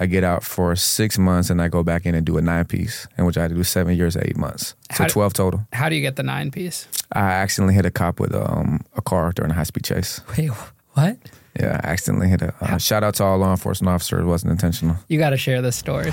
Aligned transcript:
I 0.00 0.06
get 0.06 0.24
out 0.24 0.42
for 0.42 0.74
six 0.76 1.18
months 1.18 1.50
and 1.50 1.60
I 1.60 1.68
go 1.68 1.82
back 1.82 2.06
in 2.06 2.14
and 2.14 2.24
do 2.24 2.38
a 2.38 2.42
nine 2.42 2.64
piece, 2.64 3.06
in 3.18 3.26
which 3.26 3.36
I 3.36 3.42
had 3.42 3.50
to 3.50 3.54
do 3.54 3.62
seven 3.62 3.94
years, 3.96 4.16
eight 4.16 4.36
months. 4.36 4.74
So 4.96 5.04
do- 5.04 5.10
12 5.10 5.32
total. 5.34 5.60
How 5.74 5.88
do 5.90 5.94
you 5.94 6.00
get 6.00 6.16
the 6.16 6.22
nine 6.22 6.50
piece? 6.50 6.88
I 7.12 7.20
accidentally 7.20 7.74
hit 7.74 7.84
a 7.86 7.90
cop 7.90 8.18
with 8.18 8.34
um, 8.34 8.80
a 8.96 9.02
car 9.02 9.32
during 9.32 9.50
a 9.50 9.54
high 9.54 9.64
speed 9.64 9.84
chase. 9.84 10.20
Wait, 10.38 10.48
what? 10.94 11.18
Yeah, 11.58 11.80
I 11.84 11.88
accidentally 11.90 12.28
hit 12.28 12.40
a. 12.42 12.54
Uh, 12.60 12.78
shout 12.78 13.04
out 13.04 13.14
to 13.16 13.24
all 13.24 13.36
law 13.38 13.50
enforcement 13.50 13.90
officers. 13.92 14.22
It 14.22 14.26
wasn't 14.26 14.52
intentional. 14.52 14.96
You 15.08 15.18
got 15.18 15.30
to 15.30 15.36
share 15.36 15.60
this 15.60 15.76
story. 15.76 16.12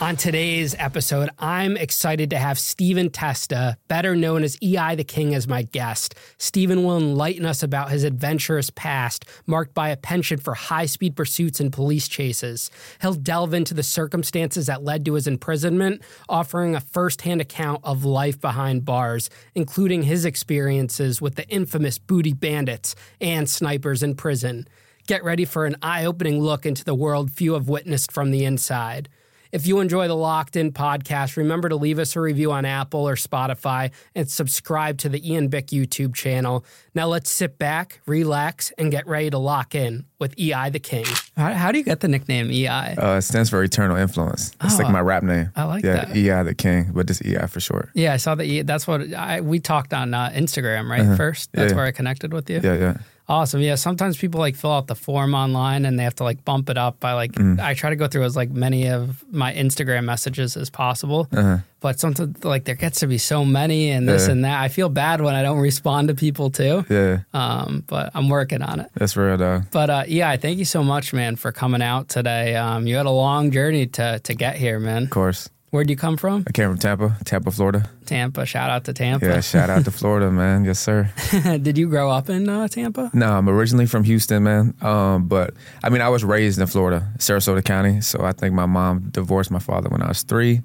On 0.00 0.16
today's 0.16 0.74
episode, 0.78 1.28
I'm 1.38 1.76
excited 1.76 2.30
to 2.30 2.38
have 2.38 2.58
Stephen 2.58 3.10
Testa, 3.10 3.76
better 3.86 4.16
known 4.16 4.42
as 4.44 4.56
EI 4.62 4.94
the 4.94 5.04
King, 5.04 5.34
as 5.34 5.46
my 5.46 5.60
guest. 5.60 6.14
Stephen 6.38 6.84
will 6.84 6.96
enlighten 6.96 7.44
us 7.44 7.62
about 7.62 7.90
his 7.90 8.02
adventurous 8.02 8.70
past, 8.70 9.26
marked 9.44 9.74
by 9.74 9.90
a 9.90 9.98
penchant 9.98 10.42
for 10.42 10.54
high 10.54 10.86
speed 10.86 11.16
pursuits 11.16 11.60
and 11.60 11.70
police 11.70 12.08
chases. 12.08 12.70
He'll 13.02 13.12
delve 13.12 13.52
into 13.52 13.74
the 13.74 13.82
circumstances 13.82 14.66
that 14.66 14.82
led 14.82 15.04
to 15.04 15.14
his 15.14 15.26
imprisonment, 15.26 16.00
offering 16.30 16.74
a 16.74 16.80
first 16.80 17.20
hand 17.20 17.42
account 17.42 17.82
of 17.84 18.02
life 18.02 18.40
behind 18.40 18.86
bars, 18.86 19.28
including 19.54 20.04
his 20.04 20.24
experiences 20.24 21.20
with 21.20 21.34
the 21.34 21.46
infamous 21.50 21.98
booty 21.98 22.32
bandits 22.32 22.94
and 23.20 23.50
snipers 23.50 24.02
in 24.02 24.14
prison. 24.14 24.66
Get 25.06 25.22
ready 25.22 25.44
for 25.44 25.66
an 25.66 25.76
eye 25.82 26.06
opening 26.06 26.40
look 26.40 26.64
into 26.64 26.84
the 26.84 26.94
world 26.94 27.30
few 27.30 27.52
have 27.52 27.68
witnessed 27.68 28.10
from 28.10 28.30
the 28.30 28.46
inside. 28.46 29.10
If 29.52 29.66
you 29.66 29.80
enjoy 29.80 30.06
the 30.06 30.14
Locked 30.14 30.54
In 30.54 30.72
podcast, 30.72 31.36
remember 31.36 31.68
to 31.68 31.76
leave 31.76 31.98
us 31.98 32.14
a 32.14 32.20
review 32.20 32.52
on 32.52 32.64
Apple 32.64 33.08
or 33.08 33.16
Spotify 33.16 33.90
and 34.14 34.30
subscribe 34.30 34.98
to 34.98 35.08
the 35.08 35.28
Ian 35.28 35.48
Bick 35.48 35.68
YouTube 35.68 36.14
channel. 36.14 36.64
Now 36.94 37.08
let's 37.08 37.32
sit 37.32 37.58
back, 37.58 38.00
relax, 38.06 38.72
and 38.78 38.92
get 38.92 39.06
ready 39.08 39.30
to 39.30 39.38
lock 39.38 39.74
in 39.74 40.04
with 40.20 40.38
EI 40.38 40.70
the 40.70 40.78
King. 40.78 41.06
How, 41.36 41.52
how 41.54 41.72
do 41.72 41.78
you 41.78 41.84
get 41.84 42.00
the 42.00 42.08
nickname 42.08 42.50
EI? 42.50 42.94
Uh, 42.96 43.16
it 43.16 43.22
stands 43.22 43.50
for 43.50 43.62
Eternal 43.62 43.96
Influence. 43.96 44.52
It's 44.62 44.78
like 44.78 44.86
Oh, 44.88 44.92
my 44.92 45.00
rap 45.00 45.22
name. 45.22 45.50
I 45.56 45.64
like 45.64 45.82
yeah, 45.84 46.04
that. 46.04 46.16
EI 46.16 46.42
the 46.44 46.54
King, 46.54 46.90
but 46.94 47.06
just 47.06 47.24
EI 47.24 47.46
for 47.46 47.58
short. 47.60 47.90
yeah, 47.94 48.12
I 48.12 48.18
saw 48.18 48.34
that. 48.36 48.44
E- 48.44 48.62
That's 48.62 48.86
what 48.86 49.12
I, 49.14 49.40
we 49.40 49.58
talked 49.58 49.92
on 49.94 50.14
uh, 50.14 50.30
Instagram, 50.34 50.88
right? 50.88 51.16
First, 51.16 51.50
that's 51.52 51.60
Uh-huh. 51.62 51.70
Yeah. 51.70 51.76
where 51.76 51.86
I 51.86 51.92
connected 51.92 52.32
with 52.32 52.48
you. 52.50 52.60
Yeah, 52.62 52.74
yeah. 52.76 52.96
Awesome. 53.28 53.60
Yeah. 53.60 53.76
Sometimes 53.76 54.18
people 54.18 54.40
like 54.40 54.56
fill 54.56 54.72
out 54.72 54.88
the 54.88 54.96
form 54.96 55.34
online 55.36 55.84
and 55.84 55.96
they 55.96 56.02
have 56.02 56.16
to 56.16 56.24
like 56.24 56.44
bump 56.44 56.68
it 56.68 56.76
up 56.76 56.98
by 56.98 57.12
like, 57.12 57.30
Mm. 57.32 57.60
I 57.60 57.74
try 57.74 57.90
to 57.90 57.96
go 57.96 58.08
through 58.08 58.24
as 58.24 58.34
like 58.34 58.50
many 58.50 58.88
of 58.88 59.22
my 59.30 59.54
Instagram 59.54 60.02
messages 60.04 60.56
as 60.56 60.68
possible. 60.68 61.28
Uh-huh. 61.32 61.58
But 61.78 62.00
sometimes 62.00 62.42
like 62.44 62.64
there 62.64 62.74
gets 62.74 62.98
to 63.00 63.06
be 63.06 63.18
so 63.18 63.44
many 63.44 63.90
and 63.92 64.08
this 64.08 64.26
Yeah. 64.26 64.32
and 64.32 64.44
that. 64.44 64.60
I 64.60 64.66
feel 64.68 64.88
bad 64.88 65.20
when 65.20 65.36
I 65.36 65.42
don't 65.44 65.60
respond 65.70 66.08
to 66.08 66.14
people 66.16 66.50
too. 66.50 66.84
Yeah, 66.90 67.18
Um, 67.32 67.84
but 67.86 68.10
I'm 68.14 68.28
working 68.28 68.62
on 68.62 68.80
it. 68.80 68.90
that's 68.94 69.16
real, 69.16 69.36
though. 69.36 69.62
But 69.70 69.90
uh, 69.90 70.04
yeah, 70.10 70.36
thank 70.36 70.58
you 70.58 70.64
so 70.64 70.82
much, 70.82 71.12
man, 71.12 71.36
for 71.36 71.52
coming 71.52 71.82
out 71.82 72.08
today. 72.08 72.56
Um, 72.56 72.86
you 72.86 72.96
had 72.96 73.06
a 73.06 73.10
long 73.10 73.50
journey 73.50 73.86
to 73.86 74.18
to 74.20 74.34
get 74.34 74.56
here, 74.56 74.78
man. 74.78 75.04
Of 75.04 75.10
course. 75.10 75.48
Where'd 75.70 75.88
you 75.88 75.94
come 75.94 76.16
from? 76.16 76.42
I 76.48 76.50
came 76.50 76.68
from 76.68 76.78
Tampa, 76.78 77.16
Tampa, 77.24 77.52
Florida. 77.52 77.88
Tampa. 78.04 78.44
Shout 78.44 78.70
out 78.70 78.84
to 78.86 78.92
Tampa. 78.92 79.24
Yeah, 79.24 79.40
shout 79.40 79.70
out 79.70 79.84
to 79.84 79.92
Florida, 79.92 80.28
man. 80.32 80.64
Yes, 80.64 80.80
sir. 80.80 81.12
Did 81.62 81.78
you 81.78 81.88
grow 81.88 82.10
up 82.10 82.28
in 82.28 82.48
uh, 82.48 82.66
Tampa? 82.66 83.08
No, 83.14 83.30
I'm 83.30 83.48
originally 83.48 83.86
from 83.86 84.02
Houston, 84.02 84.42
man. 84.42 84.74
Um, 84.82 85.28
but 85.28 85.54
I 85.84 85.90
mean, 85.90 86.00
I 86.00 86.08
was 86.08 86.24
raised 86.24 86.58
in 86.58 86.66
Florida, 86.66 87.08
Sarasota 87.18 87.64
County. 87.64 88.00
So 88.00 88.24
I 88.24 88.32
think 88.32 88.52
my 88.52 88.66
mom 88.66 89.10
divorced 89.10 89.52
my 89.52 89.60
father 89.60 89.88
when 89.90 90.02
I 90.02 90.08
was 90.08 90.24
three, 90.24 90.60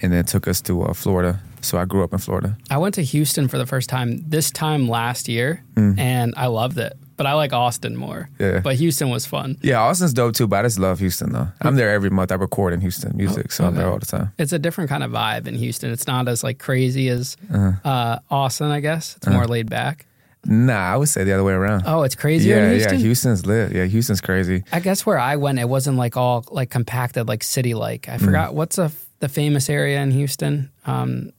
and 0.00 0.12
then 0.12 0.24
took 0.24 0.46
us 0.46 0.60
to 0.62 0.82
uh, 0.84 0.92
Florida. 0.92 1.40
So 1.60 1.76
I 1.76 1.84
grew 1.84 2.04
up 2.04 2.12
in 2.12 2.20
Florida. 2.20 2.56
I 2.70 2.78
went 2.78 2.94
to 2.94 3.02
Houston 3.02 3.48
for 3.48 3.58
the 3.58 3.66
first 3.66 3.88
time 3.88 4.22
this 4.28 4.52
time 4.52 4.86
last 4.88 5.28
year, 5.28 5.64
and 5.76 6.32
I 6.36 6.46
loved 6.46 6.78
it. 6.78 6.96
But 7.16 7.26
I 7.26 7.34
like 7.34 7.52
Austin 7.52 7.96
more. 7.96 8.28
Mm. 8.38 8.54
Yeah. 8.54 8.60
But 8.60 8.76
Houston 8.76 9.08
was 9.08 9.24
fun. 9.26 9.56
Yeah, 9.62 9.80
Austin's 9.80 10.12
dope 10.12 10.34
too, 10.34 10.46
but 10.48 10.60
I 10.60 10.62
just 10.62 10.78
love 10.78 10.98
Houston 10.98 11.32
though. 11.32 11.48
I'm 11.60 11.76
there 11.76 11.90
every 11.90 12.10
month. 12.10 12.32
I 12.32 12.34
record 12.34 12.72
in 12.72 12.80
Houston 12.80 13.16
music, 13.16 13.52
so 13.52 13.64
I'm 13.66 13.74
there 13.76 13.88
all 13.88 13.98
the 13.98 14.06
time. 14.06 14.32
It's 14.38 14.52
a 14.52 14.58
different 14.58 14.90
kind 14.90 15.02
of 15.04 15.10
vibe 15.12 15.46
in 15.46 15.54
Houston. 15.54 15.90
It's 15.92 16.06
not 16.06 16.26
as 16.28 16.42
like 16.42 16.58
crazy 16.58 17.08
as 17.08 17.36
Uh-huh. 17.52 17.88
uh, 17.88 18.18
Austin, 18.30 18.70
I 18.70 18.80
guess. 18.80 19.16
It's 19.16 19.26
more 19.28 19.46
laid 19.46 19.70
back. 19.70 20.06
Nah, 20.46 20.92
I 20.92 20.96
would 20.98 21.08
say 21.08 21.24
the 21.24 21.32
other 21.32 21.44
way 21.44 21.54
around. 21.54 21.84
Oh, 21.86 22.02
it's 22.02 22.14
crazier 22.14 22.56
yeah, 22.56 22.64
in 22.64 22.70
Houston. 22.72 22.94
yeah, 22.98 23.04
Houston's 23.04 23.46
lit. 23.46 23.72
Yeah, 23.72 23.84
Houston's 23.86 24.20
crazy. 24.20 24.62
I 24.72 24.80
guess 24.80 25.06
where 25.06 25.18
I 25.18 25.36
went, 25.36 25.58
it 25.58 25.68
wasn't 25.70 25.96
like 25.96 26.18
all 26.18 26.44
like 26.50 26.68
compacted, 26.68 27.28
like 27.28 27.42
city 27.42 27.72
like. 27.72 28.02
Mm. 28.02 28.12
I 28.14 28.18
forgot 28.18 28.54
what's 28.54 28.76
a, 28.76 28.90
the 29.20 29.28
famous 29.30 29.70
area 29.70 30.02
in 30.02 30.10
Houston. 30.10 30.70
Um, 30.84 31.32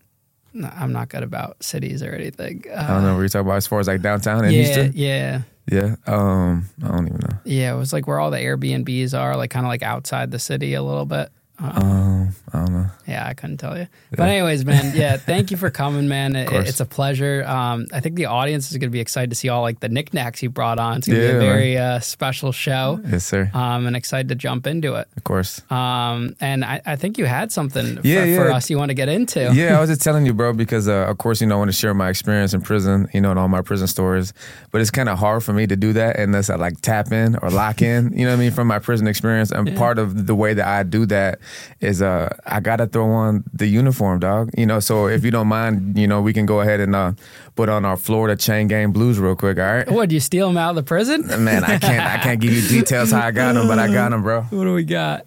I'm 0.80 0.92
not 0.94 1.10
good 1.10 1.22
about 1.22 1.62
cities 1.64 2.02
or 2.02 2.12
anything. 2.14 2.64
I 2.72 2.74
Uh, 2.76 2.88
don't 2.88 3.04
know 3.04 3.14
what 3.14 3.20
you're 3.20 3.30
talking 3.30 3.46
about 3.48 3.58
as 3.58 3.68
far 3.68 3.80
as 3.80 3.88
like 3.88 4.02
downtown 4.02 4.44
in 4.46 4.52
yeah, 4.52 4.62
Houston. 4.64 4.92
yeah, 4.96 5.42
Yeah, 5.72 5.96
um, 6.06 6.70
I 6.84 6.88
don't 6.90 7.08
even 7.08 7.20
know. 7.20 7.38
yeah. 7.44 7.74
It 7.74 7.78
was 7.78 7.92
like 7.92 8.08
where 8.08 8.20
all 8.20 8.30
the 8.32 8.38
Airbnbs 8.38 9.18
are, 9.18 9.36
like 9.36 9.50
kind 9.50 9.66
of 9.66 9.70
like 9.70 9.82
outside 9.84 10.32
the 10.32 10.40
city 10.40 10.74
a 10.76 10.84
little 10.84 11.06
bit. 11.06 11.30
Um, 11.58 12.36
I 12.52 12.60
don't 12.60 12.74
know. 12.74 12.86
Yeah, 13.08 13.26
I 13.28 13.34
couldn't 13.34 13.58
tell 13.58 13.78
you. 13.78 13.88
But 14.12 14.28
anyways, 14.30 14.66
man, 14.66 14.94
yeah, 14.96 15.18
thank 15.32 15.52
you 15.52 15.58
for 15.58 15.70
coming, 15.70 16.08
man. 16.08 16.36
It, 16.36 16.52
it's 16.52 16.80
a 16.80 16.86
pleasure. 16.86 17.44
Um, 17.46 17.88
I 17.94 18.00
think 18.02 18.16
the 18.16 18.26
audience 18.26 18.72
is 18.72 18.78
going 18.78 18.90
to 18.90 18.94
be 18.94 19.00
excited 19.00 19.30
to 19.30 19.36
see 19.36 19.50
all 19.50 19.62
like 19.62 19.80
the 19.80 19.88
knickknacks 19.90 20.44
you 20.44 20.50
brought 20.50 20.80
on. 20.80 20.98
It's 20.98 21.08
going 21.08 21.20
to 21.22 21.28
be 21.28 21.36
a 21.36 21.40
very 21.40 21.78
uh, 21.78 22.00
special 22.00 22.52
show. 22.52 23.00
Yes, 23.10 23.26
sir. 23.26 23.50
Um, 23.54 23.88
and 23.88 23.96
excited 23.96 24.30
to 24.30 24.36
jump 24.36 24.68
into 24.68 24.96
it. 24.96 25.08
Of 25.16 25.24
course. 25.24 25.62
Um, 25.72 26.36
and 26.42 26.66
I, 26.66 26.82
I 26.86 26.96
think 26.98 27.18
you 27.18 27.26
had 27.26 27.52
something 27.52 28.00
Yeah, 28.04 28.26
for, 28.38 28.46
for 28.46 28.52
us 28.52 28.70
you 28.70 28.78
want 28.78 28.90
to 28.90 28.96
get 28.96 29.08
into. 29.10 29.52
yeah, 29.54 29.78
I 29.78 29.82
was 29.82 29.90
just 29.90 30.02
telling 30.02 30.26
you, 30.26 30.34
bro, 30.34 30.54
because 30.54 30.88
uh, 30.90 31.06
of 31.08 31.18
course, 31.20 31.42
you 31.42 31.48
know, 31.48 31.56
I 31.56 31.60
want 31.60 31.70
to 31.72 31.78
share 31.78 31.94
my 31.94 32.10
experience 32.10 32.54
in 32.54 32.62
prison, 32.62 33.08
you 33.14 33.22
know, 33.22 33.30
and 33.32 33.40
all 33.40 33.48
my 33.48 33.62
prison 33.62 33.88
stories. 33.88 34.34
But 34.72 34.82
it's 34.82 34.92
kind 34.92 35.08
of 35.10 35.18
hard 35.20 35.44
for 35.44 35.54
me 35.54 35.68
to 35.68 35.76
do 35.76 35.94
that 35.94 36.20
unless 36.20 36.50
I 36.50 36.56
like 36.56 36.82
tap 36.82 37.12
in 37.12 37.38
or 37.42 37.50
lock 37.50 37.82
in, 37.82 38.12
you 38.18 38.26
know 38.26 38.32
what 38.32 38.38
I 38.38 38.40
mean, 38.40 38.52
from 38.52 38.68
my 38.68 38.80
prison 38.80 39.08
experience. 39.08 39.52
And 39.52 39.76
part 39.78 40.00
of 40.00 40.28
the 40.28 40.36
way 40.36 40.54
that 40.54 40.68
I 40.68 40.84
do 40.84 41.06
that 41.08 41.40
is 41.82 42.02
uh, 42.02 42.36
I 42.46 42.60
got 42.60 42.78
to 42.78 42.88
throw 42.88 43.10
on 43.12 43.44
the 43.54 43.68
uniform, 43.68 44.20
dog. 44.20 44.50
You 44.58 44.66
know, 44.66 44.80
so 44.80 45.08
if 45.08 45.24
you 45.26 45.32
don't 45.32 45.48
mind, 45.48 45.98
you 45.98 46.08
know, 46.08 46.22
we 46.22 46.34
can 46.34 46.46
go 46.46 46.62
ahead 46.62 46.80
and 46.80 46.96
uh, 46.96 47.14
put 47.56 47.70
on 47.70 47.86
our 47.86 47.98
Florida 47.98 48.36
chain 48.36 48.68
gang 48.68 48.92
blues 48.92 49.20
real 49.20 49.36
quick, 49.36 49.58
all 49.60 49.66
right? 49.66 49.90
What, 49.90 50.10
do 50.10 50.16
you 50.16 50.22
steal 50.22 50.48
them 50.48 50.58
out 50.58 50.72
of 50.72 50.76
the 50.76 50.84
prison? 50.84 51.28
Man, 51.44 51.64
I 51.64 51.78
can't, 51.80 52.06
I 52.06 52.18
can't 52.18 52.40
give 52.40 52.54
you 52.54 52.68
details 52.68 53.12
how 53.12 53.26
I 53.28 53.32
got 53.32 53.54
them, 53.54 53.68
but 53.68 53.80
I 53.80 53.88
got 53.92 54.10
them, 54.12 54.22
bro. 54.24 54.42
What 54.44 54.64
do 54.64 54.74
we 54.74 54.84
got? 54.84 55.26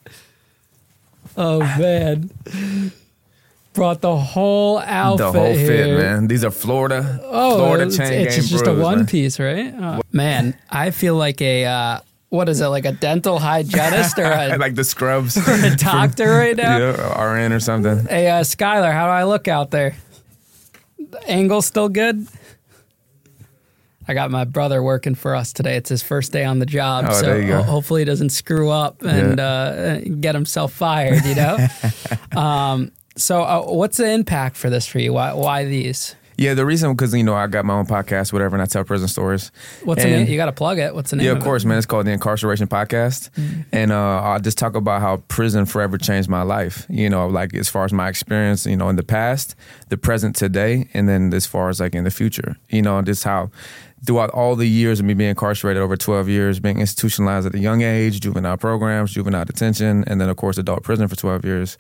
Oh, 1.37 1.61
man. 1.61 2.31
Brought 3.75 4.01
the 4.01 4.17
whole 4.17 4.79
outfit 4.79 5.19
The 5.19 5.33
whole 5.39 5.55
fit, 5.55 5.87
here. 5.87 5.99
man. 5.99 6.27
These 6.27 6.43
are 6.45 6.51
Florida, 6.51 7.21
Oh, 7.23 7.59
Florida 7.59 7.85
it's, 7.87 7.97
chain 7.97 8.27
it's 8.27 8.37
gang 8.37 8.45
just 8.47 8.67
a 8.67 8.75
one 8.75 8.99
man. 8.99 9.07
piece, 9.07 9.39
right? 9.39 9.73
Oh, 9.79 10.01
man, 10.11 10.59
I 10.69 10.91
feel 10.91 11.15
like 11.15 11.41
a 11.41 11.65
uh, 11.65 12.01
what 12.31 12.49
is 12.49 12.61
it? 12.61 12.67
Like 12.67 12.85
a 12.85 12.93
dental 12.93 13.39
hygienist 13.39 14.19
or 14.19 14.25
a, 14.31 14.57
like 14.59 14.75
the 14.75 14.85
scrubs. 14.85 15.37
a 15.49 15.75
doctor 15.77 16.31
right 16.31 16.57
now? 16.57 16.79
Yeah, 16.79 17.23
RN 17.23 17.53
or 17.53 17.61
something. 17.61 18.07
Hey, 18.07 18.29
uh, 18.29 18.41
Skylar, 18.43 18.93
how 18.93 19.07
do 19.07 19.11
I 19.13 19.25
look 19.25 19.49
out 19.49 19.71
there? 19.71 19.95
The 20.99 21.23
angle 21.29 21.63
still 21.63 21.89
good? 21.89 22.27
I 24.11 24.15
got 24.15 24.31
my 24.31 24.45
brother 24.45 24.83
working 24.83 25.15
for 25.15 25.35
us 25.35 25.53
today. 25.53 25.77
It's 25.77 25.91
his 25.91 26.03
first 26.03 26.33
day 26.33 26.45
on 26.45 26.61
the 26.61 26.67
job, 26.67 27.05
Oh, 27.09 27.13
so 27.13 27.23
there 27.27 27.41
you 27.43 27.49
go. 27.49 27.57
ho- 27.59 27.63
hopefully 27.73 28.01
he 28.01 28.05
doesn't 28.07 28.31
screw 28.31 28.71
up 28.71 29.03
and 29.03 29.39
uh, 29.39 30.01
get 30.01 30.35
himself 30.35 30.73
fired. 30.73 31.25
You 31.27 31.35
know. 31.35 31.67
um, 32.41 32.93
so, 33.17 33.43
uh, 33.43 33.63
what's 33.65 33.99
the 33.99 34.11
impact 34.11 34.57
for 34.57 34.71
this 34.71 34.87
for 34.87 34.99
you? 34.99 35.13
Why, 35.13 35.35
why 35.35 35.65
these? 35.67 36.15
Yeah, 36.39 36.55
the 36.55 36.65
reason 36.65 36.93
because 36.93 37.13
you 37.13 37.25
know 37.25 37.35
I 37.35 37.49
got 37.49 37.65
my 37.65 37.75
own 37.75 37.87
podcast, 37.87 38.33
whatever, 38.33 38.55
and 38.55 38.63
I 38.63 38.67
tell 38.67 38.85
prison 38.85 39.09
stories. 39.09 39.51
What's 39.83 40.05
the 40.05 40.11
name? 40.11 40.29
You 40.29 40.37
got 40.37 40.47
to 40.47 40.53
plug 40.53 40.79
it. 40.79 40.95
What's 40.95 41.11
the 41.11 41.17
name? 41.17 41.27
Yeah, 41.27 41.33
of 41.33 41.39
of 41.39 41.43
it? 41.43 41.45
course, 41.45 41.65
man. 41.65 41.79
It's 41.79 41.87
called 41.87 42.07
the 42.07 42.13
Incarceration 42.13 42.69
Podcast, 42.69 43.31
and 43.73 43.91
uh, 43.91 44.21
I'll 44.23 44.39
just 44.39 44.57
talk 44.57 44.77
about 44.77 45.01
how 45.01 45.17
prison 45.27 45.67
forever 45.67 45.99
changed 45.99 46.29
my 46.29 46.43
life. 46.43 46.87
You 46.89 47.11
know, 47.11 47.27
like 47.27 47.55
as 47.55 47.69
far 47.69 47.85
as 47.85 47.93
my 47.93 48.09
experience, 48.09 48.67
you 48.67 48.77
know, 48.77 48.89
in 48.89 48.95
the 48.95 49.03
past, 49.03 49.57
the 49.89 49.97
present, 49.97 50.37
today, 50.37 50.89
and 50.95 51.09
then 51.09 51.35
as 51.35 51.45
far 51.45 51.71
as 51.71 51.81
like 51.81 51.97
in 51.97 52.05
the 52.05 52.11
future. 52.11 52.57
You 52.69 52.83
know, 52.83 53.03
just 53.03 53.25
how 53.25 53.51
throughout 54.07 54.31
all 54.31 54.55
the 54.55 54.69
years 54.69 55.01
of 55.01 55.07
me 55.07 55.15
being 55.15 55.31
incarcerated, 55.31 55.83
over 55.83 55.97
twelve 55.97 56.29
years, 56.29 56.61
being 56.61 56.79
institutionalized 56.79 57.49
at 57.49 57.55
a 57.57 57.59
young 57.59 57.83
age, 57.83 58.21
juvenile 58.21 58.57
programs, 58.57 59.13
juvenile 59.13 59.45
detention, 59.45 60.05
and 60.07 60.21
then 60.21 60.29
of 60.29 60.37
course 60.37 60.57
adult 60.57 60.85
prison 60.85 61.09
for 61.09 61.17
twelve 61.17 61.45
years, 61.45 61.77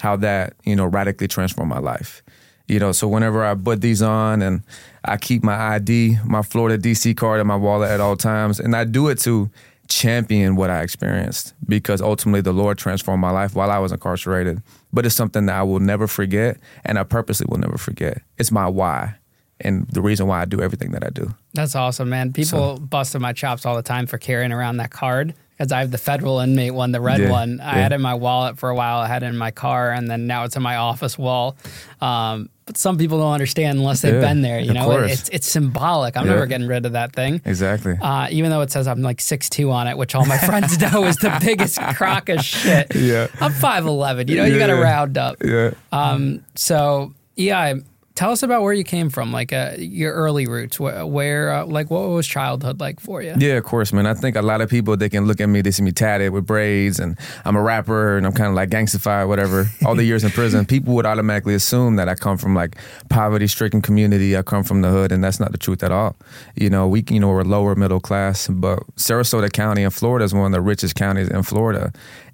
how 0.00 0.16
that 0.16 0.54
you 0.64 0.74
know 0.74 0.86
radically 0.86 1.28
transformed 1.28 1.70
my 1.70 1.78
life. 1.78 2.24
You 2.70 2.78
know, 2.78 2.92
so 2.92 3.08
whenever 3.08 3.44
I 3.44 3.54
put 3.56 3.80
these 3.80 4.00
on 4.00 4.42
and 4.42 4.62
I 5.04 5.16
keep 5.16 5.42
my 5.42 5.74
ID, 5.74 6.18
my 6.24 6.42
Florida 6.42 6.78
DC 6.78 7.16
card 7.16 7.40
in 7.40 7.46
my 7.48 7.56
wallet 7.56 7.90
at 7.90 8.00
all 8.00 8.16
times, 8.16 8.60
and 8.60 8.76
I 8.76 8.84
do 8.84 9.08
it 9.08 9.18
to 9.20 9.50
champion 9.88 10.54
what 10.54 10.70
I 10.70 10.82
experienced 10.82 11.52
because 11.66 12.00
ultimately 12.00 12.42
the 12.42 12.52
Lord 12.52 12.78
transformed 12.78 13.20
my 13.20 13.32
life 13.32 13.56
while 13.56 13.72
I 13.72 13.78
was 13.78 13.90
incarcerated. 13.90 14.62
But 14.92 15.04
it's 15.04 15.16
something 15.16 15.46
that 15.46 15.56
I 15.56 15.64
will 15.64 15.80
never 15.80 16.06
forget 16.06 16.58
and 16.84 16.96
I 16.96 17.02
purposely 17.02 17.46
will 17.50 17.58
never 17.58 17.76
forget. 17.76 18.22
It's 18.38 18.52
my 18.52 18.68
why 18.68 19.16
and 19.60 19.88
the 19.88 20.00
reason 20.00 20.28
why 20.28 20.40
I 20.40 20.44
do 20.44 20.62
everything 20.62 20.92
that 20.92 21.04
I 21.04 21.10
do. 21.10 21.34
That's 21.54 21.74
awesome, 21.74 22.08
man. 22.08 22.32
People 22.32 22.78
busted 22.78 23.20
my 23.20 23.32
chops 23.32 23.66
all 23.66 23.74
the 23.74 23.82
time 23.82 24.06
for 24.06 24.16
carrying 24.16 24.52
around 24.52 24.76
that 24.76 24.90
card 24.90 25.34
because 25.58 25.72
I 25.72 25.80
have 25.80 25.90
the 25.90 25.98
federal 25.98 26.38
inmate 26.38 26.72
one, 26.72 26.92
the 26.92 27.00
red 27.02 27.20
Yeah, 27.20 27.30
one. 27.30 27.60
I 27.60 27.74
yeah. 27.76 27.82
had 27.82 27.92
it 27.92 27.96
in 27.96 28.00
my 28.00 28.14
wallet 28.14 28.58
for 28.58 28.70
a 28.70 28.74
while. 28.74 28.98
I 29.00 29.08
had 29.08 29.22
it 29.22 29.26
in 29.26 29.36
my 29.36 29.50
car, 29.50 29.92
and 29.92 30.10
then 30.10 30.26
now 30.26 30.44
it's 30.44 30.56
in 30.56 30.62
my 30.62 30.76
office 30.76 31.18
wall. 31.18 31.56
Um, 32.00 32.48
but 32.70 32.78
some 32.78 32.96
people 32.98 33.18
don't 33.18 33.32
understand 33.32 33.78
unless 33.80 34.00
they've 34.00 34.14
Yeah, 34.14 34.20
been 34.20 34.42
there. 34.42 34.60
You 34.60 34.72
know, 34.72 34.84
course. 34.84 35.10
it's 35.10 35.28
it's 35.30 35.46
symbolic. 35.48 36.16
I'm 36.16 36.24
Yeah. 36.26 36.34
never 36.34 36.46
getting 36.46 36.68
rid 36.68 36.86
of 36.86 36.92
that 36.92 37.12
thing. 37.12 37.40
Exactly. 37.44 37.96
Uh, 38.00 38.28
even 38.30 38.50
though 38.50 38.60
it 38.60 38.70
says 38.70 38.86
I'm 38.86 39.02
like 39.02 39.18
6'2 39.18 39.72
on 39.72 39.88
it, 39.88 39.98
which 39.98 40.14
all 40.14 40.24
my 40.24 40.38
friends 40.38 40.78
know 40.92 41.04
is 41.04 41.16
the 41.16 41.36
biggest 41.44 41.80
crock 41.96 42.28
of 42.28 42.44
shit. 42.44 42.94
Yeah. 42.94 43.26
I'm 43.40 43.50
5'11. 43.52 44.28
You 44.28 44.36
know, 44.36 44.44
you 44.44 44.56
got 44.60 44.68
to 44.68 44.76
round 44.76 45.18
up. 45.18 45.38
yeah. 45.44 45.72
Um, 45.90 46.44
so, 46.54 47.12
yeah, 47.34 47.74
tell 48.20 48.32
us 48.32 48.42
about 48.42 48.60
where 48.60 48.74
you 48.74 48.84
came 48.84 49.08
from, 49.08 49.32
like 49.32 49.50
uh, 49.50 49.72
your 49.78 50.12
early 50.12 50.46
roots. 50.46 50.78
Where, 50.78 51.06
where 51.06 51.54
uh, 51.54 51.64
like, 51.64 51.90
what 51.90 52.06
was 52.10 52.26
childhood 52.26 52.78
like 52.78 53.00
for 53.00 53.22
you? 53.22 53.34
Yeah, 53.38 53.54
of 53.54 53.64
course, 53.64 53.94
man. 53.94 54.04
I 54.04 54.12
think 54.12 54.36
a 54.36 54.42
lot 54.42 54.60
of 54.60 54.68
people 54.68 54.94
they 54.94 55.08
can 55.08 55.24
look 55.24 55.40
at 55.40 55.48
me, 55.48 55.62
they 55.62 55.70
see 55.70 55.82
me 55.82 55.90
tatted 55.90 56.30
with 56.30 56.44
braids, 56.46 57.00
and 57.00 57.18
I'm 57.46 57.56
a 57.56 57.62
rapper, 57.62 58.18
and 58.18 58.26
I'm 58.26 58.34
kind 58.34 58.50
of 58.50 58.54
like 58.54 58.68
gangstified, 58.68 59.26
whatever. 59.26 59.70
All 59.86 59.94
the 59.94 60.04
years 60.04 60.22
in 60.22 60.30
prison, 60.30 60.66
people 60.66 60.94
would 60.96 61.06
automatically 61.06 61.54
assume 61.54 61.96
that 61.96 62.10
I 62.10 62.14
come 62.14 62.36
from 62.36 62.54
like 62.54 62.76
poverty-stricken 63.08 63.80
community. 63.80 64.36
I 64.36 64.42
come 64.42 64.64
from 64.64 64.82
the 64.82 64.90
hood, 64.90 65.12
and 65.12 65.24
that's 65.24 65.40
not 65.40 65.52
the 65.52 65.58
truth 65.58 65.82
at 65.82 65.90
all. 65.90 66.14
You 66.56 66.68
know, 66.68 66.86
we 66.88 67.02
you 67.08 67.20
know 67.20 67.28
we're 67.28 67.42
lower 67.42 67.74
middle 67.74 68.00
class, 68.00 68.48
but 68.48 68.80
Sarasota 68.96 69.50
County 69.50 69.82
in 69.82 69.90
Florida 69.90 70.26
is 70.26 70.34
one 70.34 70.44
of 70.44 70.52
the 70.52 70.60
richest 70.60 70.94
counties 70.94 71.30
in 71.30 71.42
Florida, 71.42 71.90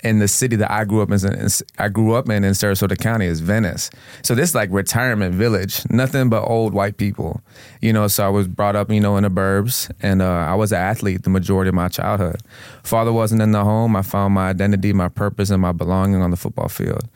and 0.07 0.21
the 0.21 0.29
city 0.29 0.57
that 0.57 0.71
I 0.71 0.85
grew 0.85 1.03
up 1.03 1.09
in, 1.11 1.15
is- 1.15 1.63
I 1.79 1.89
grew 1.89 2.15
up 2.15 2.29
in 2.29 2.45
in 2.45 2.53
Sarasota 2.53 2.97
County 2.99 3.27
is 3.27 3.41
Venice. 3.41 3.91
So 4.23 4.35
this 4.35 4.55
like 4.55 4.71
retirement 4.73 5.35
village, 5.35 5.83
nothing 5.91 6.29
but 6.29 6.43
old 6.45 6.73
white 6.75 6.97
people. 6.97 7.41
You 7.81 7.93
know, 7.93 8.09
so 8.09 8.25
I 8.27 8.29
was 8.29 8.49
brought 8.49 8.77
up, 8.77 8.91
you 8.91 9.01
know, 9.01 9.17
in 9.17 9.25
the 9.25 9.31
burbs, 9.31 9.91
and 10.01 10.23
uh, 10.23 10.27
I 10.27 10.55
was 10.55 10.73
an 10.73 10.79
athlete 10.79 11.23
the 11.23 11.31
majority 11.31 11.69
of 11.69 11.75
my 11.75 11.89
childhood. 11.89 12.41
Father 12.83 13.13
wasn't 13.13 13.43
in 13.43 13.53
the 13.53 13.65
home. 13.65 13.97
I 13.97 14.03
found 14.03 14.35
my 14.35 14.49
identity, 14.49 14.93
my 14.93 15.09
purpose, 15.09 15.51
and 15.51 15.61
my 15.61 15.73
belonging 15.73 16.23
on 16.23 16.31
the 16.31 16.37
football 16.37 16.69
field. 16.69 17.09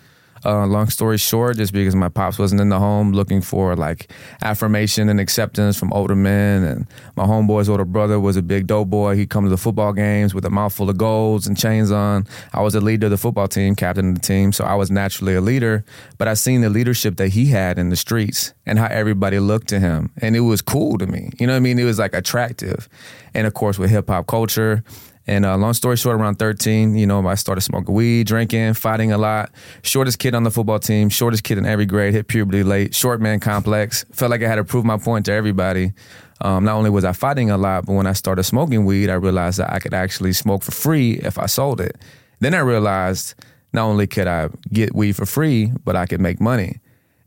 Uh, 0.45 0.67
long 0.67 0.89
story 0.89 1.19
short, 1.19 1.57
just 1.57 1.73
because 1.73 1.95
my 1.95 2.09
pops 2.09 2.39
wasn't 2.39 2.61
in 2.61 2.71
the 2.71 2.79
home 2.79 3.13
looking 3.13 3.43
for 3.43 3.77
like 3.77 4.11
affirmation 4.43 5.09
and 5.09 5.21
acceptance 5.21 5.79
from 5.79 5.93
older 5.93 6.17
men, 6.17 6.65
and 6.65 6.87
my 7.17 7.25
homeboy's 7.25 7.69
older 7.69 7.85
brother 7.85 8.19
was 8.19 8.37
a 8.37 8.43
big 8.43 8.67
dope 8.67 8.89
boy. 8.89 9.17
He'd 9.17 9.29
come 9.29 9.45
to 9.45 9.51
the 9.51 9.59
football 9.59 9.93
games 9.93 10.35
with 10.35 10.45
a 10.45 10.51
mouthful 10.51 10.89
of 10.89 10.97
golds 10.97 11.47
and 11.47 11.57
chains 11.57 11.91
on. 11.91 12.27
I 12.55 12.63
was 12.63 12.75
a 12.75 12.81
leader 12.81 13.07
of 13.07 13.11
the 13.11 13.19
football 13.19 13.49
team, 13.49 13.75
captain 13.75 14.11
of 14.11 14.15
the 14.15 14.21
team, 14.21 14.53
so 14.53 14.65
I 14.65 14.75
was 14.75 14.91
naturally 14.91 15.35
a 15.35 15.41
leader. 15.41 15.85
But 16.17 16.29
I 16.29 16.35
seen 16.35 16.63
the 16.63 16.71
leadership 16.71 17.17
that 17.17 17.29
he 17.29 17.47
had 17.47 17.79
in 17.79 17.91
the 17.91 17.97
streets 17.97 18.55
and 18.65 18.79
how 18.79 18.87
everybody 18.87 19.39
looked 19.39 19.69
to 19.69 19.81
him, 19.81 20.11
and 20.23 20.35
it 20.37 20.41
was 20.41 20.63
cool 20.63 20.97
to 20.99 21.07
me. 21.07 21.31
You 21.39 21.47
know 21.47 21.53
what 21.53 21.59
I 21.59 21.61
mean? 21.61 21.79
It 21.79 21.85
was 21.85 21.99
like 21.99 22.15
attractive, 22.15 22.89
and 23.35 23.47
of 23.47 23.55
course 23.55 23.79
with 23.79 23.91
hip 23.91 24.09
hop 24.09 24.27
culture. 24.27 24.85
And 25.31 25.47
uh, 25.47 25.57
long 25.57 25.75
story 25.75 25.97
short, 25.97 26.21
around 26.21 26.41
13, 26.41 26.97
you 26.97 27.07
know, 27.07 27.25
I 27.25 27.37
started 27.37 27.61
smoking 27.61 27.95
weed, 27.95 28.27
drinking, 28.27 28.75
fighting 28.75 29.13
a 29.13 29.17
lot. 29.17 29.53
Shortest 29.83 30.19
kid 30.19 30.35
on 30.35 30.43
the 30.43 30.51
football 30.51 30.81
team, 30.81 31.09
shortest 31.09 31.45
kid 31.45 31.57
in 31.57 31.65
every 31.65 31.87
grade, 31.87 32.15
hit 32.15 32.27
puberty 32.27 32.65
late, 32.65 32.97
short 32.97 33.21
man 33.21 33.39
complex. 33.39 34.05
Felt 34.11 34.33
like 34.33 34.43
I 34.43 34.49
had 34.49 34.57
to 34.57 34.65
prove 34.65 34.85
my 34.85 34.99
point 34.99 35.27
to 35.27 35.33
everybody. 35.33 35.93
Um, 36.41 36.65
not 36.65 36.75
only 36.75 36.91
was 36.91 37.05
I 37.05 37.13
fighting 37.13 37.49
a 37.49 37.57
lot, 37.57 37.87
but 37.87 37.93
when 37.93 38.09
I 38.09 38.13
started 38.13 38.43
smoking 38.43 38.85
weed, 38.85 39.09
I 39.09 39.15
realized 39.15 39.61
that 39.61 39.73
I 39.73 39.79
could 39.79 39.95
actually 39.95 40.33
smoke 40.33 40.65
for 40.65 40.73
free 40.73 41.21
if 41.23 41.39
I 41.39 41.47
sold 41.47 41.81
it. 41.81 41.95
Then 42.41 42.53
I 42.53 42.59
realized 42.59 43.35
not 43.73 43.85
only 43.85 44.09
could 44.09 44.27
I 44.27 44.49
get 44.73 44.97
weed 44.97 45.15
for 45.15 45.27
free, 45.27 45.71
but 45.85 45.95
I 45.95 46.07
could 46.07 46.21
make 46.21 46.41
money. 46.41 46.81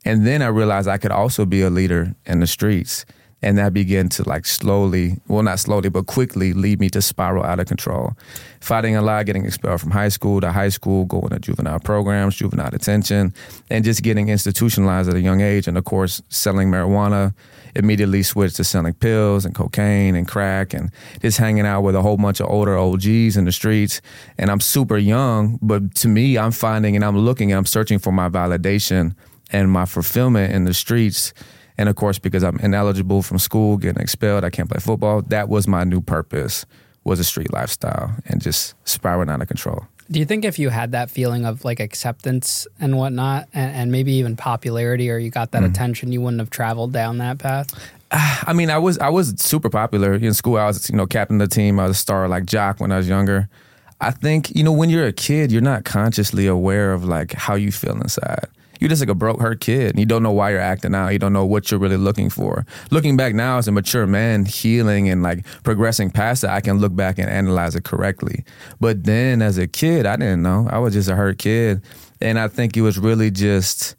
And 0.04 0.28
then 0.28 0.42
I 0.42 0.48
realized 0.48 0.90
I 0.90 0.98
could 0.98 1.14
also 1.14 1.46
be 1.46 1.62
a 1.62 1.70
leader 1.70 2.14
in 2.26 2.42
the 2.42 2.48
streets. 2.48 3.06
And 3.44 3.58
that 3.58 3.74
began 3.74 4.08
to 4.10 4.28
like 4.28 4.46
slowly, 4.46 5.18
well, 5.28 5.44
not 5.44 5.60
slowly, 5.60 5.90
but 5.90 6.08
quickly 6.08 6.54
lead 6.54 6.80
me 6.80 6.90
to 6.92 7.02
spiral 7.02 7.44
out 7.44 7.60
of 7.60 7.68
control. 7.68 8.14
Fighting 8.62 8.96
a 8.96 9.02
lot, 9.02 9.26
getting 9.26 9.46
expelled 9.46 9.82
from 9.82 9.92
high 9.92 10.08
school 10.08 10.40
to 10.40 10.52
high 10.52 10.70
school, 10.70 11.04
going 11.04 11.30
to 11.30 11.40
juvenile 11.40 11.82
programs, 11.82 12.38
juvenile 12.38 12.72
detention, 12.72 13.34
and 13.70 13.84
just 13.84 14.02
getting 14.02 14.30
institutionalized 14.30 15.10
at 15.10 15.16
a 15.16 15.20
young 15.20 15.42
age. 15.42 15.68
And 15.68 15.78
of 15.78 15.84
course, 15.84 16.22
selling 16.30 16.72
marijuana, 16.72 17.34
immediately 17.76 18.24
switched 18.24 18.56
to 18.56 18.64
selling 18.64 18.94
pills 18.94 19.46
and 19.46 19.54
cocaine 19.54 20.16
and 20.16 20.26
crack 20.26 20.74
and 20.74 20.90
just 21.22 21.38
hanging 21.38 21.66
out 21.66 21.82
with 21.82 21.96
a 21.96 22.02
whole 22.02 22.16
bunch 22.16 22.40
of 22.40 22.48
older 22.50 22.78
OGs 22.78 23.36
in 23.36 23.44
the 23.44 23.52
streets. 23.52 24.00
And 24.38 24.50
I'm 24.50 24.62
super 24.62 24.98
young, 24.98 25.60
but 25.62 25.96
to 25.96 26.08
me, 26.08 26.38
I'm 26.38 26.52
finding 26.52 26.96
and 26.96 27.04
I'm 27.04 27.18
looking 27.18 27.52
and 27.52 27.58
I'm 27.58 27.66
searching 27.66 28.00
for 28.00 28.14
my 28.14 28.30
validation 28.30 29.16
and 29.52 29.70
my 29.70 29.84
fulfillment 29.86 30.54
in 30.54 30.64
the 30.64 30.74
streets. 30.74 31.34
And 31.78 31.90
of 31.90 31.96
course, 31.96 32.20
because 32.20 32.44
I'm 32.44 32.58
ineligible 32.60 33.22
from 33.22 33.40
school, 33.40 33.78
getting 33.78 34.02
expelled, 34.02 34.44
I 34.44 34.50
can't 34.50 34.70
play 34.70 34.80
football. 34.80 35.22
That 35.24 35.50
was 35.50 35.68
my 35.68 35.84
new 35.84 36.02
purpose, 36.02 36.66
was 37.04 37.20
a 37.20 37.24
street 37.24 37.52
lifestyle 37.52 38.16
and 38.26 38.42
just 38.42 38.76
spiraling 38.86 39.30
out 39.30 39.42
of 39.42 39.48
control. 39.48 39.88
Do 40.12 40.20
you 40.20 40.26
think 40.26 40.46
if 40.46 40.60
you 40.60 40.70
had 40.70 40.92
that 40.92 41.10
feeling 41.10 41.46
of 41.46 41.64
like 41.64 41.80
acceptance 41.80 42.68
and 42.80 42.98
whatnot, 42.98 43.48
and, 43.54 43.76
and 43.76 43.92
maybe 43.92 44.14
even 44.14 44.36
popularity, 44.36 45.10
or 45.10 45.18
you 45.18 45.30
got 45.30 45.52
that 45.52 45.64
mm-hmm. 45.64 45.72
attention, 45.72 46.12
you 46.12 46.22
wouldn't 46.22 46.40
have 46.40 46.50
traveled 46.50 46.92
down 46.92 47.18
that 47.20 47.40
path? 47.40 47.70
I 48.12 48.54
mean, 48.54 48.70
I 48.70 48.78
was 48.78 49.00
I 49.00 49.10
was 49.10 49.34
super 49.38 49.70
popular 49.70 50.14
in 50.14 50.34
school. 50.34 50.58
I 50.58 50.68
was 50.68 50.90
you 50.90 50.96
know 50.96 51.08
captain 51.08 51.42
of 51.42 51.50
the 51.50 51.56
team. 51.56 51.80
I 51.80 51.88
was 51.88 51.98
a 51.98 52.00
star 52.00 52.28
like 52.28 52.46
jock 52.46 52.80
when 52.80 52.92
I 52.92 52.98
was 52.98 53.08
younger. 53.08 53.50
I 54.02 54.12
think 54.12 54.56
you 54.56 54.64
know 54.64 54.74
when 54.74 54.90
you're 54.90 55.08
a 55.08 55.14
kid, 55.14 55.52
you're 55.52 55.62
not 55.62 55.86
consciously 55.86 56.48
aware 56.48 56.94
of 56.94 57.06
like 57.06 57.34
how 57.34 57.56
you 57.56 57.72
feel 57.72 58.00
inside. 58.00 58.48
You're 58.84 58.90
just 58.90 59.02
like 59.02 59.08
a 59.08 59.16
broke 59.16 59.40
hurt 59.40 59.62
kid. 59.62 59.98
You 59.98 60.06
don't 60.06 60.24
know 60.24 60.34
why 60.34 60.50
you're 60.50 60.60
acting 60.60 60.94
out. 60.94 61.14
You 61.14 61.18
don't 61.18 61.32
know 61.32 61.46
what 61.46 61.72
you're 61.72 61.80
really 61.80 61.96
looking 61.96 62.30
for. 62.30 62.66
Looking 62.92 63.16
back 63.16 63.34
now 63.34 63.58
as 63.58 63.66
a 63.66 63.72
mature 63.72 64.06
man, 64.06 64.44
healing 64.44 65.08
and 65.08 65.24
like 65.24 65.46
progressing 65.64 66.12
past 66.12 66.44
it, 66.44 66.50
I 66.50 66.60
can 66.60 66.80
look 66.80 66.94
back 66.94 67.18
and 67.18 67.30
analyze 67.30 67.76
it 67.76 67.86
correctly. 67.86 68.44
But 68.82 69.06
then 69.06 69.42
as 69.42 69.58
a 69.58 69.68
kid, 69.68 70.06
I 70.06 70.18
didn't 70.18 70.42
know. 70.42 70.68
I 70.70 70.80
was 70.80 70.96
just 70.96 71.08
a 71.08 71.16
hurt 71.16 71.38
kid, 71.38 71.82
and 72.20 72.38
I 72.38 72.50
think 72.50 72.76
it 72.76 72.82
was 72.82 73.00
really 73.00 73.32
just 73.32 73.96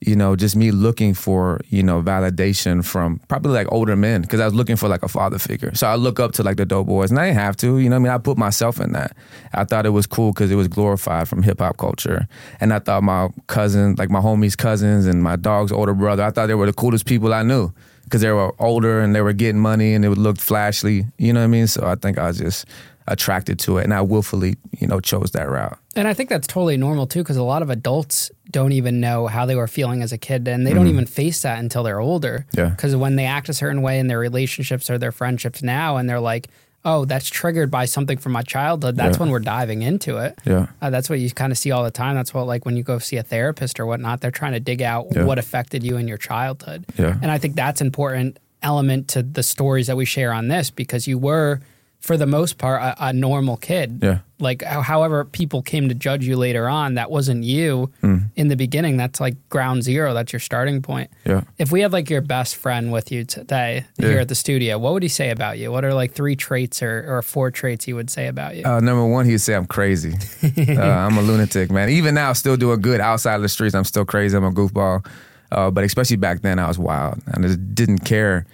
you 0.00 0.16
know, 0.16 0.34
just 0.34 0.56
me 0.56 0.70
looking 0.70 1.12
for, 1.12 1.60
you 1.68 1.82
know, 1.82 2.02
validation 2.02 2.82
from 2.82 3.18
probably 3.28 3.52
like 3.52 3.70
older 3.70 3.94
men 3.96 4.22
because 4.22 4.40
I 4.40 4.46
was 4.46 4.54
looking 4.54 4.76
for 4.76 4.88
like 4.88 5.02
a 5.02 5.08
father 5.08 5.38
figure. 5.38 5.74
So 5.74 5.86
I 5.86 5.96
look 5.96 6.18
up 6.18 6.32
to 6.32 6.42
like 6.42 6.56
the 6.56 6.64
dope 6.64 6.86
boys 6.86 7.10
and 7.10 7.20
I 7.20 7.26
didn't 7.26 7.38
have 7.38 7.56
to, 7.58 7.78
you 7.78 7.90
know 7.90 7.96
I 7.96 7.98
mean? 7.98 8.12
I 8.12 8.16
put 8.16 8.38
myself 8.38 8.80
in 8.80 8.92
that. 8.92 9.14
I 9.52 9.64
thought 9.64 9.84
it 9.84 9.90
was 9.90 10.06
cool 10.06 10.32
because 10.32 10.50
it 10.50 10.54
was 10.54 10.68
glorified 10.68 11.28
from 11.28 11.42
hip 11.42 11.58
hop 11.58 11.76
culture. 11.76 12.26
And 12.60 12.72
I 12.72 12.78
thought 12.78 13.02
my 13.02 13.28
cousin, 13.46 13.94
like 13.98 14.08
my 14.08 14.20
homies' 14.20 14.56
cousins 14.56 15.06
and 15.06 15.22
my 15.22 15.36
dog's 15.36 15.70
older 15.70 15.94
brother, 15.94 16.22
I 16.22 16.30
thought 16.30 16.46
they 16.46 16.54
were 16.54 16.66
the 16.66 16.72
coolest 16.72 17.04
people 17.04 17.34
I 17.34 17.42
knew 17.42 17.70
because 18.04 18.22
they 18.22 18.32
were 18.32 18.54
older 18.58 19.00
and 19.00 19.14
they 19.14 19.20
were 19.20 19.34
getting 19.34 19.60
money 19.60 19.92
and 19.92 20.02
it 20.04 20.08
would 20.08 20.18
look 20.18 20.38
flashy, 20.38 21.04
you 21.18 21.34
know 21.34 21.40
what 21.40 21.44
I 21.44 21.48
mean? 21.48 21.66
So 21.66 21.86
I 21.86 21.94
think 21.94 22.16
I 22.16 22.28
was 22.28 22.38
just 22.38 22.64
attracted 23.06 23.58
to 23.58 23.78
it 23.78 23.84
and 23.84 23.92
I 23.92 24.00
willfully, 24.00 24.56
you 24.78 24.86
know, 24.86 25.00
chose 25.00 25.32
that 25.32 25.48
route. 25.48 25.78
And 25.94 26.08
I 26.08 26.14
think 26.14 26.30
that's 26.30 26.46
totally 26.46 26.76
normal 26.76 27.06
too, 27.06 27.22
because 27.22 27.36
a 27.36 27.42
lot 27.42 27.60
of 27.60 27.68
adults 27.68 28.30
don't 28.50 28.72
even 28.72 29.00
know 29.00 29.26
how 29.26 29.46
they 29.46 29.54
were 29.54 29.68
feeling 29.68 30.02
as 30.02 30.12
a 30.12 30.18
kid, 30.18 30.46
and 30.48 30.66
they 30.66 30.72
don't 30.72 30.86
even 30.88 31.06
face 31.06 31.42
that 31.42 31.58
until 31.58 31.82
they're 31.82 32.00
older. 32.00 32.46
Yeah. 32.52 32.70
Because 32.70 32.96
when 32.96 33.16
they 33.16 33.26
act 33.26 33.48
a 33.48 33.54
certain 33.54 33.82
way 33.82 33.98
in 33.98 34.06
their 34.08 34.18
relationships 34.18 34.90
or 34.90 34.98
their 34.98 35.12
friendships 35.12 35.62
now, 35.62 35.96
and 35.96 36.08
they're 36.08 36.20
like, 36.20 36.48
"Oh, 36.84 37.04
that's 37.04 37.28
triggered 37.28 37.70
by 37.70 37.84
something 37.84 38.16
from 38.18 38.32
my 38.32 38.42
childhood," 38.42 38.96
that's 38.96 39.16
Yeah. 39.16 39.20
when 39.22 39.30
we're 39.30 39.38
diving 39.40 39.82
into 39.82 40.16
it. 40.18 40.38
Yeah. 40.44 40.66
Uh, 40.80 40.90
that's 40.90 41.08
what 41.10 41.18
you 41.20 41.30
kind 41.30 41.52
of 41.52 41.58
see 41.58 41.70
all 41.70 41.84
the 41.84 41.90
time. 41.90 42.14
That's 42.16 42.32
what, 42.34 42.46
like, 42.46 42.64
when 42.64 42.76
you 42.76 42.82
go 42.82 42.98
see 42.98 43.16
a 43.16 43.22
therapist 43.22 43.78
or 43.78 43.86
whatnot, 43.86 44.20
they're 44.20 44.30
trying 44.30 44.52
to 44.52 44.60
dig 44.60 44.80
out 44.82 45.06
Yeah. 45.14 45.24
what 45.24 45.38
affected 45.38 45.84
you 45.84 45.96
in 45.96 46.08
your 46.08 46.18
childhood. 46.18 46.84
Yeah. 46.98 47.16
And 47.22 47.30
I 47.30 47.38
think 47.38 47.54
that's 47.56 47.80
important 47.80 48.38
element 48.62 49.08
to 49.08 49.22
the 49.22 49.42
stories 49.42 49.86
that 49.86 49.96
we 49.96 50.04
share 50.04 50.32
on 50.32 50.48
this 50.48 50.70
because 50.70 51.06
you 51.06 51.18
were, 51.18 51.60
for 52.00 52.16
the 52.16 52.26
most 52.26 52.56
part, 52.56 52.80
a, 52.82 53.08
a 53.08 53.12
normal 53.12 53.56
kid. 53.58 54.00
Yeah. 54.02 54.18
Like, 54.38 54.62
however, 54.62 55.26
people 55.26 55.60
came 55.60 55.90
to 55.90 55.94
judge 55.94 56.24
you 56.26 56.34
later 56.36 56.66
on, 56.66 56.94
that 56.94 57.10
wasn't 57.10 57.44
you 57.44 57.90
Mm. 58.02 58.30
in 58.36 58.48
the 58.48 58.56
beginning. 58.56 58.96
That's 58.96 59.20
like 59.20 59.36
ground 59.50 59.82
zero. 59.82 60.14
That's 60.14 60.32
your 60.32 60.40
starting 60.40 60.80
point. 60.80 61.10
Yeah. 61.26 61.42
If 61.58 61.70
we 61.70 61.82
had 61.82 61.92
like 61.92 62.08
your 62.08 62.22
best 62.22 62.56
friend 62.56 62.90
with 62.90 63.12
you 63.12 63.24
today 63.24 63.84
Yeah. 63.98 64.08
here 64.08 64.18
at 64.18 64.28
the 64.28 64.34
studio, 64.34 64.78
what 64.78 64.94
would 64.94 65.02
he 65.02 65.10
say 65.10 65.28
about 65.30 65.58
you? 65.58 65.70
What 65.70 65.84
are 65.84 65.92
like 65.92 66.12
three 66.14 66.36
traits 66.36 66.82
or, 66.82 67.04
or 67.06 67.20
four 67.20 67.50
traits 67.50 67.84
he 67.84 67.92
would 67.92 68.08
say 68.08 68.28
about 68.28 68.56
you? 68.56 68.64
Uh, 68.64 68.80
number 68.80 69.04
one, 69.06 69.26
he'd 69.26 69.38
say 69.38 69.54
I'm 69.54 69.66
crazy. 69.66 70.14
uh, 70.42 70.80
I'm 70.80 71.18
a 71.18 71.22
lunatic, 71.22 71.70
man. 71.70 71.90
Even 71.90 72.14
now, 72.14 72.32
still 72.32 72.56
doing 72.56 72.80
good 72.80 73.00
outside 73.00 73.34
of 73.34 73.42
the 73.42 73.48
streets. 73.50 73.74
I'm 73.74 73.84
still 73.84 74.06
crazy. 74.06 74.34
I'm 74.36 74.44
a 74.44 74.50
goofball. 74.52 75.04
Uh, 75.52 75.70
but 75.70 75.84
especially 75.84 76.16
back 76.16 76.40
then, 76.40 76.58
I 76.58 76.66
was 76.66 76.78
wild 76.78 77.20
and 77.26 77.44
I 77.44 77.48
just 77.48 77.74
didn't 77.74 78.06
care. 78.06 78.46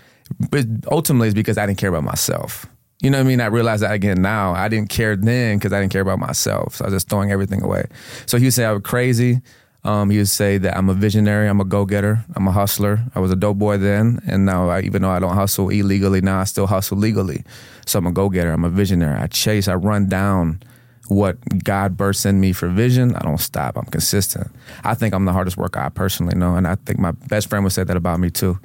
But 0.51 0.65
ultimately, 0.91 1.29
it's 1.29 1.35
because 1.37 1.59
I 1.59 1.67
didn't 1.67 1.79
care 1.79 1.91
about 1.91 2.03
myself. 2.03 2.67
You 3.01 3.11
know 3.11 3.19
what 3.19 3.25
I 3.25 3.29
mean? 3.29 3.41
I 3.41 3.47
realize 3.47 3.81
that 3.81 3.93
again 3.93 4.23
now. 4.23 4.55
I 4.55 4.69
didn't 4.69 4.89
care 4.89 5.17
then 5.17 5.59
because 5.59 5.73
I 5.73 5.81
didn't 5.81 5.93
care 5.93 6.01
about 6.01 6.19
myself. 6.19 6.77
So 6.77 6.85
I 6.85 6.89
was 6.89 6.95
just 6.95 7.09
throwing 7.09 7.31
everything 7.31 7.63
away. 7.63 7.87
So 8.25 8.39
he 8.39 8.45
would 8.45 8.55
say 8.55 8.65
I 8.65 8.73
was 8.73 8.83
crazy. 8.83 9.43
Um, 9.85 10.11
he 10.11 10.19
would 10.19 10.29
say 10.29 10.59
that 10.59 10.77
I'm 10.77 10.89
a 10.89 10.95
visionary. 10.95 11.49
I'm 11.49 11.61
a 11.61 11.65
go 11.65 11.85
getter. 11.85 12.25
I'm 12.35 12.49
a 12.49 12.53
hustler. 12.53 13.05
I 13.15 13.21
was 13.21 13.31
a 13.31 13.37
dope 13.37 13.59
boy 13.59 13.77
then, 13.77 14.21
and 14.27 14.45
now 14.45 14.69
I, 14.69 14.81
even 14.81 15.03
though 15.03 15.11
I 15.11 15.21
don't 15.21 15.37
hustle 15.37 15.69
illegally 15.69 16.21
now, 16.21 16.41
I 16.41 16.45
still 16.45 16.67
hustle 16.67 16.99
legally. 16.99 17.45
So 17.87 18.01
I'm 18.01 18.07
a 18.07 18.13
go 18.13 18.29
getter. 18.29 18.51
I'm 18.51 18.65
a 18.65 18.69
visionary. 18.69 19.17
I 19.17 19.29
chase. 19.29 19.69
I 19.69 19.75
run 19.75 20.09
down 20.09 20.61
what 21.07 21.37
God 21.63 21.97
bursts 21.97 22.27
in 22.27 22.41
me 22.41 22.53
for 22.53 22.69
vision. 22.69 23.15
I 23.15 23.21
don't 23.21 23.39
stop. 23.39 23.77
I'm 23.77 23.85
consistent. 23.85 24.51
I 24.83 24.95
think 24.95 25.15
I'm 25.15 25.25
the 25.25 25.33
hardest 25.33 25.57
worker 25.57 25.79
I 25.79 25.89
personally 25.89 26.35
know, 26.35 26.57
and 26.57 26.67
I 26.67 26.75
think 26.75 26.99
my 26.99 27.13
best 27.13 27.49
friend 27.49 27.63
would 27.63 27.73
say 27.73 27.85
that 27.85 27.97
about 27.97 28.19
me 28.19 28.31
too. 28.31 28.59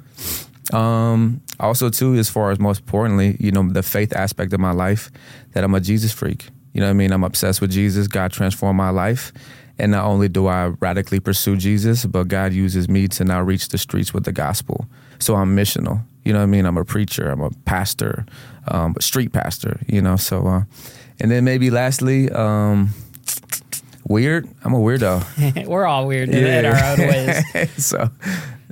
Um, 0.72 1.40
also, 1.58 1.90
too, 1.90 2.14
as 2.14 2.30
far 2.30 2.50
as 2.50 2.58
most 2.58 2.80
importantly, 2.80 3.36
you 3.40 3.50
know, 3.50 3.68
the 3.68 3.82
faith 3.82 4.14
aspect 4.14 4.52
of 4.52 4.60
my 4.60 4.72
life, 4.72 5.10
that 5.52 5.64
I'm 5.64 5.74
a 5.74 5.80
Jesus 5.80 6.12
freak. 6.12 6.48
You 6.72 6.80
know 6.80 6.86
what 6.86 6.90
I 6.90 6.94
mean? 6.94 7.12
I'm 7.12 7.24
obsessed 7.24 7.60
with 7.60 7.70
Jesus. 7.70 8.08
God 8.08 8.32
transformed 8.32 8.76
my 8.76 8.90
life. 8.90 9.32
And 9.78 9.92
not 9.92 10.04
only 10.04 10.28
do 10.28 10.46
I 10.46 10.66
radically 10.80 11.20
pursue 11.20 11.56
Jesus, 11.56 12.04
but 12.04 12.28
God 12.28 12.52
uses 12.52 12.88
me 12.88 13.08
to 13.08 13.24
now 13.24 13.42
reach 13.42 13.68
the 13.68 13.78
streets 13.78 14.14
with 14.14 14.24
the 14.24 14.32
gospel. 14.32 14.86
So 15.18 15.34
I'm 15.34 15.56
missional. 15.56 16.02
You 16.24 16.32
know 16.32 16.38
what 16.38 16.44
I 16.44 16.46
mean? 16.46 16.66
I'm 16.66 16.76
a 16.76 16.84
preacher. 16.84 17.28
I'm 17.28 17.40
a 17.40 17.50
pastor, 17.64 18.24
um, 18.68 18.94
a 18.96 19.02
street 19.02 19.32
pastor. 19.32 19.80
You 19.88 20.00
know. 20.00 20.16
So, 20.16 20.46
uh, 20.46 20.62
and 21.20 21.30
then 21.30 21.44
maybe 21.44 21.70
lastly, 21.70 22.30
um, 22.30 22.90
weird. 24.06 24.48
I'm 24.62 24.74
a 24.74 24.78
weirdo. 24.78 25.66
We're 25.66 25.86
all 25.86 26.06
weird 26.06 26.28
in, 26.28 26.46
in 26.46 26.64
our 26.66 26.84
own 26.84 26.98
ways. 26.98 27.76
so, 27.84 28.08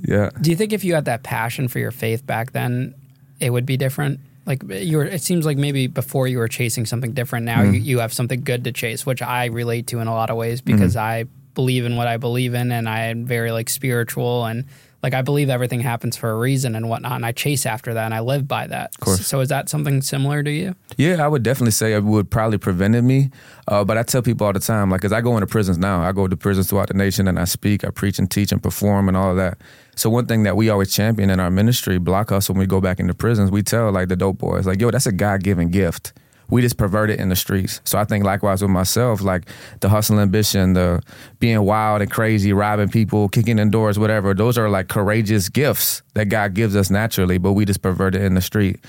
yeah. 0.02 0.30
Do 0.40 0.50
you 0.50 0.56
think 0.56 0.72
if 0.72 0.84
you 0.84 0.94
had 0.94 1.04
that 1.06 1.22
passion 1.22 1.68
for 1.68 1.78
your 1.78 1.90
faith 1.90 2.26
back 2.26 2.52
then, 2.52 2.94
it 3.40 3.50
would 3.50 3.66
be 3.66 3.76
different? 3.76 4.20
Like 4.46 4.62
you 4.68 4.96
were, 4.98 5.04
it 5.04 5.22
seems 5.22 5.44
like 5.46 5.56
maybe 5.58 5.86
before 5.86 6.26
you 6.26 6.38
were 6.38 6.48
chasing 6.48 6.86
something 6.86 7.12
different. 7.12 7.44
Now 7.46 7.62
Mm-hmm. 7.62 7.74
you, 7.74 7.80
you 7.80 7.98
have 8.00 8.12
something 8.12 8.40
good 8.42 8.64
to 8.64 8.72
chase, 8.72 9.04
which 9.06 9.22
I 9.22 9.46
relate 9.46 9.86
to 9.88 10.00
in 10.00 10.08
a 10.08 10.14
lot 10.14 10.30
of 10.30 10.36
ways 10.36 10.60
because 10.60 10.94
Mm-hmm. 10.94 10.98
I 10.98 11.24
believe 11.54 11.84
in 11.84 11.96
what 11.96 12.06
I 12.06 12.16
believe 12.16 12.54
in, 12.54 12.72
and 12.72 12.88
I 12.88 13.06
am 13.06 13.26
very 13.26 13.50
like 13.52 13.68
spiritual 13.68 14.44
and 14.46 14.64
like 15.02 15.14
I 15.14 15.22
believe 15.22 15.48
everything 15.48 15.80
happens 15.80 16.14
for 16.16 16.30
a 16.30 16.36
reason 16.36 16.74
and 16.76 16.88
whatnot, 16.88 17.12
and 17.12 17.24
I 17.24 17.32
chase 17.32 17.64
after 17.64 17.94
that 17.94 18.04
and 18.04 18.12
I 18.14 18.20
live 18.20 18.46
by 18.46 18.66
that. 18.66 18.94
Of 18.96 19.00
course. 19.00 19.26
So 19.26 19.40
is 19.40 19.48
that 19.48 19.68
something 19.70 20.02
similar 20.02 20.42
to 20.42 20.50
you? 20.50 20.74
Yeah, 20.98 21.24
I 21.24 21.28
would 21.28 21.42
definitely 21.42 21.70
say 21.72 21.94
it 21.94 22.04
would 22.04 22.30
probably 22.30 22.58
prevented 22.58 23.04
me. 23.04 23.30
Uh, 23.66 23.82
but 23.82 23.96
I 23.96 24.02
tell 24.02 24.20
people 24.20 24.46
all 24.46 24.52
the 24.52 24.60
time, 24.60 24.90
like, 24.90 25.00
cause 25.00 25.12
I 25.12 25.22
go 25.22 25.34
into 25.36 25.46
prisons 25.46 25.78
now. 25.78 26.02
I 26.02 26.12
go 26.12 26.28
to 26.28 26.36
prisons 26.36 26.68
throughout 26.68 26.88
the 26.88 26.94
nation 26.94 27.28
and 27.28 27.38
I 27.38 27.44
speak, 27.44 27.82
I 27.84 27.90
preach 27.90 28.18
and 28.18 28.30
teach 28.30 28.52
and 28.52 28.62
perform 28.62 29.08
and 29.08 29.16
all 29.16 29.30
of 29.30 29.36
that. 29.38 29.56
So 30.00 30.08
one 30.08 30.24
thing 30.24 30.44
that 30.44 30.56
we 30.56 30.70
always 30.70 30.94
champion 30.94 31.28
in 31.28 31.40
our 31.40 31.50
ministry, 31.50 31.98
Block 31.98 32.32
Us, 32.32 32.48
when 32.48 32.56
we 32.56 32.64
go 32.64 32.80
back 32.80 33.00
into 33.00 33.12
prisons, 33.12 33.50
we 33.50 33.62
tell 33.62 33.92
like 33.92 34.08
the 34.08 34.16
dope 34.16 34.38
boys, 34.38 34.66
like, 34.66 34.80
yo, 34.80 34.90
that's 34.90 35.04
a 35.04 35.12
God 35.12 35.42
given 35.42 35.68
gift. 35.68 36.14
We 36.48 36.62
just 36.62 36.78
pervert 36.78 37.10
it 37.10 37.20
in 37.20 37.28
the 37.28 37.36
streets. 37.36 37.82
So 37.84 37.98
I 37.98 38.04
think 38.04 38.24
likewise 38.24 38.62
with 38.62 38.70
myself, 38.70 39.20
like 39.20 39.44
the 39.80 39.90
hustle 39.90 40.18
ambition, 40.18 40.72
the 40.72 41.02
being 41.38 41.60
wild 41.66 42.00
and 42.00 42.10
crazy, 42.10 42.54
robbing 42.54 42.88
people, 42.88 43.28
kicking 43.28 43.58
in 43.58 43.70
doors, 43.70 43.98
whatever, 43.98 44.32
those 44.32 44.56
are 44.56 44.70
like 44.70 44.88
courageous 44.88 45.50
gifts 45.50 46.00
that 46.14 46.30
God 46.30 46.54
gives 46.54 46.74
us 46.74 46.88
naturally, 46.88 47.36
but 47.36 47.52
we 47.52 47.66
just 47.66 47.82
pervert 47.82 48.14
it 48.14 48.22
in 48.22 48.32
the 48.32 48.40
street. 48.40 48.80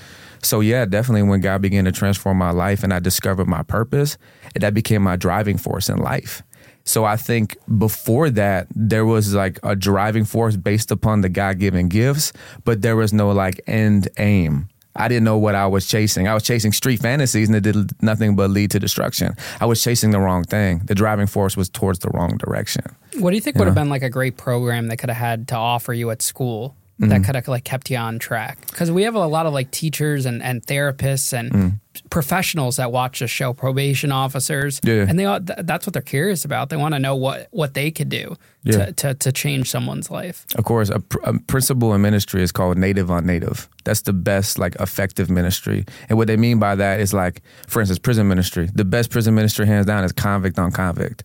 So 0.42 0.60
yeah, 0.60 0.86
definitely 0.86 1.24
when 1.24 1.42
God 1.42 1.60
began 1.60 1.84
to 1.84 1.92
transform 1.92 2.38
my 2.38 2.52
life 2.52 2.82
and 2.82 2.92
I 2.92 3.00
discovered 3.00 3.48
my 3.48 3.62
purpose, 3.62 4.16
that 4.54 4.72
became 4.72 5.02
my 5.02 5.16
driving 5.16 5.58
force 5.58 5.90
in 5.90 5.98
life. 5.98 6.42
So 6.84 7.04
I 7.04 7.16
think 7.16 7.56
before 7.78 8.30
that, 8.30 8.66
there 8.74 9.04
was 9.04 9.34
like 9.34 9.58
a 9.62 9.76
driving 9.76 10.24
force 10.24 10.56
based 10.56 10.90
upon 10.90 11.20
the 11.20 11.28
God 11.28 11.58
given 11.58 11.88
gifts, 11.88 12.32
but 12.64 12.82
there 12.82 12.96
was 12.96 13.12
no 13.12 13.30
like 13.30 13.60
end 13.66 14.08
aim. 14.18 14.68
I 14.94 15.08
didn't 15.08 15.24
know 15.24 15.38
what 15.38 15.54
I 15.54 15.66
was 15.66 15.86
chasing. 15.86 16.28
I 16.28 16.34
was 16.34 16.42
chasing 16.42 16.72
street 16.72 17.00
fantasies 17.00 17.48
and 17.48 17.56
it 17.56 17.62
did 17.62 18.02
nothing 18.02 18.36
but 18.36 18.50
lead 18.50 18.70
to 18.72 18.78
destruction. 18.78 19.34
I 19.60 19.64
was 19.66 19.82
chasing 19.82 20.10
the 20.10 20.20
wrong 20.20 20.44
thing. 20.44 20.80
The 20.84 20.94
driving 20.94 21.26
force 21.26 21.56
was 21.56 21.70
towards 21.70 22.00
the 22.00 22.10
wrong 22.10 22.36
direction. 22.36 22.84
What 23.18 23.30
do 23.30 23.36
you 23.36 23.40
think 23.40 23.56
would 23.56 23.66
have 23.66 23.74
been 23.74 23.88
like 23.88 24.02
a 24.02 24.10
great 24.10 24.36
program 24.36 24.88
they 24.88 24.96
could 24.96 25.08
have 25.08 25.16
had 25.18 25.48
to 25.48 25.56
offer 25.56 25.94
you 25.94 26.10
at 26.10 26.20
school 26.20 26.76
Mm-hmm. 27.02 27.10
that 27.10 27.24
could 27.24 27.34
have 27.34 27.48
like 27.48 27.64
kept 27.64 27.90
you 27.90 27.96
on 27.96 28.18
track? 28.18 28.58
Because 28.68 28.90
we 28.90 29.02
have 29.02 29.14
a 29.14 29.26
lot 29.26 29.46
of 29.46 29.52
like 29.52 29.70
teachers 29.70 30.24
and, 30.26 30.42
and 30.42 30.64
therapists 30.66 31.32
and 31.32 31.50
Mm. 31.52 31.78
professionals 32.10 32.76
that 32.76 32.90
watch 32.92 33.18
the 33.20 33.26
show, 33.26 33.52
probation 33.52 34.10
officers, 34.12 34.80
Yeah. 34.82 35.04
and 35.08 35.18
they 35.18 35.26
all, 35.26 35.40
th- 35.40 35.58
that's 35.64 35.86
what 35.86 35.92
they're 35.92 36.02
curious 36.02 36.44
about. 36.44 36.70
They 36.70 36.76
want 36.76 36.94
to 36.94 36.98
know 36.98 37.14
what 37.16 37.48
what 37.50 37.74
they 37.74 37.90
could 37.90 38.08
do 38.08 38.36
Yeah. 38.64 38.86
to, 38.86 38.92
to 38.92 39.14
to 39.14 39.32
change 39.32 39.68
someone's 39.70 40.10
life. 40.10 40.46
Of 40.56 40.64
course, 40.64 40.88
a, 40.90 41.00
pr- 41.00 41.18
a 41.24 41.38
principle 41.40 41.92
in 41.94 42.00
ministry 42.00 42.42
is 42.42 42.52
called 42.52 42.78
native 42.78 43.10
on 43.10 43.26
native. 43.26 43.68
That's 43.84 44.02
the 44.02 44.12
best, 44.12 44.58
like, 44.58 44.74
effective 44.80 45.28
ministry. 45.28 45.84
And 46.08 46.16
what 46.18 46.28
they 46.28 46.36
mean 46.36 46.58
by 46.58 46.76
that 46.76 47.00
is, 47.00 47.12
like, 47.12 47.42
for 47.66 47.80
instance, 47.80 47.98
prison 47.98 48.26
ministry. 48.28 48.68
The 48.72 48.84
best 48.84 49.10
prison 49.10 49.34
ministry, 49.34 49.66
hands 49.66 49.86
down, 49.86 50.04
is 50.04 50.12
convict 50.12 50.58
on 50.58 50.70
convict, 50.72 51.24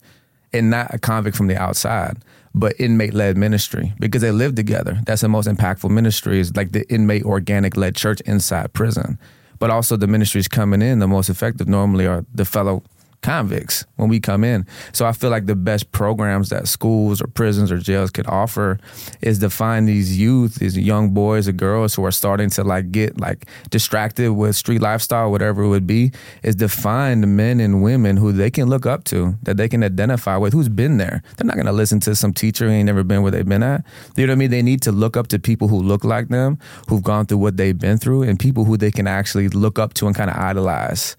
and 0.54 0.70
not 0.70 0.94
a 0.94 0.98
convict 1.00 1.38
from 1.38 1.48
the 1.48 1.56
outside, 1.58 2.18
but 2.58 2.80
inmate 2.80 3.14
led 3.14 3.38
ministry 3.38 3.94
because 4.00 4.22
they 4.22 4.32
live 4.32 4.56
together. 4.56 5.00
That's 5.06 5.22
the 5.22 5.30
most 5.30 5.48
impactful 5.48 5.90
ministry. 5.90 6.40
Is 6.40 6.56
like 6.56 6.72
the 6.72 6.88
inmate 6.92 7.24
organic 7.24 7.78
led 7.78 7.96
church 7.96 8.22
inside 8.22 8.74
prison. 8.74 9.18
But 9.60 9.72
also 9.72 9.98
the 9.98 10.08
ministries 10.08 10.48
coming 10.48 10.82
in, 10.82 11.00
the 11.00 11.08
most 11.08 11.30
effective 11.30 11.68
normally 11.68 12.06
are 12.06 12.26
the 12.34 12.46
fellow 12.46 12.84
convicts 13.22 13.86
when 13.96 14.10
we 14.10 14.20
come 14.20 14.44
in. 14.44 14.66
So 14.94 15.06
I 15.06 15.12
feel 15.12 15.30
like 15.30 15.46
the 15.46 15.56
best 15.56 15.92
programs 15.92 16.50
that 16.50 16.68
schools 16.68 17.22
or 17.22 17.28
prisons 17.28 17.72
or 17.72 17.78
jails 17.78 18.12
could 18.12 18.28
offer 18.28 18.80
is 19.22 19.40
to 19.40 19.50
find 19.50 19.88
these 19.88 20.18
youth, 20.18 20.56
these 20.56 20.78
young 20.78 21.12
boys 21.12 21.48
or 21.48 21.52
girls 21.52 21.96
who 21.96 22.06
are 22.06 22.12
starting 22.12 22.50
to 22.52 22.64
like 22.64 22.92
get 22.92 23.20
like 23.20 23.46
distracted 23.70 24.32
with 24.32 24.56
street 24.56 24.82
lifestyle, 24.82 25.32
whatever 25.32 25.64
it 25.64 25.68
would 25.68 25.88
be, 25.88 26.12
is 26.44 26.56
to 26.56 26.70
find 26.70 27.36
men 27.36 27.60
and 27.60 27.82
women 27.82 28.18
who 28.18 28.32
they 28.32 28.50
can 28.50 28.70
look 28.70 28.86
up 28.86 29.04
to, 29.06 29.36
that 29.44 29.58
they 29.58 29.68
can 29.68 29.84
identify 29.84 30.38
with, 30.38 30.54
who's 30.54 30.70
been 30.70 30.98
there. 30.98 31.22
They're 31.38 31.48
not 31.48 31.58
gonna 31.58 31.74
listen 31.74 32.00
to 32.02 32.16
some 32.16 32.34
teacher 32.34 32.68
who 32.68 32.72
ain't 32.72 32.86
never 32.86 33.04
been 33.04 33.24
where 33.24 33.32
they've 33.32 33.48
been 33.48 33.64
at. 33.64 33.84
You 34.16 34.28
know 34.28 34.32
what 34.32 34.38
I 34.38 34.40
mean? 34.40 34.52
They 34.52 34.62
need 34.62 34.82
to 34.84 34.92
look 34.92 35.18
up 35.18 35.28
to 35.30 35.40
people 35.40 35.68
who 35.68 35.82
look 35.82 36.04
like 36.04 36.30
them, 36.30 36.60
who've 36.88 37.04
gone 37.04 37.26
through 37.26 37.40
what 37.40 37.58
they've 37.58 37.78
been 37.78 37.98
through, 37.98 38.24
and 38.24 38.40
people 38.40 38.66
who 38.66 38.78
they 38.78 38.92
can 38.92 39.08
actually 39.08 39.50
look 39.50 39.80
up 39.80 39.94
to 39.96 40.08
and 40.08 40.16
kind 40.16 40.30
of 40.30 40.38
idolize 40.38 41.16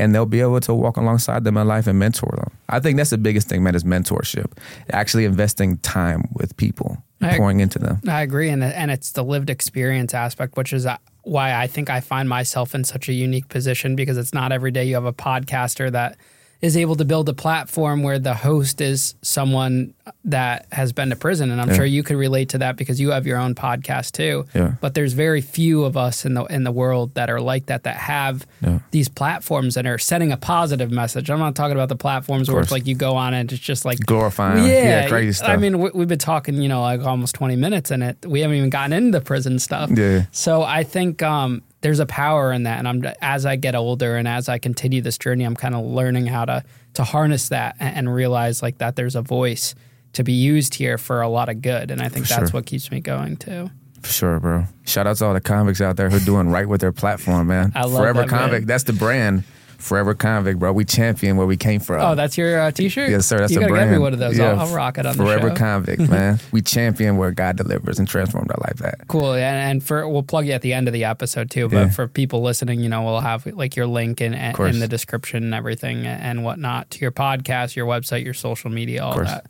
and 0.00 0.14
they'll 0.14 0.26
be 0.26 0.40
able 0.40 0.60
to 0.60 0.74
walk 0.74 0.96
alongside 0.96 1.44
them 1.44 1.56
in 1.56 1.66
life 1.68 1.86
and 1.86 1.98
mentor 1.98 2.32
them. 2.36 2.50
I 2.68 2.80
think 2.80 2.96
that's 2.96 3.10
the 3.10 3.18
biggest 3.18 3.48
thing, 3.48 3.62
man, 3.62 3.74
is 3.74 3.84
mentorship. 3.84 4.50
Actually 4.92 5.24
investing 5.26 5.76
time 5.78 6.24
with 6.34 6.56
people, 6.56 7.02
I- 7.20 7.36
pouring 7.36 7.60
into 7.60 7.78
them. 7.78 8.00
I 8.08 8.22
agree, 8.22 8.48
and 8.48 8.64
and 8.64 8.90
it's 8.90 9.12
the 9.12 9.22
lived 9.22 9.50
experience 9.50 10.14
aspect, 10.14 10.56
which 10.56 10.72
is 10.72 10.86
uh, 10.86 10.96
why 11.22 11.54
I 11.54 11.66
think 11.66 11.90
I 11.90 12.00
find 12.00 12.28
myself 12.28 12.74
in 12.74 12.82
such 12.84 13.08
a 13.08 13.12
unique 13.12 13.48
position 13.48 13.94
because 13.94 14.16
it's 14.16 14.32
not 14.32 14.52
every 14.52 14.70
day 14.70 14.84
you 14.84 14.94
have 14.94 15.04
a 15.04 15.12
podcaster 15.12 15.92
that 15.92 16.16
is 16.62 16.76
able 16.76 16.94
to 16.94 17.04
build 17.06 17.26
a 17.28 17.32
platform 17.32 18.02
where 18.02 18.18
the 18.18 18.34
host 18.34 18.82
is 18.82 19.14
someone 19.22 19.94
that 20.26 20.66
has 20.72 20.92
been 20.92 21.08
to 21.08 21.16
prison, 21.16 21.50
and 21.50 21.58
I'm 21.60 21.70
Yeah. 21.70 21.76
sure 21.76 21.84
you 21.86 22.02
could 22.02 22.16
relate 22.16 22.50
to 22.50 22.58
that 22.58 22.76
because 22.76 23.00
you 23.00 23.12
have 23.12 23.26
your 23.26 23.38
own 23.38 23.54
podcast 23.54 24.12
too. 24.12 24.44
Yeah. 24.54 24.72
But 24.80 24.92
there's 24.94 25.14
very 25.14 25.40
few 25.40 25.84
of 25.84 25.96
us 25.96 26.26
in 26.26 26.34
the 26.34 26.44
in 26.44 26.64
the 26.64 26.72
world 26.72 27.14
that 27.14 27.30
are 27.30 27.40
like 27.40 27.66
that 27.66 27.84
that 27.84 27.96
have 27.96 28.46
Yeah. 28.60 28.80
these 28.90 29.08
platforms 29.08 29.76
and 29.78 29.88
are 29.88 29.96
setting 29.98 30.32
a 30.32 30.36
positive 30.36 30.90
message. 30.90 31.30
I'm 31.30 31.38
not 31.38 31.54
talking 31.54 31.76
about 31.76 31.88
the 31.88 31.96
platforms 31.96 32.50
where 32.50 32.60
it's 32.60 32.72
like 32.72 32.86
you 32.86 32.94
go 32.94 33.16
on 33.16 33.32
and 33.32 33.50
it's 33.50 33.60
just 33.60 33.84
like 33.86 33.98
Glorifying, 34.00 34.66
yeah, 34.66 35.06
crazy 35.08 35.32
stuff. 35.32 35.48
I 35.48 35.56
mean, 35.56 35.78
we, 35.78 35.90
we've 35.94 36.08
been 36.08 36.18
talking, 36.18 36.60
you 36.60 36.68
know, 36.68 36.82
like 36.82 37.00
almost 37.02 37.34
20 37.36 37.56
minutes 37.56 37.90
and 37.90 38.02
it. 38.02 38.26
We 38.26 38.40
haven't 38.40 38.56
even 38.58 38.68
gotten 38.70 38.92
into 38.92 39.12
the 39.18 39.24
prison 39.24 39.58
stuff. 39.58 39.90
Yeah. 39.94 40.24
So 40.30 40.62
I 40.62 40.82
think 40.82 41.22
um, 41.22 41.62
there's 41.82 41.98
a 42.00 42.06
power 42.06 42.52
in 42.52 42.64
that. 42.64 42.78
And 42.78 42.88
I'm 42.88 43.04
as 43.20 43.46
I 43.46 43.56
get 43.56 43.74
older 43.74 44.16
and 44.16 44.28
as 44.28 44.48
I 44.48 44.58
continue 44.58 45.00
this 45.00 45.18
journey, 45.18 45.44
I'm 45.44 45.56
kind 45.56 45.74
of 45.74 45.84
learning 45.84 46.26
how 46.26 46.44
to 46.44 46.64
to 46.94 47.04
harness 47.04 47.48
that 47.50 47.76
and, 47.80 47.96
and 47.96 48.14
realize 48.14 48.62
like 48.62 48.78
that 48.78 48.96
there's 48.96 49.16
a 49.16 49.22
voice 49.22 49.74
to 50.14 50.24
be 50.24 50.32
used 50.32 50.74
here 50.74 50.98
for 50.98 51.20
a 51.22 51.28
lot 51.28 51.48
of 51.48 51.62
good. 51.62 51.90
And 51.90 52.02
I 52.02 52.08
think 52.08 52.26
For 52.26 52.34
that's 52.34 52.50
sure. 52.50 52.58
what 52.58 52.66
keeps 52.66 52.90
me 52.90 53.00
going 53.00 53.36
too. 53.36 53.70
For 54.02 54.12
sure, 54.12 54.40
bro. 54.40 54.64
Shout 54.86 55.06
out 55.06 55.16
to 55.18 55.26
all 55.26 55.34
the 55.34 55.40
convicts 55.40 55.80
out 55.80 55.96
there 55.96 56.08
who 56.10 56.16
are 56.16 56.20
doing 56.20 56.48
right 56.48 56.66
with 56.68 56.80
their 56.80 56.90
platform, 56.92 57.46
man. 57.48 57.70
I 57.74 57.84
love 57.84 58.00
Forever 58.00 58.20
that, 58.22 58.28
Convict, 58.28 58.62
man. 58.62 58.66
that's 58.66 58.84
the 58.84 58.92
brand. 58.94 59.44
Forever 59.80 60.14
Convict, 60.14 60.58
bro. 60.58 60.72
We 60.72 60.84
champion 60.84 61.36
where 61.36 61.46
we 61.46 61.56
came 61.56 61.80
from. 61.80 62.00
Oh, 62.00 62.14
that's 62.14 62.36
your 62.38 62.60
uh, 62.60 62.70
t-shirt. 62.70 63.10
Yes, 63.10 63.26
sir. 63.26 63.38
That's 63.38 63.50
you 63.52 63.56
the 63.56 63.60
gotta 63.62 63.72
brand. 63.72 63.90
me 63.90 63.98
one 63.98 64.12
of 64.12 64.18
those. 64.18 64.38
Yeah, 64.38 64.52
I'll, 64.52 64.60
I'll 64.60 64.74
rock 64.74 64.98
it 64.98 65.06
on 65.06 65.14
Forever 65.14 65.48
the 65.48 65.54
show. 65.54 65.58
Convict, 65.58 66.02
man. 66.10 66.38
we 66.52 66.62
champion 66.62 67.16
where 67.16 67.30
God 67.30 67.56
delivers 67.56 67.98
and 67.98 68.06
transformed 68.06 68.50
our 68.50 68.58
life 68.60 68.82
at. 68.84 69.08
Cool, 69.08 69.34
and, 69.34 69.42
and 69.70 69.82
for 69.84 70.08
we'll 70.08 70.22
plug 70.22 70.46
you 70.46 70.52
at 70.52 70.62
the 70.62 70.72
end 70.72 70.86
of 70.88 70.92
the 70.94 71.04
episode 71.04 71.50
too. 71.50 71.68
But 71.68 71.76
Yeah. 71.76 71.88
for 71.90 72.06
people 72.08 72.42
listening, 72.42 72.80
you 72.80 72.88
know, 72.88 73.02
we'll 73.02 73.20
have 73.20 73.46
like 73.46 73.74
your 73.76 73.86
link 73.86 74.20
in, 74.20 74.34
in, 74.34 74.60
in 74.60 74.78
the 74.80 74.88
description 74.88 75.44
and 75.44 75.54
everything 75.54 76.06
and 76.06 76.44
whatnot 76.44 76.90
to 76.90 76.98
your 77.00 77.12
podcast, 77.12 77.74
your 77.76 77.86
website, 77.86 78.24
your 78.24 78.34
social 78.34 78.70
media, 78.70 79.02
all 79.02 79.18
that. 79.24 79.46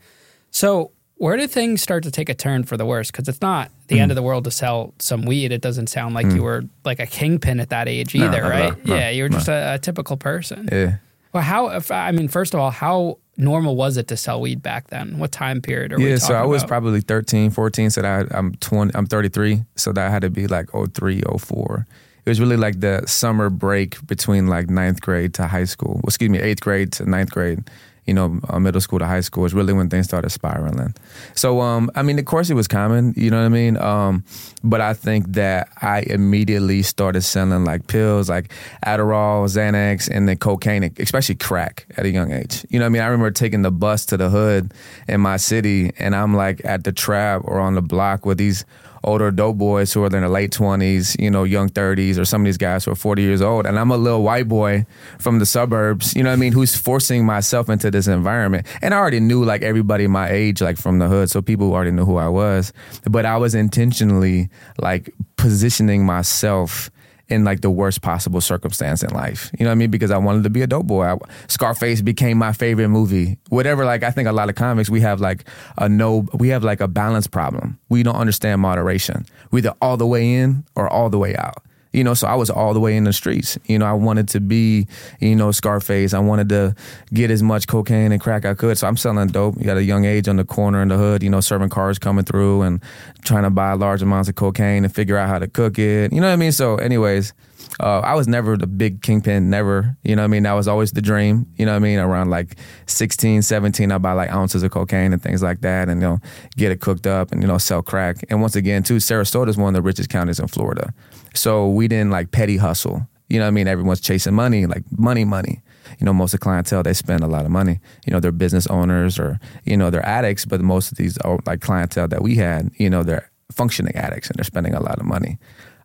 So, 0.50 0.92
where 1.20 1.36
do 1.36 1.46
things 1.46 1.82
start 1.82 2.02
to 2.04 2.10
take 2.10 2.30
a 2.30 2.34
turn 2.34 2.64
for 2.64 2.78
the 2.78 2.86
worse? 2.86 3.10
Because 3.10 3.28
it's 3.28 3.42
not 3.42 3.70
the 3.88 3.96
Mm. 3.96 4.00
end 4.00 4.10
of 4.10 4.14
the 4.16 4.22
world 4.22 4.44
to 4.44 4.50
sell 4.50 4.94
some 4.98 5.26
weed. 5.26 5.52
It 5.52 5.60
doesn't 5.60 5.88
sound 5.88 6.14
like 6.14 6.24
you 6.32 6.42
were 6.42 6.64
like 6.82 6.98
a 6.98 7.04
kingpin 7.06 7.60
at 7.60 7.68
that 7.68 7.88
age 7.88 8.14
either, 8.14 8.42
at 8.42 8.50
right? 8.50 8.86
No, 8.86 8.94
yeah, 8.94 9.10
you 9.10 9.24
were 9.24 9.28
no. 9.28 9.36
just 9.36 9.48
a, 9.48 9.74
a 9.74 9.78
typical 9.78 10.16
person. 10.16 10.66
Yeah. 10.72 10.96
Well, 11.34 11.42
how? 11.42 11.68
If, 11.68 11.90
I 11.90 12.10
mean, 12.12 12.28
first 12.28 12.54
of 12.54 12.60
all, 12.60 12.70
how 12.70 13.18
normal 13.36 13.76
was 13.76 13.98
it 13.98 14.08
to 14.08 14.16
sell 14.16 14.40
weed 14.40 14.62
back 14.62 14.88
then? 14.88 15.18
What 15.18 15.30
time 15.30 15.60
period 15.60 15.92
are 15.92 15.98
we 15.98 16.04
Yeah, 16.08 16.16
talking 16.16 16.26
so 16.28 16.34
I 16.34 16.44
was 16.46 16.62
about? 16.62 16.68
probably 16.68 17.00
13, 17.02 17.50
14, 17.50 17.90
so 17.90 18.00
that 18.02 18.32
I, 18.32 18.38
I'm 18.38 18.54
20, 18.54 18.92
I'm 18.94 19.04
33, 19.06 19.62
so 19.76 19.92
that 19.92 20.10
had 20.10 20.22
to 20.22 20.30
be 20.30 20.46
like 20.46 20.70
03, 20.72 21.20
04. 21.38 21.86
It 22.24 22.30
was 22.30 22.40
really 22.40 22.56
like 22.56 22.80
the 22.80 23.02
summer 23.06 23.50
break 23.50 24.04
between 24.06 24.46
like 24.46 24.70
ninth 24.70 25.02
grade 25.02 25.34
to 25.34 25.46
high 25.46 25.64
school. 25.64 25.94
Well, 25.96 26.04
excuse 26.08 26.30
me, 26.30 26.38
eighth 26.38 26.60
grade 26.62 26.92
to 26.92 27.04
ninth 27.08 27.30
grade. 27.30 27.60
You 28.06 28.14
know, 28.14 28.40
middle 28.58 28.80
school 28.80 28.98
to 28.98 29.06
high 29.06 29.20
school 29.20 29.44
is 29.44 29.54
really 29.54 29.72
when 29.72 29.88
things 29.88 30.06
started 30.06 30.30
spiraling. 30.30 30.94
So, 31.34 31.60
um, 31.60 31.90
I 31.94 32.02
mean, 32.02 32.18
of 32.18 32.24
course, 32.24 32.50
it 32.50 32.54
was 32.54 32.66
common. 32.66 33.14
You 33.16 33.30
know 33.30 33.38
what 33.38 33.46
I 33.46 33.50
mean? 33.50 33.76
Um, 33.76 34.24
but 34.64 34.80
I 34.80 34.94
think 34.94 35.32
that 35.34 35.68
I 35.80 36.00
immediately 36.00 36.82
started 36.82 37.22
selling 37.22 37.64
like 37.64 37.86
pills, 37.86 38.28
like 38.28 38.52
Adderall, 38.84 39.44
Xanax, 39.46 40.10
and 40.10 40.28
then 40.28 40.38
cocaine, 40.38 40.92
especially 40.98 41.36
crack 41.36 41.86
at 41.96 42.04
a 42.04 42.10
young 42.10 42.32
age. 42.32 42.66
You 42.68 42.78
know 42.78 42.84
what 42.84 42.90
I 42.90 42.90
mean? 42.90 43.02
I 43.02 43.06
remember 43.06 43.30
taking 43.30 43.62
the 43.62 43.70
bus 43.70 44.06
to 44.06 44.16
the 44.16 44.28
hood 44.28 44.72
in 45.06 45.20
my 45.20 45.36
city, 45.36 45.92
and 45.98 46.16
I'm 46.16 46.34
like 46.34 46.64
at 46.64 46.84
the 46.84 46.92
trap 46.92 47.42
or 47.44 47.60
on 47.60 47.74
the 47.74 47.82
block 47.82 48.26
with 48.26 48.38
these 48.38 48.64
older 49.04 49.30
dope 49.30 49.56
boys 49.56 49.92
who 49.92 50.02
are 50.02 50.06
in 50.06 50.12
their 50.12 50.28
late 50.28 50.52
20s, 50.52 51.20
you 51.20 51.30
know, 51.30 51.44
young 51.44 51.68
30s, 51.68 52.18
or 52.18 52.24
some 52.24 52.42
of 52.42 52.44
these 52.44 52.58
guys 52.58 52.84
who 52.84 52.92
are 52.92 52.96
40 52.96 53.22
years 53.22 53.42
old. 53.42 53.66
And 53.66 53.78
I'm 53.78 53.90
a 53.90 53.96
little 53.96 54.22
white 54.22 54.48
boy 54.48 54.86
from 55.18 55.38
the 55.38 55.46
suburbs, 55.46 56.14
you 56.14 56.22
know 56.22 56.30
what 56.30 56.34
I 56.34 56.40
mean, 56.40 56.52
who's 56.52 56.76
forcing 56.76 57.24
myself 57.24 57.68
into 57.68 57.90
this 57.90 58.06
environment. 58.06 58.66
And 58.82 58.94
I 58.94 58.98
already 58.98 59.20
knew 59.20 59.44
like 59.44 59.62
everybody 59.62 60.06
my 60.06 60.30
age, 60.30 60.60
like 60.60 60.76
from 60.76 60.98
the 60.98 61.08
hood. 61.08 61.30
So 61.30 61.40
people 61.42 61.72
already 61.72 61.92
knew 61.92 62.04
who 62.04 62.16
I 62.16 62.28
was. 62.28 62.72
But 63.04 63.24
I 63.24 63.36
was 63.36 63.54
intentionally 63.54 64.50
like 64.78 65.12
positioning 65.36 66.04
myself 66.04 66.90
in 67.30 67.44
like 67.44 67.60
the 67.60 67.70
worst 67.70 68.02
possible 68.02 68.40
circumstance 68.40 69.02
in 69.02 69.10
life. 69.10 69.50
You 69.58 69.64
know 69.64 69.70
what 69.70 69.74
I 69.74 69.76
mean? 69.76 69.90
Because 69.90 70.10
I 70.10 70.18
wanted 70.18 70.42
to 70.44 70.50
be 70.50 70.62
a 70.62 70.66
dope 70.66 70.86
boy. 70.86 71.04
I, 71.04 71.16
Scarface 71.46 72.02
became 72.02 72.38
my 72.38 72.52
favorite 72.52 72.88
movie. 72.88 73.38
Whatever, 73.48 73.84
like 73.84 74.02
I 74.02 74.10
think 74.10 74.28
a 74.28 74.32
lot 74.32 74.48
of 74.48 74.56
comics 74.56 74.90
we 74.90 75.00
have 75.00 75.20
like 75.20 75.44
a 75.78 75.88
no, 75.88 76.26
we 76.34 76.48
have 76.48 76.64
like 76.64 76.80
a 76.80 76.88
balance 76.88 77.26
problem. 77.26 77.78
We 77.88 78.02
don't 78.02 78.16
understand 78.16 78.60
moderation. 78.60 79.24
We're 79.50 79.60
either 79.60 79.74
all 79.80 79.96
the 79.96 80.06
way 80.06 80.34
in 80.34 80.64
or 80.74 80.88
all 80.88 81.08
the 81.08 81.18
way 81.18 81.36
out. 81.36 81.62
You 81.92 82.04
know, 82.04 82.14
so 82.14 82.28
I 82.28 82.34
was 82.34 82.50
all 82.50 82.72
the 82.72 82.80
way 82.80 82.96
in 82.96 83.04
the 83.04 83.12
streets. 83.12 83.58
You 83.64 83.78
know, 83.78 83.86
I 83.86 83.92
wanted 83.92 84.28
to 84.28 84.40
be, 84.40 84.86
you 85.18 85.34
know, 85.34 85.50
Scarface. 85.50 86.14
I 86.14 86.20
wanted 86.20 86.48
to 86.50 86.74
get 87.12 87.30
as 87.30 87.42
much 87.42 87.66
cocaine 87.66 88.12
and 88.12 88.20
crack 88.20 88.44
I 88.44 88.54
could. 88.54 88.78
So 88.78 88.86
I'm 88.86 88.96
selling 88.96 89.26
dope. 89.28 89.56
You 89.58 89.64
got 89.64 89.76
a 89.76 89.82
young 89.82 90.04
age 90.04 90.28
on 90.28 90.36
the 90.36 90.44
corner 90.44 90.82
in 90.82 90.88
the 90.88 90.96
hood, 90.96 91.22
you 91.22 91.30
know, 91.30 91.40
serving 91.40 91.70
cars 91.70 91.98
coming 91.98 92.24
through 92.24 92.62
and 92.62 92.80
trying 93.24 93.42
to 93.42 93.50
buy 93.50 93.72
large 93.72 94.02
amounts 94.02 94.28
of 94.28 94.36
cocaine 94.36 94.84
and 94.84 94.94
figure 94.94 95.16
out 95.16 95.28
how 95.28 95.38
to 95.40 95.48
cook 95.48 95.78
it. 95.78 96.12
You 96.12 96.20
know 96.20 96.28
what 96.28 96.32
I 96.32 96.36
mean? 96.36 96.52
So, 96.52 96.76
anyways, 96.76 97.32
uh, 97.80 98.00
I 98.00 98.14
was 98.14 98.28
never 98.28 98.56
the 98.56 98.66
big 98.66 99.02
kingpin, 99.02 99.48
never. 99.48 99.96
You 100.02 100.14
know 100.14 100.22
what 100.22 100.26
I 100.26 100.28
mean? 100.28 100.42
That 100.42 100.52
was 100.52 100.68
always 100.68 100.92
the 100.92 101.00
dream. 101.00 101.46
You 101.56 101.64
know 101.64 101.72
what 101.72 101.76
I 101.76 101.80
mean? 101.80 101.98
Around 101.98 102.30
like 102.30 102.56
16, 102.86 103.42
17, 103.42 103.90
I 103.90 103.98
buy 103.98 104.12
like 104.12 104.30
ounces 104.30 104.62
of 104.62 104.70
cocaine 104.70 105.12
and 105.12 105.22
things 105.22 105.42
like 105.42 105.62
that 105.62 105.88
and, 105.88 106.00
you 106.02 106.08
know, 106.08 106.18
get 106.56 106.72
it 106.72 106.80
cooked 106.80 107.06
up 107.06 107.32
and, 107.32 107.40
you 107.40 107.48
know, 107.48 107.58
sell 107.58 107.82
crack. 107.82 108.18
And 108.28 108.40
once 108.40 108.56
again, 108.56 108.82
too, 108.82 108.96
Sarasota 108.96 109.48
is 109.48 109.56
one 109.56 109.74
of 109.74 109.78
the 109.78 109.86
richest 109.86 110.10
counties 110.10 110.38
in 110.38 110.48
Florida. 110.48 110.92
So 111.34 111.68
we 111.68 111.88
didn't 111.88 112.10
like 112.10 112.32
petty 112.32 112.58
hustle. 112.58 113.06
You 113.28 113.38
know 113.38 113.44
what 113.44 113.48
I 113.48 113.52
mean? 113.52 113.68
Everyone's 113.68 114.00
chasing 114.00 114.34
money, 114.34 114.66
like 114.66 114.82
money, 114.98 115.24
money. 115.24 115.62
You 115.98 116.04
know, 116.04 116.12
most 116.12 116.34
of 116.34 116.40
the 116.40 116.44
clientele, 116.44 116.82
they 116.82 116.92
spend 116.92 117.22
a 117.22 117.28
lot 117.28 117.44
of 117.44 117.50
money. 117.50 117.78
You 118.06 118.12
know, 118.12 118.20
they're 118.20 118.32
business 118.32 118.66
owners 118.66 119.18
or, 119.18 119.38
you 119.64 119.76
know, 119.76 119.90
they're 119.90 120.06
addicts, 120.06 120.44
but 120.44 120.60
most 120.60 120.90
of 120.92 120.98
these 120.98 121.16
like 121.46 121.60
clientele 121.60 122.08
that 122.08 122.22
we 122.22 122.36
had, 122.36 122.70
you 122.76 122.90
know, 122.90 123.02
they're 123.02 123.30
functioning 123.52 123.94
addicts 123.96 124.28
and 124.28 124.36
they're 124.36 124.44
spending 124.44 124.74
a 124.74 124.80
lot 124.80 124.98
of 124.98 125.04
money. 125.04 125.38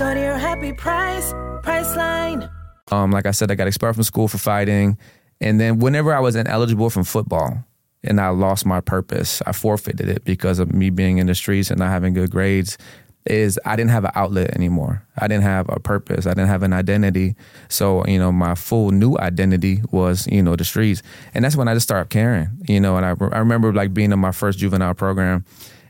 Go 0.00 0.14
to 0.14 0.18
your 0.18 0.38
happy 0.38 0.72
price. 0.72 1.30
Um, 2.90 3.10
like 3.10 3.26
I 3.26 3.32
said, 3.32 3.50
I 3.50 3.54
got 3.54 3.66
expelled 3.66 3.96
from 3.96 4.04
school 4.04 4.28
for 4.28 4.38
fighting. 4.38 4.96
And 5.42 5.60
then 5.60 5.78
whenever 5.78 6.14
I 6.14 6.20
was 6.20 6.36
ineligible 6.36 6.88
from 6.88 7.04
football 7.04 7.62
and 8.02 8.18
I 8.18 8.30
lost 8.30 8.64
my 8.64 8.80
purpose, 8.80 9.42
I 9.46 9.52
forfeited 9.52 10.08
it 10.08 10.24
because 10.24 10.58
of 10.58 10.72
me 10.72 10.88
being 10.88 11.18
in 11.18 11.26
the 11.26 11.34
streets 11.34 11.70
and 11.70 11.78
not 11.78 11.90
having 11.90 12.14
good 12.14 12.30
grades. 12.30 12.78
Is 13.26 13.60
I 13.66 13.76
didn't 13.76 13.90
have 13.90 14.04
an 14.04 14.12
outlet 14.14 14.56
anymore. 14.56 15.06
I 15.18 15.28
didn't 15.28 15.42
have 15.42 15.68
a 15.68 15.78
purpose. 15.78 16.24
I 16.24 16.30
didn't 16.30 16.48
have 16.48 16.62
an 16.62 16.72
identity. 16.72 17.36
So, 17.68 18.02
you 18.06 18.18
know, 18.18 18.32
my 18.32 18.54
full 18.54 18.92
new 18.92 19.18
identity 19.18 19.82
was, 19.90 20.26
you 20.28 20.42
know, 20.42 20.56
the 20.56 20.64
streets. 20.64 21.02
And 21.34 21.44
that's 21.44 21.56
when 21.56 21.68
I 21.68 21.74
just 21.74 21.86
started 21.86 22.08
caring, 22.08 22.48
you 22.66 22.80
know, 22.80 22.96
and 22.96 23.04
I, 23.04 23.10
I 23.10 23.38
remember 23.38 23.70
like 23.74 23.92
being 23.92 24.12
in 24.12 24.18
my 24.18 24.32
first 24.32 24.58
juvenile 24.58 24.94
program 24.94 25.44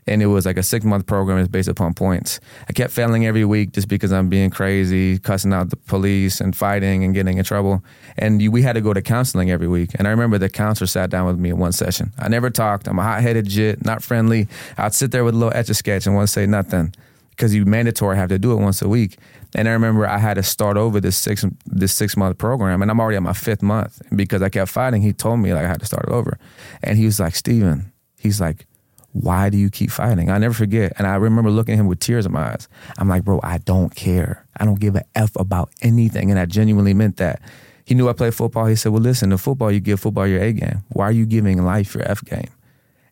and 0.07 0.21
it 0.21 0.27
was 0.27 0.45
like 0.45 0.57
a 0.57 0.63
six 0.63 0.83
month 0.83 1.05
program. 1.05 1.37
It's 1.37 1.47
based 1.47 1.67
upon 1.67 1.93
points. 1.93 2.39
I 2.67 2.73
kept 2.73 2.91
failing 2.91 3.25
every 3.25 3.45
week 3.45 3.71
just 3.73 3.87
because 3.87 4.11
I'm 4.11 4.29
being 4.29 4.49
crazy, 4.49 5.19
cussing 5.19 5.53
out 5.53 5.69
the 5.69 5.77
police 5.77 6.41
and 6.41 6.55
fighting 6.55 7.03
and 7.03 7.13
getting 7.13 7.37
in 7.37 7.43
trouble. 7.43 7.83
And 8.17 8.51
we 8.51 8.61
had 8.61 8.73
to 8.73 8.81
go 8.81 8.93
to 8.93 9.01
counseling 9.01 9.51
every 9.51 9.67
week. 9.67 9.91
And 9.95 10.07
I 10.07 10.11
remember 10.11 10.37
the 10.37 10.49
counselor 10.49 10.87
sat 10.87 11.09
down 11.09 11.27
with 11.27 11.37
me 11.37 11.51
in 11.51 11.57
one 11.57 11.71
session. 11.71 12.11
I 12.17 12.27
never 12.29 12.49
talked. 12.49 12.87
I'm 12.87 12.99
a 12.99 13.03
hot 13.03 13.21
headed 13.21 13.47
jit, 13.47 13.85
not 13.85 14.03
friendly. 14.03 14.47
I'd 14.77 14.93
sit 14.93 15.11
there 15.11 15.23
with 15.23 15.35
a 15.35 15.37
little 15.37 15.55
etch 15.55 15.69
a 15.69 15.73
sketch 15.73 16.05
and 16.05 16.15
won't 16.15 16.29
say 16.29 16.45
nothing 16.45 16.93
because 17.29 17.55
you 17.55 17.65
mandatory 17.65 18.17
have 18.17 18.29
to 18.29 18.39
do 18.39 18.51
it 18.53 18.57
once 18.57 18.81
a 18.81 18.87
week. 18.87 19.17
And 19.55 19.67
I 19.67 19.71
remember 19.71 20.07
I 20.07 20.17
had 20.17 20.35
to 20.35 20.43
start 20.43 20.77
over 20.77 21.01
this 21.01 21.17
six 21.17 21.45
this 21.65 21.91
six 21.93 22.15
month 22.15 22.37
program, 22.37 22.81
and 22.81 22.89
I'm 22.89 22.99
already 22.99 23.17
at 23.17 23.23
my 23.23 23.33
fifth 23.33 23.61
month 23.61 24.01
because 24.15 24.41
I 24.41 24.49
kept 24.49 24.71
fighting. 24.71 25.01
He 25.01 25.11
told 25.11 25.39
me 25.39 25.53
like 25.53 25.65
I 25.65 25.67
had 25.67 25.79
to 25.81 25.85
start 25.85 26.05
it 26.07 26.11
over, 26.11 26.37
and 26.81 26.97
he 26.97 27.05
was 27.05 27.19
like, 27.19 27.35
Steven, 27.35 27.91
he's 28.17 28.39
like, 28.39 28.65
why 29.13 29.49
do 29.49 29.57
you 29.57 29.69
keep 29.69 29.91
fighting? 29.91 30.29
I 30.29 30.37
never 30.37 30.53
forget. 30.53 30.93
And 30.97 31.05
I 31.05 31.15
remember 31.15 31.51
looking 31.51 31.73
at 31.73 31.79
him 31.79 31.87
with 31.87 31.99
tears 31.99 32.25
in 32.25 32.31
my 32.31 32.51
eyes. 32.53 32.67
I'm 32.97 33.09
like, 33.09 33.23
bro, 33.23 33.39
I 33.43 33.57
don't 33.59 33.93
care. 33.93 34.45
I 34.57 34.65
don't 34.65 34.79
give 34.79 34.95
a 34.95 35.03
F 35.15 35.35
about 35.35 35.69
anything. 35.81 36.31
And 36.31 36.39
I 36.39 36.45
genuinely 36.45 36.93
meant 36.93 37.17
that. 37.17 37.41
He 37.85 37.95
knew 37.95 38.07
I 38.07 38.13
played 38.13 38.33
football. 38.33 38.67
He 38.67 38.75
said, 38.75 38.91
well, 38.91 39.01
listen, 39.01 39.29
the 39.29 39.37
football, 39.37 39.71
you 39.71 39.79
give 39.79 39.99
football 39.99 40.27
your 40.27 40.41
A 40.41 40.53
game. 40.53 40.83
Why 40.89 41.05
are 41.05 41.11
you 41.11 41.25
giving 41.25 41.63
life 41.65 41.93
your 41.93 42.09
F 42.09 42.23
game? 42.23 42.47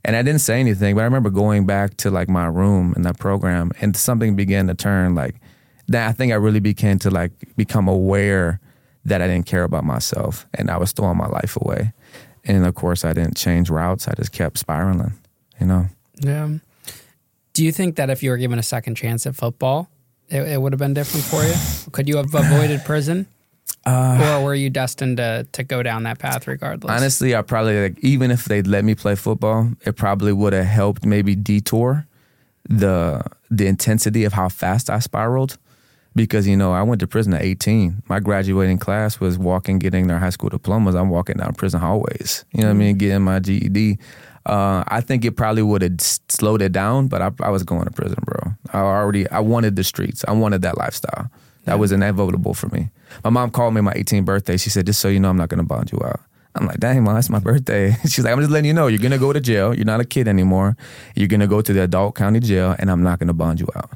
And 0.05 0.15
I 0.15 0.21
didn't 0.21 0.39
say 0.39 0.59
anything, 0.59 0.95
but 0.95 1.01
I 1.01 1.03
remember 1.03 1.29
going 1.29 1.65
back 1.65 1.97
to 1.97 2.09
like 2.09 2.29
my 2.29 2.45
room 2.45 2.93
in 2.95 3.01
that 3.01 3.19
program 3.19 3.71
and 3.81 3.95
something 3.97 4.35
began 4.35 4.67
to 4.67 4.73
turn 4.73 5.15
like 5.15 5.35
that. 5.89 6.07
I 6.07 6.13
think 6.13 6.31
I 6.31 6.35
really 6.35 6.61
began 6.61 6.97
to 6.99 7.09
like 7.09 7.31
become 7.57 7.89
aware 7.89 8.61
that 9.03 9.21
I 9.21 9.27
didn't 9.27 9.47
care 9.47 9.63
about 9.63 9.83
myself 9.83 10.47
and 10.53 10.69
I 10.69 10.77
was 10.77 10.93
throwing 10.93 11.17
my 11.17 11.27
life 11.27 11.57
away. 11.59 11.91
And 12.45 12.65
of 12.65 12.73
course, 12.75 13.03
I 13.03 13.11
didn't 13.11 13.35
change 13.35 13.69
routes. 13.69 14.07
I 14.07 14.13
just 14.13 14.31
kept 14.31 14.57
spiraling 14.57 15.13
you 15.59 15.65
know? 15.65 15.87
Yeah. 16.19 16.49
Do 17.53 17.65
you 17.65 17.71
think 17.71 17.95
that 17.97 18.09
if 18.09 18.23
you 18.23 18.29
were 18.29 18.37
given 18.37 18.59
a 18.59 18.63
second 18.63 18.95
chance 18.95 19.25
at 19.25 19.35
football, 19.35 19.89
it, 20.29 20.41
it 20.47 20.61
would 20.61 20.71
have 20.73 20.79
been 20.79 20.93
different 20.93 21.25
for 21.25 21.43
you? 21.43 21.53
Could 21.91 22.07
you 22.07 22.17
have 22.17 22.33
avoided 22.33 22.85
prison? 22.85 23.27
Uh, 23.85 24.37
or 24.37 24.43
were 24.43 24.55
you 24.55 24.69
destined 24.69 25.17
to, 25.17 25.47
to 25.51 25.63
go 25.63 25.81
down 25.81 26.03
that 26.03 26.19
path 26.19 26.47
regardless? 26.47 26.91
Honestly, 26.91 27.35
I 27.35 27.41
probably, 27.41 27.81
like, 27.81 27.99
even 28.03 28.29
if 28.29 28.45
they'd 28.45 28.67
let 28.67 28.83
me 28.83 28.93
play 28.93 29.15
football, 29.15 29.71
it 29.85 29.95
probably 29.95 30.33
would 30.33 30.53
have 30.53 30.65
helped 30.65 31.05
maybe 31.05 31.35
detour 31.35 32.05
the 32.67 33.23
the 33.49 33.65
intensity 33.65 34.25
of 34.25 34.33
how 34.33 34.49
fast 34.49 34.89
I 34.89 34.99
spiraled. 34.99 35.57
Because, 36.15 36.47
you 36.47 36.57
know, 36.57 36.73
I 36.73 36.81
went 36.83 36.99
to 37.01 37.07
prison 37.07 37.33
at 37.33 37.43
18. 37.43 38.03
My 38.07 38.19
graduating 38.19 38.79
class 38.79 39.19
was 39.19 39.37
walking, 39.37 39.79
getting 39.79 40.07
their 40.07 40.19
high 40.19 40.31
school 40.31 40.49
diplomas. 40.49 40.95
I'm 40.95 41.09
walking 41.09 41.37
down 41.37 41.53
prison 41.53 41.79
hallways, 41.79 42.45
you 42.51 42.61
know 42.61 42.67
what. 42.67 42.75
I 42.75 42.77
mean? 42.77 42.97
Getting 42.97 43.21
my 43.21 43.39
GED. 43.39 43.99
Uh, 44.45 44.83
I 44.87 45.01
think 45.01 45.25
it 45.25 45.31
probably 45.31 45.61
would 45.61 45.81
have 45.81 45.99
slowed 45.99 46.61
it 46.61 46.71
down, 46.71 47.07
but 47.07 47.21
I, 47.21 47.31
I, 47.41 47.49
was 47.49 47.63
going 47.63 47.83
to 47.83 47.91
prison, 47.91 48.17
bro. 48.25 48.53
I 48.73 48.79
already 48.79 49.29
I 49.29 49.39
wanted 49.39 49.75
the 49.75 49.83
streets. 49.83 50.23
I 50.27 50.31
wanted 50.31 50.61
that 50.61 50.77
lifestyle. 50.77 51.29
That 51.65 51.73
yeah. 51.73 51.75
was 51.75 51.91
inevitable 51.91 52.53
for 52.53 52.67
me. 52.69 52.89
My 53.23 53.29
mom 53.29 53.51
called 53.51 53.73
me 53.73 53.81
my 53.81 53.93
18th 53.93 54.25
birthday. 54.25 54.57
She 54.57 54.69
said, 54.69 54.85
"Just 54.85 55.01
so 55.01 55.07
you 55.07 55.19
know, 55.19 55.29
I'm 55.29 55.37
not 55.37 55.49
going 55.49 55.59
to 55.59 55.65
bond 55.65 55.91
you 55.91 55.99
out." 56.03 56.21
I'm 56.55 56.65
like, 56.65 56.79
"Dang, 56.79 57.03
mom, 57.03 57.15
that's 57.15 57.29
my 57.29 57.39
birthday." 57.39 57.95
She's 58.03 58.23
like, 58.23 58.33
"I'm 58.33 58.39
just 58.39 58.51
letting 58.51 58.65
you 58.65 58.73
know, 58.73 58.87
you're 58.87 58.99
going 58.99 59.11
to 59.11 59.17
go 59.17 59.33
to 59.33 59.41
jail. 59.41 59.73
You're 59.73 59.85
not 59.85 59.99
a 59.99 60.05
kid 60.05 60.27
anymore. 60.27 60.77
You're 61.15 61.27
going 61.27 61.41
to 61.41 61.47
go 61.47 61.61
to 61.61 61.73
the 61.73 61.83
adult 61.83 62.15
county 62.15 62.39
jail, 62.39 62.75
and 62.79 62.89
I'm 62.89 63.03
not 63.03 63.19
going 63.19 63.27
to 63.27 63.33
bond 63.33 63.59
you 63.59 63.67
out." 63.75 63.91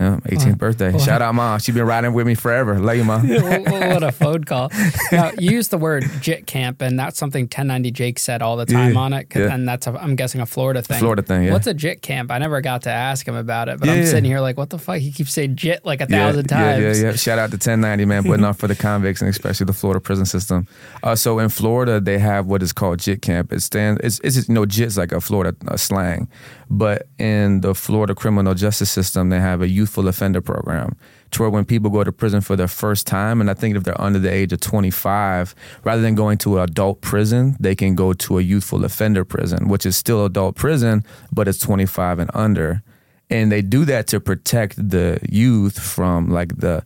Yeah, 0.00 0.20
18th 0.26 0.58
birthday. 0.58 0.96
Shout 0.98 1.22
out, 1.22 1.34
mom. 1.34 1.58
She's 1.58 1.74
been 1.74 1.84
riding 1.84 2.12
with 2.12 2.24
me 2.24 2.36
forever. 2.36 2.78
Love 2.78 2.96
you, 2.96 3.04
mom. 3.04 3.28
what 3.28 4.04
a 4.04 4.12
phone 4.18 4.44
call. 4.44 4.70
Now, 5.10 5.32
you 5.40 5.50
use 5.50 5.68
the 5.68 5.78
word 5.78 6.04
JIT 6.20 6.46
camp, 6.46 6.80
and 6.80 6.96
that's 6.96 7.18
something 7.18 7.44
1090 7.44 7.90
Jake 7.90 8.20
said 8.20 8.40
all 8.40 8.56
the 8.56 8.64
time 8.64 8.94
yeah, 8.94 9.00
on 9.00 9.12
it. 9.12 9.26
Yeah. 9.34 9.52
And 9.52 9.68
that's, 9.68 9.88
i 9.88 10.04
am 10.04 10.14
guessing, 10.14 10.40
a 10.40 10.46
Florida 10.46 10.82
thing. 10.82 11.00
Florida 11.00 11.22
thing, 11.22 11.42
yeah. 11.42 11.52
What's 11.52 11.66
a 11.66 11.74
JIT 11.74 12.00
camp? 12.00 12.30
I 12.30 12.38
never 12.38 12.60
got 12.60 12.82
to 12.82 12.90
ask 12.90 13.26
him 13.26 13.34
about 13.34 13.68
it, 13.68 13.80
but 13.80 13.88
yeah, 13.88 13.94
I'm 13.94 14.06
sitting 14.06 14.24
here 14.24 14.38
like, 14.38 14.56
what 14.56 14.70
the 14.70 14.78
fuck? 14.78 14.98
He 14.98 15.10
keeps 15.10 15.32
saying 15.32 15.56
JIT 15.56 15.84
like 15.84 16.00
a 16.00 16.06
thousand 16.06 16.46
times. 16.46 16.80
Yeah, 16.80 16.92
yeah, 16.92 17.10
yeah. 17.10 17.16
Shout 17.16 17.40
out 17.40 17.50
to 17.50 17.56
1090, 17.56 18.04
man, 18.04 18.22
putting 18.22 18.44
on 18.44 18.54
for 18.54 18.68
the 18.68 18.76
convicts 18.76 19.20
and 19.20 19.28
especially 19.28 19.66
the 19.66 19.72
Florida 19.72 20.00
prison 20.00 20.26
system. 20.26 20.68
Uh, 21.02 21.16
so 21.16 21.40
in 21.40 21.48
Florida, 21.48 22.00
they 22.00 22.18
have 22.18 22.46
what 22.46 22.62
is 22.62 22.72
called 22.72 23.00
JIT 23.00 23.20
camp. 23.22 23.52
It 23.52 23.62
stands, 23.62 24.00
it's, 24.04 24.20
it's 24.20 24.48
you 24.48 24.54
know, 24.54 24.64
JIT's 24.64 24.96
like 24.96 25.10
a 25.10 25.20
Florida 25.20 25.56
uh, 25.66 25.76
slang. 25.76 26.28
But 26.70 27.08
in 27.18 27.62
the 27.62 27.74
Florida 27.74 28.14
criminal 28.14 28.54
justice 28.54 28.90
system, 28.90 29.30
they 29.30 29.40
have 29.40 29.62
a 29.62 29.68
youthful 29.88 30.08
offender 30.08 30.42
program 30.42 30.94
to 31.30 31.42
where 31.42 31.50
when 31.50 31.64
people 31.64 31.90
go 31.90 32.04
to 32.04 32.12
prison 32.12 32.40
for 32.40 32.56
their 32.56 32.68
first 32.68 33.06
time, 33.06 33.40
and 33.40 33.50
I 33.50 33.54
think 33.54 33.76
if 33.76 33.84
they're 33.84 34.00
under 34.00 34.18
the 34.18 34.32
age 34.32 34.52
of 34.52 34.60
25, 34.60 35.54
rather 35.84 36.02
than 36.02 36.14
going 36.14 36.38
to 36.38 36.58
an 36.58 36.64
adult 36.64 37.00
prison, 37.00 37.56
they 37.58 37.74
can 37.74 37.94
go 37.94 38.12
to 38.12 38.38
a 38.38 38.42
youthful 38.42 38.84
offender 38.84 39.24
prison, 39.24 39.68
which 39.68 39.86
is 39.86 39.96
still 39.96 40.24
adult 40.24 40.56
prison, 40.56 41.04
but 41.32 41.48
it's 41.48 41.58
25 41.58 42.18
and 42.18 42.30
under. 42.34 42.82
And 43.30 43.50
they 43.52 43.62
do 43.62 43.84
that 43.86 44.06
to 44.08 44.20
protect 44.20 44.76
the 44.76 45.18
youth 45.28 45.78
from 45.78 46.30
like 46.30 46.56
the 46.58 46.82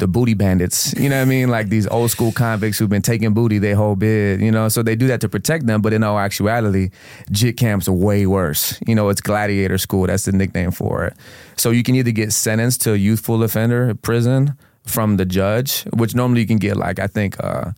the 0.00 0.08
booty 0.08 0.34
bandits. 0.34 0.92
You 0.98 1.08
know 1.08 1.16
what 1.16 1.22
I 1.22 1.26
mean? 1.26 1.48
Like 1.48 1.68
these 1.68 1.86
old 1.86 2.10
school 2.10 2.32
convicts 2.32 2.78
who've 2.78 2.88
been 2.88 3.02
taking 3.02 3.32
booty 3.32 3.58
their 3.58 3.76
whole 3.76 3.94
bid. 3.94 4.40
You 4.40 4.50
know, 4.50 4.68
so 4.68 4.82
they 4.82 4.96
do 4.96 5.06
that 5.06 5.20
to 5.20 5.28
protect 5.28 5.66
them. 5.66 5.80
But 5.80 5.92
in 5.92 6.02
all 6.02 6.18
actuality, 6.18 6.90
JIT 7.30 7.56
camps 7.56 7.88
are 7.88 7.92
way 7.92 8.26
worse. 8.26 8.78
You 8.86 8.94
know, 8.94 9.08
it's 9.08 9.20
gladiator 9.20 9.78
school. 9.78 10.06
That's 10.08 10.24
the 10.24 10.32
nickname 10.32 10.72
for 10.72 11.04
it. 11.04 11.14
So 11.56 11.70
you 11.70 11.82
can 11.82 11.94
either 11.94 12.10
get 12.10 12.32
sentenced 12.32 12.82
to 12.82 12.94
a 12.94 12.96
youthful 12.96 13.42
offender 13.42 13.94
prison 13.94 14.56
from 14.84 15.16
the 15.16 15.24
judge, 15.24 15.84
which 15.94 16.14
normally 16.14 16.40
you 16.40 16.46
can 16.46 16.58
get 16.58 16.76
like 16.76 16.98
I 16.98 17.06
think. 17.06 17.36
uh 17.42 17.72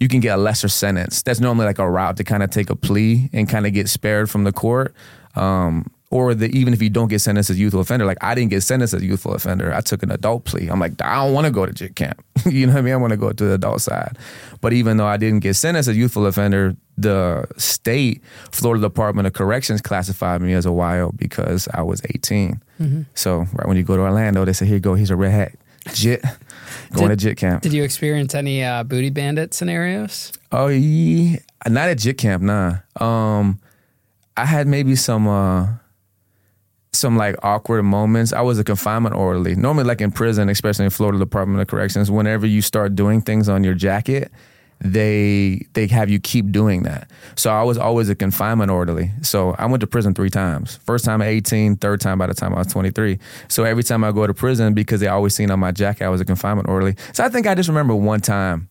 you 0.00 0.06
can 0.06 0.20
get 0.20 0.38
a 0.38 0.40
lesser 0.40 0.68
sentence. 0.68 1.22
That's 1.22 1.40
normally 1.40 1.66
like 1.66 1.80
a 1.80 1.90
route 1.90 2.16
to 2.18 2.24
kind 2.24 2.44
of 2.44 2.50
take 2.50 2.70
a 2.70 2.76
plea 2.76 3.28
and 3.32 3.48
kind 3.48 3.66
of 3.66 3.72
get 3.72 3.88
spared 3.88 4.30
from 4.30 4.44
the 4.44 4.52
court. 4.52 4.94
Um, 5.34 5.90
or 6.10 6.34
the, 6.34 6.46
even 6.56 6.72
if 6.72 6.80
you 6.80 6.88
don't 6.88 7.08
get 7.08 7.20
sentenced 7.20 7.50
as 7.50 7.56
a 7.56 7.58
youthful 7.58 7.80
offender, 7.80 8.06
like 8.06 8.16
I 8.22 8.34
didn't 8.34 8.50
get 8.50 8.62
sentenced 8.62 8.94
as 8.94 9.02
a 9.02 9.04
youthful 9.04 9.34
offender, 9.34 9.74
I 9.74 9.80
took 9.82 10.02
an 10.02 10.10
adult 10.10 10.44
plea. 10.44 10.68
I'm 10.68 10.80
like, 10.80 10.92
I 11.02 11.16
don't 11.24 11.34
want 11.34 11.46
to 11.46 11.52
go 11.52 11.66
to 11.66 11.72
JIT 11.72 11.96
camp. 11.96 12.24
you 12.46 12.66
know 12.66 12.72
what 12.72 12.78
I 12.78 12.82
mean? 12.82 12.94
I 12.94 12.96
want 12.96 13.10
to 13.10 13.16
go 13.18 13.30
to 13.30 13.44
the 13.44 13.54
adult 13.54 13.82
side. 13.82 14.16
But 14.62 14.72
even 14.72 14.96
though 14.96 15.06
I 15.06 15.18
didn't 15.18 15.40
get 15.40 15.54
sentenced 15.54 15.88
as 15.88 15.94
a 15.94 15.98
youthful 15.98 16.24
offender, 16.26 16.74
the 16.96 17.46
state, 17.58 18.22
Florida 18.50 18.80
Department 18.82 19.26
of 19.26 19.34
Corrections 19.34 19.82
classified 19.82 20.40
me 20.40 20.54
as 20.54 20.64
a 20.64 20.70
YO 20.72 21.12
because 21.14 21.68
I 21.74 21.82
was 21.82 22.00
18. 22.14 22.60
So 23.14 23.40
right 23.52 23.66
when 23.68 23.76
you 23.76 23.82
go 23.82 23.96
to 23.96 24.02
Orlando, 24.02 24.44
they 24.44 24.52
say, 24.52 24.64
here 24.66 24.76
you 24.76 24.80
go, 24.80 24.94
here's 24.94 25.10
a 25.10 25.16
red 25.16 25.32
hat. 25.32 25.52
JIT. 25.92 26.22
Going 26.92 27.08
Did- 27.10 27.18
to 27.18 27.24
JIT 27.28 27.36
camp. 27.36 27.62
Did 27.62 27.72
you 27.72 27.82
experience 27.82 28.34
any 28.34 28.64
uh, 28.64 28.82
booty 28.84 29.10
bandit 29.10 29.52
scenarios? 29.52 30.32
Oh, 30.52 30.68
yeah. 30.68 31.36
not 31.66 31.88
at 31.88 31.98
JIT 31.98 32.18
camp, 32.18 32.42
nah. 32.42 32.78
Um, 32.96 33.58
I 34.36 34.44
had 34.44 34.66
maybe 34.66 34.94
some 34.96 35.26
uh, 35.26 35.68
some 36.98 37.16
like 37.16 37.36
awkward 37.42 37.82
moments. 37.84 38.32
I 38.32 38.40
was 38.42 38.58
a 38.58 38.64
confinement 38.64 39.14
orderly. 39.14 39.54
Normally, 39.54 39.84
like 39.84 40.00
in 40.00 40.10
prison, 40.10 40.48
especially 40.48 40.84
in 40.84 40.90
Florida 40.90 41.18
Department 41.18 41.60
of 41.60 41.68
Corrections, 41.68 42.10
whenever 42.10 42.46
you 42.46 42.62
start 42.62 42.94
doing 42.94 43.20
things 43.20 43.48
on 43.48 43.64
your 43.64 43.74
jacket, 43.74 44.30
they 44.80 45.66
they 45.72 45.86
have 45.88 46.08
you 46.08 46.20
keep 46.20 46.52
doing 46.52 46.84
that. 46.84 47.10
So 47.34 47.50
I 47.50 47.62
was 47.62 47.78
always 47.78 48.08
a 48.08 48.14
confinement 48.14 48.70
orderly. 48.70 49.10
So 49.22 49.54
I 49.58 49.66
went 49.66 49.80
to 49.80 49.86
prison 49.86 50.14
three 50.14 50.30
times. 50.30 50.76
First 50.84 51.04
time 51.04 51.20
at 51.20 51.28
18, 51.28 51.76
third 51.76 52.00
time 52.00 52.18
by 52.18 52.26
the 52.26 52.34
time 52.34 52.54
I 52.54 52.58
was 52.58 52.68
23. 52.68 53.18
So 53.48 53.64
every 53.64 53.82
time 53.82 54.04
I 54.04 54.12
go 54.12 54.26
to 54.26 54.34
prison, 54.34 54.74
because 54.74 55.00
they 55.00 55.08
always 55.08 55.34
seen 55.34 55.50
on 55.50 55.58
my 55.58 55.72
jacket 55.72 56.04
I 56.04 56.08
was 56.08 56.20
a 56.20 56.24
confinement 56.24 56.68
orderly. 56.68 56.94
So 57.12 57.24
I 57.24 57.28
think 57.28 57.46
I 57.46 57.54
just 57.54 57.68
remember 57.68 57.94
one 57.94 58.20
time 58.20 58.67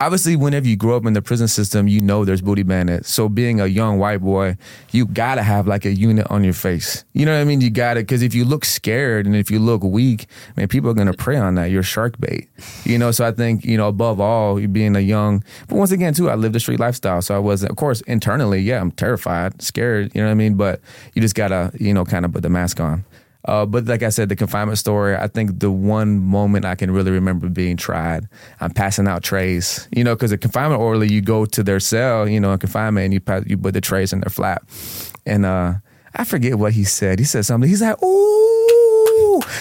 obviously 0.00 0.36
whenever 0.36 0.66
you 0.66 0.76
grow 0.76 0.96
up 0.96 1.06
in 1.06 1.14
the 1.14 1.22
prison 1.22 1.48
system 1.48 1.88
you 1.88 2.00
know 2.00 2.24
there's 2.24 2.42
booty 2.42 2.62
bandits. 2.62 3.12
So 3.12 3.28
being 3.28 3.60
a 3.60 3.66
young 3.66 3.98
white 3.98 4.20
boy 4.20 4.56
you 4.90 5.06
gotta 5.06 5.42
have 5.42 5.66
like 5.66 5.84
a 5.84 5.92
unit 5.92 6.26
on 6.30 6.44
your 6.44 6.52
face. 6.52 7.04
You 7.12 7.24
know 7.24 7.34
what 7.34 7.40
i 7.40 7.44
mean? 7.44 7.60
You 7.60 7.70
gotta 7.70 8.00
because 8.00 8.22
if 8.22 8.34
you 8.34 8.44
look 8.44 8.64
scared 8.64 9.26
and 9.26 9.34
if 9.34 9.50
you 9.50 9.58
look 9.58 9.82
weak 9.82 10.26
man 10.56 10.68
people 10.68 10.90
are 10.90 10.94
gonna 10.94 11.14
prey 11.14 11.36
on 11.36 11.54
that. 11.54 11.70
You're 11.70 11.82
shark 11.82 12.18
bait. 12.20 12.48
You 12.84 12.98
know 12.98 13.10
so 13.10 13.26
i 13.26 13.32
think 13.32 13.64
you 13.64 13.76
know 13.76 13.88
above 13.88 14.20
all 14.20 14.60
you 14.60 14.68
being 14.68 14.96
a 14.96 15.00
young 15.00 15.42
but 15.68 15.76
once 15.76 15.90
again 15.90 16.14
too 16.14 16.30
i 16.30 16.34
lived 16.34 16.54
a 16.56 16.60
street 16.60 16.80
lifestyle 16.80 17.22
so 17.22 17.34
i 17.34 17.38
was 17.38 17.62
of 17.62 17.76
course 17.76 18.00
internally 18.02 18.60
yeah 18.60 18.80
i'm 18.80 18.90
terrified 18.90 19.60
scared 19.62 20.14
you 20.14 20.20
know 20.20 20.28
what 20.28 20.32
i 20.32 20.34
mean? 20.34 20.54
But 20.54 20.80
you 21.14 21.22
just 21.22 21.34
gotta 21.34 21.72
you 21.78 21.94
know 21.94 22.04
kind 22.04 22.24
of 22.24 22.32
put 22.32 22.42
the 22.42 22.50
mask 22.50 22.80
on 22.80 23.04
uh, 23.46 23.64
but 23.64 23.86
like 23.86 24.02
I 24.02 24.08
said, 24.08 24.28
the 24.28 24.36
confinement 24.36 24.78
story, 24.78 25.16
I 25.16 25.28
think 25.28 25.60
the 25.60 25.70
one 25.70 26.18
moment 26.18 26.64
I 26.64 26.74
can 26.74 26.90
really 26.90 27.10
remember 27.10 27.48
being 27.48 27.76
tried, 27.76 28.28
I'm 28.60 28.72
passing 28.72 29.06
out 29.06 29.22
trays. 29.22 29.88
You 29.92 30.04
know, 30.04 30.14
because 30.14 30.32
a 30.32 30.38
confinement 30.38 30.80
orderly, 30.80 31.12
you 31.12 31.20
go 31.20 31.46
to 31.46 31.62
their 31.62 31.80
cell, 31.80 32.28
you 32.28 32.40
know, 32.40 32.52
in 32.52 32.58
confinement, 32.58 33.04
and 33.04 33.14
you 33.14 33.20
pass, 33.20 33.44
you 33.46 33.56
put 33.56 33.74
the 33.74 33.80
trays 33.80 34.12
in 34.12 34.20
their 34.20 34.30
flap. 34.30 34.68
And 35.24 35.46
uh, 35.46 35.74
I 36.14 36.24
forget 36.24 36.54
what 36.58 36.72
he 36.72 36.84
said. 36.84 37.18
He 37.18 37.24
said 37.24 37.44
something. 37.44 37.68
He's 37.68 37.82
like, 37.82 38.02
ooh, 38.02 38.55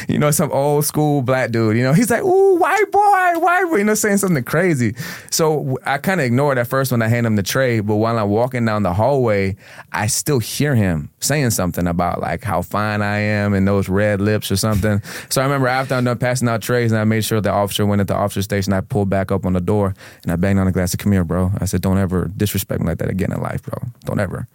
you 0.07 0.17
know, 0.17 0.31
some 0.31 0.51
old 0.51 0.85
school 0.85 1.21
black 1.21 1.51
dude. 1.51 1.77
You 1.77 1.83
know, 1.83 1.93
he's 1.93 2.09
like, 2.09 2.23
ooh, 2.23 2.55
white 2.55 2.91
boy, 2.91 3.39
white 3.39 3.65
boy. 3.69 3.77
You 3.77 3.83
know, 3.83 3.93
saying 3.93 4.17
something 4.17 4.43
crazy. 4.43 4.95
So 5.31 5.77
I 5.85 5.97
kind 5.97 6.21
of 6.21 6.25
ignored 6.25 6.57
at 6.57 6.67
first 6.67 6.91
when 6.91 7.01
I 7.01 7.07
hand 7.07 7.25
him 7.25 7.35
the 7.35 7.43
tray, 7.43 7.79
but 7.79 7.95
while 7.95 8.17
I'm 8.17 8.29
walking 8.29 8.65
down 8.65 8.83
the 8.83 8.93
hallway, 8.93 9.55
I 9.91 10.07
still 10.07 10.39
hear 10.39 10.75
him 10.75 11.09
saying 11.19 11.51
something 11.51 11.87
about 11.87 12.21
like 12.21 12.43
how 12.43 12.61
fine 12.61 13.01
I 13.01 13.17
am 13.17 13.53
and 13.53 13.67
those 13.67 13.89
red 13.89 14.21
lips 14.21 14.51
or 14.51 14.55
something. 14.55 15.01
so 15.29 15.41
I 15.41 15.45
remember 15.45 15.67
after 15.67 15.95
I'm 15.95 16.03
done 16.03 16.17
passing 16.17 16.47
out 16.47 16.61
trays 16.61 16.91
and 16.91 16.99
I 16.99 17.03
made 17.03 17.23
sure 17.25 17.41
the 17.41 17.51
officer 17.51 17.85
went 17.85 18.01
at 18.01 18.07
the 18.07 18.15
officer 18.15 18.41
station, 18.41 18.73
I 18.73 18.81
pulled 18.81 19.09
back 19.09 19.31
up 19.31 19.45
on 19.45 19.53
the 19.53 19.61
door 19.61 19.93
and 20.23 20.31
I 20.31 20.35
banged 20.35 20.59
on 20.59 20.65
the 20.65 20.71
glass. 20.71 20.91
Said, 20.91 20.99
come 20.99 21.11
here, 21.11 21.23
bro. 21.23 21.51
I 21.59 21.65
said, 21.65 21.81
don't 21.81 21.97
ever 21.97 22.31
disrespect 22.35 22.81
me 22.81 22.87
like 22.87 22.99
that 22.99 23.09
again 23.09 23.31
in 23.31 23.41
life, 23.41 23.63
bro. 23.63 23.79
Don't 24.05 24.19
ever. 24.19 24.47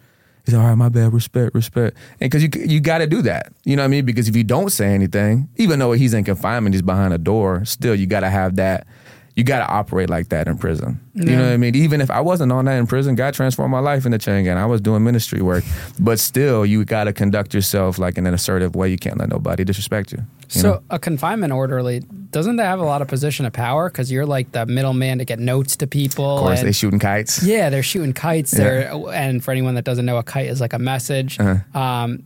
He's 0.45 0.53
like, 0.53 0.63
all 0.63 0.69
right, 0.69 0.75
my 0.75 0.89
bad, 0.89 1.13
respect, 1.13 1.53
respect. 1.53 1.97
And 2.19 2.31
because 2.31 2.43
you 2.43 2.49
you 2.55 2.79
got 2.79 2.99
to 2.99 3.07
do 3.07 3.21
that, 3.23 3.53
you 3.63 3.75
know 3.75 3.83
what 3.83 3.85
I 3.85 3.89
mean? 3.89 4.05
Because 4.05 4.27
if 4.27 4.35
you 4.35 4.43
don't 4.43 4.69
say 4.69 4.93
anything, 4.93 5.49
even 5.57 5.79
though 5.79 5.91
he's 5.91 6.13
in 6.13 6.23
confinement, 6.23 6.73
he's 6.73 6.81
behind 6.81 7.13
a 7.13 7.17
door, 7.17 7.63
still 7.65 7.95
you 7.95 8.07
got 8.07 8.21
to 8.21 8.29
have 8.29 8.55
that. 8.55 8.87
You 9.33 9.45
got 9.45 9.65
to 9.65 9.73
operate 9.73 10.09
like 10.09 10.27
that 10.29 10.49
in 10.49 10.57
prison. 10.57 10.99
You 11.13 11.37
know 11.37 11.43
what 11.43 11.53
I 11.53 11.57
mean? 11.57 11.73
Even 11.73 12.01
if 12.01 12.11
I 12.11 12.19
wasn't 12.19 12.51
on 12.51 12.65
that 12.65 12.75
in 12.77 12.85
prison, 12.85 13.15
God 13.15 13.33
transformed 13.33 13.71
my 13.71 13.79
life 13.79 14.05
in 14.05 14.11
the 14.11 14.17
chain 14.17 14.43
gang. 14.43 14.57
I 14.57 14.65
was 14.65 14.81
doing 14.81 15.05
ministry 15.05 15.41
work, 15.41 15.63
but 15.99 16.19
still, 16.19 16.65
you 16.65 16.83
got 16.83 17.05
to 17.05 17.13
conduct 17.13 17.53
yourself 17.53 17.97
like 17.97 18.17
in 18.17 18.27
an 18.27 18.33
assertive 18.33 18.75
way. 18.75 18.89
You 18.89 18.97
can't 18.97 19.17
let 19.17 19.29
nobody 19.29 19.63
disrespect 19.63 20.11
you. 20.11 20.19
So 20.51 20.71
know? 20.73 20.83
a 20.89 20.99
confinement 20.99 21.53
orderly 21.53 22.01
doesn't 22.31 22.57
that 22.57 22.65
have 22.65 22.79
a 22.79 22.83
lot 22.83 23.01
of 23.01 23.07
position 23.07 23.45
of 23.45 23.53
power 23.53 23.89
because 23.89 24.11
you're 24.11 24.25
like 24.25 24.51
the 24.51 24.65
middleman 24.65 25.19
to 25.19 25.25
get 25.25 25.39
notes 25.39 25.77
to 25.77 25.87
people. 25.87 26.37
of 26.37 26.43
course, 26.43 26.59
and- 26.59 26.67
they 26.67 26.71
shooting 26.73 26.99
kites. 26.99 27.41
Yeah, 27.43 27.69
they're 27.69 27.83
shooting 27.83 28.13
kites. 28.13 28.51
They're 28.51 28.91
and 29.13 29.43
for 29.43 29.51
anyone 29.51 29.75
that 29.75 29.85
doesn't 29.85 30.05
know, 30.05 30.17
a 30.17 30.23
kite 30.23 30.47
is 30.47 30.59
like 30.59 30.73
a 30.73 30.79
message. 30.79 31.39
Uh-huh. 31.39 31.79
Um, 31.79 32.23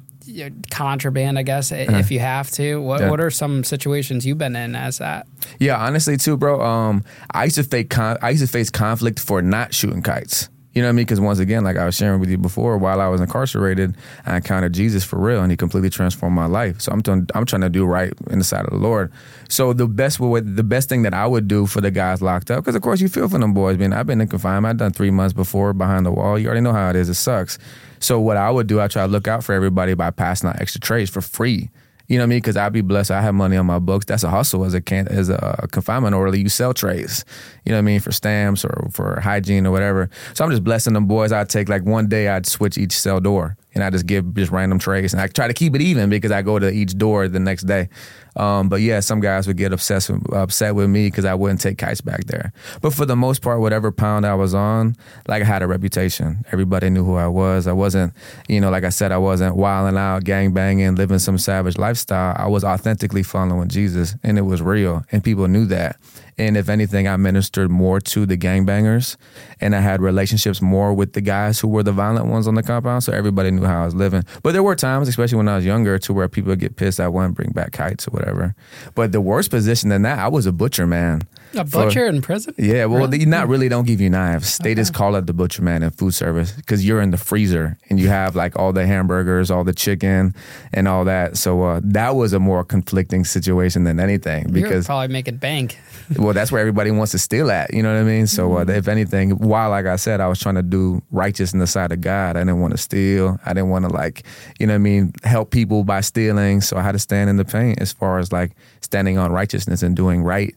contraband, 0.72 1.38
I 1.38 1.44
guess, 1.44 1.72
i 1.72 1.76
if 2.00 2.10
you 2.10 2.20
have 2.20 2.50
to. 2.52 2.82
What 2.82 3.02
Yeah. 3.02 3.10
What 3.12 3.20
are 3.22 3.30
some 3.30 3.64
situations 3.64 4.26
you've 4.26 4.40
been 4.40 4.56
in 4.56 4.76
as 4.76 4.98
that? 4.98 5.28
Yeah, 5.60 5.78
honestly, 5.78 6.18
too, 6.18 6.36
bro. 6.36 6.62
Um, 6.62 7.04
I 7.32 7.44
used 7.44 7.58
to 7.58 7.64
face 7.64 7.88
con- 7.90 8.18
I 8.22 8.32
used 8.32 8.42
to 8.42 8.52
face 8.52 8.72
conflict 8.72 9.20
for 9.20 9.42
not 9.42 9.74
shooting 9.74 10.02
kites. 10.02 10.50
You 10.76 10.82
know 10.82 10.90
what 10.90 10.90
I 10.90 10.96
mean? 10.98 11.06
Because 11.06 11.22
once 11.22 11.40
again, 11.40 11.64
like 11.64 11.78
I 11.78 11.86
was 11.86 11.96
sharing 11.96 12.20
with 12.20 12.30
you 12.30 12.38
before, 12.38 12.78
while 12.78 13.00
I 13.00 13.08
was 13.08 13.22
incarcerated, 13.22 13.96
I 14.26 14.36
encountered 14.36 14.74
Jesus 14.74 15.06
for 15.06 15.18
real, 15.18 15.42
and 15.42 15.50
He 15.50 15.56
completely 15.56 15.90
transformed 15.90 16.36
my 16.36 16.48
life. 16.48 16.82
So 16.82 16.92
I'm 16.92 17.02
doing, 17.02 17.28
I'm 17.34 17.46
trying 17.46 17.62
to 17.62 17.70
do 17.70 17.86
right 17.86 18.12
in 18.30 18.40
the 18.40 18.44
sight 18.44 18.66
of 18.66 18.72
the 18.72 18.78
Lord. 18.78 19.10
So 19.48 19.72
the 19.72 19.88
best 19.88 20.20
way, 20.20 20.42
the 20.42 20.64
best 20.64 20.90
thing 20.90 21.04
that 21.04 21.14
I 21.14 21.28
would 21.28 21.48
do 21.48 21.66
for 21.66 21.80
the 21.80 21.92
guys 21.92 22.22
locked 22.22 22.52
up, 22.52 22.66
because 22.66 22.76
of 22.76 22.82
course 22.82 23.00
you 23.00 23.08
feel 23.08 23.30
for 23.30 23.40
them 23.40 23.54
boys. 23.54 23.78
Man, 23.78 23.94
I've 23.94 24.06
been 24.06 24.20
in 24.20 24.28
confinement. 24.28 24.74
I've 24.74 24.78
done 24.78 24.92
three 24.92 25.12
months 25.12 25.32
before 25.32 25.72
behind 25.72 26.06
the 26.06 26.12
wall. 26.12 26.38
You 26.38 26.48
already 26.48 26.62
know 26.62 26.74
how 26.74 26.90
it 26.90 26.98
is. 26.98 27.08
It 27.08 27.14
sucks. 27.14 27.58
So 28.00 28.20
what 28.20 28.36
I 28.36 28.52
would 28.52 28.68
do, 28.68 28.82
I 28.82 28.90
try 28.90 29.06
to 29.06 29.12
look 29.12 29.30
out 29.30 29.46
for 29.46 29.54
everybody 29.54 29.94
by 29.94 30.12
passing 30.12 30.50
out 30.50 30.60
extra 30.60 30.82
trays 30.82 31.10
for 31.10 31.22
free. 31.22 31.70
You 32.08 32.18
know 32.18 32.24
what 32.24 32.28
I 32.28 32.30
mean? 32.30 32.38
Because 32.38 32.58
I'd 32.58 32.74
be 32.74 32.82
blessed. 32.82 33.12
I 33.12 33.22
have 33.22 33.34
money 33.34 33.58
on 33.58 33.66
my 33.66 33.80
books. 33.80 34.06
That's 34.06 34.24
a 34.24 34.30
hustle 34.30 34.64
as 34.64 34.74
a 34.74 34.82
can 34.82 35.08
as 35.08 35.30
a 35.30 35.68
confinement 35.72 36.14
orderly. 36.14 36.42
You 36.42 36.50
sell 36.50 36.74
trays. 36.74 37.26
You 37.66 37.72
know 37.72 37.78
what 37.78 37.80
I 37.80 37.84
mean? 37.84 38.00
For 38.00 38.12
stamps 38.12 38.64
or 38.64 38.90
for 38.92 39.20
hygiene 39.20 39.66
or 39.66 39.72
whatever. 39.72 40.10
So 40.34 40.44
I'm 40.44 40.52
just 40.52 40.64
blessing 40.64 40.94
them 40.94 41.08
boys. 41.08 41.32
I'd 41.32 41.50
take 41.50 41.70
like 41.70 41.84
one 41.84 42.08
day 42.08 42.28
I'd 42.28 42.46
switch 42.46 42.78
each 42.78 42.98
cell 42.98 43.20
door 43.20 43.58
and 43.74 43.84
I 43.84 43.90
just 43.90 44.06
give 44.06 44.34
just 44.34 44.52
random 44.52 44.80
trays 44.80 45.14
and 45.14 45.22
I 45.22 45.28
try 45.28 45.48
to 45.48 45.54
keep 45.54 45.76
it 45.76 45.82
even 45.82 46.10
because 46.10 46.32
I 46.32 46.42
go 46.42 46.60
to 46.60 46.70
each 46.72 46.98
door 46.98 47.28
the 47.28 47.40
next 47.40 47.64
day. 47.64 47.90
Um, 48.36 48.70
but 48.70 48.82
yeah, 48.82 49.00
some 49.00 49.20
guys 49.20 49.48
would 49.48 49.58
get 49.58 49.72
obsessed 49.72 50.10
with, 50.10 50.34
upset 50.34 50.76
with 50.76 50.90
me 50.90 51.08
because 51.08 51.26
I 51.26 51.34
wouldn't 51.34 51.62
take 51.62 51.78
kites 51.78 52.02
back 52.02 52.26
there. 52.26 52.52
But 52.82 52.94
for 52.94 53.06
the 53.06 53.16
most 53.16 53.42
part, 53.42 53.62
whatever 53.62 53.92
pound 53.92 54.26
I 54.26 54.36
was 54.36 54.54
on, 54.54 54.96
like 55.28 55.42
I 55.42 55.46
had 55.46 55.62
a 55.62 55.68
reputation. 55.68 56.44
Everybody 56.52 56.90
knew 56.90 57.06
who 57.06 57.16
I 57.16 57.28
was. 57.28 57.68
I 57.68 57.74
wasn't, 57.74 58.14
you 58.48 58.60
know, 58.60 58.70
like 58.70 58.84
I 58.84 58.90
said, 58.90 59.12
I 59.12 59.18
wasn't 59.18 59.56
wilding 59.56 59.98
out, 59.98 60.24
gang 60.24 60.54
banging, 60.54 60.96
living 60.96 61.20
some 61.20 61.38
savage 61.38 61.78
lifestyle. 61.78 62.36
I 62.38 62.48
was 62.48 62.64
authentically 62.64 63.24
following 63.24 63.70
Jesus, 63.70 64.16
and 64.24 64.38
it 64.38 64.44
was 64.44 64.62
real, 64.62 65.04
and 65.12 65.24
people 65.24 65.48
knew 65.48 65.66
that. 65.68 65.98
And 66.38 66.58
if 66.58 66.68
anything, 66.68 67.08
I 67.08 67.16
ministered 67.16 67.72
more 67.72 68.02
to 68.02 68.26
the 68.26 68.38
gangbangers, 68.38 69.16
and 69.62 69.76
I 69.76 69.80
had 69.80 70.02
relationships 70.02 70.62
more 70.62 70.94
with 70.94 71.14
the 71.14 71.22
guys 71.22 71.60
who 71.60 71.68
were 71.68 71.84
the 71.84 71.92
violent 71.92 72.28
ones 72.28 72.48
on 72.48 72.56
the 72.56 72.64
compound. 72.64 73.04
So 73.04 73.14
everybody 73.14 73.52
knew 73.52 73.66
how 73.66 73.84
I 73.84 73.86
was 73.86 73.96
living. 73.96 74.24
But 74.44 74.54
there 74.54 74.64
were 74.64 74.76
times, 74.76 75.08
especially 75.08 75.38
when 75.38 75.48
I 75.48 75.56
was 75.56 75.66
younger, 75.66 75.98
to 76.00 76.14
where 76.14 76.28
people 76.28 76.50
would 76.50 76.60
get 76.60 76.76
pissed. 76.76 77.00
I 77.00 77.08
wouldn't 77.08 77.36
bring 77.36 77.52
back 77.52 77.72
kites 77.72 78.08
or 78.08 78.12
whatever. 78.12 78.56
But 78.96 79.12
the 79.12 79.22
worst 79.22 79.50
position 79.52 79.90
than 79.90 80.02
that, 80.04 80.20
I 80.20 80.28
was 80.28 80.46
a 80.46 80.52
butcher 80.52 80.86
man. 80.88 81.22
A 81.54 81.66
For- 81.66 81.86
butcher 81.86 82.06
in 82.08 82.22
prison? 82.22 82.54
yeah, 82.58 82.86
well, 82.86 83.00
Really? 83.06 83.20
they 83.20 83.26
not 83.26 83.48
really 83.48 83.70
don't 83.70 83.88
give 83.88 84.02
you 84.02 84.10
knives. 84.10 84.58
They 84.58 84.76
just 84.76 84.94
call 84.94 85.16
it 85.16 85.26
the 85.26 85.34
butcher 85.34 85.62
man 85.62 85.84
in 85.84 85.90
food 85.92 86.14
service 86.14 86.52
because 86.52 86.86
you're 86.86 87.00
in 87.02 87.12
the 87.12 87.18
freezer 87.18 87.78
and 87.90 87.98
you 88.00 88.10
have 88.10 88.36
like 88.36 88.58
all 88.60 88.74
the 88.74 88.86
hamburgers, 88.86 89.50
all 89.50 89.64
the 89.64 89.74
chicken, 89.74 90.36
and 90.74 90.88
all 90.88 91.06
that. 91.06 91.38
So 91.38 91.64
uh, 91.64 91.80
that 91.84 92.16
was 92.16 92.34
a 92.34 92.40
more 92.40 92.66
conflicting 92.66 93.24
situation 93.24 93.86
than 93.86 94.00
anything 94.02 94.44
You're 94.50 94.64
because 94.64 94.86
probably 94.86 95.08
making 95.14 95.38
bank. 95.38 95.78
well, 96.18 96.34
that's 96.34 96.52
where 96.52 96.60
everybody 96.60 96.92
wants 96.92 97.14
to 97.14 97.20
steal 97.20 97.50
at. 97.50 97.74
You 97.74 97.84
know 97.84 97.94
what 97.94 98.02
I 98.02 98.04
mean? 98.04 98.28
So, 98.28 98.58
uh, 98.58 98.66
if 98.68 98.88
anything, 98.90 99.38
while 99.46 99.70
like 99.70 99.86
I 99.86 99.96
said, 99.96 100.20
I 100.20 100.28
was 100.28 100.40
trying 100.40 100.56
to 100.56 100.64
do 100.64 101.02
righteous 101.12 101.54
in 101.54 101.60
the 101.60 101.68
sight 101.68 101.92
of 101.92 102.02
God. 102.02 102.36
I 102.36 102.42
didn't 102.42 102.60
want 102.60 102.74
to 102.74 102.78
steal. 102.78 103.40
I 103.46 103.54
didn't 103.54 103.70
want 103.70 103.86
to 103.86 103.92
like, 103.92 104.24
you 104.60 104.68
know 104.68 104.74
what 104.74 104.78
I 104.78 104.80
mean, 104.80 105.14
help 105.24 105.52
people 105.52 105.84
by 105.84 106.02
stealing. 106.02 106.62
So 106.62 106.78
I 106.78 106.82
had 106.82 106.94
to 106.94 107.00
stand 107.00 107.30
in 107.30 107.38
the 107.38 107.46
paint 107.46 107.82
as 107.82 107.94
far 107.94 108.20
as 108.20 108.32
like 108.32 108.52
standing 108.82 109.18
on 109.18 109.32
righteousness 109.32 109.84
and 109.84 109.96
doing 109.96 110.24
right. 110.24 110.56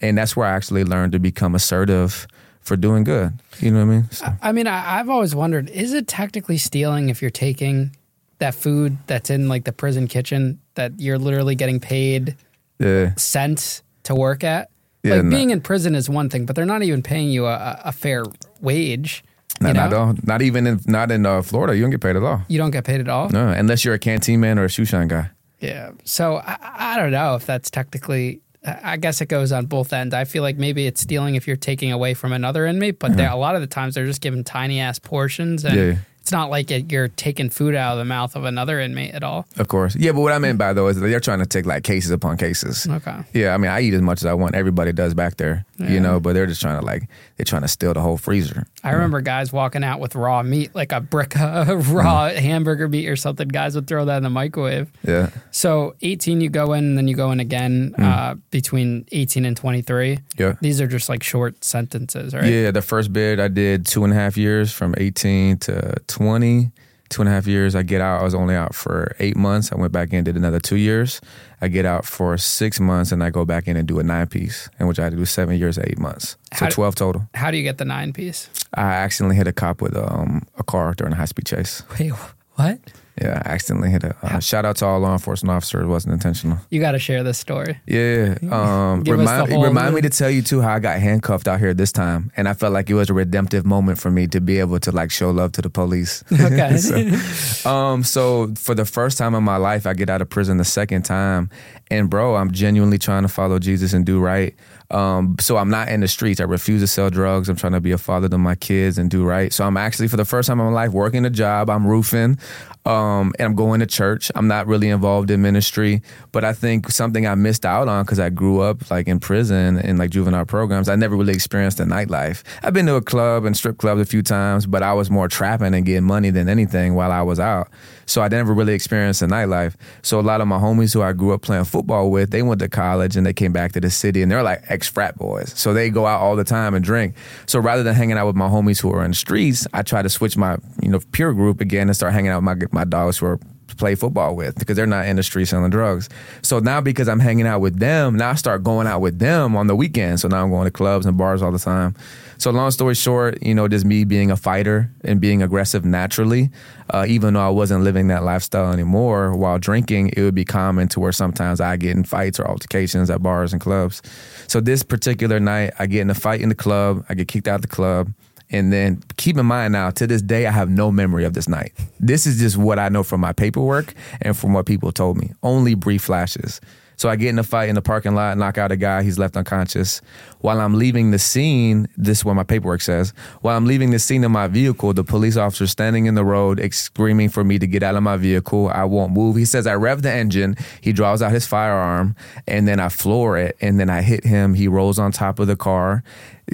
And 0.00 0.16
that's 0.16 0.36
where 0.36 0.46
I 0.46 0.52
actually 0.52 0.84
learned 0.84 1.12
to 1.12 1.18
become 1.18 1.54
assertive 1.54 2.26
for 2.60 2.76
doing 2.76 3.04
good. 3.04 3.32
You 3.58 3.70
know 3.70 3.84
what 3.84 3.92
I 3.92 3.96
mean? 3.96 4.10
So, 4.10 4.26
I 4.42 4.52
mean, 4.52 4.66
I, 4.66 4.98
I've 4.98 5.08
always 5.08 5.34
wondered: 5.34 5.68
is 5.70 5.92
it 5.92 6.06
technically 6.06 6.58
stealing 6.58 7.08
if 7.08 7.20
you're 7.20 7.30
taking 7.30 7.96
that 8.38 8.54
food 8.54 8.96
that's 9.06 9.30
in 9.30 9.48
like 9.48 9.64
the 9.64 9.72
prison 9.72 10.08
kitchen 10.08 10.60
that 10.74 10.98
you're 10.98 11.18
literally 11.18 11.54
getting 11.54 11.80
paid 11.80 12.36
yeah. 12.78 13.14
cents 13.16 13.82
to 14.04 14.14
work 14.14 14.44
at? 14.44 14.70
Yeah, 15.02 15.16
like 15.16 15.24
no. 15.24 15.30
being 15.30 15.50
in 15.50 15.60
prison 15.60 15.94
is 15.94 16.10
one 16.10 16.28
thing, 16.28 16.44
but 16.46 16.56
they're 16.56 16.66
not 16.66 16.82
even 16.82 17.02
paying 17.02 17.30
you 17.30 17.46
a, 17.46 17.80
a 17.84 17.92
fair 17.92 18.24
wage. 18.60 19.24
Not, 19.60 19.68
you 19.68 19.74
not 19.74 19.90
know? 19.90 19.96
at 19.96 20.00
all. 20.02 20.14
Not 20.24 20.42
even 20.42 20.66
in 20.66 20.80
not 20.86 21.10
in 21.10 21.26
uh, 21.26 21.42
Florida. 21.42 21.74
You 21.76 21.82
don't 21.82 21.90
get 21.90 22.00
paid 22.00 22.16
at 22.16 22.22
all. 22.22 22.42
You 22.48 22.58
don't 22.58 22.70
get 22.70 22.84
paid 22.84 23.00
at 23.00 23.08
all. 23.08 23.28
No, 23.30 23.48
unless 23.48 23.84
you're 23.84 23.94
a 23.94 23.98
canteen 23.98 24.40
man 24.40 24.58
or 24.58 24.64
a 24.64 24.68
shoe 24.68 24.84
shine 24.84 25.08
guy. 25.08 25.30
Yeah. 25.58 25.92
So 26.04 26.36
I, 26.36 26.56
I 26.62 26.96
don't 26.96 27.10
know 27.12 27.34
if 27.34 27.46
that's 27.46 27.70
technically. 27.70 28.40
I 28.62 28.98
guess 28.98 29.22
it 29.22 29.26
goes 29.30 29.52
on 29.52 29.64
both 29.66 29.90
ends. 29.90 30.12
I 30.14 30.24
feel 30.24 30.42
like 30.42 30.58
maybe 30.58 30.86
it's 30.86 31.00
stealing 31.00 31.34
if 31.34 31.46
you're 31.46 31.56
taking 31.56 31.92
away 31.92 32.12
from 32.12 32.34
another 32.34 32.66
inmate, 32.66 32.98
but 32.98 33.16
there, 33.16 33.30
a 33.30 33.36
lot 33.36 33.54
of 33.54 33.62
the 33.62 33.66
times 33.66 33.94
they're 33.94 34.04
just 34.04 34.20
giving 34.20 34.44
tiny 34.44 34.80
ass 34.80 34.98
portions, 34.98 35.64
and 35.64 35.74
Yeah. 35.74 35.94
It's 36.20 36.32
not 36.32 36.50
like 36.50 36.70
it, 36.70 36.90
you're 36.92 37.08
taking 37.08 37.50
food 37.50 37.74
out 37.74 37.92
of 37.92 37.98
the 37.98 38.04
mouth 38.04 38.36
of 38.36 38.44
another 38.44 38.78
inmate 38.80 39.14
at 39.14 39.22
all. 39.24 39.46
Of 39.56 39.68
course. 39.68 39.96
Yeah, 39.96 40.12
but 40.12 40.20
what 40.20 40.32
I 40.32 40.38
meant 40.38 40.58
by 40.58 40.72
though 40.72 40.88
is 40.88 40.98
that 41.00 41.06
they're 41.08 41.20
trying 41.20 41.38
to 41.40 41.46
take 41.46 41.66
like 41.66 41.82
cases 41.84 42.10
upon 42.10 42.36
cases. 42.36 42.86
Okay. 42.88 43.16
Yeah, 43.32 43.54
I 43.54 43.56
mean, 43.56 43.70
I 43.70 43.80
eat 43.80 43.94
as 43.94 44.02
much 44.02 44.20
as 44.22 44.26
I 44.26 44.34
want. 44.34 44.54
Everybody 44.54 44.92
does 44.92 45.14
back 45.14 45.36
there, 45.36 45.64
you 45.78 45.98
know, 46.00 46.20
but 46.20 46.34
they're 46.34 46.46
just 46.46 46.60
trying 46.60 46.78
to 46.78 46.84
like 46.84 47.08
they're 47.36 47.44
trying 47.44 47.62
to 47.62 47.68
steal 47.68 47.94
the 47.94 48.00
whole 48.00 48.16
freezer. 48.18 48.66
I 48.84 48.90
remember 48.92 49.20
guys 49.20 49.52
walking 49.52 49.82
out 49.84 50.00
with 50.00 50.14
raw 50.14 50.42
meat, 50.42 50.74
like 50.74 50.92
a 50.92 51.00
brick 51.00 51.38
of 51.40 51.92
raw 51.92 52.28
Mm. 52.30 52.34
hamburger 52.36 52.88
meat 52.88 53.08
or 53.08 53.16
something. 53.16 53.48
Guys 53.48 53.74
would 53.74 53.86
throw 53.86 54.04
that 54.04 54.18
in 54.18 54.22
the 54.22 54.30
microwave. 54.30 54.90
Yeah, 55.06 55.30
So 55.50 55.94
18, 56.02 56.40
you 56.40 56.48
go 56.50 56.72
in, 56.74 56.84
and 56.84 56.98
then 56.98 57.08
you 57.08 57.14
go 57.14 57.30
in 57.32 57.40
again 57.40 57.94
uh, 57.98 58.34
between 58.50 59.06
18 59.12 59.44
and 59.44 59.56
23. 59.56 60.16
Mm. 60.16 60.22
yeah. 60.38 60.54
These 60.60 60.80
are 60.80 60.86
just 60.86 61.08
like 61.08 61.22
short 61.22 61.64
sentences, 61.64 62.34
right? 62.34 62.44
Yeah, 62.44 62.70
the 62.70 62.82
first 62.82 63.12
bid 63.12 63.40
I 63.40 63.48
did 63.48 63.86
two 63.86 64.04
and 64.04 64.12
a 64.12 64.16
half 64.16 64.36
years 64.36 64.72
from 64.72 64.94
18 64.98 65.58
to 65.58 65.94
20. 66.10 66.70
Two 67.08 67.22
and 67.22 67.28
a 67.28 67.32
half 67.32 67.48
years. 67.48 67.74
I 67.74 67.82
get 67.82 68.00
out. 68.00 68.20
I 68.20 68.22
was 68.24 68.36
only 68.36 68.54
out 68.54 68.72
for 68.72 69.16
eight 69.18 69.36
months. 69.36 69.72
I 69.72 69.74
went 69.74 69.90
back 69.90 70.12
in, 70.12 70.22
did 70.22 70.36
another 70.36 70.60
two 70.60 70.76
years. 70.76 71.20
I 71.60 71.66
get 71.66 71.84
out 71.84 72.04
for 72.04 72.38
six 72.38 72.78
months, 72.78 73.10
and 73.10 73.24
I 73.24 73.30
go 73.30 73.44
back 73.44 73.66
in 73.66 73.76
and 73.76 73.88
do 73.88 73.98
a 73.98 74.04
nine 74.04 74.28
piece, 74.28 74.68
in 74.78 74.86
which 74.86 75.00
I 75.00 75.02
had 75.04 75.10
to 75.10 75.16
do 75.16 75.24
seven 75.24 75.58
years, 75.58 75.76
eight 75.76 75.98
months. 75.98 76.36
So 76.56 76.66
How 76.66 76.68
12 76.70 76.94
total. 76.94 77.28
How 77.34 77.50
do 77.50 77.56
you 77.56 77.64
get 77.64 77.78
the 77.78 77.84
nine 77.84 78.12
piece? 78.12 78.48
I 78.74 78.82
accidentally 78.82 79.34
hit 79.34 79.48
a 79.48 79.52
cop 79.52 79.82
with 79.82 79.96
um, 79.96 80.46
a 80.56 80.62
car 80.62 80.94
during 80.94 81.12
a 81.12 81.16
high 81.16 81.24
speed 81.24 81.46
chase. 81.46 81.82
Wait, 81.98 82.10
what? 82.54 82.78
Yeah, 83.20 83.42
I 83.44 83.50
accidentally 83.50 83.90
hit 83.90 84.04
a. 84.04 84.16
Uh, 84.22 84.38
shout 84.40 84.64
out 84.64 84.76
to 84.76 84.86
all 84.86 84.98
law 85.00 85.12
enforcement 85.12 85.54
officers. 85.54 85.84
It 85.84 85.88
wasn't 85.88 86.14
intentional. 86.14 86.58
You 86.70 86.80
got 86.80 86.92
to 86.92 86.98
share 86.98 87.22
this 87.22 87.38
story. 87.38 87.78
Yeah. 87.86 88.36
Um, 88.50 89.02
remind 89.04 89.50
remind 89.50 89.94
me 89.94 90.00
to 90.00 90.10
tell 90.10 90.30
you 90.30 90.42
too 90.42 90.60
how 90.60 90.74
I 90.74 90.78
got 90.78 90.98
handcuffed 91.00 91.46
out 91.46 91.60
here 91.60 91.74
this 91.74 91.92
time, 91.92 92.32
and 92.36 92.48
I 92.48 92.54
felt 92.54 92.72
like 92.72 92.88
it 92.88 92.94
was 92.94 93.10
a 93.10 93.14
redemptive 93.14 93.66
moment 93.66 93.98
for 93.98 94.10
me 94.10 94.26
to 94.28 94.40
be 94.40 94.58
able 94.58 94.80
to 94.80 94.92
like 94.92 95.10
show 95.10 95.30
love 95.30 95.52
to 95.52 95.62
the 95.62 95.70
police. 95.70 96.24
Okay. 96.40 96.76
so, 96.78 97.70
um, 97.70 98.02
so 98.02 98.52
for 98.54 98.74
the 98.74 98.86
first 98.86 99.18
time 99.18 99.34
in 99.34 99.44
my 99.44 99.56
life, 99.56 99.86
I 99.86 99.92
get 99.92 100.08
out 100.08 100.22
of 100.22 100.30
prison 100.30 100.56
the 100.56 100.64
second 100.64 101.02
time, 101.02 101.50
and 101.90 102.08
bro, 102.08 102.34
I'm 102.36 102.50
genuinely 102.50 102.98
trying 102.98 103.22
to 103.22 103.28
follow 103.28 103.58
Jesus 103.58 103.92
and 103.92 104.06
do 104.06 104.20
right. 104.20 104.54
Um, 104.90 105.36
so 105.38 105.56
I'm 105.56 105.70
not 105.70 105.88
in 105.88 106.00
the 106.00 106.08
streets. 106.08 106.40
I 106.40 106.44
refuse 106.44 106.80
to 106.82 106.86
sell 106.86 107.10
drugs. 107.10 107.48
I'm 107.48 107.56
trying 107.56 107.74
to 107.74 107.80
be 107.80 107.92
a 107.92 107.98
father 107.98 108.28
to 108.28 108.38
my 108.38 108.56
kids 108.56 108.98
and 108.98 109.10
do 109.10 109.24
right. 109.24 109.52
So 109.52 109.64
I'm 109.64 109.76
actually 109.76 110.08
for 110.08 110.16
the 110.16 110.24
first 110.24 110.48
time 110.48 110.58
in 110.58 110.66
my 110.66 110.72
life 110.72 110.92
working 110.92 111.24
a 111.24 111.30
job. 111.30 111.70
I'm 111.70 111.86
roofing, 111.86 112.38
um, 112.86 113.32
and 113.38 113.46
I'm 113.46 113.54
going 113.54 113.80
to 113.80 113.86
church. 113.86 114.30
I'm 114.34 114.48
not 114.48 114.66
really 114.66 114.88
involved 114.88 115.30
in 115.30 115.42
ministry, 115.42 116.02
but 116.32 116.44
I 116.44 116.52
think 116.52 116.90
something 116.90 117.26
I 117.26 117.34
missed 117.34 117.66
out 117.66 117.88
on 117.88 118.04
because 118.04 118.18
I 118.18 118.30
grew 118.30 118.60
up 118.60 118.90
like 118.90 119.06
in 119.06 119.20
prison 119.20 119.78
and 119.78 119.98
like 119.98 120.10
juvenile 120.10 120.46
programs. 120.46 120.88
I 120.88 120.96
never 120.96 121.14
really 121.14 121.34
experienced 121.34 121.78
the 121.78 121.84
nightlife. 121.84 122.42
I've 122.62 122.72
been 122.72 122.86
to 122.86 122.94
a 122.94 123.02
club 123.02 123.44
and 123.44 123.56
strip 123.56 123.78
clubs 123.78 124.00
a 124.00 124.06
few 124.06 124.22
times, 124.22 124.66
but 124.66 124.82
I 124.82 124.94
was 124.94 125.10
more 125.10 125.28
trapping 125.28 125.74
and 125.74 125.84
getting 125.84 126.04
money 126.04 126.30
than 126.30 126.48
anything 126.48 126.94
while 126.94 127.12
I 127.12 127.22
was 127.22 127.38
out. 127.38 127.68
So 128.06 128.22
I 128.22 128.28
never 128.28 128.52
really 128.52 128.74
experienced 128.74 129.20
the 129.20 129.26
nightlife. 129.26 129.76
So 130.02 130.18
a 130.18 130.22
lot 130.22 130.40
of 130.40 130.48
my 130.48 130.58
homies 130.58 130.92
who 130.92 131.02
I 131.02 131.12
grew 131.12 131.32
up 131.32 131.42
playing 131.42 131.64
football 131.64 132.10
with, 132.10 132.30
they 132.30 132.42
went 132.42 132.60
to 132.60 132.68
college 132.68 133.16
and 133.16 133.24
they 133.24 133.32
came 133.32 133.52
back 133.52 133.72
to 133.72 133.80
the 133.80 133.90
city 133.90 134.20
and 134.20 134.32
they're 134.32 134.42
like 134.42 134.62
ex 134.68 134.88
frat 134.88 135.16
boys. 135.16 135.52
So 135.56 135.72
they 135.72 135.90
go 135.90 136.06
out 136.06 136.20
all 136.20 136.34
the 136.34 136.44
time 136.44 136.74
and 136.74 136.84
drink. 136.84 137.14
So 137.46 137.60
rather 137.60 137.82
than 137.84 137.94
hanging 137.94 138.16
out 138.16 138.26
with 138.26 138.36
my 138.36 138.48
homies 138.48 138.80
who 138.80 138.90
are 138.92 139.04
in 139.04 139.12
the 139.12 139.16
streets, 139.16 139.66
I 139.72 139.82
try 139.82 140.02
to 140.02 140.08
switch 140.08 140.36
my 140.36 140.56
you 140.82 140.88
know 140.88 141.00
peer 141.12 141.32
group 141.32 141.60
again 141.60 141.88
and 141.88 141.94
start 141.94 142.12
hanging 142.12 142.30
out 142.32 142.42
with 142.42 142.44
my 142.72 142.79
my 142.79 142.79
dogs 142.84 143.20
were 143.20 143.38
play 143.80 143.94
football 143.94 144.36
with 144.36 144.56
because 144.58 144.76
they're 144.76 144.86
not 144.86 145.06
in 145.06 145.16
the 145.16 145.22
street 145.22 145.46
selling 145.46 145.70
drugs. 145.70 146.08
So 146.42 146.60
now 146.60 146.80
because 146.80 147.08
I'm 147.08 147.18
hanging 147.18 147.46
out 147.46 147.60
with 147.60 147.78
them, 147.78 148.16
now 148.16 148.30
I 148.30 148.34
start 148.34 148.62
going 148.62 148.86
out 148.86 149.00
with 149.00 149.18
them 149.18 149.56
on 149.56 149.66
the 149.66 149.74
weekends. 149.74 150.22
So 150.22 150.28
now 150.28 150.42
I'm 150.42 150.50
going 150.50 150.66
to 150.66 150.70
clubs 150.70 151.06
and 151.06 151.16
bars 151.16 151.42
all 151.42 151.50
the 151.50 151.58
time. 151.58 151.96
So 152.38 152.50
long 152.50 152.70
story 152.70 152.94
short, 152.94 153.42
you 153.42 153.54
know, 153.54 153.68
just 153.68 153.84
me 153.84 154.04
being 154.04 154.30
a 154.30 154.36
fighter 154.36 154.90
and 155.02 155.20
being 155.20 155.42
aggressive 155.42 155.84
naturally, 155.84 156.50
uh, 156.88 157.04
even 157.06 157.34
though 157.34 157.46
I 157.46 157.50
wasn't 157.50 157.84
living 157.84 158.08
that 158.08 158.22
lifestyle 158.22 158.72
anymore 158.72 159.36
while 159.36 159.58
drinking, 159.58 160.12
it 160.16 160.22
would 160.22 160.34
be 160.34 160.44
common 160.44 160.88
to 160.88 161.00
where 161.00 161.12
sometimes 161.12 161.60
I 161.60 161.76
get 161.76 161.96
in 161.96 162.04
fights 162.04 162.40
or 162.40 162.48
altercations 162.48 163.10
at 163.10 163.22
bars 163.22 163.52
and 163.52 163.60
clubs. 163.60 164.00
So 164.46 164.60
this 164.60 164.82
particular 164.82 165.38
night, 165.38 165.74
I 165.78 165.86
get 165.86 166.00
in 166.00 166.10
a 166.10 166.14
fight 166.14 166.40
in 166.40 166.48
the 166.48 166.54
club, 166.54 167.04
I 167.08 167.14
get 167.14 167.28
kicked 167.28 167.48
out 167.48 167.56
of 167.56 167.62
the 167.62 167.68
club. 167.68 168.12
And 168.50 168.72
then 168.72 169.02
keep 169.16 169.36
in 169.38 169.46
mind 169.46 169.72
now, 169.72 169.90
to 169.90 170.06
this 170.06 170.22
day, 170.22 170.46
I 170.46 170.50
have 170.50 170.68
no 170.68 170.90
memory 170.90 171.24
of 171.24 171.34
this 171.34 171.48
night. 171.48 171.72
This 171.98 172.26
is 172.26 172.38
just 172.40 172.56
what 172.56 172.78
I 172.78 172.88
know 172.88 173.02
from 173.02 173.20
my 173.20 173.32
paperwork 173.32 173.94
and 174.20 174.36
from 174.36 174.52
what 174.52 174.66
people 174.66 174.92
told 174.92 175.16
me. 175.18 175.32
Only 175.42 175.74
brief 175.74 176.02
flashes. 176.02 176.60
So 177.00 177.08
I 177.08 177.16
get 177.16 177.30
in 177.30 177.38
a 177.38 177.42
fight 177.42 177.70
in 177.70 177.76
the 177.76 177.80
parking 177.80 178.14
lot, 178.14 178.36
knock 178.36 178.58
out 178.58 178.72
a 178.72 178.76
guy, 178.76 179.02
he's 179.02 179.18
left 179.18 179.34
unconscious. 179.34 180.02
While 180.40 180.60
I'm 180.60 180.74
leaving 180.74 181.12
the 181.12 181.18
scene, 181.18 181.88
this 181.96 182.18
is 182.18 182.24
what 182.26 182.34
my 182.34 182.42
paperwork 182.42 182.82
says. 182.82 183.14
While 183.40 183.56
I'm 183.56 183.64
leaving 183.64 183.90
the 183.90 183.98
scene 183.98 184.22
in 184.22 184.30
my 184.30 184.48
vehicle, 184.48 184.92
the 184.92 185.02
police 185.02 185.38
officer 185.38 185.66
standing 185.66 186.04
in 186.04 186.14
the 186.14 186.26
road 186.26 186.60
screaming 186.74 187.30
for 187.30 187.42
me 187.42 187.58
to 187.58 187.66
get 187.66 187.82
out 187.82 187.96
of 187.96 188.02
my 188.02 188.18
vehicle. 188.18 188.68
I 188.68 188.84
won't 188.84 189.14
move. 189.14 189.36
He 189.36 189.46
says 189.46 189.66
I 189.66 189.76
rev 189.76 190.02
the 190.02 190.12
engine. 190.12 190.56
He 190.82 190.92
draws 190.92 191.22
out 191.22 191.32
his 191.32 191.46
firearm 191.46 192.16
and 192.46 192.68
then 192.68 192.78
I 192.78 192.90
floor 192.90 193.38
it 193.38 193.56
and 193.62 193.80
then 193.80 193.88
I 193.88 194.02
hit 194.02 194.24
him. 194.24 194.52
He 194.52 194.68
rolls 194.68 194.98
on 194.98 195.10
top 195.10 195.38
of 195.38 195.46
the 195.46 195.56
car. 195.56 196.04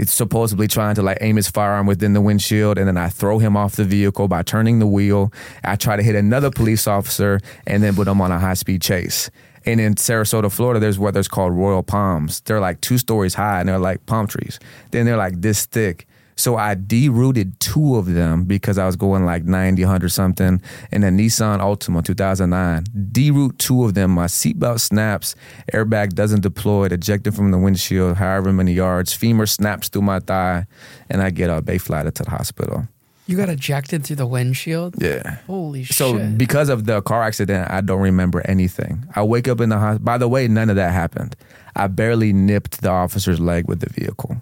Supposedly 0.05 0.69
trying 0.69 0.95
to 0.97 1.03
like 1.03 1.19
aim 1.21 1.37
his 1.37 1.49
firearm 1.49 1.87
within 1.87 2.13
the 2.13 2.21
windshield 2.21 2.79
and 2.79 2.87
then 2.87 2.97
I 2.97 3.09
throw 3.09 3.39
him 3.39 3.57
off 3.57 3.77
the 3.77 3.85
vehicle 3.85 4.29
by 4.29 4.43
turning 4.43 4.79
the 4.79 4.87
wheel. 4.87 5.33
I 5.65 5.77
try 5.77 5.97
to 5.97 6.03
hit 6.03 6.15
another 6.15 6.51
police 6.51 6.87
officer 6.87 7.41
and 7.67 7.83
then 7.83 7.95
put 7.95 8.09
him 8.09 8.21
on 8.21 8.31
a 8.31 8.39
high 8.39 8.55
speed 8.55 8.83
chase. 8.83 9.31
And 9.65 9.81
in 9.81 9.97
Sarasota, 9.97 10.51
Florida, 10.53 10.79
there's 10.79 10.99
what 10.99 11.15
there's 11.15 11.29
called 11.29 11.53
royal 11.53 11.83
palms. 11.83 12.41
They're 12.41 12.61
like 12.61 12.81
two 12.81 12.99
stories 12.99 13.35
high 13.35 13.61
and 13.61 13.69
they're 13.69 13.79
like 13.79 14.07
palm 14.07 14.29
trees. 14.29 14.61
Then 14.93 15.07
they're 15.07 15.17
like 15.17 15.41
this 15.41 15.67
thick. 15.67 16.07
So 16.37 16.57
I 16.57 16.75
derooted 16.75 17.59
two 17.61 17.96
of 17.96 18.12
them 18.12 18.44
because 18.44 18.77
I 18.77 18.85
was 18.85 18.94
going 18.96 19.25
like 19.25 19.44
90, 19.44 19.83
100 19.83 20.11
something. 20.11 20.61
in 20.92 21.03
a 21.03 21.09
Nissan 21.09 21.61
Altima 21.61 22.05
2009. 22.05 22.85
Deroot 23.12 23.57
two 23.59 23.85
of 23.85 23.94
them. 23.94 24.11
My 24.11 24.27
seatbelt 24.27 24.81
snaps, 24.81 25.35
airbag 25.72 26.12
doesn't 26.12 26.42
deploy, 26.42 26.87
ejected 26.87 27.35
from 27.35 27.53
the 27.53 27.59
windshield, 27.59 28.16
however 28.16 28.53
many 28.53 28.72
yards. 28.72 29.14
Femur 29.14 29.46
snaps 29.46 29.88
through 29.88 30.03
my 30.03 30.20
thigh, 30.20 30.66
and 31.09 31.22
I 31.22 31.31
get 31.31 31.49
a 31.49 31.62
bay 31.62 31.77
Bayflighted 31.77 32.14
to 32.14 32.25
the 32.25 32.31
hospital. 32.31 32.88
You 33.27 33.37
got 33.37 33.49
ejected 33.49 34.05
through 34.05 34.16
the 34.16 34.27
windshield? 34.27 34.94
Yeah. 35.03 35.38
Holy 35.46 35.85
So 35.85 36.16
shit. 36.16 36.22
So 36.22 36.37
because 36.37 36.68
of 36.68 36.87
the 36.87 37.03
car 37.03 37.25
accident, 37.25 37.70
I 37.70 37.81
don't 37.81 38.01
remember 38.01 38.40
anything. 38.46 39.05
I 39.16 39.25
wake 39.25 39.49
up 39.49 39.61
in 39.61 39.68
the 39.68 39.79
hospital. 39.79 40.05
By 40.05 40.18
the 40.18 40.29
way, 40.29 40.46
none 40.46 40.70
of 40.70 40.77
that 40.77 40.92
happened. 40.92 41.35
I 41.75 41.88
barely 41.88 42.33
nipped 42.33 42.83
the 42.83 42.90
officer's 42.90 43.40
leg 43.40 43.66
with 43.66 43.81
the 43.81 43.90
vehicle. 43.90 44.40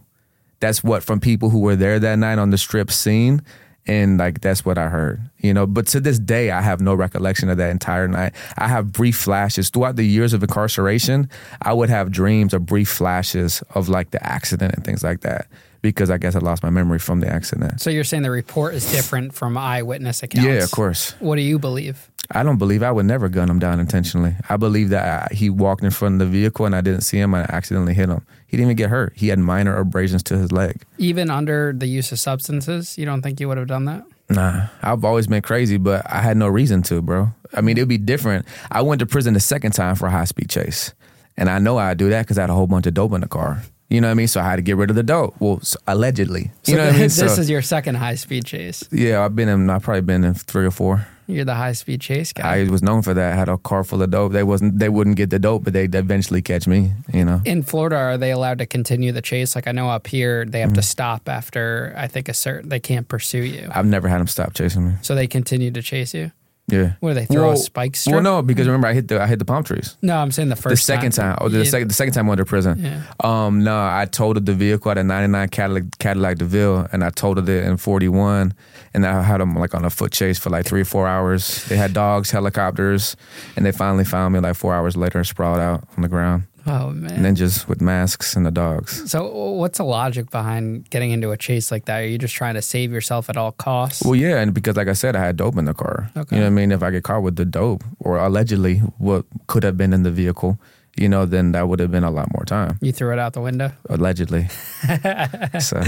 That's 0.64 0.82
what 0.82 1.02
from 1.02 1.20
people 1.20 1.50
who 1.50 1.58
were 1.58 1.76
there 1.76 1.98
that 1.98 2.18
night 2.18 2.38
on 2.38 2.48
the 2.48 2.56
strip 2.56 2.90
scene, 2.90 3.42
and 3.86 4.16
like 4.16 4.40
that's 4.40 4.64
what 4.64 4.78
I 4.78 4.88
heard. 4.88 5.20
You 5.40 5.52
know, 5.52 5.66
but 5.66 5.86
to 5.88 6.00
this 6.00 6.18
day, 6.18 6.50
I 6.50 6.62
have 6.62 6.80
no 6.80 6.94
recollection 6.94 7.50
of 7.50 7.58
that 7.58 7.68
entire 7.68 8.08
night. 8.08 8.32
I 8.56 8.68
have 8.68 8.90
brief 8.90 9.14
flashes 9.14 9.68
throughout 9.68 9.96
the 9.96 10.06
years 10.06 10.32
of 10.32 10.42
incarceration. 10.42 11.28
I 11.60 11.74
would 11.74 11.90
have 11.90 12.10
dreams 12.10 12.54
or 12.54 12.60
brief 12.60 12.88
flashes 12.88 13.62
of 13.74 13.90
like 13.90 14.12
the 14.12 14.26
accident 14.26 14.72
and 14.74 14.82
things 14.82 15.04
like 15.04 15.20
that 15.20 15.48
because 15.92 16.10
I 16.10 16.18
guess 16.18 16.34
I 16.34 16.38
lost 16.38 16.62
my 16.62 16.70
memory 16.70 16.98
from 16.98 17.20
the 17.20 17.28
accident. 17.28 17.80
so 17.80 17.90
you're 17.90 18.04
saying 18.04 18.22
the 18.22 18.30
report 18.30 18.74
is 18.74 18.90
different 18.90 19.34
from 19.34 19.56
eyewitness 19.56 20.22
accounts? 20.22 20.46
Yeah, 20.48 20.64
of 20.64 20.70
course. 20.70 21.12
What 21.20 21.36
do 21.36 21.42
you 21.42 21.58
believe? 21.58 22.10
I 22.30 22.42
don't 22.42 22.56
believe 22.56 22.82
I 22.82 22.90
would 22.90 23.04
never 23.04 23.28
gun 23.28 23.50
him 23.50 23.58
down 23.58 23.80
intentionally. 23.80 24.34
I 24.48 24.56
believe 24.56 24.88
that 24.88 25.30
I, 25.30 25.34
he 25.34 25.50
walked 25.50 25.84
in 25.84 25.90
front 25.90 26.14
of 26.14 26.18
the 26.20 26.26
vehicle 26.26 26.64
and 26.64 26.74
I 26.74 26.80
didn't 26.80 27.02
see 27.02 27.18
him 27.18 27.34
and 27.34 27.46
I 27.48 27.54
accidentally 27.54 27.92
hit 27.92 28.08
him. 28.08 28.24
He 28.46 28.56
didn't 28.56 28.68
even 28.68 28.76
get 28.76 28.88
hurt. 28.88 29.12
He 29.14 29.28
had 29.28 29.38
minor 29.38 29.76
abrasions 29.76 30.22
to 30.24 30.38
his 30.38 30.50
leg. 30.50 30.82
Even 30.96 31.30
under 31.30 31.74
the 31.76 31.86
use 31.86 32.12
of 32.12 32.18
substances, 32.18 32.96
you 32.96 33.04
don't 33.04 33.20
think 33.20 33.40
you 33.40 33.48
would 33.48 33.58
have 33.58 33.66
done 33.66 33.84
that? 33.84 34.04
Nah, 34.30 34.68
I've 34.82 35.04
always 35.04 35.26
been 35.26 35.42
crazy, 35.42 35.76
but 35.76 36.10
I 36.10 36.22
had 36.22 36.38
no 36.38 36.48
reason 36.48 36.82
to, 36.84 37.02
bro. 37.02 37.28
I 37.52 37.60
mean, 37.60 37.76
it'd 37.76 37.90
be 37.90 37.98
different. 37.98 38.46
I 38.70 38.80
went 38.80 39.00
to 39.00 39.06
prison 39.06 39.34
the 39.34 39.40
second 39.40 39.72
time 39.72 39.96
for 39.96 40.06
a 40.06 40.10
high 40.10 40.24
speed 40.24 40.48
chase. 40.48 40.94
And 41.36 41.50
I 41.50 41.58
know 41.58 41.76
I'd 41.76 41.98
do 41.98 42.08
that 42.08 42.22
because 42.22 42.38
I 42.38 42.42
had 42.42 42.50
a 42.50 42.54
whole 42.54 42.66
bunch 42.66 42.86
of 42.86 42.94
dope 42.94 43.12
in 43.12 43.20
the 43.20 43.28
car. 43.28 43.62
You 43.90 44.00
know 44.00 44.08
what 44.08 44.12
I 44.12 44.14
mean? 44.14 44.28
So 44.28 44.40
I 44.40 44.44
had 44.44 44.56
to 44.56 44.62
get 44.62 44.76
rid 44.76 44.90
of 44.90 44.96
the 44.96 45.02
dope. 45.02 45.34
Well, 45.40 45.58
s- 45.60 45.76
allegedly. 45.86 46.50
You 46.66 46.76
know 46.76 46.86
what 46.86 46.94
I 46.94 46.98
mean? 46.98 47.00
this 47.02 47.16
So, 47.16 47.26
is 47.26 47.50
your 47.50 47.62
second 47.62 47.96
high 47.96 48.14
speed 48.16 48.44
chase. 48.44 48.82
yeah, 48.90 49.24
I've 49.24 49.36
been 49.36 49.48
in, 49.48 49.68
I've 49.70 49.82
probably 49.82 50.00
been 50.00 50.24
in 50.24 50.34
three 50.34 50.64
or 50.66 50.70
four. 50.70 51.06
You're 51.26 51.44
the 51.46 51.54
high 51.54 51.72
speed 51.72 52.00
chase 52.02 52.32
guy. 52.34 52.60
I 52.60 52.64
was 52.68 52.82
known 52.82 53.00
for 53.02 53.14
that. 53.14 53.32
I 53.32 53.36
had 53.36 53.48
a 53.48 53.56
car 53.56 53.82
full 53.84 54.02
of 54.02 54.10
dope. 54.10 54.32
They 54.32 54.42
wasn't, 54.42 54.78
they 54.78 54.88
wouldn't 54.90 55.16
get 55.16 55.30
the 55.30 55.38
dope, 55.38 55.64
but 55.64 55.72
they'd 55.72 55.94
eventually 55.94 56.42
catch 56.42 56.66
me, 56.66 56.92
you 57.14 57.24
know? 57.24 57.40
in 57.46 57.62
Florida, 57.62 57.96
are 57.96 58.18
they 58.18 58.30
allowed 58.30 58.58
to 58.58 58.66
continue 58.66 59.10
the 59.12 59.22
chase? 59.22 59.54
Like 59.54 59.66
I 59.66 59.72
know 59.72 59.88
up 59.88 60.06
here, 60.06 60.44
they 60.44 60.60
have 60.60 60.72
Mm. 60.72 60.76
to 60.76 60.82
stop 60.82 61.28
after 61.28 61.94
I 61.96 62.08
think 62.08 62.28
a 62.28 62.34
certain. 62.34 62.68
They 62.68 62.80
can't 62.80 63.06
pursue 63.08 63.42
you, 63.42 63.68
I've 63.70 63.86
never 63.86 64.08
had 64.08 64.18
them 64.20 64.26
stop 64.26 64.52
chasing 64.54 64.88
me. 64.88 64.94
so 65.02 65.14
they 65.14 65.26
continue 65.26 65.70
to 65.70 65.80
chase 65.82 66.12
you. 66.14 66.30
Yeah. 66.66 66.92
What 67.00 67.10
do 67.10 67.14
they 67.14 67.26
throw 67.26 67.44
a 67.44 67.46
Well- 67.48 67.56
spike 67.56 67.94
strip? 67.94 68.14
Well, 68.14 68.22
no, 68.22 68.40
because 68.40 68.66
remember 68.66 68.86
I 68.88 68.94
hit 68.94 69.08
the 69.08 69.20
I 69.22 69.26
hit 69.26 69.38
the 69.38 69.44
palm 69.44 69.64
trees. 69.64 69.96
No, 70.00 70.16
I'm 70.16 70.30
saying 70.30 70.48
the 70.48 70.56
first. 70.56 70.64
The 70.64 70.70
first 70.70 70.86
second 70.86 71.12
time, 71.12 71.36
oh, 71.40 71.48
the 71.50 71.58
Yeah. 71.58 71.64
second 71.70 71.88
the 71.90 71.94
second 71.94 72.14
time 72.14 72.28
under 72.30 72.44
prison. 72.46 72.78
Yeah. 72.82 73.00
Um, 73.22 73.62
no, 73.64 73.76
I 73.76 74.06
totaled 74.10 74.46
the 74.46 74.54
vehicle 74.54 74.90
at 74.90 74.96
a 74.96 75.04
'99 75.04 75.48
Cadillac 75.50 75.84
Cadillac 75.98 76.38
DeVille, 76.38 76.88
and 76.90 77.04
I 77.04 77.10
totaled 77.10 77.50
it 77.50 77.64
in 77.64 77.76
'41, 77.76 78.54
and 78.94 79.04
I 79.06 79.20
had 79.22 79.40
them 79.42 79.54
like 79.56 79.74
on 79.74 79.84
a 79.84 79.90
foot 79.90 80.12
chase 80.12 80.38
for 80.38 80.48
like 80.48 80.64
three 80.64 80.80
or 80.80 80.86
four 80.86 81.06
hours. 81.06 81.64
They 81.68 81.76
had 81.76 81.92
dogs, 81.92 82.30
helicopters, 82.30 83.14
and 83.56 83.66
they 83.66 83.72
finally 83.72 84.04
found 84.04 84.32
me 84.32 84.40
like 84.40 84.54
four 84.56 84.74
hours 84.74 84.96
later, 84.96 85.22
sprawled 85.22 85.60
out 85.60 85.84
on 85.96 86.02
the 86.02 86.08
ground, 86.08 86.44
Oh 86.66 86.90
man. 86.90 87.22
ninjas 87.22 87.68
with 87.68 87.80
masks 87.80 88.36
and 88.36 88.46
the 88.46 88.50
dogs. 88.50 89.10
so 89.10 89.26
what's 89.52 89.78
the 89.78 89.84
logic 89.84 90.30
behind 90.30 90.88
getting 90.90 91.10
into 91.10 91.30
a 91.30 91.36
chase 91.36 91.70
like 91.70 91.84
that? 91.86 92.00
Are 92.00 92.06
you 92.06 92.18
just 92.18 92.34
trying 92.34 92.54
to 92.54 92.62
save 92.62 92.90
yourself 92.92 93.28
at 93.28 93.36
all 93.36 93.52
costs? 93.52 94.02
Well, 94.04 94.14
yeah, 94.14 94.40
and 94.40 94.54
because 94.54 94.76
like 94.76 94.88
I 94.88 94.94
said, 94.94 95.14
I 95.16 95.20
had 95.26 95.36
dope 95.36 95.56
in 95.56 95.66
the 95.66 95.74
car. 95.74 96.10
Okay. 96.16 96.36
You 96.36 96.40
know 96.40 96.46
what 96.46 96.52
I 96.52 96.54
mean? 96.54 96.72
If 96.72 96.82
I 96.82 96.90
get 96.90 97.04
caught 97.04 97.22
with 97.22 97.36
the 97.36 97.44
dope 97.44 97.84
or 98.00 98.18
allegedly 98.18 98.78
what 98.98 99.26
could 99.46 99.62
have 99.62 99.76
been 99.76 99.92
in 99.92 100.02
the 100.04 100.10
vehicle, 100.10 100.58
you 100.96 101.08
know, 101.08 101.26
then 101.26 101.52
that 101.52 101.68
would 101.68 101.80
have 101.80 101.90
been 101.90 102.04
a 102.04 102.10
lot 102.10 102.28
more 102.32 102.44
time. 102.44 102.78
you 102.80 102.92
threw 102.92 103.12
it 103.12 103.18
out 103.18 103.32
the 103.32 103.40
window. 103.40 103.72
allegedly. 103.88 104.46
so, 105.58 105.82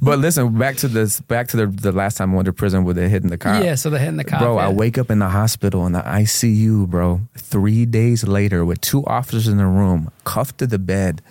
but 0.00 0.18
listen, 0.18 0.56
back 0.58 0.76
to 0.76 0.88
this, 0.88 1.20
back 1.20 1.48
to 1.48 1.56
the 1.56 1.66
the 1.66 1.92
last 1.92 2.16
time 2.16 2.32
I 2.32 2.36
went 2.36 2.46
to 2.46 2.52
prison 2.52 2.84
with 2.84 2.98
it 2.98 3.08
hitting 3.08 3.30
the 3.30 3.38
cop. 3.38 3.62
Yeah, 3.62 3.76
so 3.76 3.88
they're 3.90 4.00
hitting 4.00 4.16
the 4.16 4.24
cop. 4.24 4.40
Bro, 4.40 4.56
yeah. 4.56 4.66
I 4.66 4.72
wake 4.72 4.98
up 4.98 5.10
in 5.10 5.18
the 5.20 5.28
hospital 5.28 5.86
in 5.86 5.92
the 5.92 6.02
ICU, 6.02 6.86
bro. 6.88 7.20
Three 7.36 7.86
days 7.86 8.24
later, 8.24 8.64
with 8.64 8.80
two 8.80 9.04
officers 9.06 9.48
in 9.48 9.56
the 9.58 9.66
room, 9.66 10.10
cuffed 10.24 10.58
to 10.58 10.66
the 10.66 10.78
bed. 10.78 11.22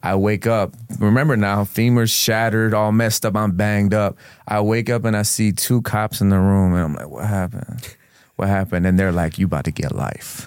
I 0.00 0.14
wake 0.14 0.46
up. 0.46 0.74
Remember 1.00 1.36
now, 1.36 1.64
femurs 1.64 2.14
shattered, 2.14 2.72
all 2.72 2.92
messed 2.92 3.26
up. 3.26 3.34
I'm 3.34 3.52
banged 3.52 3.92
up. 3.92 4.16
I 4.46 4.60
wake 4.60 4.88
up 4.88 5.04
and 5.04 5.16
I 5.16 5.22
see 5.22 5.50
two 5.50 5.82
cops 5.82 6.20
in 6.20 6.28
the 6.28 6.38
room, 6.38 6.72
and 6.74 6.82
I'm 6.84 6.94
like, 6.94 7.08
"What 7.08 7.26
happened? 7.26 7.96
What 8.36 8.48
happened?" 8.48 8.86
And 8.86 8.96
they're 8.96 9.10
like, 9.10 9.38
"You 9.38 9.46
about 9.46 9.64
to 9.64 9.72
get 9.72 9.90
life." 9.92 10.46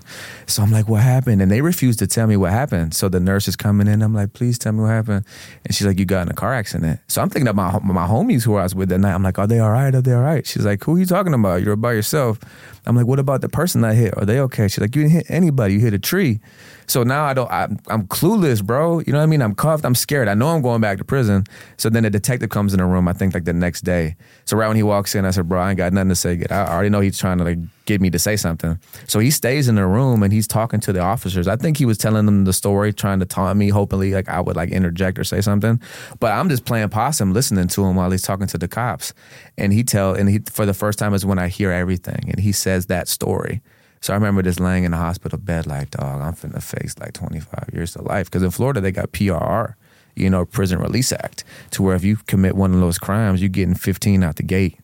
So 0.52 0.62
I'm 0.62 0.72
like, 0.72 0.88
"What 0.90 1.02
happened?" 1.02 1.42
And 1.42 1.50
they 1.52 1.62
refuse 1.62 1.96
to 1.98 2.08
tell 2.08 2.28
me 2.28 2.36
what 2.36 2.52
happened. 2.52 2.94
So 2.94 3.10
the 3.10 3.20
nurse 3.20 3.48
is 3.48 3.56
coming 3.56 3.88
in. 3.88 4.02
I'm 4.02 4.14
like, 4.14 4.34
"Please 4.34 4.60
tell 4.60 4.74
me 4.74 4.82
what 4.82 4.90
happened." 4.90 5.26
And 5.66 5.74
she's 5.74 5.88
like, 5.88 5.98
"You 5.98 6.06
got 6.06 6.24
in 6.24 6.30
a 6.30 6.34
car 6.34 6.54
accident." 6.54 7.00
So 7.08 7.22
I'm 7.22 7.30
thinking 7.30 7.48
of 7.48 7.56
my 7.56 7.80
my 7.84 8.08
homies 8.08 8.44
who 8.44 8.56
I 8.56 8.64
was 8.64 8.76
with 8.76 8.90
that 8.90 9.00
night. 9.00 9.14
I'm 9.14 9.24
like, 9.24 9.40
"Are 9.40 9.48
they 9.48 9.60
all 9.60 9.72
right? 9.72 9.94
Are 9.94 10.02
they 10.02 10.14
all 10.14 10.22
right?" 10.22 10.46
She's 10.46 10.66
like, 10.66 10.84
"Who 10.84 10.96
are 10.96 11.00
you 11.00 11.06
talking 11.06 11.34
about? 11.34 11.64
You're 11.64 11.76
by 11.76 11.94
yourself." 11.94 12.40
I'm 12.86 12.96
like, 12.96 13.06
"What 13.06 13.20
about 13.20 13.42
the 13.42 13.50
person 13.50 13.84
I 13.84 13.94
hit? 13.94 14.18
Are 14.18 14.26
they 14.26 14.40
okay?" 14.42 14.68
She's 14.68 14.80
like, 14.80 14.96
"You 14.96 15.04
didn't 15.04 15.14
hit 15.14 15.26
anybody. 15.30 15.76
You 15.76 15.80
hit 15.80 15.94
a 15.94 16.00
tree." 16.00 16.40
So 16.88 17.04
now 17.04 17.24
I 17.24 17.34
don't. 17.34 17.50
I'm, 17.50 17.80
I'm 17.88 18.08
clueless, 18.08 18.62
bro. 18.62 19.00
You 19.00 19.14
know 19.14 19.20
what 19.20 19.24
I 19.24 19.28
mean? 19.28 19.42
I'm 19.42 19.56
cuffed. 19.56 19.86
I'm 19.86 19.96
scared. 19.96 20.28
I 20.28 20.34
know 20.34 20.50
I'm 20.50 20.62
going 20.62 20.82
back 20.82 20.98
to 20.98 21.06
prison. 21.06 21.46
So 21.78 21.90
then 21.90 22.04
the 22.04 22.10
detective 22.10 22.50
comes 22.50 22.74
in 22.74 22.80
the 22.80 22.86
room. 22.86 23.08
I 23.08 23.14
think 23.14 23.34
like 23.34 23.46
the 23.46 23.54
next 23.54 23.82
day. 23.82 24.18
So 24.46 24.58
right 24.58 24.68
when 24.68 24.76
he 24.76 24.84
walks 24.84 25.16
in, 25.16 25.24
I 25.26 25.32
said, 25.32 25.48
"Bro, 25.48 25.62
I 25.62 25.70
ain't 25.70 25.78
got 25.78 25.94
nothing 25.94 26.10
to 26.10 26.16
say. 26.16 26.44
I 26.50 26.66
already 26.68 26.90
know 26.90 27.00
he's 27.00 27.18
trying 27.18 27.38
to 27.38 27.46
like 27.46 27.60
get 27.92 28.02
me 28.02 28.10
to 28.10 28.20
say 28.20 28.36
something." 28.36 28.80
So 29.08 29.20
he 29.20 29.32
stays 29.32 29.68
in 29.68 29.76
the 29.76 29.86
room 29.86 30.24
and 30.24 30.32
he's 30.34 30.48
talking 30.48 30.80
to 30.82 30.94
the 30.94 31.02
officers. 31.02 31.48
I 31.48 31.56
think 31.56 31.78
he 31.78 31.86
was 31.86 31.98
telling 31.98 32.26
them 32.26 32.46
the 32.46 32.54
story, 32.54 32.94
trying 32.94 33.20
to 33.20 33.26
taunt 33.26 33.58
me. 33.58 33.70
Hopefully, 33.70 34.14
like 34.14 34.30
I 34.30 34.40
would 34.40 34.56
like 34.56 34.70
interject 34.70 35.20
or 35.20 35.24
say 35.24 35.42
something. 35.42 35.80
But 36.20 36.32
I'm 36.32 36.50
just 36.50 36.66
playing 36.66 36.90
possum, 36.90 37.34
listening 37.34 37.68
to 37.70 37.86
him 37.86 37.96
while 37.96 38.12
he's 38.12 38.24
talking 38.24 38.48
to 38.48 38.58
the 38.58 38.68
cops. 38.68 39.14
And 39.58 39.74
he 39.74 39.84
tell 39.84 40.14
and 40.14 40.30
he 40.30 40.40
for 40.52 40.66
the 40.66 40.74
first 40.74 41.00
time 41.00 41.14
is 41.14 41.26
when 41.26 41.40
I 41.40 41.48
hear 41.48 41.72
everything. 41.72 42.30
And 42.30 42.40
he 42.40 42.52
says 42.52 42.88
that 42.88 43.08
story. 43.08 43.62
So 44.02 44.14
I 44.14 44.16
remember 44.16 44.42
just 44.42 44.60
laying 44.60 44.84
in 44.84 44.92
the 44.92 44.98
hospital 44.98 45.38
bed 45.38 45.68
like, 45.68 45.92
dog, 45.92 46.22
I'm 46.22 46.34
finna 46.34 46.62
face 46.62 46.96
like 47.00 47.14
25 47.14 47.70
years 47.72 47.94
to 47.94 48.02
life. 48.02 48.26
Because 48.26 48.42
in 48.42 48.50
Florida, 48.50 48.82
they 48.82 48.92
got 48.92 49.12
PRR, 49.12 49.76
you 50.16 50.30
know, 50.30 50.44
Prison 50.44 50.80
Release 50.80 51.12
Act, 51.12 51.44
to 51.72 51.84
where 51.84 51.96
if 51.96 52.04
you 52.04 52.18
commit 52.18 52.56
one 52.56 52.74
of 52.74 52.80
those 52.80 52.98
crimes, 52.98 53.42
you're 53.42 53.50
getting 53.50 53.76
15 53.76 54.24
out 54.24 54.38
the 54.38 54.44
gate. 54.44 54.80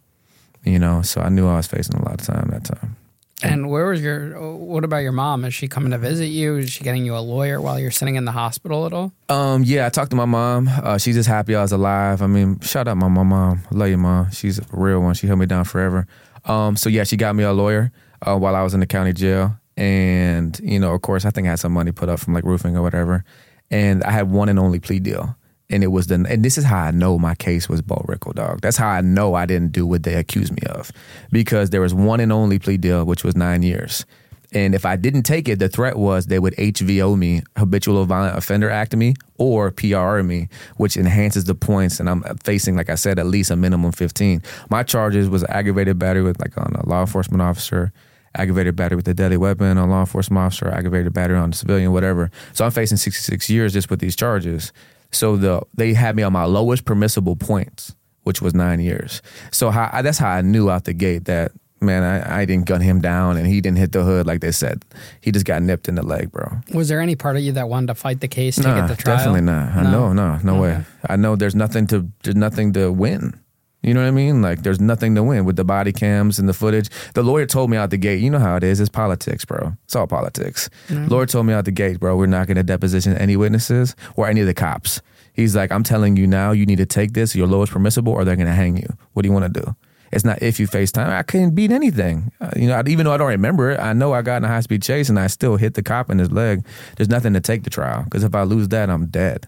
You 0.68 0.80
know, 0.80 1.02
so 1.02 1.22
I 1.22 1.30
knew 1.30 1.48
I 1.48 1.56
was 1.56 1.68
facing 1.68 1.96
a 1.96 2.04
lot 2.04 2.20
of 2.20 2.28
time 2.28 2.50
that 2.52 2.66
time. 2.66 2.98
And 3.44 3.70
where 3.70 3.86
was 3.88 4.02
your? 4.02 4.56
What 4.58 4.84
about 4.84 4.98
your 4.98 5.12
mom? 5.12 5.46
Is 5.46 5.54
she 5.54 5.68
coming 5.68 5.92
to 5.92 5.98
visit 5.98 6.26
you? 6.26 6.58
Is 6.58 6.72
she 6.72 6.84
getting 6.84 7.06
you 7.06 7.16
a 7.16 7.20
lawyer 7.20 7.62
while 7.62 7.80
you're 7.80 7.92
sitting 7.92 8.16
in 8.16 8.26
the 8.26 8.32
hospital 8.32 8.86
at 8.88 8.94
all? 8.94 9.14
Um, 9.30 9.64
yeah, 9.64 9.86
I 9.86 9.90
talked 9.90 10.10
to 10.10 10.18
my 10.18 10.26
mom. 10.26 10.68
Uh, 10.68 10.98
she's 10.98 11.16
just 11.16 11.30
happy 11.30 11.56
I 11.56 11.62
was 11.62 11.72
alive. 11.72 12.22
I 12.24 12.28
mean, 12.28 12.60
shout 12.62 12.88
out 12.88 12.98
my, 12.98 13.08
my 13.08 13.24
mom. 13.24 13.62
I 13.72 13.76
Love 13.76 13.90
you, 13.90 13.98
mom. 13.98 14.32
She's 14.32 14.58
a 14.58 14.66
real 14.72 15.02
one. 15.02 15.14
She 15.14 15.28
held 15.28 15.40
me 15.40 15.46
down 15.46 15.66
forever. 15.66 16.08
Um, 16.46 16.76
so 16.76 16.90
yeah, 16.90 17.04
she 17.04 17.16
got 17.16 17.36
me 17.36 17.44
a 17.44 17.54
lawyer 17.54 17.92
uh, 18.24 18.36
while 18.38 18.56
I 18.56 18.64
was 18.64 18.74
in 18.74 18.80
the 18.80 18.88
county 18.88 19.14
jail, 19.14 19.56
and 19.78 20.60
you 20.64 20.80
know, 20.80 20.94
of 20.94 21.02
course, 21.02 21.24
I 21.24 21.30
think 21.30 21.46
I 21.48 21.52
had 21.52 21.60
some 21.60 21.74
money 21.74 21.92
put 21.92 22.10
up 22.10 22.20
from 22.20 22.34
like 22.34 22.44
roofing 22.44 22.76
or 22.76 22.82
whatever, 22.82 23.24
and 23.70 24.04
I 24.04 24.12
had 24.12 24.32
one 24.32 24.50
and 24.50 24.58
only 24.60 24.80
plea 24.80 25.00
deal. 25.00 25.36
And 25.70 25.84
it 25.84 25.88
was 25.88 26.08
the, 26.08 26.16
and 26.16 26.46
this 26.46 26.58
is 26.58 26.64
how 26.64 26.78
I 26.78 26.92
know 26.92 27.20
my 27.20 27.36
case 27.36 27.68
was 27.68 27.82
Bo 27.82 28.02
Rickle, 28.08 28.34
dog. 28.34 28.62
That's 28.62 28.78
how 28.78 28.88
I 28.88 29.02
know 29.02 29.34
I 29.34 29.46
didn't 29.46 29.74
do 29.74 29.86
what 29.86 30.04
they 30.04 30.14
accused 30.14 30.54
me 30.54 30.66
of, 30.70 30.92
because 31.32 31.72
there 31.72 31.82
was 31.82 31.94
one 31.94 32.22
and 32.22 32.32
only 32.32 32.58
plea 32.58 32.78
deal, 32.78 33.04
which 33.04 33.24
was 33.24 33.36
nine 33.36 33.64
years. 33.64 34.06
And 34.54 34.74
if 34.74 34.86
I 34.86 34.96
didn't 34.96 35.24
take 35.24 35.50
it, 35.50 35.60
the 35.60 35.68
threat 35.68 35.98
was 35.98 36.28
they 36.28 36.40
would 36.40 36.56
HVO 36.56 37.18
me, 37.18 37.42
habitual 37.58 38.06
violent 38.06 38.38
offender 38.38 38.70
act 38.70 38.96
me, 38.96 39.16
or 39.38 39.72
PR 39.72 40.22
me, 40.22 40.48
which 40.78 40.96
enhances 40.96 41.44
the 41.44 41.56
points. 41.56 42.00
And 42.00 42.10
I'm 42.10 42.24
facing, 42.44 42.78
like 42.78 42.90
I 42.90 42.96
said, 42.96 43.20
at 43.20 43.26
least 43.26 43.52
a 43.52 43.58
minimum 43.58 43.92
15. 43.92 44.42
My 44.70 44.84
charges 44.84 45.28
was 45.28 45.44
aggravated 45.46 46.00
battery 46.00 46.24
with 46.24 46.40
like 46.40 46.58
on 46.58 46.74
a 46.76 46.88
law 46.88 47.02
enforcement 47.02 47.42
officer, 47.42 47.92
aggravated 48.36 48.78
battery 48.78 48.96
with 48.96 49.08
a 49.10 49.14
deadly 49.14 49.38
weapon, 49.38 49.78
a 49.78 49.86
law 49.86 50.02
enforcement 50.02 50.40
officer, 50.40 50.70
aggravated 50.70 51.12
battery 51.14 51.38
on 51.38 51.50
a 51.50 51.54
civilian, 51.54 51.92
whatever. 51.92 52.32
So 52.54 52.64
I'm 52.64 52.72
facing 52.72 52.98
66 52.98 53.50
years 53.50 53.74
just 53.74 53.90
with 53.90 54.00
these 54.00 54.16
charges. 54.16 54.72
So 55.12 55.38
the 55.38 55.62
they 55.76 55.94
had 55.94 56.16
me 56.16 56.24
on 56.24 56.34
my 56.34 56.46
lowest 56.46 56.86
permissible 56.86 57.36
points, 57.36 57.96
which 58.24 58.42
was 58.42 58.54
nine 58.54 58.80
years. 58.80 59.22
So 59.52 59.70
how, 59.72 60.02
that's 60.02 60.18
how 60.18 60.30
I 60.30 60.42
knew 60.42 60.70
out 60.70 60.84
the 60.84 60.94
gate 60.94 61.26
that 61.26 61.52
man, 61.80 62.02
I, 62.04 62.42
I 62.42 62.46
didn't 62.46 62.66
gun 62.66 62.82
him 62.82 63.02
down 63.02 63.38
and 63.38 63.46
he 63.46 63.62
didn't 63.62 63.78
hit 63.78 63.92
the 63.92 64.04
hood 64.04 64.26
like 64.26 64.42
they 64.42 64.52
said. 64.52 64.84
He 65.22 65.32
just 65.32 65.46
got 65.46 65.62
nipped 65.62 65.88
in 65.88 65.94
the 65.96 66.02
leg, 66.04 66.32
bro. 66.32 66.58
Was 66.74 66.88
there 66.90 67.00
any 67.00 67.16
part 67.16 67.38
of 67.38 67.44
you 67.44 67.52
that 67.54 67.70
wanted 67.70 67.88
to 67.88 67.96
fight 67.96 68.20
the 68.20 68.28
case 68.28 68.56
to 68.56 68.64
Nah, 68.64 68.82
get 68.82 68.88
the 68.90 68.96
trial? 69.02 69.18
definitely 69.18 69.42
not. 69.42 69.76
I 69.76 69.84
No? 69.84 70.12
know, 70.12 70.14
no, 70.14 70.40
no 70.56 70.62
way. 70.62 70.84
I 71.08 71.16
know 71.18 71.36
there's 71.36 71.56
nothing 71.56 71.86
to 71.88 72.08
there's 72.24 72.36
nothing 72.36 72.74
to 72.74 72.92
win. 72.92 73.40
You 73.88 73.94
know 73.94 74.02
what 74.02 74.10
I 74.10 74.12
mean? 74.12 74.42
Like 74.42 74.64
there's 74.64 74.82
nothing 74.82 75.16
to 75.16 75.24
win 75.24 75.46
with 75.46 75.56
the 75.56 75.64
body 75.64 75.94
cams 75.94 76.40
and 76.40 76.50
the 76.50 76.54
footage. 76.54 76.90
The 77.14 77.24
lawyer 77.24 77.46
told 77.46 77.70
me 77.70 77.78
out 77.78 77.90
the 77.90 77.98
gate, 77.98 78.20
you 78.22 78.30
know 78.30 78.38
how 78.38 78.58
it 78.58 78.64
is, 78.64 78.82
it's 78.82 78.90
politics, 78.90 79.46
bro. 79.46 79.78
It's 79.86 79.96
all 79.96 80.08
politics. 80.08 80.70
Lawyer 80.90 81.26
told 81.26 81.46
me 81.46 81.54
out 81.54 81.64
the 81.64 81.72
gate, 81.72 81.98
bro, 82.02 82.18
we're 82.18 82.26
not 82.26 82.48
gonna 82.48 82.64
deposition 82.64 83.16
any 83.16 83.38
witnesses 83.38 83.96
or 84.18 84.28
any 84.28 84.42
of 84.42 84.48
the 84.48 84.54
cops. 84.54 85.02
He's 85.34 85.56
like, 85.56 85.72
I'm 85.72 85.84
telling 85.84 86.18
you 86.18 86.28
now, 86.28 86.52
you 86.52 86.66
need 86.66 86.80
to 86.80 86.86
take 86.86 87.14
this, 87.14 87.34
your 87.34 87.48
lowest 87.48 87.72
permissible, 87.72 88.12
or 88.12 88.26
they're 88.26 88.36
gonna 88.36 88.54
hang 88.54 88.76
you. 88.76 88.90
What 89.14 89.22
do 89.22 89.30
you 89.30 89.34
want 89.34 89.54
to 89.54 89.62
do? 89.62 89.76
It's 90.12 90.26
not 90.26 90.42
if 90.42 90.60
you 90.60 90.68
FaceTime. 90.68 91.08
I 91.08 91.24
couldn't 91.24 91.56
beat 91.56 91.72
anything. 91.72 92.34
Uh, 92.42 92.50
you 92.58 92.68
know, 92.68 92.84
even 92.88 93.06
though 93.06 93.14
I 93.14 93.18
don't 93.18 93.30
remember 93.30 93.72
it, 93.72 93.80
I 93.80 93.94
know 93.94 94.12
I 94.14 94.22
got 94.22 94.38
in 94.38 94.44
a 94.44 94.50
high 94.50 94.62
speed 94.62 94.82
chase 94.82 95.08
and 95.08 95.18
I 95.18 95.28
still 95.28 95.56
hit 95.56 95.76
the 95.76 95.84
cop 95.84 96.10
in 96.10 96.20
his 96.20 96.32
leg. 96.32 96.66
There's 96.98 97.10
nothing 97.10 97.34
to 97.34 97.40
take 97.40 97.64
the 97.64 97.70
trial 97.70 98.04
because 98.04 98.26
if 98.26 98.36
I 98.36 98.44
lose 98.44 98.68
that, 98.70 98.90
I'm 98.90 99.08
dead. 99.08 99.48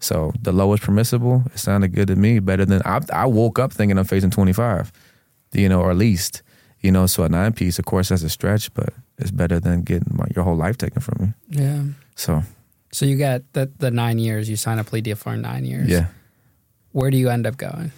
So 0.00 0.32
the 0.42 0.52
lowest 0.52 0.82
permissible, 0.82 1.42
it 1.54 1.58
sounded 1.58 1.88
good 1.94 2.08
to 2.08 2.16
me. 2.16 2.38
Better 2.38 2.64
than 2.64 2.82
I, 2.84 3.00
I 3.12 3.26
woke 3.26 3.58
up 3.58 3.72
thinking 3.72 3.98
I'm 3.98 4.04
facing 4.04 4.30
25, 4.30 4.92
you 5.52 5.68
know, 5.68 5.80
or 5.80 5.90
at 5.90 5.96
least, 5.96 6.42
you 6.80 6.90
know. 6.92 7.06
So 7.06 7.22
a 7.24 7.28
nine 7.28 7.52
piece, 7.54 7.78
of 7.78 7.84
course, 7.86 8.10
that's 8.10 8.22
a 8.22 8.28
stretch, 8.28 8.72
but 8.74 8.90
it's 9.18 9.30
better 9.30 9.58
than 9.58 9.82
getting 9.82 10.12
my, 10.14 10.26
your 10.34 10.44
whole 10.44 10.56
life 10.56 10.76
taken 10.76 11.00
from 11.00 11.34
you. 11.50 11.62
Yeah. 11.62 11.82
So 12.14 12.42
So 12.92 13.06
you 13.06 13.16
got 13.16 13.42
the 13.54 13.70
the 13.78 13.90
nine 13.90 14.18
years. 14.18 14.48
You 14.50 14.56
sign 14.56 14.78
a 14.78 14.84
plea 14.84 15.00
deal 15.00 15.16
for 15.16 15.34
nine 15.36 15.64
years. 15.64 15.88
yeah, 15.88 16.06
Where 16.92 17.10
do 17.10 17.16
you 17.16 17.30
end 17.30 17.46
up 17.46 17.56
going? 17.56 17.90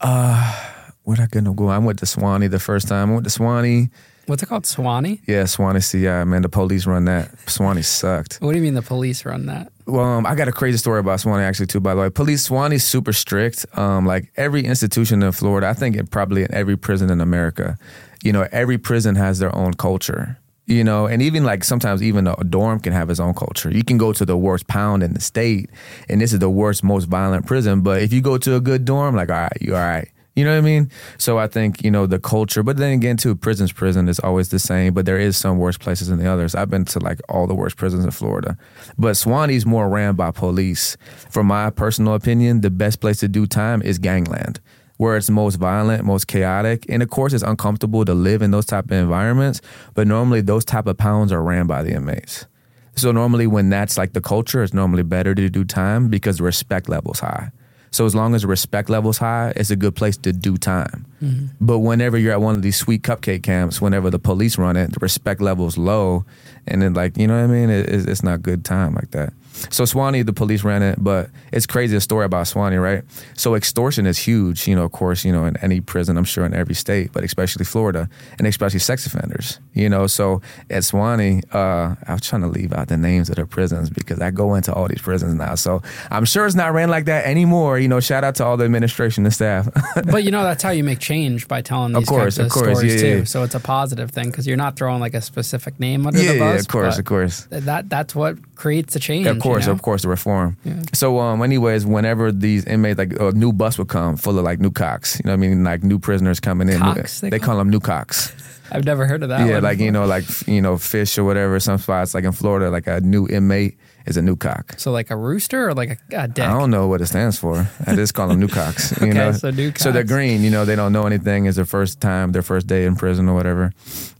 Uh, 0.00 0.54
where'd 1.02 1.20
I 1.20 1.26
gonna 1.26 1.52
go? 1.54 1.68
I 1.68 1.78
went 1.78 1.98
to 2.00 2.06
Suwannee 2.06 2.48
the 2.48 2.58
first 2.60 2.88
time. 2.88 3.10
I 3.10 3.14
went 3.14 3.24
to 3.24 3.30
Suwannee. 3.30 3.88
What's 4.26 4.42
it 4.42 4.46
called? 4.46 4.66
Suwannee. 4.66 5.22
Yeah, 5.26 5.46
Suwannee 5.46 5.80
CI. 5.80 6.24
Man, 6.24 6.42
the 6.42 6.50
police 6.50 6.86
run 6.86 7.06
that. 7.06 7.30
Suwannee 7.48 7.80
sucked. 7.82 8.36
What 8.42 8.52
do 8.52 8.58
you 8.58 8.62
mean 8.62 8.74
the 8.74 8.82
police 8.82 9.24
run 9.24 9.46
that? 9.46 9.72
Well, 9.88 10.04
um, 10.04 10.26
I 10.26 10.34
got 10.34 10.48
a 10.48 10.52
crazy 10.52 10.76
story 10.76 11.00
about 11.00 11.18
Suwannee 11.20 11.44
actually 11.44 11.66
too. 11.66 11.80
By 11.80 11.94
the 11.94 12.02
way, 12.02 12.10
police 12.10 12.46
Suwannee's 12.46 12.84
super 12.84 13.14
strict. 13.14 13.64
Um, 13.72 14.04
like 14.04 14.30
every 14.36 14.62
institution 14.62 15.22
in 15.22 15.32
Florida, 15.32 15.66
I 15.66 15.72
think 15.72 15.96
it 15.96 16.10
probably 16.10 16.42
in 16.42 16.52
every 16.52 16.76
prison 16.76 17.08
in 17.08 17.22
America. 17.22 17.78
You 18.22 18.32
know, 18.34 18.46
every 18.52 18.76
prison 18.76 19.14
has 19.14 19.38
their 19.38 19.54
own 19.56 19.72
culture. 19.74 20.38
You 20.66 20.84
know, 20.84 21.06
and 21.06 21.22
even 21.22 21.44
like 21.44 21.64
sometimes 21.64 22.02
even 22.02 22.26
a 22.26 22.36
dorm 22.44 22.80
can 22.80 22.92
have 22.92 23.08
its 23.08 23.18
own 23.18 23.32
culture. 23.32 23.70
You 23.70 23.82
can 23.82 23.96
go 23.96 24.12
to 24.12 24.26
the 24.26 24.36
worst 24.36 24.66
pound 24.66 25.02
in 25.02 25.14
the 25.14 25.20
state, 25.22 25.70
and 26.10 26.20
this 26.20 26.34
is 26.34 26.40
the 26.40 26.50
worst, 26.50 26.84
most 26.84 27.06
violent 27.06 27.46
prison. 27.46 27.80
But 27.80 28.02
if 28.02 28.12
you 28.12 28.20
go 28.20 28.36
to 28.36 28.56
a 28.56 28.60
good 28.60 28.84
dorm, 28.84 29.16
like 29.16 29.30
all 29.30 29.36
right, 29.36 29.56
you 29.62 29.74
all 29.74 29.80
right. 29.80 30.10
You 30.38 30.44
know 30.44 30.52
what 30.52 30.58
I 30.58 30.60
mean? 30.60 30.88
So 31.16 31.36
I 31.36 31.48
think, 31.48 31.82
you 31.82 31.90
know, 31.90 32.06
the 32.06 32.20
culture, 32.20 32.62
but 32.62 32.76
then 32.76 32.92
again, 32.92 33.16
too, 33.16 33.34
prison's 33.34 33.72
prison 33.72 34.08
is 34.08 34.20
always 34.20 34.50
the 34.50 34.60
same, 34.60 34.94
but 34.94 35.04
there 35.04 35.18
is 35.18 35.36
some 35.36 35.58
worse 35.58 35.76
places 35.76 36.06
than 36.06 36.20
the 36.20 36.30
others. 36.30 36.54
I've 36.54 36.70
been 36.70 36.84
to 36.84 37.00
like 37.00 37.18
all 37.28 37.48
the 37.48 37.56
worst 37.56 37.76
prisons 37.76 38.04
in 38.04 38.12
Florida. 38.12 38.56
But 38.96 39.16
Suwannee's 39.16 39.66
more 39.66 39.88
ran 39.88 40.14
by 40.14 40.30
police. 40.30 40.96
From 41.28 41.48
my 41.48 41.70
personal 41.70 42.14
opinion, 42.14 42.60
the 42.60 42.70
best 42.70 43.00
place 43.00 43.18
to 43.18 43.26
do 43.26 43.48
time 43.48 43.82
is 43.82 43.98
gangland, 43.98 44.60
where 44.98 45.16
it's 45.16 45.28
most 45.28 45.56
violent, 45.56 46.04
most 46.04 46.28
chaotic. 46.28 46.86
And 46.88 47.02
of 47.02 47.10
course, 47.10 47.32
it's 47.32 47.42
uncomfortable 47.42 48.04
to 48.04 48.14
live 48.14 48.40
in 48.40 48.52
those 48.52 48.66
type 48.66 48.84
of 48.84 48.92
environments, 48.92 49.60
but 49.94 50.06
normally 50.06 50.40
those 50.40 50.64
type 50.64 50.86
of 50.86 50.96
pounds 50.96 51.32
are 51.32 51.42
ran 51.42 51.66
by 51.66 51.82
the 51.82 51.92
inmates. 51.92 52.46
So 52.94 53.10
normally 53.10 53.48
when 53.48 53.70
that's 53.70 53.98
like 53.98 54.12
the 54.12 54.20
culture, 54.20 54.62
it's 54.62 54.72
normally 54.72 55.02
better 55.02 55.34
to 55.34 55.50
do 55.50 55.64
time 55.64 56.08
because 56.08 56.38
the 56.38 56.44
respect 56.44 56.88
level's 56.88 57.18
high. 57.18 57.50
So 57.90 58.06
as 58.06 58.14
long 58.14 58.34
as 58.34 58.42
the 58.42 58.48
respect 58.48 58.90
level's 58.90 59.18
high, 59.18 59.52
it's 59.56 59.70
a 59.70 59.76
good 59.76 59.96
place 59.96 60.16
to 60.18 60.32
do 60.32 60.56
time. 60.56 61.06
Mm-hmm. 61.22 61.46
But 61.60 61.80
whenever 61.80 62.18
you're 62.18 62.32
at 62.32 62.40
one 62.40 62.54
of 62.54 62.62
these 62.62 62.76
sweet 62.76 63.02
cupcake 63.02 63.42
camps, 63.42 63.80
whenever 63.80 64.10
the 64.10 64.18
police 64.18 64.58
run 64.58 64.76
it, 64.76 64.92
the 64.92 64.98
respect 65.00 65.40
level's 65.40 65.78
low, 65.78 66.24
and 66.66 66.82
then 66.82 66.94
like 66.94 67.16
you 67.16 67.26
know 67.26 67.36
what 67.36 67.44
I 67.44 67.46
mean, 67.46 67.70
it, 67.70 67.88
it's, 67.88 68.06
it's 68.06 68.22
not 68.22 68.42
good 68.42 68.64
time 68.64 68.94
like 68.94 69.10
that. 69.12 69.32
So 69.70 69.84
Suwannee, 69.84 70.22
the 70.22 70.32
police 70.32 70.64
ran 70.64 70.82
it, 70.82 70.96
but 71.02 71.30
it's 71.52 71.66
crazy 71.66 71.96
a 71.96 72.00
story 72.00 72.24
about 72.24 72.46
Suwannee, 72.46 72.76
right? 72.76 73.02
So 73.34 73.54
extortion 73.54 74.06
is 74.06 74.18
huge, 74.18 74.66
you 74.68 74.74
know, 74.74 74.84
of 74.84 74.92
course, 74.92 75.24
you 75.24 75.32
know, 75.32 75.44
in 75.44 75.56
any 75.58 75.80
prison, 75.80 76.16
I'm 76.16 76.24
sure 76.24 76.44
in 76.44 76.54
every 76.54 76.74
state, 76.74 77.12
but 77.12 77.24
especially 77.24 77.64
Florida, 77.64 78.08
and 78.38 78.46
especially 78.46 78.78
sex 78.80 79.06
offenders, 79.06 79.60
you 79.74 79.88
know. 79.88 80.06
So 80.06 80.40
at 80.70 80.84
Suwannee, 80.84 81.42
uh, 81.52 81.94
I 82.06 82.12
was 82.12 82.22
trying 82.22 82.42
to 82.42 82.48
leave 82.48 82.72
out 82.72 82.88
the 82.88 82.96
names 82.96 83.28
of 83.30 83.36
the 83.36 83.46
prisons 83.46 83.90
because 83.90 84.20
I 84.20 84.30
go 84.30 84.54
into 84.54 84.72
all 84.72 84.88
these 84.88 85.02
prisons 85.02 85.34
now. 85.34 85.54
So 85.54 85.82
I'm 86.10 86.24
sure 86.24 86.46
it's 86.46 86.54
not 86.54 86.72
ran 86.72 86.88
like 86.90 87.06
that 87.06 87.26
anymore. 87.26 87.78
You 87.78 87.88
know, 87.88 88.00
shout 88.00 88.24
out 88.24 88.34
to 88.36 88.44
all 88.44 88.56
the 88.56 88.64
administration 88.64 89.24
and 89.24 89.32
staff. 89.34 89.68
but 90.10 90.24
you 90.24 90.30
know 90.30 90.42
that's 90.42 90.62
how 90.62 90.70
you 90.70 90.84
make 90.84 90.98
change 91.00 91.48
by 91.48 91.62
telling 91.62 91.92
these 91.92 92.02
Of 92.02 92.08
course, 92.08 92.36
types 92.36 92.38
of, 92.38 92.46
of 92.46 92.52
course, 92.52 92.78
stories 92.78 92.94
yeah, 92.94 93.00
too. 93.00 93.18
yeah. 93.18 93.24
So 93.24 93.42
it's 93.42 93.54
a 93.54 93.60
positive 93.60 94.10
thing 94.10 94.30
because 94.30 94.46
you're 94.46 94.56
not 94.56 94.76
throwing 94.76 95.00
like 95.00 95.14
a 95.14 95.20
specific 95.20 95.78
name 95.80 96.06
under 96.06 96.18
yeah, 96.22 96.32
the 96.32 96.38
bus. 96.38 96.54
yeah, 96.54 96.60
of 96.60 96.68
course, 96.68 96.98
of 96.98 97.04
course. 97.04 97.46
That 97.50 97.88
that's 97.88 98.14
what 98.14 98.54
creates 98.56 98.94
the 98.94 99.00
change. 99.00 99.26
Of 99.48 99.54
course, 99.54 99.64
you 99.64 99.68
know? 99.68 99.72
of 99.74 99.82
course, 99.82 100.02
the 100.02 100.08
reform. 100.08 100.56
So, 100.92 101.18
um, 101.18 101.42
anyways, 101.42 101.86
whenever 101.86 102.32
these 102.32 102.64
inmates, 102.64 102.98
like 102.98 103.12
a 103.18 103.32
new 103.32 103.52
bus 103.52 103.78
would 103.78 103.88
come 103.88 104.16
full 104.16 104.38
of 104.38 104.44
like 104.44 104.60
new 104.60 104.70
cocks, 104.70 105.18
you 105.18 105.28
know 105.28 105.32
what 105.32 105.44
I 105.44 105.48
mean? 105.48 105.64
Like 105.64 105.82
new 105.82 105.98
prisoners 105.98 106.40
coming 106.40 106.68
in. 106.68 106.78
Cocks, 106.78 107.20
they, 107.20 107.30
they 107.30 107.38
call 107.38 107.56
them 107.56 107.70
new 107.70 107.80
cocks. 107.80 108.32
I've 108.70 108.84
never 108.84 109.06
heard 109.06 109.22
of 109.22 109.28
that. 109.30 109.46
yeah, 109.46 109.54
one 109.54 109.62
like, 109.62 109.78
you 109.78 109.90
know, 109.90 110.06
like, 110.06 110.24
you 110.46 110.60
know, 110.60 110.76
fish 110.78 111.16
or 111.18 111.24
whatever, 111.24 111.58
some 111.60 111.78
spots 111.78 112.14
like 112.14 112.24
in 112.24 112.32
Florida, 112.32 112.70
like 112.70 112.86
a 112.86 113.00
new 113.00 113.26
inmate 113.28 113.78
is 114.06 114.16
a 114.16 114.22
new 114.22 114.36
cock. 114.36 114.74
So 114.78 114.90
like 114.90 115.10
a 115.10 115.16
rooster 115.16 115.68
or 115.68 115.74
like 115.74 115.90
a, 115.90 116.16
a. 116.16 116.22
I 116.22 116.26
don't 116.28 116.70
know 116.70 116.86
what 116.88 117.00
it 117.00 117.06
stands 117.06 117.38
for. 117.38 117.68
I 117.86 117.94
just 117.94 118.14
call 118.14 118.28
them 118.28 118.40
new 118.40 118.48
cocks. 118.48 118.92
You 119.00 119.08
Okay, 119.10 119.14
know? 119.18 119.32
so 119.32 119.50
new 119.50 119.72
So 119.76 119.92
they're 119.92 120.04
green. 120.04 120.42
You 120.42 120.50
know, 120.50 120.64
they 120.64 120.76
don't 120.76 120.92
know 120.92 121.06
anything. 121.06 121.46
It's 121.46 121.56
their 121.56 121.64
first 121.66 122.00
time, 122.00 122.32
their 122.32 122.42
first 122.42 122.66
day 122.66 122.84
in 122.84 122.96
prison 122.96 123.28
or 123.28 123.34
whatever. 123.34 123.72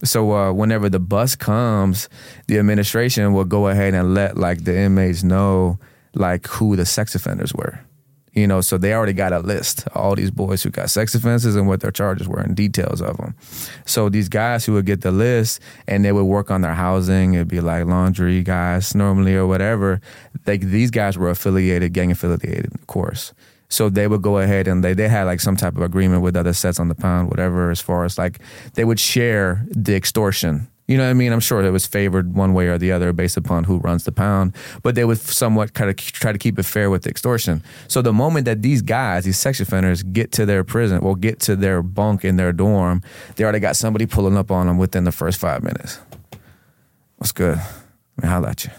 So 0.05 0.33
uh, 0.33 0.53
whenever 0.53 0.89
the 0.89 1.01
bus 1.01 1.37
comes, 1.37 2.09
the 2.47 2.59
administration 2.59 3.33
will 3.33 3.45
go 3.47 3.69
ahead 3.69 3.95
and 3.95 4.15
let 4.15 4.37
like 4.37 4.65
the 4.65 4.77
inmates 4.77 5.23
know 5.23 5.79
like 6.15 6.47
who 6.47 6.77
the 6.77 6.85
sex 6.87 7.15
offenders 7.15 7.55
were. 7.55 7.81
You 8.39 8.47
know, 8.47 8.61
so 8.61 8.79
they 8.79 8.95
already 8.95 9.13
got 9.13 9.33
a 9.33 9.41
list 9.41 9.89
all 9.95 10.15
these 10.15 10.31
boys 10.31 10.63
who 10.63 10.71
got 10.71 10.91
sex 10.91 11.15
offenses 11.15 11.57
and 11.57 11.67
what 11.67 11.81
their 11.81 11.91
charges 11.91 12.29
were 12.29 12.41
and 12.41 12.55
details 12.57 13.03
of 13.03 13.17
them. 13.17 13.35
So 13.85 14.09
these 14.09 14.29
guys 14.29 14.65
who 14.65 14.75
would 14.75 14.87
get 14.87 15.01
the 15.01 15.11
list 15.11 15.61
and 15.87 16.05
they 16.05 16.13
would 16.13 16.25
work 16.25 16.51
on 16.51 16.61
their 16.61 16.75
housing, 16.75 17.35
it'd 17.35 17.49
be 17.49 17.61
like 17.61 17.85
laundry 17.87 18.43
guys 18.43 18.95
normally 18.95 19.35
or 19.35 19.47
whatever. 19.47 20.01
Like 20.47 20.61
these 20.61 20.91
guys 20.91 21.19
were 21.19 21.31
affiliated, 21.31 21.93
gang 21.93 22.11
affiliated, 22.11 22.73
of 22.75 22.87
course. 22.87 23.33
So 23.69 23.91
they 23.91 24.07
would 24.07 24.23
go 24.23 24.39
ahead 24.39 24.67
and 24.67 24.83
they, 24.83 24.95
they 24.95 25.09
had 25.09 25.25
like 25.25 25.41
some 25.41 25.57
type 25.57 25.77
of 25.77 25.83
agreement 25.83 26.23
with 26.23 26.37
other 26.37 26.55
sets 26.55 26.81
on 26.81 26.89
the 26.89 26.95
pound, 26.95 27.29
whatever, 27.29 27.71
as 27.71 27.81
far 27.81 28.05
as 28.05 28.17
like 28.17 28.39
they 28.75 28.85
would 28.85 29.01
share 29.01 29.67
the 29.71 29.95
extortion. 29.95 30.69
You 30.89 30.97
know 30.97 31.05
what 31.05 31.11
I 31.11 31.15
mean? 31.15 31.33
I'm 31.33 31.41
sure 31.41 31.63
it 31.63 31.71
was 31.71 31.87
favored 31.87 32.35
one 32.35 32.55
way 32.55 32.69
or 32.69 32.79
the 32.79 32.93
other 32.93 33.13
based 33.13 33.37
upon 33.37 33.65
who 33.65 33.77
runs 33.79 34.05
the 34.05 34.13
pound, 34.13 34.55
but 34.83 34.95
they 34.95 35.05
would 35.05 35.19
somewhat 35.19 35.75
kind 35.75 35.91
of 35.91 35.97
try 35.97 36.33
to 36.33 36.39
keep 36.39 36.59
it 36.59 36.63
fair 36.63 36.89
with 36.89 37.03
the 37.03 37.11
extortion. 37.11 37.63
So 37.89 38.01
the 38.01 38.13
moment 38.13 38.47
that 38.47 38.63
these 38.63 38.81
guys, 38.81 39.27
these 39.27 39.39
sex 39.39 39.61
offenders, 39.61 40.03
get 40.03 40.33
to 40.33 40.47
their 40.47 40.65
prison, 40.65 41.03
well, 41.03 41.15
get 41.15 41.41
to 41.41 41.57
their 41.57 41.83
bunk 41.83 42.25
in 42.25 42.37
their 42.37 42.55
dorm, 42.55 43.03
they 43.37 43.45
already 43.45 43.61
got 43.61 43.77
somebody 43.77 44.07
pulling 44.07 44.39
up 44.39 44.51
on 44.51 44.67
them 44.67 44.79
within 44.79 45.05
the 45.05 45.13
first 45.13 45.39
five 45.39 45.63
minutes. 45.63 46.01
What's 47.19 47.33
good? 47.33 47.59
Let 47.59 48.23
me 48.23 48.29
holler 48.29 48.49
at 48.49 48.65
you 48.65 48.71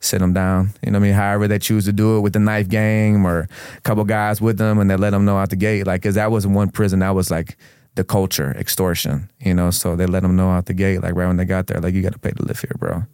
sit 0.00 0.20
them 0.20 0.32
down. 0.32 0.70
You 0.84 0.92
know 0.92 0.98
what 0.98 1.04
I 1.04 1.08
mean? 1.08 1.14
However 1.14 1.48
they 1.48 1.58
choose 1.58 1.84
to 1.86 1.92
do 1.92 2.16
it 2.16 2.20
with 2.20 2.32
the 2.32 2.38
knife 2.38 2.68
game 2.68 3.26
or 3.26 3.48
a 3.76 3.80
couple 3.80 4.04
guys 4.04 4.40
with 4.40 4.58
them 4.58 4.78
and 4.78 4.90
they 4.90 4.96
let 4.96 5.10
them 5.10 5.24
know 5.24 5.36
out 5.36 5.50
the 5.50 5.56
gate. 5.56 5.86
Like, 5.86 6.02
cause 6.02 6.14
that 6.14 6.30
was 6.30 6.46
one 6.46 6.70
prison 6.70 7.00
that 7.00 7.10
was 7.10 7.30
like 7.30 7.56
the 7.96 8.04
culture, 8.04 8.54
extortion, 8.56 9.28
you 9.40 9.52
know? 9.52 9.70
So 9.70 9.96
they 9.96 10.06
let 10.06 10.22
them 10.22 10.36
know 10.36 10.50
out 10.50 10.66
the 10.66 10.74
gate, 10.74 11.02
like 11.02 11.14
right 11.14 11.26
when 11.26 11.36
they 11.36 11.44
got 11.44 11.66
there, 11.66 11.80
like, 11.80 11.94
you 11.94 12.02
got 12.02 12.12
to 12.12 12.18
pay 12.18 12.30
to 12.30 12.42
live 12.42 12.60
here, 12.60 12.76
bro. 12.78 13.04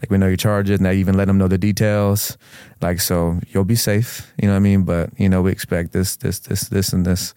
Like, 0.00 0.10
we 0.10 0.18
know 0.18 0.26
your 0.26 0.36
charges 0.36 0.78
and 0.78 0.86
they 0.86 0.96
even 0.96 1.16
let 1.16 1.26
them 1.26 1.38
know 1.38 1.48
the 1.48 1.58
details. 1.58 2.36
Like, 2.80 3.00
so 3.00 3.40
you'll 3.48 3.64
be 3.64 3.76
safe, 3.76 4.32
you 4.40 4.48
know 4.48 4.54
what 4.54 4.58
I 4.58 4.60
mean? 4.60 4.82
But, 4.82 5.10
you 5.18 5.28
know, 5.28 5.42
we 5.42 5.52
expect 5.52 5.92
this, 5.92 6.16
this, 6.16 6.40
this, 6.40 6.68
this, 6.68 6.92
and 6.92 7.06
this, 7.06 7.34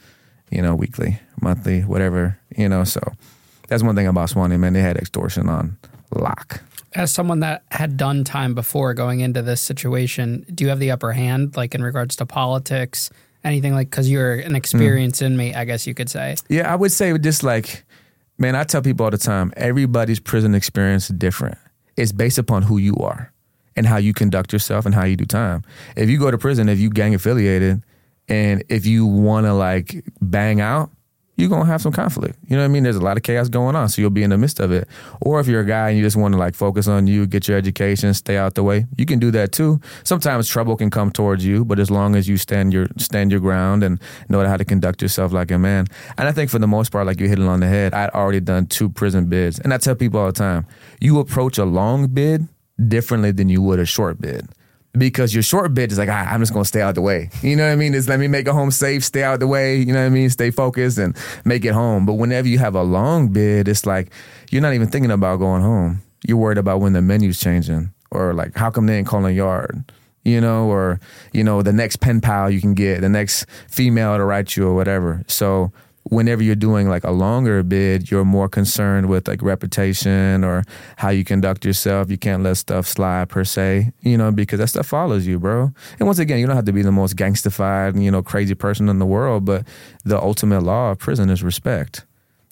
you 0.51 0.61
know, 0.61 0.75
weekly, 0.75 1.19
monthly, 1.41 1.81
whatever, 1.81 2.39
you 2.57 2.67
know? 2.67 2.83
So 2.83 3.01
that's 3.67 3.83
one 3.83 3.95
thing 3.95 4.07
about 4.07 4.29
Suwannee, 4.29 4.57
man. 4.57 4.73
They 4.73 4.81
had 4.81 4.97
extortion 4.97 5.47
on 5.47 5.77
lock. 6.11 6.61
As 6.93 7.11
someone 7.11 7.41
that 7.41 7.63
had 7.71 7.97
done 7.97 8.23
time 8.23 8.55
before 8.55 8.93
going 8.93 9.19
into 9.19 9.41
this 9.41 9.61
situation, 9.61 10.45
do 10.53 10.63
you 10.63 10.69
have 10.69 10.79
the 10.79 10.91
upper 10.91 11.11
hand, 11.11 11.57
like 11.57 11.75
in 11.75 11.83
regards 11.83 12.15
to 12.15 12.25
politics, 12.25 13.09
anything 13.45 13.73
like? 13.73 13.89
Because 13.89 14.09
you're 14.09 14.35
an 14.35 14.53
mm. 14.53 14.57
experienced 14.57 15.21
inmate, 15.21 15.55
I 15.55 15.63
guess 15.65 15.87
you 15.87 15.93
could 15.93 16.09
say. 16.09 16.35
Yeah, 16.49 16.71
I 16.71 16.75
would 16.75 16.91
say 16.91 17.17
just 17.17 17.43
like, 17.43 17.85
man, 18.37 18.55
I 18.55 18.63
tell 18.63 18.81
people 18.81 19.05
all 19.05 19.11
the 19.11 19.17
time, 19.17 19.53
everybody's 19.55 20.19
prison 20.19 20.55
experience 20.55 21.09
is 21.09 21.15
different. 21.15 21.57
It's 21.95 22.11
based 22.11 22.37
upon 22.37 22.63
who 22.63 22.77
you 22.77 22.95
are 22.97 23.31
and 23.75 23.85
how 23.85 23.97
you 23.97 24.13
conduct 24.13 24.51
yourself 24.51 24.85
and 24.85 24.93
how 24.93 25.05
you 25.05 25.15
do 25.15 25.25
time. 25.25 25.63
If 25.95 26.09
you 26.09 26.19
go 26.19 26.31
to 26.31 26.37
prison, 26.37 26.67
if 26.67 26.79
you 26.79 26.89
gang 26.89 27.13
affiliated, 27.15 27.83
and 28.27 28.63
if 28.69 28.85
you 28.85 29.05
want 29.05 29.45
to 29.45 29.53
like 29.53 30.03
bang 30.21 30.59
out, 30.59 30.89
you're 31.35 31.49
gonna 31.49 31.65
have 31.65 31.81
some 31.81 31.91
conflict. 31.91 32.37
You 32.47 32.55
know 32.55 32.63
what 32.63 32.65
I 32.65 32.69
mean? 32.69 32.83
There's 32.83 32.95
a 32.95 33.01
lot 33.01 33.17
of 33.17 33.23
chaos 33.23 33.49
going 33.49 33.75
on, 33.75 33.89
so 33.89 34.01
you'll 34.01 34.09
be 34.09 34.23
in 34.23 34.29
the 34.29 34.37
midst 34.37 34.59
of 34.59 34.71
it. 34.71 34.87
Or 35.21 35.39
if 35.39 35.47
you're 35.47 35.61
a 35.61 35.65
guy 35.65 35.89
and 35.89 35.97
you 35.97 36.03
just 36.03 36.15
want 36.15 36.33
to 36.33 36.37
like 36.37 36.55
focus 36.55 36.87
on 36.87 37.07
you, 37.07 37.25
get 37.27 37.47
your 37.47 37.57
education, 37.57 38.13
stay 38.13 38.37
out 38.37 38.55
the 38.55 38.63
way, 38.63 38.85
you 38.97 39.05
can 39.05 39.19
do 39.19 39.31
that 39.31 39.51
too. 39.51 39.79
Sometimes 40.03 40.47
trouble 40.47 40.75
can 40.75 40.89
come 40.89 41.11
towards 41.11 41.45
you, 41.45 41.65
but 41.65 41.79
as 41.79 41.91
long 41.91 42.15
as 42.15 42.27
you 42.27 42.37
stand 42.37 42.73
your 42.73 42.87
stand 42.97 43.31
your 43.31 43.41
ground 43.41 43.83
and 43.83 43.99
know 44.29 44.45
how 44.45 44.57
to 44.57 44.65
conduct 44.65 45.01
yourself 45.01 45.31
like 45.31 45.51
a 45.51 45.57
man. 45.57 45.87
And 46.17 46.27
I 46.27 46.31
think 46.31 46.49
for 46.49 46.59
the 46.59 46.67
most 46.67 46.91
part, 46.91 47.05
like 47.05 47.19
you 47.19 47.27
hit 47.27 47.39
it 47.39 47.45
on 47.45 47.59
the 47.59 47.67
head, 47.67 47.93
I'd 47.93 48.11
already 48.11 48.39
done 48.39 48.67
two 48.67 48.89
prison 48.89 49.27
bids, 49.27 49.59
and 49.59 49.73
I 49.73 49.77
tell 49.77 49.95
people 49.95 50.19
all 50.19 50.27
the 50.27 50.33
time, 50.33 50.65
you 51.01 51.19
approach 51.19 51.57
a 51.57 51.65
long 51.65 52.07
bid 52.07 52.47
differently 52.87 53.31
than 53.31 53.49
you 53.49 53.61
would 53.61 53.79
a 53.79 53.85
short 53.85 54.19
bid 54.19 54.47
because 54.97 55.33
your 55.33 55.43
short 55.43 55.73
bid 55.73 55.91
is 55.91 55.97
like, 55.97 56.09
ah, 56.09 56.27
I'm 56.31 56.39
just 56.39 56.53
gonna 56.53 56.65
stay 56.65 56.81
out 56.81 56.95
the 56.95 57.01
way. 57.01 57.29
You 57.41 57.55
know 57.55 57.65
what 57.65 57.73
I 57.73 57.75
mean? 57.75 57.93
It's 57.93 58.07
let 58.07 58.19
me 58.19 58.27
make 58.27 58.47
it 58.47 58.51
home 58.51 58.71
safe, 58.71 59.03
stay 59.03 59.23
out 59.23 59.39
the 59.39 59.47
way. 59.47 59.77
You 59.77 59.93
know 59.93 59.99
what 59.99 60.05
I 60.05 60.09
mean? 60.09 60.29
Stay 60.29 60.51
focused 60.51 60.97
and 60.97 61.15
make 61.43 61.65
it 61.65 61.73
home. 61.73 62.05
But 62.05 62.13
whenever 62.13 62.47
you 62.47 62.59
have 62.59 62.75
a 62.75 62.83
long 62.83 63.29
bid, 63.29 63.67
it's 63.67 63.85
like 63.85 64.11
you're 64.51 64.61
not 64.61 64.73
even 64.73 64.87
thinking 64.87 65.11
about 65.11 65.37
going 65.37 65.61
home. 65.61 66.01
You're 66.27 66.37
worried 66.37 66.57
about 66.57 66.79
when 66.79 66.93
the 66.93 67.01
menu's 67.01 67.39
changing 67.39 67.91
or 68.11 68.33
like 68.33 68.55
how 68.55 68.69
come 68.69 68.85
they 68.87 68.97
ain't 68.97 69.07
calling 69.07 69.35
yard. 69.35 69.83
You 70.23 70.41
know, 70.41 70.65
or 70.65 70.99
you 71.33 71.43
know, 71.43 71.61
the 71.61 71.71
next 71.71 71.97
pen 71.97 72.19
pal 72.19 72.49
you 72.49 72.59
can 72.59 72.73
get, 72.73 73.01
the 73.01 73.09
next 73.09 73.45
female 73.69 74.17
to 74.17 74.23
write 74.23 74.57
you 74.57 74.67
or 74.67 74.73
whatever. 74.73 75.23
So 75.27 75.71
whenever 76.09 76.43
you're 76.43 76.55
doing 76.55 76.87
like 76.87 77.03
a 77.03 77.11
longer 77.11 77.63
bid, 77.63 78.11
you're 78.11 78.25
more 78.25 78.47
concerned 78.47 79.07
with 79.07 79.27
like 79.27 79.41
reputation 79.41 80.43
or 80.43 80.63
how 80.97 81.09
you 81.09 81.23
conduct 81.23 81.65
yourself. 81.65 82.11
You 82.11 82.17
can't 82.17 82.43
let 82.43 82.57
stuff 82.57 82.87
slide 82.87 83.29
per 83.29 83.43
se, 83.43 83.91
you 84.01 84.17
know, 84.17 84.31
because 84.31 84.59
that 84.59 84.67
stuff 84.67 84.85
follows 84.85 85.25
you, 85.25 85.39
bro. 85.39 85.71
And 85.99 86.07
once 86.07 86.19
again, 86.19 86.39
you 86.39 86.45
don't 86.45 86.55
have 86.55 86.65
to 86.65 86.73
be 86.73 86.83
the 86.83 86.91
most 86.91 87.15
gangstified, 87.15 88.01
you 88.01 88.11
know, 88.11 88.21
crazy 88.21 88.55
person 88.55 88.87
in 88.87 88.99
the 88.99 89.05
world, 89.05 89.45
but 89.45 89.67
the 90.03 90.21
ultimate 90.21 90.61
law 90.61 90.91
of 90.91 90.99
prison 90.99 91.29
is 91.29 91.41
respect. 91.43 92.05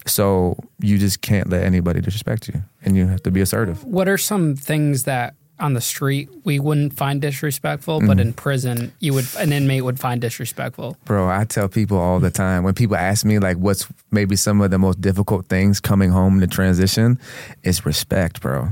So 0.06 0.58
you 0.80 0.98
just 0.98 1.22
can't 1.22 1.50
let 1.50 1.64
anybody 1.64 2.02
disrespect 2.02 2.50
you, 2.50 2.62
and 2.84 2.98
you 2.98 3.08
have 3.08 3.24
to 3.24 3.32
be 3.32 3.40
assertive. 3.40 3.84
What 3.86 4.10
are 4.10 4.18
some 4.18 4.56
things 4.56 5.04
that 5.04 5.36
on 5.60 5.74
the 5.74 5.82
street 5.82 6.30
we 6.44 6.60
wouldn't 6.60 6.94
find 6.94 7.22
disrespectful, 7.22 8.00
but 8.00 8.18
Mm-hmm. 8.18 8.20
in 8.20 8.34
prison 8.34 8.92
you 9.00 9.14
would 9.14 9.26
an 9.38 9.54
inmate 9.54 9.84
would 9.84 10.00
find 10.00 10.20
disrespectful? 10.22 10.98
Bro, 11.06 11.30
I 11.30 11.46
tell 11.46 11.68
people 11.68 11.98
all 11.98 12.20
the 12.20 12.32
time 12.32 12.64
when 12.64 12.74
people 12.74 12.96
ask 12.98 13.24
me 13.26 13.40
like 13.40 13.58
what's 13.58 13.88
maybe 14.12 14.36
some 14.36 14.62
of 14.62 14.72
the 14.72 14.80
most 14.80 15.00
difficult 15.02 15.46
things 15.48 15.80
coming 15.80 16.10
home 16.10 16.40
to 16.40 16.48
transition, 16.48 17.20
it's 17.64 17.86
respect, 17.86 18.42
bro. 18.42 18.70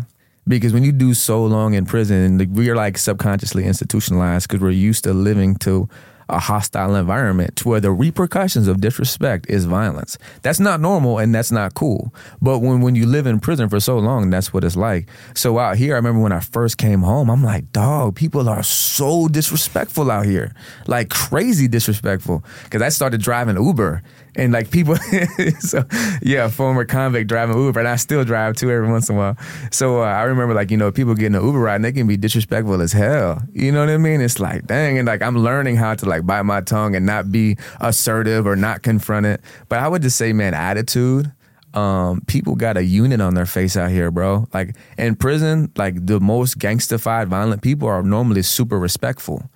Because 0.47 0.73
when 0.73 0.83
you 0.83 0.91
do 0.91 1.13
so 1.13 1.45
long 1.45 1.75
in 1.75 1.85
prison, 1.85 2.37
we're 2.53 2.75
like 2.75 2.97
subconsciously 2.97 3.63
institutionalized 3.65 4.47
because 4.49 4.59
we're 4.61 4.71
used 4.71 5.03
to 5.03 5.13
living 5.13 5.55
to 5.57 5.87
a 6.31 6.39
hostile 6.39 6.95
environment 6.95 7.55
to 7.57 7.67
where 7.67 7.79
the 7.79 7.91
repercussions 7.91 8.67
of 8.67 8.81
disrespect 8.81 9.45
is 9.49 9.65
violence. 9.65 10.17
That's 10.41 10.59
not 10.59 10.79
normal 10.79 11.19
and 11.19 11.35
that's 11.35 11.51
not 11.51 11.73
cool. 11.73 12.13
But 12.41 12.59
when, 12.59 12.81
when 12.81 12.95
you 12.95 13.05
live 13.05 13.27
in 13.27 13.39
prison 13.39 13.69
for 13.69 13.79
so 13.79 13.99
long, 13.99 14.29
that's 14.29 14.53
what 14.53 14.63
it's 14.63 14.75
like. 14.75 15.09
So 15.35 15.59
out 15.59 15.77
here, 15.77 15.93
I 15.93 15.97
remember 15.97 16.21
when 16.21 16.31
I 16.31 16.39
first 16.39 16.77
came 16.77 17.01
home, 17.01 17.29
I'm 17.29 17.43
like, 17.43 17.71
dog, 17.71 18.15
people 18.15 18.47
are 18.49 18.63
so 18.63 19.27
disrespectful 19.27 20.09
out 20.09 20.25
here. 20.25 20.53
Like 20.87 21.09
crazy 21.09 21.67
disrespectful. 21.67 22.43
Cause 22.69 22.81
I 22.81 22.89
started 22.89 23.21
driving 23.21 23.61
Uber 23.61 24.01
and 24.35 24.53
like 24.53 24.71
people, 24.71 24.95
so 25.59 25.83
yeah, 26.21 26.47
former 26.49 26.85
convict 26.85 27.27
driving 27.27 27.57
Uber 27.57 27.79
and 27.79 27.87
I 27.89 27.97
still 27.97 28.23
drive 28.23 28.55
too 28.55 28.71
every 28.71 28.89
once 28.89 29.09
in 29.09 29.15
a 29.15 29.17
while. 29.17 29.37
So 29.71 30.01
uh, 30.01 30.05
I 30.05 30.23
remember 30.23 30.53
like, 30.53 30.71
you 30.71 30.77
know, 30.77 30.91
people 30.91 31.15
getting 31.15 31.35
an 31.35 31.43
Uber 31.43 31.59
ride 31.59 31.75
and 31.75 31.85
they 31.85 31.91
can 31.91 32.07
be 32.07 32.17
disrespectful 32.17 32.81
as 32.81 32.93
hell. 32.93 33.41
You 33.53 33.71
know 33.71 33.81
what 33.81 33.89
I 33.89 33.97
mean? 33.97 34.21
It's 34.21 34.39
like, 34.39 34.67
dang. 34.67 34.97
And 34.97 35.07
like, 35.07 35.21
I'm 35.21 35.37
learning 35.37 35.75
how 35.75 35.95
to 35.95 36.05
like 36.05 36.25
bite 36.25 36.43
my 36.43 36.61
tongue 36.61 36.95
and 36.95 37.05
not 37.05 37.31
be 37.31 37.57
assertive 37.81 38.47
or 38.47 38.55
not 38.55 38.83
confront 38.83 39.25
it. 39.25 39.41
But 39.69 39.79
I 39.79 39.87
would 39.87 40.01
just 40.01 40.17
say, 40.17 40.33
man, 40.33 40.53
attitude. 40.53 41.31
Um, 41.73 42.21
people 42.27 42.55
got 42.55 42.75
a 42.75 42.83
unit 42.83 43.21
on 43.21 43.33
their 43.33 43.45
face 43.45 43.77
out 43.77 43.91
here, 43.91 44.11
bro. 44.11 44.47
Like 44.53 44.75
in 44.97 45.15
prison, 45.15 45.71
like 45.77 46.05
the 46.05 46.19
most 46.19 46.57
gangstified, 46.59 47.27
violent 47.27 47.61
people 47.61 47.87
are 47.87 48.03
normally 48.03 48.41
super 48.41 48.77
respectful. 48.79 49.49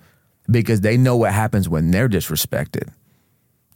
because 0.50 0.80
they 0.82 0.96
know 0.96 1.16
what 1.16 1.32
happens 1.32 1.68
when 1.68 1.90
they're 1.90 2.08
disrespected. 2.08 2.88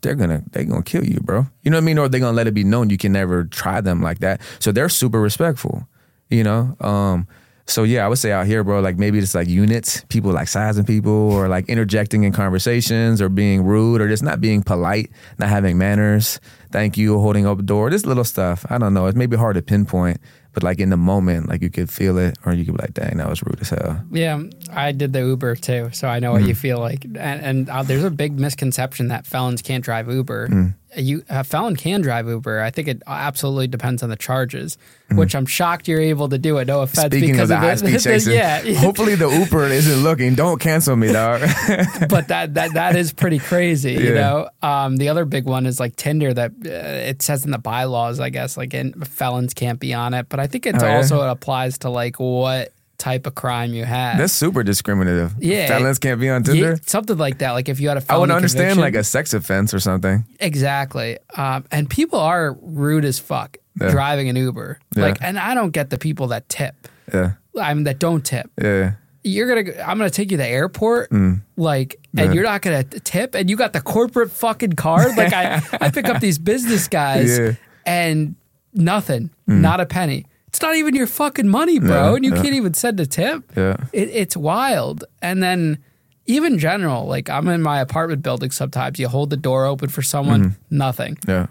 They're 0.03 0.15
gonna 0.15 0.43
they're 0.53 0.65
gonna 0.65 0.83
kill 0.83 1.05
you, 1.05 1.21
bro. 1.21 1.47
You 1.63 1.71
know 1.71 1.77
what 1.77 1.83
I 1.83 1.87
mean? 1.87 1.99
Or 1.99 2.09
they're 2.09 2.21
gonna 2.21 2.37
let 2.37 2.47
it 2.47 2.55
be 2.55 2.65
known 2.65 2.91
you 2.91 2.99
can 2.99 3.13
never 3.13 3.45
try 3.45 3.81
them 3.81 4.03
like 4.03 4.21
that. 4.21 4.41
So 4.59 4.73
they're 4.73 4.89
super 4.89 5.21
respectful. 5.21 5.87
You 6.31 6.45
know? 6.45 6.77
Um, 6.81 7.27
so 7.71 7.85
yeah, 7.85 8.05
I 8.05 8.09
would 8.09 8.19
say 8.19 8.33
out 8.33 8.47
here, 8.47 8.65
bro, 8.65 8.81
like 8.81 8.99
maybe 8.99 9.19
it's 9.19 9.35
like 9.35 9.49
units, 9.49 10.05
people 10.09 10.33
like 10.33 10.49
sizing 10.49 10.85
people 10.85 11.13
or 11.13 11.49
like 11.49 11.69
interjecting 11.69 12.25
in 12.25 12.33
conversations 12.33 13.23
or 13.23 13.29
being 13.29 13.65
rude 13.65 14.01
or 14.01 14.09
just 14.09 14.25
not 14.25 14.41
being 14.41 14.63
polite, 14.63 15.11
not 15.39 15.49
having 15.49 15.79
manners. 15.79 16.41
Thank 16.73 16.97
you, 16.97 17.19
holding 17.21 17.47
up 17.47 17.59
the 17.59 17.63
door. 17.63 17.89
This 17.89 18.05
little 18.05 18.25
stuff. 18.25 18.67
I 18.71 18.79
don't 18.79 18.93
know. 18.93 19.07
It's 19.07 19.17
maybe 19.17 19.37
hard 19.37 19.55
to 19.55 19.63
pinpoint, 19.63 20.21
but 20.53 20.63
like 20.63 20.81
in 20.81 20.91
the 20.91 20.97
moment, 20.97 21.49
like 21.49 21.63
you 21.63 21.71
could 21.71 21.91
feel 21.91 22.19
it 22.19 22.37
or 22.45 22.53
you 22.53 22.65
could 22.65 22.77
be 22.77 22.83
like, 22.83 22.95
dang, 22.95 23.19
that 23.19 23.29
was 23.29 23.43
rude 23.43 23.61
as 23.61 23.71
hell. 23.71 24.05
Yeah, 24.11 24.43
I 24.73 24.93
did 24.93 25.13
the 25.13 25.21
Uber 25.21 25.57
too, 25.57 25.91
so 25.93 26.09
I 26.09 26.19
know 26.19 26.33
what 26.33 26.43
you 26.43 26.55
feel 26.55 26.79
like. 26.79 27.05
And, 27.05 27.19
and 27.19 27.71
uh, 27.71 27.83
there's 27.83 28.05
a 28.05 28.11
big 28.11 28.39
misconception 28.39 29.09
that 29.09 29.27
felons 29.27 29.63
can't 29.63 29.85
drive 29.85 30.09
Uber. 30.11 30.75
You 30.97 31.23
a 31.29 31.45
felon 31.45 31.77
can 31.77 32.01
drive 32.01 32.27
Uber. 32.27 32.61
I 32.61 32.71
think 32.71 32.89
it 32.89 33.03
absolutely 33.07 33.69
depends 33.69 34.03
on 34.03 34.11
the 34.11 34.17
charges, 34.17 34.77
which 35.13 35.35
I'm 35.37 35.47
shocked 35.47 35.87
you're 35.87 36.01
able 36.01 36.29
to 36.31 36.39
do 36.39 36.59
it. 36.59 36.67
No 36.67 36.81
offense, 36.83 37.07
Speaking 37.07 37.33
because 37.33 37.51
of 37.51 37.61
the 37.61 37.67
high 37.67 37.75
speed 37.77 38.01
chasing, 38.01 38.33
yeah, 38.35 38.61
hopefully 38.75 39.15
the 39.15 39.29
Uber 39.29 39.67
isn't 39.67 40.03
looking. 40.03 40.35
Don't 40.35 40.59
cancel 40.61 40.97
me, 40.97 41.13
dog. 41.13 41.41
but 42.09 42.29
that 42.29 42.55
that 42.55 42.75
that 42.75 42.97
is 42.97 43.13
pretty 43.13 43.39
crazy, 43.39 43.93
you 43.93 44.15
know. 44.15 44.49
Um, 44.63 44.97
the 44.97 45.09
other 45.11 45.25
big 45.25 45.45
one 45.45 45.67
is 45.67 45.79
like 45.79 45.95
Tinder. 45.97 46.35
That 46.35 46.53
uh, 46.65 46.69
it 46.69 47.23
says 47.23 47.45
in 47.45 47.53
the 47.53 47.59
bylaws, 47.59 48.19
I 48.19 48.31
guess, 48.31 48.57
like 48.57 48.75
in, 48.75 48.93
felons 48.93 49.55
can't 49.55 49.79
be 49.79 49.95
on 49.95 50.13
it. 50.15 50.29
But 50.29 50.41
I 50.41 50.49
think 50.49 50.67
it's 50.67 50.83
Oh, 50.83 50.87
yeah? 50.87 50.97
also 50.97 51.23
it 51.23 51.31
applies 51.31 51.79
to 51.79 51.91
like 51.91 52.19
what 52.19 52.73
type 53.01 53.27
of 53.27 53.35
crime 53.35 53.75
you 53.75 53.85
have. 53.85 54.19
That's 54.19 54.33
super 54.33 54.63
discriminative. 54.63 55.35
Yeah. 55.41 55.67
Felons 55.67 55.99
can't 55.99 56.21
be 56.21 56.29
on 56.31 56.45
Yeah, 56.45 56.53
Tinder. 56.53 56.79
something 56.87 57.17
like 57.17 57.39
that. 57.39 57.53
Like 57.53 57.69
if 57.69 57.81
you 57.81 57.89
had 57.89 57.97
a 57.99 58.03
I 58.09 58.17
would 58.19 58.31
understand 58.31 58.79
like 58.79 58.95
a 58.95 59.03
sex 59.03 59.35
offense 59.35 59.75
or 59.75 59.81
something. 59.81 60.25
exactly. 60.39 61.19
Um, 61.37 61.65
and 61.73 61.89
people 61.91 62.21
are 62.21 62.57
rude 62.63 63.05
as 63.05 63.19
fuck 63.19 63.57
Yeah. 63.81 63.91
driving 63.91 64.29
an 64.29 64.37
Uber. 64.37 64.79
Yeah. 64.95 65.03
Like, 65.03 65.19
and 65.21 65.39
I 65.39 65.55
don't 65.55 65.71
get 65.71 65.91
the 65.91 65.99
people 65.99 66.29
that 66.29 66.49
tip. 66.49 66.75
Yeah. 67.13 67.33
I 67.61 67.75
mean, 67.75 67.85
that 67.85 67.99
don't 67.99 68.25
tip. 68.25 68.51
Yeah. 68.63 68.93
You're 69.25 69.49
gonna. 69.49 69.83
I'm 69.83 69.99
gonna 69.99 70.09
take 70.09 70.31
you 70.31 70.37
to 70.39 70.43
the 70.43 70.49
airport, 70.49 71.11
like, 71.13 71.19
and 71.19 71.41
Mm. 71.57 72.25
Yeah. 72.29 72.33
you're 72.33 72.43
not 72.45 72.63
gonna 72.63 72.85
tip, 72.85 73.35
and 73.35 73.51
you 73.51 73.57
got 73.57 73.73
the 73.75 73.81
corporate 73.83 74.31
fucking 74.31 74.73
card. 74.75 75.15
Like, 75.17 75.35
I, 75.35 75.61
I 75.79 75.91
pick 75.91 76.09
up 76.09 76.21
these 76.27 76.39
business 76.39 76.89
guys, 76.89 77.39
Yeah. 77.39 77.45
Mm. 77.49 77.57
and 77.85 78.35
nothing, 78.73 79.29
not 79.47 79.79
a 79.81 79.85
penny. 79.87 80.25
It's 80.61 80.67
not 80.67 80.77
even 80.77 80.95
your 80.95 81.07
fucking 81.07 81.49
money, 81.49 81.79
bro, 81.79 82.11
Yeah, 82.11 82.17
and 82.17 82.25
you 82.25 82.35
yeah. 82.35 82.43
can't 82.43 82.55
even 82.55 82.75
send 82.75 83.01
a 83.01 83.07
tip. 83.07 83.45
Yeah. 83.57 83.77
It, 83.95 84.11
it's 84.11 84.37
wild. 84.37 85.05
And 85.23 85.43
then 85.43 85.79
even 86.27 86.59
general, 86.59 87.07
like 87.07 87.31
I'm 87.31 87.49
in 87.49 87.63
my 87.63 87.81
apartment 87.81 88.23
building 88.23 88.51
sometimes. 88.51 88.99
You 88.99 89.09
hold 89.09 89.31
the 89.31 89.39
door 89.39 89.65
open 89.65 89.89
for 89.89 90.03
someone, 90.03 90.41
Mm-hmm. 90.45 90.77
nothing. 90.77 91.19
Yeah. 91.27 91.47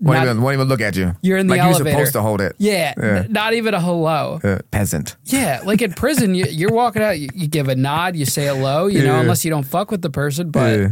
Won't 0.00 0.16
Not- 0.18 0.24
even, 0.24 0.42
won't 0.42 0.54
even 0.54 0.68
look 0.68 0.80
at 0.80 0.96
you. 0.96 1.14
You're 1.20 1.36
in 1.36 1.48
the 1.48 1.52
like 1.56 1.60
elevator. 1.60 1.90
you're 1.90 1.96
supposed 2.06 2.12
to 2.14 2.22
hold 2.22 2.40
it. 2.40 2.54
Yeah, 2.58 2.94
Yeah. 2.96 3.04
n- 3.24 3.32
not 3.32 3.52
even 3.52 3.74
a 3.74 3.80
hello. 3.80 4.40
Uh, 4.42 4.58
peasant. 4.70 5.16
Yeah, 5.24 5.60
like 5.64 5.82
in 5.82 5.92
prison, 5.92 6.34
you, 6.34 6.46
you're 6.46 6.72
walking 6.72 7.02
out, 7.02 7.18
you, 7.18 7.28
you 7.34 7.48
give 7.48 7.68
a 7.68 7.74
nod, 7.76 8.16
you 8.16 8.24
say 8.24 8.46
hello, 8.46 8.86
you 8.86 8.98
know, 9.04 9.14
Yeah. 9.16 9.20
unless 9.20 9.44
you 9.44 9.50
don't 9.50 9.64
fuck 9.64 9.90
with 9.90 10.00
the 10.02 10.10
person, 10.10 10.50
but 10.50 10.78
Yeah. 10.80 10.88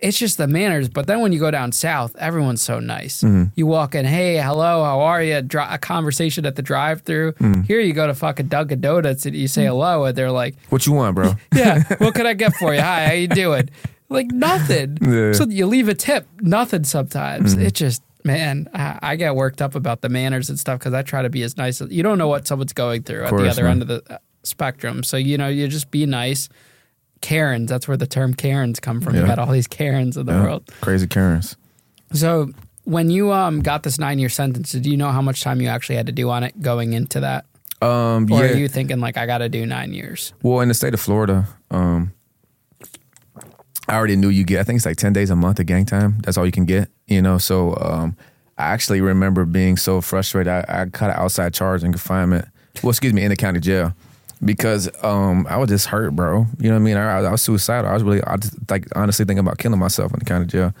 It's 0.00 0.18
just 0.18 0.38
the 0.38 0.46
manners. 0.46 0.88
But 0.88 1.06
then 1.06 1.20
when 1.20 1.32
you 1.32 1.40
go 1.40 1.50
down 1.50 1.72
south, 1.72 2.14
everyone's 2.16 2.62
so 2.62 2.80
nice. 2.80 3.22
Mm-hmm. 3.22 3.44
You 3.54 3.66
walk 3.66 3.94
in, 3.94 4.04
hey, 4.04 4.36
hello, 4.36 4.84
how 4.84 5.00
are 5.00 5.22
you? 5.22 5.42
Dri- 5.42 5.64
a 5.68 5.78
conversation 5.78 6.46
at 6.46 6.56
the 6.56 6.62
drive-through. 6.62 7.32
Mm. 7.32 7.64
Here 7.66 7.80
you 7.80 7.92
go 7.92 8.06
to 8.06 8.14
fucking 8.14 8.46
Dunkin' 8.48 8.80
Donuts 8.80 9.26
and 9.26 9.34
you 9.34 9.48
say 9.48 9.66
hello, 9.66 10.04
and 10.04 10.16
they're 10.16 10.30
like, 10.30 10.54
What 10.68 10.86
you 10.86 10.92
want, 10.92 11.14
bro? 11.14 11.34
yeah, 11.54 11.82
what 11.98 12.14
can 12.14 12.26
I 12.26 12.34
get 12.34 12.54
for 12.54 12.74
you? 12.74 12.80
Hi, 12.88 13.06
how 13.06 13.12
you 13.12 13.28
doing? 13.28 13.70
Like 14.08 14.28
nothing. 14.28 14.98
Yeah. 15.02 15.32
So 15.32 15.46
you 15.46 15.66
leave 15.66 15.88
a 15.88 15.94
tip, 15.94 16.26
nothing 16.40 16.84
sometimes. 16.84 17.54
It 17.54 17.74
just, 17.74 18.02
man, 18.24 18.68
I, 18.72 18.98
I 19.02 19.16
get 19.16 19.34
worked 19.34 19.60
up 19.60 19.74
about 19.74 20.00
the 20.00 20.08
manners 20.08 20.48
and 20.48 20.58
stuff 20.58 20.78
because 20.78 20.94
I 20.94 21.02
try 21.02 21.22
to 21.22 21.28
be 21.28 21.42
as 21.42 21.56
nice 21.56 21.82
as 21.82 21.90
you 21.90 22.02
don't 22.02 22.16
know 22.16 22.28
what 22.28 22.46
someone's 22.46 22.72
going 22.72 23.02
through 23.02 23.24
at 23.24 23.36
the 23.36 23.48
other 23.48 23.64
man. 23.64 23.72
end 23.72 23.82
of 23.82 23.88
the 23.88 24.14
uh, 24.14 24.18
spectrum. 24.44 25.02
So, 25.02 25.18
you 25.18 25.36
know, 25.36 25.48
you 25.48 25.68
just 25.68 25.90
be 25.90 26.06
nice. 26.06 26.48
Karens, 27.20 27.68
that's 27.70 27.88
where 27.88 27.96
the 27.96 28.06
term 28.06 28.34
Karens 28.34 28.80
come 28.80 29.00
from. 29.00 29.14
You 29.14 29.22
Yeah. 29.22 29.26
got 29.26 29.38
all 29.38 29.52
these 29.52 29.66
Karens 29.66 30.16
in 30.16 30.26
the 30.26 30.32
Yeah. 30.32 30.42
world. 30.42 30.70
Crazy 30.80 31.06
Karens. 31.06 31.56
So, 32.12 32.50
when 32.84 33.10
you 33.10 33.32
um 33.32 33.60
got 33.60 33.82
this 33.82 33.98
nine 33.98 34.18
year 34.18 34.28
sentence, 34.30 34.72
did 34.72 34.86
you 34.86 34.96
know 34.96 35.10
how 35.10 35.20
much 35.22 35.42
time 35.42 35.60
you 35.60 35.68
actually 35.68 35.96
had 35.96 36.06
to 36.06 36.12
do 36.12 36.30
on 36.30 36.42
it 36.42 36.60
going 36.62 36.92
into 36.94 37.20
that? 37.20 37.44
Um, 37.80 38.26
Or 38.32 38.44
yeah. 38.44 38.52
are 38.52 38.54
you 38.56 38.66
thinking, 38.68 38.98
like, 38.98 39.16
I 39.16 39.26
got 39.26 39.38
to 39.38 39.48
do 39.48 39.64
nine 39.66 39.92
years? 39.92 40.32
Well, 40.42 40.60
in 40.60 40.68
the 40.68 40.74
state 40.74 40.94
of 40.94 41.00
Florida, 41.00 41.46
um, 41.70 42.12
I 43.88 43.94
already 43.94 44.16
knew 44.16 44.28
you 44.28 44.44
get. 44.44 44.60
I 44.60 44.64
think 44.64 44.76
it's 44.78 44.86
like 44.86 44.96
ten 44.96 45.12
days 45.12 45.30
a 45.30 45.36
month 45.36 45.60
of 45.60 45.66
gain 45.66 45.86
time. 45.86 46.18
That's 46.22 46.36
all 46.36 46.44
you 46.44 46.52
can 46.52 46.64
get. 46.66 46.88
You 47.06 47.22
know, 47.22 47.38
so 47.38 47.76
um, 47.80 48.16
I 48.58 48.64
actually 48.64 49.00
remember 49.00 49.44
being 49.44 49.76
so 49.76 50.00
frustrated. 50.00 50.48
I, 50.52 50.64
I 50.68 50.86
cut 50.86 51.10
an 51.10 51.16
outside 51.16 51.54
charge 51.54 51.82
in 51.84 51.92
confinement. 51.92 52.46
Well, 52.82 52.90
excuse 52.90 53.12
me, 53.12 53.22
in 53.22 53.30
the 53.30 53.36
county 53.36 53.60
jail 53.60 53.94
because 54.44 54.88
um, 55.02 55.46
I 55.48 55.56
was 55.56 55.68
just 55.68 55.86
hurt, 55.86 56.14
bro. 56.14 56.46
You 56.58 56.68
know 56.68 56.74
what 56.74 56.80
I 56.80 56.84
mean? 56.84 56.96
I, 56.96 57.18
I 57.18 57.30
was 57.30 57.42
suicidal. 57.42 57.90
I 57.90 57.94
was 57.94 58.02
really, 58.02 58.22
I 58.22 58.36
just, 58.36 58.54
like 58.70 58.86
honestly 58.94 59.24
thinking 59.24 59.40
about 59.40 59.58
killing 59.58 59.78
myself 59.78 60.12
in 60.12 60.18
the 60.18 60.24
county 60.24 60.46
jail. 60.46 60.72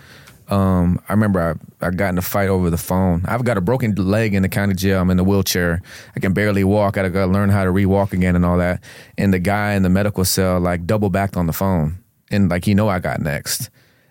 Um, 0.48 0.98
I 1.08 1.12
remember 1.12 1.58
I, 1.80 1.86
I 1.86 1.90
got 1.90 2.08
in 2.08 2.18
a 2.18 2.22
fight 2.22 2.48
over 2.48 2.70
the 2.70 2.78
phone. 2.78 3.24
I've 3.26 3.44
got 3.44 3.58
a 3.58 3.60
broken 3.60 3.94
leg 3.94 4.34
in 4.34 4.42
the 4.42 4.48
county 4.48 4.74
jail. 4.74 5.00
I'm 5.00 5.10
in 5.10 5.18
a 5.18 5.24
wheelchair. 5.24 5.82
I 6.16 6.20
can 6.20 6.32
barely 6.32 6.64
walk. 6.64 6.96
I 6.96 7.08
gotta 7.08 7.30
learn 7.30 7.50
how 7.50 7.64
to 7.64 7.70
re-walk 7.70 8.12
again 8.14 8.34
and 8.34 8.46
all 8.46 8.56
that. 8.58 8.82
And 9.18 9.34
the 9.34 9.38
guy 9.38 9.74
in 9.74 9.82
the 9.82 9.90
medical 9.90 10.24
cell 10.24 10.58
like 10.58 10.86
double 10.86 11.10
backed 11.10 11.36
on 11.36 11.46
the 11.46 11.52
phone. 11.52 11.98
And 12.30 12.50
like 12.50 12.64
he 12.64 12.74
know 12.74 12.88
I 12.88 12.98
got 12.98 13.20
next. 13.20 13.68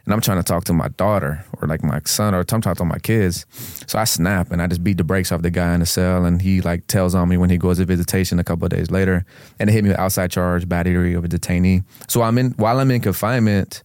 And 0.08 0.14
I'm 0.14 0.22
trying 0.22 0.38
to 0.38 0.44
talk 0.44 0.64
to 0.64 0.74
my 0.74 0.88
daughter 0.88 1.44
or 1.62 1.68
like 1.68 1.84
my 1.84 2.00
son 2.06 2.34
or 2.34 2.40
I'm 2.40 2.46
talking 2.46 2.76
to 2.76 2.86
my 2.86 2.98
kids. 2.98 3.46
So 3.88 4.00
I 4.00 4.06
snap 4.06 4.54
and 4.54 4.62
I 4.62 4.68
just 4.68 4.82
beat 4.82 4.96
the 4.96 5.04
brakes 5.04 5.34
off 5.34 5.42
the 5.42 5.50
guy 5.50 5.74
in 5.74 5.82
the 5.82 5.86
cell 5.86 6.24
and 6.24 6.42
he 6.42 6.62
like 6.62 6.88
tells 6.88 7.14
on 7.14 7.28
me 7.28 7.36
when 7.36 7.50
he 7.50 7.58
goes 7.58 7.78
to 7.80 7.84
visitation 7.84 8.40
a 8.40 8.44
couple 8.46 8.64
of 8.64 8.72
days 8.72 8.90
later. 8.90 9.26
And 9.60 9.68
they 9.68 9.74
hit 9.74 9.84
me 9.84 9.90
with 9.90 10.00
outside 10.00 10.32
charge, 10.32 10.70
battery 10.70 11.14
of 11.14 11.26
a 11.26 11.28
detainee. 11.28 11.84
So 12.08 12.22
I'm 12.22 12.38
in 12.38 12.52
while 12.52 12.80
I'm 12.80 12.90
in 12.90 13.02
confinement, 13.02 13.84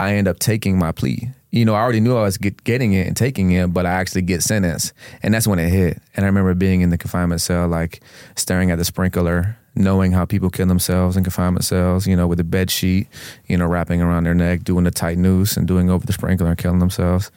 I 0.00 0.16
end 0.16 0.26
up 0.26 0.40
taking 0.40 0.80
my 0.80 0.90
plea. 0.90 1.28
You 1.52 1.64
know, 1.64 1.74
I 1.74 1.80
already 1.80 2.00
knew 2.00 2.16
I 2.16 2.22
was 2.22 2.38
get, 2.38 2.64
getting 2.64 2.92
it 2.94 3.06
and 3.06 3.16
taking 3.16 3.52
it, 3.52 3.72
but 3.72 3.86
I 3.86 3.90
actually 3.90 4.22
get 4.22 4.42
sentenced. 4.42 4.92
And 5.22 5.32
that's 5.32 5.46
when 5.46 5.60
it 5.60 5.68
hit. 5.68 6.02
And 6.16 6.24
I 6.24 6.26
remember 6.26 6.54
being 6.54 6.80
in 6.80 6.90
the 6.90 6.98
confinement 6.98 7.40
cell, 7.40 7.68
like 7.68 8.00
staring 8.34 8.72
at 8.72 8.78
the 8.78 8.84
sprinkler, 8.84 9.56
knowing 9.74 10.12
how 10.12 10.24
people 10.24 10.50
kill 10.50 10.66
themselves 10.66 11.16
in 11.16 11.24
confinement 11.24 11.64
cells, 11.64 12.06
you 12.06 12.14
know, 12.14 12.26
with 12.26 12.38
a 12.40 12.44
bed 12.44 12.70
sheet, 12.70 13.08
you 13.46 13.56
know, 13.56 13.66
wrapping 13.66 14.02
around 14.02 14.24
their 14.24 14.34
neck, 14.34 14.64
doing 14.64 14.84
the 14.84 14.90
tight 14.90 15.18
noose 15.18 15.56
and 15.56 15.66
doing 15.66 15.90
over 15.90 16.04
the 16.06 16.12
sprinkler 16.12 16.48
and 16.48 16.58
killing 16.58 16.78
themselves. 16.78 17.30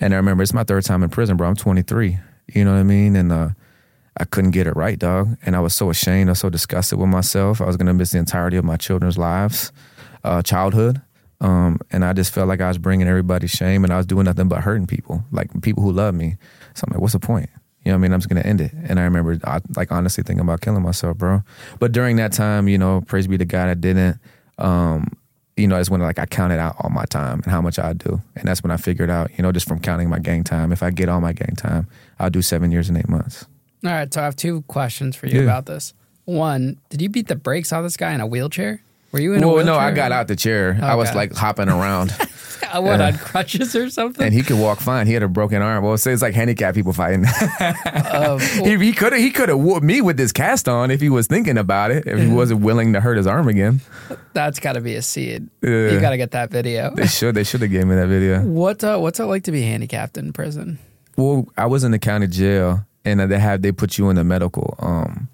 And 0.00 0.14
I 0.14 0.16
remember 0.16 0.42
it's 0.42 0.54
my 0.54 0.64
third 0.64 0.84
time 0.84 1.02
in 1.02 1.10
prison, 1.10 1.36
bro. 1.36 1.48
I'm 1.48 1.56
23. 1.56 2.18
You 2.54 2.64
know 2.64 2.72
what 2.72 2.80
I 2.80 2.82
mean? 2.82 3.14
And 3.14 3.30
uh, 3.30 3.50
I 4.16 4.24
couldn't 4.24 4.50
get 4.52 4.66
it 4.66 4.74
right, 4.74 4.98
dog. 4.98 5.36
And 5.44 5.54
I 5.54 5.60
was 5.60 5.74
so 5.74 5.90
ashamed. 5.90 6.28
I 6.28 6.32
was 6.32 6.40
so 6.40 6.50
disgusted 6.50 6.98
with 6.98 7.08
myself. 7.08 7.60
I 7.60 7.66
was 7.66 7.76
going 7.76 7.86
to 7.86 7.94
miss 7.94 8.10
the 8.12 8.18
entirety 8.18 8.56
of 8.56 8.64
my 8.64 8.76
children's 8.76 9.18
lives, 9.18 9.72
uh, 10.24 10.42
childhood. 10.42 11.02
Um, 11.40 11.80
and 11.90 12.04
I 12.04 12.12
just 12.12 12.32
felt 12.32 12.48
like 12.48 12.60
I 12.60 12.68
was 12.68 12.78
bringing 12.78 13.08
everybody 13.08 13.48
shame 13.48 13.82
and 13.84 13.92
I 13.92 13.96
was 13.96 14.06
doing 14.06 14.24
nothing 14.24 14.48
but 14.48 14.62
hurting 14.62 14.86
people, 14.86 15.24
like 15.32 15.60
people 15.60 15.82
who 15.82 15.92
love 15.92 16.14
me. 16.14 16.36
So 16.74 16.84
I'm 16.86 16.92
like, 16.92 17.00
what's 17.00 17.14
the 17.14 17.20
point? 17.20 17.50
You 17.84 17.90
know 17.90 17.96
what 17.96 18.00
I 18.00 18.02
mean? 18.02 18.12
I'm 18.12 18.20
just 18.20 18.28
going 18.28 18.40
to 18.42 18.48
end 18.48 18.60
it. 18.60 18.72
And 18.72 19.00
I 19.00 19.02
remember, 19.04 19.38
I, 19.44 19.60
like, 19.76 19.90
honestly 19.90 20.22
thinking 20.22 20.40
about 20.42 20.60
killing 20.60 20.82
myself, 20.82 21.18
bro. 21.18 21.42
But 21.80 21.92
during 21.92 22.16
that 22.16 22.32
time, 22.32 22.68
you 22.68 22.78
know, 22.78 23.00
praise 23.06 23.26
be 23.26 23.36
to 23.38 23.44
God, 23.44 23.68
I 23.68 23.74
didn't. 23.74 24.18
Um, 24.58 25.08
you 25.56 25.66
know, 25.66 25.76
that's 25.76 25.90
when 25.90 26.00
like 26.00 26.18
I 26.18 26.24
counted 26.26 26.58
out 26.58 26.76
all 26.78 26.90
my 26.90 27.04
time 27.04 27.40
and 27.42 27.52
how 27.52 27.60
much 27.60 27.78
I 27.78 27.92
do. 27.92 28.22
And 28.36 28.46
that's 28.48 28.62
when 28.62 28.70
I 28.70 28.76
figured 28.76 29.10
out, 29.10 29.30
you 29.36 29.42
know, 29.42 29.52
just 29.52 29.68
from 29.68 29.80
counting 29.80 30.08
my 30.08 30.18
gain 30.18 30.44
time, 30.44 30.72
if 30.72 30.82
I 30.82 30.90
get 30.90 31.08
all 31.08 31.20
my 31.20 31.32
gain 31.32 31.56
time, 31.56 31.88
I'll 32.18 32.30
do 32.30 32.40
seven 32.40 32.70
years 32.72 32.88
and 32.88 32.96
eight 32.96 33.08
months. 33.08 33.46
All 33.84 33.90
right, 33.92 34.12
so 34.12 34.20
I 34.20 34.24
have 34.24 34.36
two 34.36 34.62
questions 34.62 35.14
for 35.16 35.26
you 35.26 35.38
Yeah. 35.38 35.42
about 35.44 35.66
this. 35.66 35.92
One, 36.24 36.78
did 36.88 37.02
you 37.02 37.08
beat 37.08 37.26
the 37.28 37.34
brakes 37.36 37.72
off 37.72 37.82
this 37.82 37.96
guy 37.96 38.12
in 38.14 38.20
a 38.20 38.26
wheelchair? 38.26 38.80
Were 39.12 39.20
you 39.20 39.34
in 39.34 39.42
a 39.42 39.46
Well, 39.46 39.56
wheelchair? 39.56 39.74
no, 39.74 39.78
I 39.78 39.90
got 39.92 40.10
out 40.10 40.26
the 40.28 40.36
chair. 40.36 40.78
I 40.82 40.94
was 40.94 41.10
Okay. 41.10 41.16
like 41.18 41.34
hopping 41.34 41.68
around. 41.68 42.14
I 42.72 42.78
went 42.78 43.02
on 43.02 43.18
crutches 43.18 43.76
or 43.76 43.90
something. 43.90 44.24
and 44.24 44.32
he 44.32 44.40
could 44.42 44.58
walk 44.58 44.80
fine. 44.80 45.06
He 45.06 45.12
had 45.12 45.22
a 45.22 45.28
broken 45.28 45.60
arm. 45.60 45.84
Well, 45.84 45.98
say 45.98 46.12
it's 46.12 46.22
like 46.22 46.32
handicapped 46.34 46.74
people 46.74 46.92
fighting. 46.92 47.26
Um, 48.12 48.38
he 48.40 48.92
could 48.92 49.12
have 49.12 49.20
he 49.20 49.30
could 49.30 49.48
have 49.48 49.58
whooped 49.58 49.82
me 49.84 50.00
with 50.02 50.16
this 50.18 50.32
cast 50.32 50.68
on 50.68 50.90
if 50.90 51.00
he 51.00 51.08
was 51.08 51.26
thinking 51.26 51.56
about 51.58 51.90
it. 51.90 52.06
If 52.06 52.20
he 52.20 52.28
wasn't 52.28 52.60
willing 52.60 52.92
to 52.92 53.00
hurt 53.00 53.16
his 53.16 53.26
arm 53.26 53.48
again. 53.48 53.80
that's 54.34 54.58
got 54.60 54.74
to 54.74 54.80
be 54.80 54.94
a 54.96 55.02
seed. 55.02 55.48
Yeah. 55.62 55.90
You 55.90 56.00
got 56.00 56.10
to 56.10 56.16
get 56.18 56.30
that 56.32 56.50
video. 56.50 56.94
They 56.94 57.06
should 57.06 57.34
they 57.34 57.44
should 57.44 57.62
have 57.62 57.70
gave 57.70 57.86
me 57.86 57.94
that 57.96 58.08
video. 58.08 58.42
What 58.42 58.84
uh, 58.84 58.98
What's 58.98 59.18
it 59.18 59.24
like 59.24 59.44
to 59.44 59.52
be 59.52 59.62
handicapped 59.62 60.16
in 60.18 60.32
prison? 60.32 60.78
Well, 61.16 61.48
I 61.56 61.66
was 61.66 61.84
in 61.84 61.90
the 61.90 61.98
county 61.98 62.26
jail, 62.26 62.86
and 63.04 63.18
they 63.20 63.38
had 63.38 63.62
they 63.62 63.72
put 63.72 63.96
you 63.98 64.08
in 64.10 64.16
the 64.16 64.24
medical. 64.24 64.76
Um, 64.78 65.28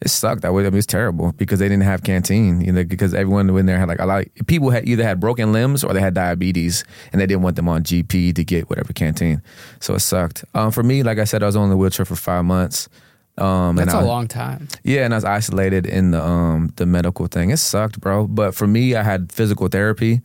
it 0.00 0.08
sucked. 0.08 0.44
I, 0.44 0.50
would, 0.50 0.64
I 0.66 0.70
mean, 0.70 0.78
it's 0.78 0.86
terrible 0.86 1.32
because 1.32 1.58
they 1.58 1.68
didn't 1.68 1.82
have 1.84 2.02
canteen. 2.02 2.60
You 2.60 2.72
know, 2.72 2.84
because 2.84 3.12
everyone 3.14 3.50
in 3.50 3.66
there 3.66 3.78
had 3.78 3.88
like 3.88 3.98
a 4.00 4.06
lot. 4.06 4.24
Of, 4.38 4.46
people 4.46 4.70
had 4.70 4.88
either 4.88 5.04
had 5.04 5.20
broken 5.20 5.52
limbs 5.52 5.84
or 5.84 5.92
they 5.92 6.00
had 6.00 6.14
diabetes, 6.14 6.84
and 7.12 7.20
they 7.20 7.26
didn't 7.26 7.42
want 7.42 7.56
them 7.56 7.68
on 7.68 7.82
GP 7.82 8.34
to 8.34 8.44
get 8.44 8.70
whatever 8.70 8.92
canteen. 8.92 9.42
So 9.80 9.94
it 9.94 10.00
sucked. 10.00 10.44
Um, 10.54 10.70
for 10.70 10.82
me, 10.82 11.02
like 11.02 11.18
I 11.18 11.24
said, 11.24 11.42
I 11.42 11.46
was 11.46 11.56
on 11.56 11.68
the 11.70 11.76
wheelchair 11.76 12.04
for 12.06 12.16
five 12.16 12.44
months. 12.44 12.88
Um, 13.38 13.76
That's 13.76 13.92
and 13.92 14.02
a 14.02 14.04
I- 14.04 14.06
long 14.06 14.26
time. 14.28 14.68
Yeah, 14.84 15.04
and 15.04 15.14
I 15.14 15.16
was 15.16 15.24
isolated 15.24 15.86
in 15.86 16.10
the 16.10 16.22
um 16.22 16.72
the 16.76 16.86
medical 16.86 17.26
thing. 17.26 17.50
It 17.50 17.58
sucked, 17.58 18.00
bro. 18.00 18.26
But 18.26 18.54
for 18.54 18.66
me, 18.66 18.94
I 18.96 19.02
had 19.02 19.30
physical 19.32 19.68
therapy. 19.68 20.20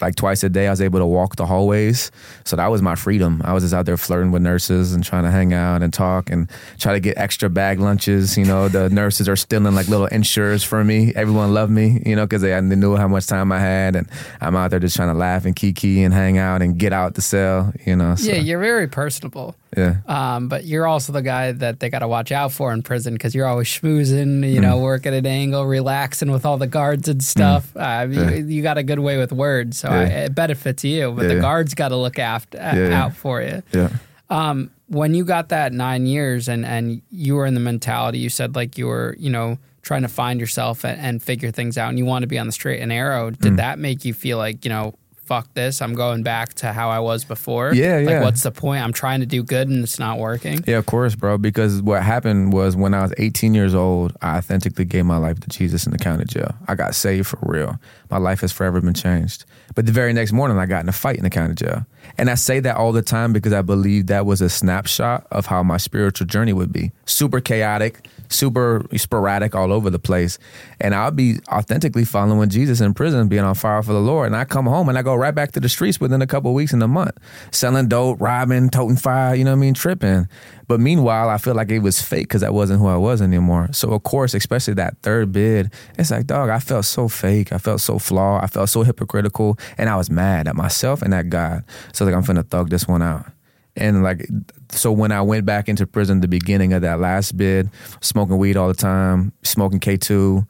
Like 0.00 0.14
twice 0.14 0.42
a 0.44 0.48
day, 0.48 0.66
I 0.68 0.70
was 0.70 0.80
able 0.80 1.00
to 1.00 1.06
walk 1.06 1.36
the 1.36 1.46
hallways. 1.46 2.10
So 2.44 2.56
that 2.56 2.68
was 2.68 2.80
my 2.80 2.94
freedom. 2.94 3.42
I 3.44 3.52
was 3.52 3.64
just 3.64 3.74
out 3.74 3.86
there 3.86 3.96
flirting 3.96 4.30
with 4.30 4.42
nurses 4.42 4.92
and 4.94 5.02
trying 5.02 5.24
to 5.24 5.30
hang 5.30 5.52
out 5.52 5.82
and 5.82 5.92
talk 5.92 6.30
and 6.30 6.48
try 6.78 6.92
to 6.92 7.00
get 7.00 7.16
extra 7.18 7.50
bag 7.50 7.80
lunches. 7.80 8.38
You 8.38 8.44
know, 8.44 8.68
the 8.68 8.88
nurses 9.00 9.28
are 9.28 9.36
stealing 9.36 9.74
like 9.74 9.88
little 9.88 10.06
Ensures 10.06 10.62
for 10.62 10.84
me. 10.84 11.12
Everyone 11.16 11.52
loved 11.54 11.72
me, 11.72 12.02
you 12.06 12.14
know, 12.14 12.24
because 12.24 12.42
they, 12.42 12.50
they 12.50 12.60
knew 12.76 12.94
how 12.96 13.08
much 13.08 13.26
time 13.26 13.50
I 13.50 13.58
had. 13.58 13.96
And 13.96 14.08
I'm 14.40 14.54
out 14.54 14.70
there 14.70 14.80
just 14.80 14.94
trying 14.96 15.08
to 15.12 15.18
laugh 15.18 15.44
and 15.44 15.56
kiki 15.56 16.02
and 16.04 16.14
hang 16.14 16.38
out 16.38 16.62
and 16.62 16.78
get 16.78 16.92
out 16.92 17.14
the 17.14 17.22
cell, 17.22 17.72
you 17.84 17.96
know. 17.96 18.14
So, 18.14 18.30
Yeah, 18.30 18.38
you're 18.38 18.60
very 18.60 18.86
personable. 18.86 19.56
yeah. 19.76 19.96
Um, 20.06 20.48
but 20.48 20.64
you're 20.64 20.86
also 20.86 21.12
the 21.12 21.22
guy 21.22 21.52
that 21.52 21.80
they 21.80 21.90
got 21.90 22.00
to 22.00 22.08
watch 22.08 22.30
out 22.32 22.52
for 22.52 22.72
in 22.72 22.82
prison 22.82 23.14
because 23.14 23.34
you're 23.34 23.46
always 23.46 23.66
schmoozing, 23.68 24.48
you 24.52 24.60
know, 24.60 24.78
Mm. 24.78 24.82
working 24.82 25.12
at 25.14 25.18
an 25.18 25.26
angle, 25.26 25.64
relaxing 25.66 26.30
with 26.30 26.46
all 26.46 26.58
the 26.58 26.66
guards 26.66 27.08
and 27.08 27.22
stuff. 27.22 27.76
Uh, 27.76 28.06
you, 28.10 28.22
you 28.46 28.62
got 28.62 28.78
a 28.78 28.82
good 28.82 28.98
way 29.00 29.16
with 29.18 29.32
words, 29.32 29.79
so 29.80 29.88
I, 29.88 30.02
Yeah. 30.02 30.24
it 30.26 30.34
benefits 30.34 30.84
you. 30.84 31.12
But 31.12 31.28
the 31.28 31.34
Yeah. 31.36 31.40
guards 31.40 31.74
got 31.74 31.88
to 31.88 31.96
look 31.96 32.18
after 32.18 32.58
out 32.58 33.14
for 33.16 33.40
you. 33.42 33.62
Yeah. 33.72 33.88
Um, 34.28 34.70
when 34.88 35.14
you 35.14 35.24
got 35.24 35.48
that 35.48 35.72
nine 35.72 36.06
years 36.06 36.48
and 36.48 36.64
and 36.64 37.02
you 37.10 37.34
were 37.36 37.46
in 37.46 37.54
the 37.54 37.60
mentality, 37.60 38.18
you 38.18 38.28
said 38.28 38.54
like 38.54 38.78
you 38.78 38.86
were, 38.86 39.16
you 39.18 39.30
know, 39.30 39.58
trying 39.82 40.02
to 40.02 40.08
find 40.08 40.38
yourself 40.40 40.84
and, 40.84 41.00
and 41.00 41.22
figure 41.22 41.50
things 41.50 41.78
out, 41.78 41.88
and 41.88 41.98
you 41.98 42.04
want 42.04 42.22
to 42.22 42.26
be 42.28 42.38
on 42.38 42.46
the 42.46 42.52
straight 42.52 42.80
and 42.80 42.90
narrow. 42.90 43.30
Mm. 43.30 43.38
Did 43.40 43.56
that 43.56 43.78
make 43.78 44.04
you 44.04 44.14
feel 44.14 44.38
like 44.38 44.64
you 44.64 44.68
know? 44.68 44.94
Fuck 45.30 45.54
this! 45.54 45.80
I'm 45.80 45.94
going 45.94 46.24
back 46.24 46.54
to 46.54 46.72
how 46.72 46.90
I 46.90 46.98
was 46.98 47.22
before. 47.22 47.72
Yeah, 47.72 47.98
Like, 47.98 48.08
yeah. 48.08 48.22
what's 48.24 48.42
the 48.42 48.50
point? 48.50 48.82
I'm 48.82 48.92
trying 48.92 49.20
to 49.20 49.26
do 49.26 49.44
good 49.44 49.68
and 49.68 49.84
it's 49.84 50.00
not 50.00 50.18
working. 50.18 50.64
Yeah, 50.66 50.78
of 50.78 50.86
course, 50.86 51.14
bro. 51.14 51.38
Because 51.38 51.80
what 51.82 52.02
happened 52.02 52.52
was 52.52 52.74
when 52.74 52.94
I 52.94 53.02
was 53.02 53.14
18 53.16 53.54
years 53.54 53.72
old, 53.72 54.12
I 54.20 54.38
authentically 54.38 54.84
gave 54.86 55.04
my 55.04 55.18
life 55.18 55.38
to 55.38 55.48
Jesus 55.48 55.86
in 55.86 55.92
the 55.92 55.98
county 55.98 56.24
jail. 56.24 56.56
I 56.66 56.74
got 56.74 56.96
saved 56.96 57.28
for 57.28 57.38
real. 57.42 57.78
My 58.10 58.18
life 58.18 58.40
has 58.40 58.52
forever 58.52 58.80
been 58.80 58.94
changed. 58.94 59.44
But 59.74 59.86
the 59.86 59.92
very 59.92 60.12
next 60.12 60.32
morning, 60.32 60.58
I 60.58 60.66
got 60.66 60.82
in 60.82 60.88
a 60.88 60.92
fight 60.92 61.16
in 61.16 61.22
the 61.22 61.30
county 61.30 61.54
jail. 61.54 61.86
And 62.18 62.28
I 62.28 62.34
say 62.34 62.60
that 62.60 62.76
all 62.76 62.92
the 62.92 63.02
time 63.02 63.32
because 63.32 63.52
I 63.52 63.62
believe 63.62 64.08
that 64.08 64.26
was 64.26 64.40
a 64.40 64.48
snapshot 64.48 65.26
of 65.30 65.46
how 65.46 65.62
my 65.62 65.76
spiritual 65.76 66.26
journey 66.26 66.52
would 66.52 66.72
be 66.72 66.90
super 67.04 67.40
chaotic, 67.40 68.08
super 68.28 68.84
sporadic, 68.96 69.54
all 69.54 69.72
over 69.72 69.90
the 69.90 69.98
place. 69.98 70.38
And 70.80 70.94
I'll 70.94 71.10
be 71.10 71.38
authentically 71.48 72.04
following 72.04 72.48
Jesus 72.48 72.80
in 72.80 72.94
prison, 72.94 73.28
being 73.28 73.44
on 73.44 73.54
fire 73.54 73.82
for 73.82 73.92
the 73.92 74.00
Lord. 74.00 74.26
And 74.26 74.36
I 74.36 74.44
come 74.44 74.66
home 74.66 74.88
and 74.88 74.98
I 74.98 75.02
go 75.02 75.14
right 75.14 75.34
back 75.34 75.52
to 75.52 75.60
the 75.60 75.68
streets 75.68 76.00
within 76.00 76.20
a 76.20 76.26
couple 76.26 76.52
weeks 76.52 76.72
in 76.72 76.82
a 76.82 76.88
month, 76.88 77.16
selling 77.52 77.88
dope, 77.88 78.20
robbing, 78.20 78.70
toting 78.70 78.96
fire, 78.96 79.34
you 79.34 79.44
know 79.44 79.52
what 79.52 79.58
I 79.58 79.60
mean, 79.60 79.74
tripping. 79.74 80.28
But 80.70 80.78
meanwhile, 80.78 81.28
I 81.28 81.38
feel 81.38 81.56
like 81.56 81.68
it 81.72 81.80
was 81.80 82.00
fake 82.00 82.28
because 82.28 82.42
that 82.42 82.54
wasn't 82.54 82.78
who 82.78 82.86
I 82.86 82.96
was 82.96 83.20
anymore. 83.20 83.70
So 83.72 83.90
of 83.90 84.04
course, 84.04 84.34
especially 84.34 84.74
that 84.74 84.96
third 85.02 85.32
bid, 85.32 85.72
it's 85.98 86.12
like, 86.12 86.28
dog, 86.28 86.48
I 86.48 86.60
felt 86.60 86.84
so 86.84 87.08
fake. 87.08 87.52
I 87.52 87.58
felt 87.58 87.80
so 87.80 87.98
flawed. 87.98 88.44
I 88.44 88.46
felt 88.46 88.68
so 88.68 88.84
hypocritical, 88.84 89.58
and 89.76 89.90
I 89.90 89.96
was 89.96 90.10
mad 90.10 90.46
at 90.46 90.54
myself 90.54 91.02
and 91.02 91.12
at 91.12 91.28
God. 91.28 91.64
So 91.92 92.04
like, 92.04 92.14
I'm 92.14 92.22
finna 92.22 92.48
thug 92.48 92.70
this 92.70 92.86
one 92.86 93.02
out. 93.02 93.26
And 93.74 94.04
like, 94.04 94.28
so 94.70 94.92
when 94.92 95.10
I 95.10 95.22
went 95.22 95.44
back 95.44 95.68
into 95.68 95.88
prison, 95.88 96.20
the 96.20 96.28
beginning 96.28 96.72
of 96.72 96.82
that 96.82 97.00
last 97.00 97.36
bid, 97.36 97.68
smoking 98.00 98.38
weed 98.38 98.56
all 98.56 98.68
the 98.68 98.74
time, 98.74 99.32
smoking 99.42 99.80
K 99.80 99.96
two, 99.96 100.46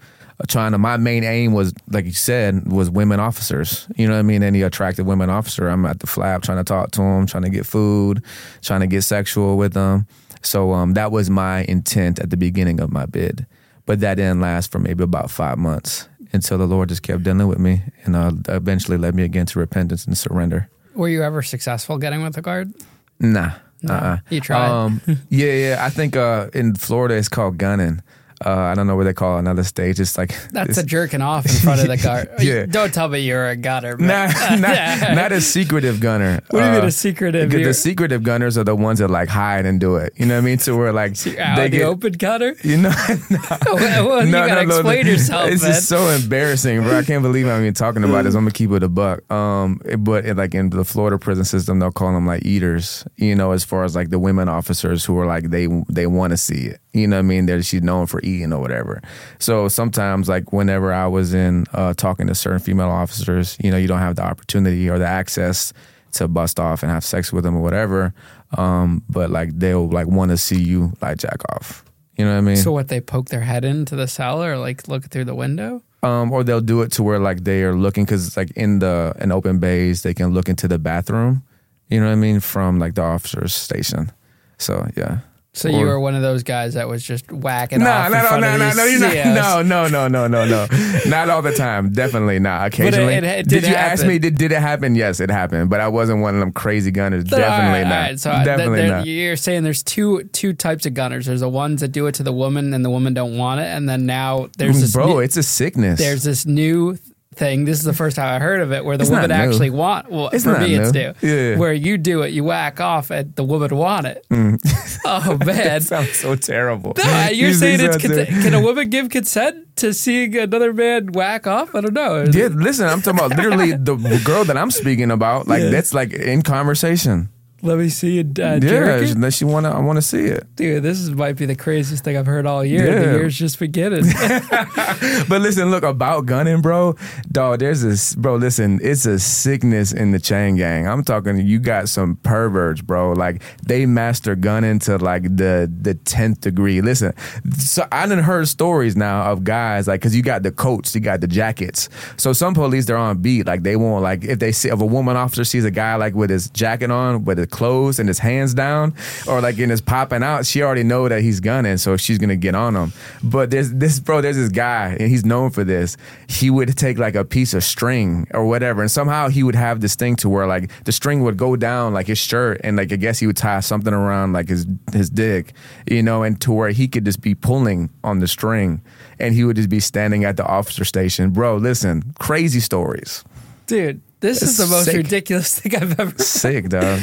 trying 0.48 0.72
to. 0.72 0.78
My 0.78 0.96
main 0.96 1.24
aim 1.24 1.52
was, 1.52 1.72
like 1.90 2.04
you 2.04 2.12
said, 2.12 2.70
was 2.70 2.90
women 2.90 3.20
officers. 3.20 3.86
You 3.96 4.06
know 4.06 4.14
what 4.14 4.20
I 4.20 4.22
mean? 4.22 4.42
Any 4.42 4.62
attractive 4.62 5.06
women 5.06 5.30
officer, 5.30 5.68
I'm 5.68 5.84
at 5.86 6.00
the 6.00 6.06
flap 6.06 6.42
trying 6.42 6.58
to 6.58 6.64
talk 6.64 6.90
to 6.92 7.00
them, 7.00 7.26
trying 7.26 7.44
to 7.44 7.50
get 7.50 7.66
food, 7.66 8.22
trying 8.62 8.80
to 8.80 8.86
get 8.86 9.02
sexual 9.02 9.56
with 9.56 9.74
them. 9.74 10.06
So 10.42 10.72
um, 10.72 10.94
that 10.94 11.12
was 11.12 11.28
my 11.28 11.64
intent 11.64 12.18
at 12.18 12.30
the 12.30 12.36
beginning 12.36 12.80
of 12.80 12.90
my 12.90 13.06
bid, 13.06 13.46
but 13.86 14.00
that 14.00 14.14
didn't 14.14 14.40
last 14.40 14.72
for 14.72 14.78
maybe 14.78 15.04
about 15.04 15.30
five 15.30 15.58
months 15.58 16.08
until 16.32 16.58
the 16.58 16.66
Lord 16.66 16.88
just 16.88 17.02
kept 17.02 17.22
dealing 17.22 17.48
with 17.48 17.58
me 17.58 17.82
and 18.04 18.16
uh, 18.16 18.32
eventually 18.48 18.96
led 18.96 19.14
me 19.14 19.22
again 19.22 19.46
to 19.46 19.58
repentance 19.58 20.06
and 20.06 20.16
surrender. 20.16 20.70
Were 20.94 21.08
you 21.08 21.22
ever 21.22 21.42
successful 21.42 21.98
getting 21.98 22.22
with 22.22 22.36
a 22.36 22.42
guard? 22.42 22.72
Nah. 23.18 23.52
Uh-uh. 23.88 24.18
You 24.28 24.40
tried? 24.40 24.68
Um, 24.68 25.00
yeah, 25.28 25.52
yeah. 25.52 25.84
I 25.84 25.90
think 25.90 26.16
uh, 26.16 26.48
in 26.52 26.74
Florida 26.74 27.16
it's 27.16 27.28
called 27.28 27.58
gunning. 27.58 28.02
Uh, 28.44 28.50
I 28.50 28.74
don't 28.74 28.86
know 28.86 28.96
what 28.96 29.04
they 29.04 29.12
call 29.12 29.38
another 29.38 29.62
stage. 29.64 30.00
It's 30.00 30.16
like 30.16 30.34
That's 30.50 30.70
it's, 30.70 30.78
a 30.78 30.82
jerking 30.82 31.20
off 31.20 31.44
in 31.44 31.52
front 31.52 31.80
of 31.82 31.88
the 31.88 31.98
car. 31.98 32.26
Yeah. 32.40 32.64
Don't 32.66 32.92
tell 32.94 33.08
me 33.08 33.20
you're 33.20 33.48
a 33.48 33.56
gunner. 33.56 33.96
man. 33.98 34.32
not, 34.60 34.60
not, 34.60 35.14
not 35.14 35.32
a 35.32 35.40
secretive 35.42 36.00
gunner. 36.00 36.40
What 36.50 36.60
do 36.60 36.64
you 36.66 36.72
mean 36.72 36.80
Uh, 36.82 36.86
a 36.86 36.90
secretive? 36.90 37.50
The 37.50 37.74
secretive 37.74 38.22
gunners 38.22 38.56
are 38.56 38.64
the 38.64 38.74
ones 38.74 38.98
that 39.00 39.08
like 39.08 39.28
hide 39.28 39.66
and 39.66 39.78
do 39.78 39.96
it. 39.96 40.14
You 40.16 40.24
know 40.26 40.36
what 40.36 40.42
I 40.42 40.44
mean? 40.46 40.58
So 40.58 40.74
we're 40.76 40.92
like 40.92 41.12
out 41.38 41.58
in 41.58 41.70
the 41.70 41.82
open 41.82 42.12
gunner? 42.14 42.54
You 42.64 42.78
know, 42.78 42.90
well, 43.66 44.24
you 44.24 44.32
gotta 44.32 44.62
explain 44.62 45.06
yourself, 45.06 45.50
It's 45.50 45.62
man. 45.62 45.72
just 45.72 45.86
so 45.88 46.08
embarrassing, 46.08 46.82
bro. 46.82 46.98
I 46.98 47.02
can't 47.04 47.22
believe 47.22 47.46
I'm 47.46 47.60
even 47.60 47.74
talking 47.74 48.04
about 48.04 48.24
this. 48.24 48.34
I'm 48.34 48.42
gonna 48.44 48.52
keep 48.52 48.70
it 48.70 48.82
a 48.82 48.88
buck. 48.88 49.30
Um, 49.30 49.80
but 49.98 50.24
it, 50.24 50.36
like 50.36 50.54
in 50.54 50.70
the 50.70 50.84
Florida 50.84 51.18
prison 51.18 51.44
system, 51.44 51.78
they'll 51.78 51.92
call 51.92 52.12
them 52.14 52.26
like 52.26 52.44
eaters. 52.46 53.04
You 53.16 53.34
know, 53.34 53.52
as 53.52 53.64
far 53.64 53.84
as 53.84 53.94
like 53.94 54.08
the 54.10 54.18
women 54.18 54.48
officers 54.48 55.04
who 55.04 55.18
are 55.18 55.26
like 55.26 55.50
they 55.50 55.66
they 55.88 56.06
want 56.06 56.30
to 56.32 56.36
see 56.36 56.66
it. 56.66 56.80
You 56.92 57.06
know 57.06 57.16
what 57.16 57.20
I 57.20 57.22
mean? 57.22 57.46
They're 57.46 57.62
she's 57.62 57.82
known 57.82 58.06
for 58.06 58.20
eating 58.22 58.52
or 58.52 58.60
whatever. 58.60 59.00
So 59.38 59.68
sometimes, 59.68 60.28
like 60.28 60.52
whenever 60.52 60.92
I 60.92 61.06
was 61.06 61.34
in 61.34 61.66
uh, 61.72 61.94
talking 61.94 62.26
to 62.26 62.34
certain 62.34 62.58
female 62.58 62.88
officers, 62.88 63.56
you 63.62 63.70
know, 63.70 63.76
you 63.76 63.86
don't 63.86 64.00
have 64.00 64.16
the 64.16 64.24
opportunity 64.24 64.88
or 64.90 64.98
the 64.98 65.06
access 65.06 65.72
to 66.12 66.26
bust 66.26 66.58
off 66.58 66.82
and 66.82 66.90
have 66.90 67.04
sex 67.04 67.32
with 67.32 67.44
them 67.44 67.56
or 67.56 67.62
whatever. 67.62 68.12
Um, 68.58 69.04
but 69.08 69.30
like 69.30 69.56
they'll 69.56 69.88
like 69.88 70.08
want 70.08 70.32
to 70.32 70.36
see 70.36 70.60
you 70.60 70.92
like 71.00 71.18
jack 71.18 71.40
off. 71.52 71.84
You 72.16 72.24
know 72.24 72.32
what 72.32 72.38
I 72.38 72.40
mean? 72.42 72.56
So 72.56 72.72
what? 72.72 72.88
They 72.88 73.00
poke 73.00 73.28
their 73.28 73.42
head 73.42 73.64
into 73.64 73.94
the 73.94 74.08
cell 74.08 74.42
or 74.42 74.58
like 74.58 74.88
look 74.88 75.04
through 75.04 75.24
the 75.26 75.34
window? 75.34 75.82
um, 76.02 76.32
or 76.32 76.42
they'll 76.42 76.60
do 76.60 76.82
it 76.82 76.92
to 76.92 77.02
where 77.02 77.18
like 77.18 77.44
they 77.44 77.62
are 77.62 77.74
looking 77.74 78.04
because 78.04 78.36
like 78.36 78.50
in 78.52 78.78
the 78.78 79.14
an 79.18 79.32
open 79.32 79.58
bays 79.58 80.02
they 80.02 80.14
can 80.14 80.32
look 80.32 80.48
into 80.48 80.66
the 80.66 80.78
bathroom. 80.78 81.42
You 81.88 82.00
know 82.00 82.06
what 82.06 82.12
I 82.12 82.16
mean 82.16 82.40
from 82.40 82.78
like 82.78 82.94
the 82.94 83.02
officer's 83.02 83.54
station. 83.54 84.12
So 84.58 84.88
yeah. 84.96 85.20
So 85.52 85.68
you 85.68 85.84
were 85.84 85.98
one 85.98 86.14
of 86.14 86.22
those 86.22 86.44
guys 86.44 86.74
that 86.74 86.86
was 86.88 87.02
just 87.02 87.30
whacking 87.32 87.80
No, 87.80 87.90
off 87.90 88.10
no, 88.12 88.22
no, 88.22 88.38
no, 88.38 88.56
no, 88.56 88.72
no, 88.72 88.84
you're 88.84 89.00
not, 89.00 89.62
no, 89.64 89.88
no, 89.88 89.88
no, 89.88 90.06
no, 90.06 90.26
no, 90.28 90.44
no, 90.46 90.66
not 91.08 91.28
all 91.28 91.42
the 91.42 91.52
time. 91.52 91.90
Definitely 91.90 92.38
not. 92.38 92.68
Occasionally. 92.68 93.14
it- 93.14 93.24
it 93.24 93.48
did 93.48 93.62
did 93.62 93.70
you 93.70 93.74
ask 93.74 94.06
me? 94.06 94.20
Did, 94.20 94.38
did 94.38 94.52
it 94.52 94.60
happen? 94.60 94.94
Yes, 94.94 95.18
it 95.18 95.28
happened. 95.28 95.68
But 95.68 95.80
I 95.80 95.88
wasn't 95.88 96.22
one 96.22 96.34
of 96.34 96.40
them 96.40 96.52
crazy 96.52 96.92
gunners. 96.92 97.28
So, 97.28 97.36
Definitely 97.36 97.80
right, 97.80 97.88
not. 97.88 97.92
all 97.96 98.02
right. 98.02 98.20
So 98.20 98.30
uh, 98.30 98.34
th- 98.44 98.46
Definitely 98.46 98.88
not. 98.88 99.06
you're 99.06 99.36
saying 99.36 99.64
there's 99.64 99.82
two 99.82 100.22
two 100.32 100.52
types 100.52 100.86
of 100.86 100.94
gunners. 100.94 101.26
There's 101.26 101.40
the 101.40 101.48
ones 101.48 101.80
that 101.80 101.88
do 101.88 102.06
it 102.06 102.14
to 102.14 102.22
the 102.22 102.32
woman 102.32 102.72
and 102.72 102.84
the 102.84 102.90
woman 102.90 103.12
don't 103.12 103.36
want 103.36 103.60
it, 103.60 103.64
and 103.66 103.88
then 103.88 104.06
now 104.06 104.48
there's 104.56 104.80
this 104.80 104.92
Bro, 104.92 105.06
new, 105.08 105.18
it's 105.18 105.36
a 105.36 105.42
sickness. 105.42 105.98
there's 105.98 106.22
this 106.22 106.46
new 106.46 106.96
thing. 107.40 107.64
This 107.64 107.78
is 107.78 107.84
the 107.84 107.92
first 107.92 108.14
time 108.16 108.28
I 108.32 108.38
heard 108.38 108.60
of 108.60 108.70
it, 108.72 108.84
where 108.84 108.96
the 108.96 109.02
It's 109.02 109.10
women 109.10 109.32
actually 109.32 109.70
want. 109.70 110.08
Well, 110.10 110.28
It's 110.32 110.44
for 110.44 110.56
me, 110.58 110.74
it's 110.76 110.92
new. 110.92 111.12
new. 111.22 111.28
Yeah. 111.28 111.56
Where 111.58 111.72
you 111.72 111.98
do 111.98 112.22
it, 112.22 112.28
you 112.32 112.44
whack 112.44 112.80
off, 112.80 113.10
and 113.10 113.34
the 113.34 113.42
woman 113.42 113.74
want 113.76 114.06
it. 114.06 114.24
Mm. 114.30 114.60
Oh 115.02 115.38
man. 115.46 115.56
that 115.56 115.82
sounds 115.82 116.12
so 116.12 116.36
terrible. 116.36 116.92
No, 116.98 117.28
you're 117.32 117.48
You 117.48 117.54
saying 117.54 117.80
it's 117.80 117.96
too? 117.96 118.26
can 118.26 118.52
a 118.52 118.60
woman 118.60 118.90
give 118.90 119.08
consent 119.08 119.74
to 119.76 119.94
seeing 119.94 120.36
another 120.36 120.74
man 120.74 121.12
whack 121.12 121.46
off? 121.46 121.74
I 121.74 121.80
don't 121.80 121.94
know. 121.94 122.26
Yeah, 122.30 122.48
listen, 122.52 122.86
I'm 122.86 123.00
talking 123.00 123.18
about 123.18 123.34
literally 123.36 123.72
the 123.72 123.96
girl 124.24 124.44
that 124.44 124.58
I'm 124.58 124.70
speaking 124.70 125.10
about. 125.10 125.48
Like 125.48 125.62
that's 125.70 125.94
like 125.94 126.12
in 126.12 126.42
conversation. 126.42 127.30
Let 127.62 127.78
me 127.78 127.88
see 127.90 128.18
it. 128.20 128.38
Uh, 128.38 128.58
Yeah, 128.62 128.96
unless 129.00 129.40
you 129.40 129.46
wanna, 129.46 129.70
I 129.70 129.80
want 129.80 129.96
to 129.98 130.02
see 130.02 130.24
it. 130.24 130.46
Dude, 130.56 130.82
this 130.82 130.98
is, 130.98 131.10
might 131.10 131.36
be 131.36 131.44
the 131.46 131.54
craziest 131.56 132.04
thing 132.04 132.16
I've 132.16 132.26
heard 132.26 132.46
all 132.46 132.64
year. 132.64 132.86
The 132.86 133.06
Yeah. 133.06 133.12
year's 133.16 133.36
just 133.38 133.58
beginning. 133.58 134.04
But 135.28 135.42
listen, 135.42 135.70
look 135.70 135.84
about 135.84 136.26
gunning, 136.26 136.60
bro. 136.60 136.96
Dog, 137.30 137.60
there's 137.60 137.82
this, 137.82 138.14
bro. 138.14 138.36
Listen, 138.36 138.80
it's 138.82 139.06
a 139.06 139.18
sickness 139.18 139.92
in 139.92 140.10
the 140.12 140.18
chain 140.18 140.56
gang. 140.56 140.88
I'm 140.88 141.04
talking. 141.04 141.38
You 141.38 141.58
got 141.58 141.88
some 141.88 142.16
perverts, 142.16 142.80
bro. 142.80 143.12
Like 143.12 143.42
they 143.66 143.86
master 143.86 144.34
gunning 144.34 144.78
to 144.80 144.96
like 144.98 145.22
the 145.24 145.70
the 145.80 145.94
tenth 145.94 146.40
degree. 146.40 146.80
Listen, 146.80 147.12
so 147.56 147.86
I 147.92 148.06
done 148.06 148.18
heard 148.18 148.48
stories 148.48 148.96
now 148.96 149.30
of 149.30 149.44
guys 149.44 149.86
like 149.86 150.00
because 150.00 150.16
you 150.16 150.22
got 150.22 150.42
the 150.42 150.50
coats, 150.52 150.94
you 150.94 151.00
got 151.00 151.20
the 151.20 151.28
jackets. 151.28 151.88
So 152.16 152.32
some 152.32 152.54
police 152.54 152.86
they're 152.86 152.96
on 152.96 153.18
beat. 153.22 153.46
Like 153.46 153.62
they 153.62 153.76
won't 153.76 154.02
like 154.02 154.24
if 154.24 154.38
they 154.38 154.52
see 154.52 154.68
if 154.70 154.80
a 154.80 154.86
woman 154.86 155.16
officer 155.16 155.44
sees 155.44 155.64
a 155.64 155.70
guy 155.70 155.96
like 155.96 156.14
with 156.14 156.30
his 156.30 156.50
jacket 156.50 156.90
on, 156.90 157.24
with 157.24 157.38
his 157.38 157.46
clothes 157.50 157.98
and 157.98 158.08
his 158.08 158.18
hands 158.18 158.54
down, 158.54 158.94
or 159.26 159.40
like 159.40 159.58
in 159.58 159.70
his 159.70 159.80
popping 159.80 160.22
out, 160.22 160.46
she 160.46 160.62
already 160.62 160.82
know 160.82 161.08
that 161.08 161.22
he's 161.22 161.40
gunning, 161.40 161.76
so 161.76 161.96
she's 161.96 162.18
gonna 162.18 162.36
get 162.36 162.54
on 162.54 162.74
him. 162.74 162.92
But 163.22 163.50
there's 163.50 163.72
this 163.72 164.00
bro, 164.00 164.20
there's 164.20 164.36
this 164.36 164.48
guy, 164.48 164.96
and 164.98 165.10
he's 165.10 165.24
known 165.24 165.50
for 165.50 165.64
this. 165.64 165.96
He 166.28 166.50
would 166.50 166.76
take 166.76 166.98
like 166.98 167.14
a 167.14 167.24
piece 167.24 167.54
of 167.54 167.64
string 167.64 168.26
or 168.32 168.46
whatever, 168.46 168.80
and 168.80 168.90
somehow 168.90 169.28
he 169.28 169.42
would 169.42 169.54
have 169.54 169.80
this 169.80 169.94
thing 169.94 170.16
to 170.16 170.28
where 170.28 170.46
like 170.46 170.70
the 170.84 170.92
string 170.92 171.22
would 171.22 171.36
go 171.36 171.56
down 171.56 171.92
like 171.92 172.06
his 172.06 172.18
shirt, 172.18 172.60
and 172.64 172.76
like 172.76 172.92
I 172.92 172.96
guess 172.96 173.18
he 173.18 173.26
would 173.26 173.36
tie 173.36 173.60
something 173.60 173.92
around 173.92 174.32
like 174.32 174.48
his 174.48 174.66
his 174.92 175.10
dick, 175.10 175.52
you 175.86 176.02
know, 176.02 176.22
and 176.22 176.40
to 176.42 176.52
where 176.52 176.70
he 176.70 176.88
could 176.88 177.04
just 177.04 177.20
be 177.20 177.34
pulling 177.34 177.90
on 178.04 178.20
the 178.20 178.28
string, 178.28 178.80
and 179.18 179.34
he 179.34 179.44
would 179.44 179.56
just 179.56 179.68
be 179.68 179.80
standing 179.80 180.24
at 180.24 180.36
the 180.36 180.44
officer 180.46 180.84
station. 180.84 181.30
Bro, 181.30 181.56
listen, 181.56 182.14
crazy 182.18 182.60
stories. 182.60 183.24
Dude, 183.66 184.00
this 184.20 184.42
is 184.42 184.56
the 184.56 184.66
most 184.66 184.86
sick. 184.86 184.96
ridiculous 184.96 185.58
thing 185.60 185.74
I've 185.76 185.98
ever 185.98 186.18
Sick, 186.22 186.68
dog. 186.68 187.00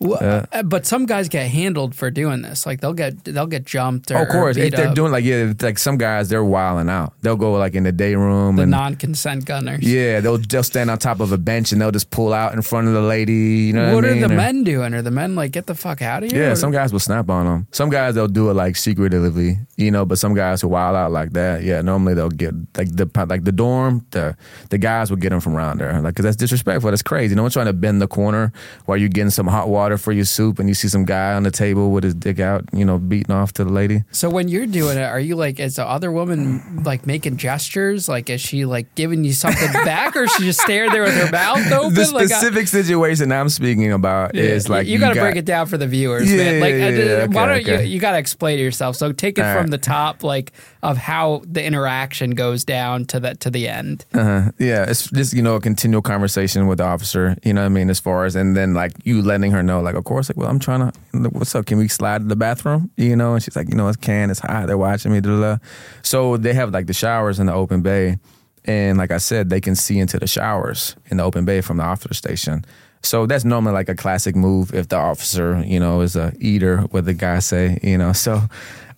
Well, 0.00 0.18
Yeah. 0.20 0.44
uh, 0.52 0.62
but 0.64 0.86
some 0.86 1.06
guys 1.06 1.28
get 1.28 1.48
handled 1.50 1.94
for 1.94 2.10
doing 2.10 2.42
this. 2.42 2.66
Like 2.66 2.80
they'll 2.80 2.92
get 2.94 3.24
they'll 3.24 3.46
get 3.46 3.64
jumped. 3.64 4.10
Or, 4.10 4.18
of 4.22 4.28
course, 4.28 4.56
if 4.56 4.74
they're 4.74 4.88
up. 4.88 4.94
doing 4.94 5.12
like 5.12 5.24
yeah, 5.24 5.52
like 5.60 5.78
some 5.78 5.96
guys 5.98 6.28
they're 6.28 6.44
wilding 6.44 6.88
out. 6.90 7.12
They'll 7.22 7.36
go 7.36 7.52
like 7.52 7.74
in 7.74 7.84
the 7.84 7.92
day 7.92 8.14
room 8.14 8.56
the 8.56 8.62
and 8.62 8.70
non-consent 8.70 9.44
gunners. 9.44 9.80
yeah, 9.84 10.20
they'll 10.20 10.38
they'll 10.38 10.62
stand 10.62 10.90
on 10.90 10.98
top 10.98 11.20
of 11.20 11.32
a 11.32 11.38
bench 11.38 11.72
and 11.72 11.80
they'll 11.80 11.92
just 11.92 12.10
pull 12.10 12.32
out 12.32 12.54
in 12.54 12.62
front 12.62 12.88
of 12.88 12.94
the 12.94 13.00
lady. 13.02 13.32
You 13.68 13.72
know 13.72 13.86
what, 13.86 13.94
What 13.94 14.04
I 14.04 14.08
are 14.08 14.12
mean? 14.12 14.20
the 14.28 14.32
Or- 14.34 14.36
men 14.36 14.64
doing? 14.64 14.94
Are 14.94 15.02
the 15.02 15.10
men 15.10 15.34
like 15.36 15.52
get 15.52 15.66
the 15.66 15.74
fuck 15.74 16.02
out 16.02 16.24
of 16.24 16.30
here? 16.32 16.42
Yeah, 16.42 16.50
Or- 16.52 16.56
some 16.56 16.72
guys 16.72 16.92
will 16.92 17.00
snap 17.00 17.30
on 17.30 17.46
them. 17.46 17.66
Some 17.70 17.88
guys 17.90 18.14
they'll 18.16 18.26
do 18.28 18.50
it 18.50 18.54
like 18.54 18.76
secretively, 18.76 19.58
you 19.76 19.90
know. 19.90 20.04
But 20.04 20.18
some 20.18 20.34
guys 20.34 20.60
who 20.60 20.68
wild 20.68 20.96
out 20.96 21.12
like 21.12 21.32
that, 21.34 21.62
yeah, 21.62 21.80
normally 21.82 22.14
they'll 22.14 22.28
get 22.30 22.54
like 22.76 22.94
the 22.94 23.08
like 23.28 23.44
the 23.44 23.52
dorm, 23.52 24.04
the 24.10 24.36
the 24.70 24.78
guys 24.78 25.10
will 25.10 25.18
get 25.18 25.30
them 25.30 25.40
from 25.40 25.54
around 25.56 25.78
there, 25.78 25.92
like 26.00 26.14
because 26.14 26.24
that's 26.24 26.36
disrespectful. 26.36 26.90
That's 26.90 27.02
crazy. 27.02 27.34
No 27.34 27.42
one's 27.42 27.54
trying 27.54 27.66
to 27.66 27.72
bend 27.72 28.02
the 28.02 28.08
corner 28.08 28.52
while 28.86 28.98
you're 28.98 29.08
getting 29.08 29.30
some 29.30 29.46
hot 29.46 29.68
water 29.68 29.83
for 29.98 30.12
your 30.12 30.24
soup, 30.24 30.58
and 30.58 30.68
you 30.68 30.74
see 30.74 30.88
some 30.88 31.04
guy 31.04 31.34
on 31.34 31.42
the 31.42 31.50
table 31.50 31.90
with 31.90 32.04
his 32.04 32.14
dick 32.14 32.40
out, 32.40 32.64
you 32.72 32.84
know, 32.84 32.98
beating 32.98 33.34
off 33.34 33.52
to 33.54 33.64
the 33.64 33.70
lady. 33.70 34.02
So 34.10 34.28
when 34.30 34.48
you're 34.48 34.66
doing 34.66 34.98
it, 34.98 35.02
are 35.04 35.20
you 35.20 35.36
like, 35.36 35.60
is 35.60 35.76
the 35.76 35.86
other 35.86 36.10
woman 36.10 36.82
like 36.84 37.06
making 37.06 37.36
gestures? 37.36 38.08
Like, 38.08 38.30
is 38.30 38.40
she 38.40 38.64
like 38.64 38.94
giving 38.94 39.24
you 39.24 39.32
something 39.32 39.72
back, 39.84 40.16
or 40.16 40.24
is 40.24 40.32
she 40.32 40.44
just 40.44 40.60
staring 40.60 40.90
there 40.90 41.02
with 41.02 41.14
her 41.14 41.30
mouth 41.30 41.70
open? 41.72 41.94
The 41.94 42.10
like, 42.12 42.24
I- 42.24 42.26
specific 42.26 42.68
situation 42.68 43.30
I'm 43.32 43.48
speaking 43.48 43.92
about 43.92 44.34
is 44.34 44.68
like 44.68 44.86
you, 44.86 44.98
got 44.98 45.10
to 45.10 45.14
got- 45.14 45.20
break 45.22 45.36
it 45.36 45.44
down 45.44 45.66
for 45.66 45.76
the 45.78 45.86
viewers, 45.86 46.30
Yeah, 46.30 46.36
man. 46.38 46.60
Like, 46.60 46.74
yeah, 46.74 46.86
uh, 46.86 46.90
yeah, 46.90 47.26
why 47.26 47.44
okay, 47.52 47.64
don't 47.64 47.74
okay. 47.76 47.84
you? 47.86 47.94
You 47.94 48.00
got 48.00 48.12
to 48.12 48.18
explain 48.18 48.56
to 48.58 48.62
yourself. 48.62 48.96
So 48.96 49.12
take 49.12 49.38
it 49.38 49.42
All 49.44 49.52
from 49.54 49.62
right. 49.64 49.70
the 49.70 49.78
top, 49.78 50.22
like 50.22 50.52
of 50.82 50.96
how 50.98 51.42
the 51.46 51.64
interaction 51.64 52.32
goes 52.32 52.64
down 52.64 53.04
to 53.06 53.20
the 53.20 53.34
to 53.36 53.50
the 53.50 53.68
end. 53.68 54.04
Uh-huh. 54.14 54.50
Yeah, 54.58 54.84
it's 54.88 55.10
just 55.10 55.32
you 55.32 55.42
know 55.42 55.56
a 55.56 55.60
continual 55.60 56.02
conversation 56.02 56.66
with 56.66 56.78
the 56.78 56.84
officer. 56.84 57.36
You 57.42 57.52
know 57.54 57.62
what 57.62 57.66
I 57.66 57.70
mean, 57.70 57.90
as 57.90 58.00
far 58.00 58.24
as 58.24 58.36
and 58.36 58.56
then 58.56 58.74
like 58.74 58.92
you 59.04 59.22
letting 59.22 59.50
her 59.52 59.62
know, 59.62 59.73
like 59.80 59.94
of 59.94 60.04
course, 60.04 60.28
like 60.28 60.36
well, 60.36 60.48
I'm 60.48 60.58
trying 60.58 60.90
to. 60.90 61.28
What's 61.30 61.54
up? 61.54 61.66
Can 61.66 61.78
we 61.78 61.88
slide 61.88 62.22
to 62.22 62.24
the 62.26 62.36
bathroom? 62.36 62.90
You 62.96 63.16
know, 63.16 63.34
and 63.34 63.42
she's 63.42 63.56
like, 63.56 63.68
you 63.68 63.76
know, 63.76 63.88
it's 63.88 63.96
can. 63.96 64.30
It's 64.30 64.40
hot. 64.40 64.66
They're 64.66 64.78
watching 64.78 65.12
me. 65.12 65.20
Da, 65.20 65.40
da. 65.40 65.56
So 66.02 66.36
they 66.36 66.54
have 66.54 66.72
like 66.72 66.86
the 66.86 66.92
showers 66.92 67.38
in 67.38 67.46
the 67.46 67.54
open 67.54 67.82
bay, 67.82 68.18
and 68.64 68.98
like 68.98 69.10
I 69.10 69.18
said, 69.18 69.50
they 69.50 69.60
can 69.60 69.74
see 69.74 69.98
into 69.98 70.18
the 70.18 70.26
showers 70.26 70.96
in 71.10 71.18
the 71.18 71.24
open 71.24 71.44
bay 71.44 71.60
from 71.60 71.78
the 71.78 71.84
officer 71.84 72.14
station. 72.14 72.64
So 73.02 73.26
that's 73.26 73.44
normally 73.44 73.74
like 73.74 73.88
a 73.88 73.94
classic 73.94 74.34
move 74.34 74.74
if 74.74 74.88
the 74.88 74.96
officer, 74.96 75.62
you 75.66 75.78
know, 75.78 76.00
is 76.00 76.16
a 76.16 76.32
eater, 76.40 76.78
what 76.90 77.04
the 77.04 77.12
guy 77.12 77.38
say, 77.40 77.78
you 77.82 77.98
know. 77.98 78.12
So, 78.12 78.40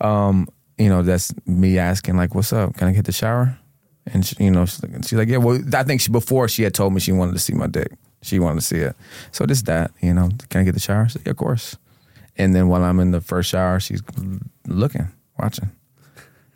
um, 0.00 0.48
you 0.78 0.88
know, 0.88 1.02
that's 1.02 1.34
me 1.46 1.78
asking 1.78 2.16
like, 2.16 2.34
"What's 2.34 2.52
up? 2.52 2.76
Can 2.76 2.88
I 2.88 2.92
get 2.92 3.04
the 3.04 3.12
shower?" 3.12 3.58
And 4.06 4.24
she, 4.24 4.36
you 4.38 4.50
know, 4.52 4.66
she's 4.66 5.12
like, 5.12 5.28
"Yeah." 5.28 5.38
Well, 5.38 5.60
I 5.74 5.82
think 5.82 6.00
she 6.00 6.12
before 6.12 6.48
she 6.48 6.62
had 6.62 6.74
told 6.74 6.92
me 6.92 7.00
she 7.00 7.12
wanted 7.12 7.32
to 7.32 7.40
see 7.40 7.54
my 7.54 7.66
dick. 7.66 7.92
She 8.22 8.38
wanted 8.38 8.60
to 8.60 8.66
see 8.66 8.78
it. 8.78 8.96
So 9.30 9.46
just 9.46 9.66
that, 9.66 9.92
you 10.00 10.12
know, 10.12 10.30
can 10.48 10.62
I 10.62 10.64
get 10.64 10.72
the 10.72 10.80
shower? 10.80 11.04
I 11.04 11.06
said, 11.08 11.22
yeah, 11.24 11.30
of 11.30 11.36
course. 11.36 11.76
And 12.36 12.54
then 12.54 12.68
while 12.68 12.84
I'm 12.84 13.00
in 13.00 13.12
the 13.12 13.20
first 13.20 13.50
shower, 13.50 13.80
she's 13.80 14.02
looking, 14.66 15.08
watching. 15.38 15.70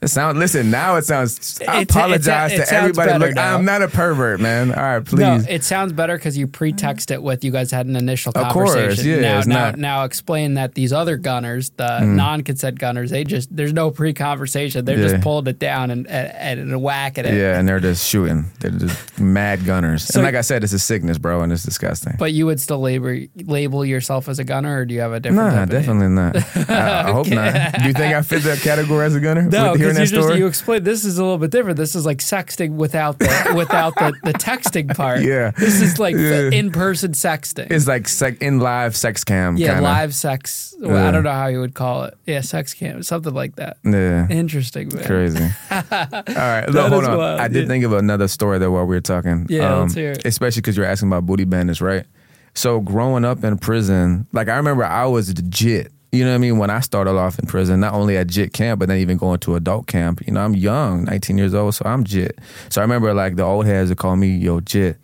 It 0.02 0.08
sounds. 0.08 0.38
Listen, 0.38 0.70
now 0.70 0.96
it 0.96 1.04
sounds. 1.04 1.60
I 1.68 1.82
apologize 1.82 2.52
it 2.52 2.64
to 2.66 2.72
everybody. 2.74 3.18
Look, 3.18 3.34
now. 3.34 3.54
I'm 3.54 3.66
not 3.66 3.82
a 3.82 3.88
pervert, 3.88 4.40
man. 4.40 4.70
All 4.72 4.82
right, 4.82 5.04
please. 5.04 5.18
No, 5.20 5.42
it 5.46 5.62
sounds 5.62 5.92
better 5.92 6.16
because 6.16 6.38
you 6.38 6.46
pretext 6.46 7.10
it 7.10 7.22
with 7.22 7.44
you 7.44 7.50
guys 7.50 7.70
had 7.70 7.84
an 7.86 7.96
initial 7.96 8.32
Of 8.34 8.50
course, 8.50 8.72
conversation. 8.74 9.10
yeah, 9.10 9.20
now, 9.20 9.40
now, 9.40 9.54
not- 9.66 9.74
Mm. 9.74 9.78
now 9.78 10.04
explain 10.04 10.54
that 10.54 10.74
these 10.74 10.94
other 10.94 11.18
gunners, 11.18 11.70
the 11.76 12.00
non-consent 12.00 12.78
gunners, 12.78 13.10
they 13.10 13.24
just 13.24 13.54
there's 13.54 13.74
no 13.74 13.90
pre-conversation. 13.90 14.86
They're 14.86 14.98
Yeah. 14.98 15.08
just 15.08 15.20
pulling 15.22 15.46
it 15.48 15.58
down 15.58 15.90
and 15.90 16.06
and, 16.06 16.60
and 16.60 16.82
whacking 16.82 17.26
it. 17.26 17.34
yeah, 17.34 17.58
and 17.58 17.68
they're 17.68 17.78
just 17.80 18.08
shooting. 18.08 18.46
They're 18.60 18.70
just 18.70 19.20
mad 19.20 19.66
gunners. 19.66 20.04
So- 20.04 20.20
and 20.20 20.24
like 20.26 20.34
I 20.34 20.40
said, 20.40 20.64
it's 20.64 20.72
a 20.72 20.78
sickness, 20.78 21.18
bro, 21.18 21.42
and 21.42 21.52
it's 21.52 21.62
disgusting. 21.62 22.14
But 22.18 22.32
you 22.32 22.46
would 22.46 22.58
still 22.60 22.80
label 22.80 23.18
label 23.44 23.84
yourself 23.84 24.30
as 24.30 24.38
a 24.38 24.44
gunner, 24.44 24.78
or 24.78 24.84
do 24.86 24.94
you 24.94 25.00
have 25.00 25.12
a 25.12 25.20
different? 25.20 25.54
Nah, 25.54 25.64
definitely 25.66 26.08
not. 26.08 26.36
I, 26.70 27.08
I 27.08 27.12
hope 27.12 27.28
not. 27.28 27.74
Do 27.80 27.86
you 27.86 27.92
think 27.92 28.14
I 28.14 28.22
fit 28.22 28.42
that 28.44 28.60
category 28.60 29.04
as 29.04 29.14
a 29.14 29.20
gunner? 29.20 29.42
No, 29.42 29.74
because 29.96 30.10
you 30.12 30.16
just 30.18 30.34
you 30.38 30.46
explained 30.46 30.84
this 30.84 31.04
is 31.04 31.18
a 31.18 31.22
little 31.22 31.38
bit 31.38 31.50
different. 31.50 31.76
This 31.76 31.94
is 31.94 32.04
like 32.06 32.18
sexting 32.18 32.76
without 32.76 33.18
the 33.18 33.52
without 33.56 33.94
the, 33.96 34.12
the 34.24 34.32
texting 34.32 34.94
part. 34.94 35.20
Yeah. 35.22 35.50
this 35.52 35.80
is 35.80 35.98
like 35.98 36.14
Yeah. 36.16 36.50
in 36.50 36.70
person 36.72 37.12
sexting. 37.12 37.70
it's 37.70 37.86
like 37.86 38.08
sec- 38.08 38.40
in 38.42 38.58
live 38.60 38.96
sex 38.96 39.24
cam. 39.24 39.56
yeah, 39.56 39.74
kinda. 39.74 39.82
live 39.82 40.14
sex. 40.14 40.74
Well, 40.80 40.96
I 41.06 41.10
don't 41.10 41.24
know 41.24 41.32
how 41.32 41.48
you 41.48 41.60
would 41.60 41.74
call 41.74 42.04
it. 42.04 42.14
Yeah, 42.26 42.40
sex 42.40 42.72
cam, 42.74 43.02
something 43.02 43.34
like 43.34 43.56
that. 43.56 43.76
Yeah. 43.84 44.26
Interesting, 44.30 44.88
man. 44.94 45.04
Crazy. 45.04 45.44
All 45.70 45.78
right, 45.80 46.64
That 46.66 46.88
hold 46.90 47.04
on. 47.04 47.18
wild, 47.18 47.40
I 47.40 47.48
did 47.48 47.62
yeah. 47.62 47.68
think 47.68 47.84
of 47.84 47.92
another 47.92 48.28
story 48.28 48.58
though 48.58 48.70
while 48.70 48.86
we 48.86 48.94
were 48.96 49.00
talking. 49.00 49.32
Um, 49.32 49.46
Yeah, 49.48 49.74
let's 49.74 49.94
hear 49.94 50.12
it. 50.12 50.24
Especially 50.24 50.60
because 50.62 50.76
you're 50.76 50.86
asking 50.86 51.08
about 51.08 51.26
booty 51.26 51.44
bandits, 51.44 51.80
right? 51.80 52.06
So 52.54 52.80
growing 52.80 53.24
up 53.24 53.44
in 53.44 53.58
prison, 53.58 54.26
like 54.32 54.48
I 54.48 54.56
remember 54.56 54.84
I 54.84 55.04
was 55.06 55.28
legit. 55.34 55.92
You 56.12 56.24
know 56.24 56.30
what 56.30 56.36
I 56.36 56.38
mean? 56.38 56.58
When 56.58 56.70
I 56.70 56.80
started 56.80 57.12
off 57.12 57.38
in 57.38 57.46
prison, 57.46 57.78
not 57.80 57.94
only 57.94 58.16
at 58.16 58.26
JIT 58.26 58.52
camp, 58.52 58.80
but 58.80 58.88
then 58.88 58.98
even 58.98 59.16
going 59.16 59.38
to 59.40 59.54
adult 59.54 59.86
camp. 59.86 60.26
You 60.26 60.32
know, 60.32 60.40
I'm 60.40 60.56
young, 60.56 61.04
19 61.04 61.38
years 61.38 61.54
old, 61.54 61.74
so 61.76 61.84
I'm 61.86 62.02
JIT. 62.02 62.38
So 62.68 62.80
I 62.80 62.84
remember 62.84 63.14
like 63.14 63.36
the 63.36 63.44
old 63.44 63.66
heads 63.66 63.90
would 63.90 63.98
call 63.98 64.16
me 64.16 64.36
Yo 64.36 64.60
JIT. 64.60 64.96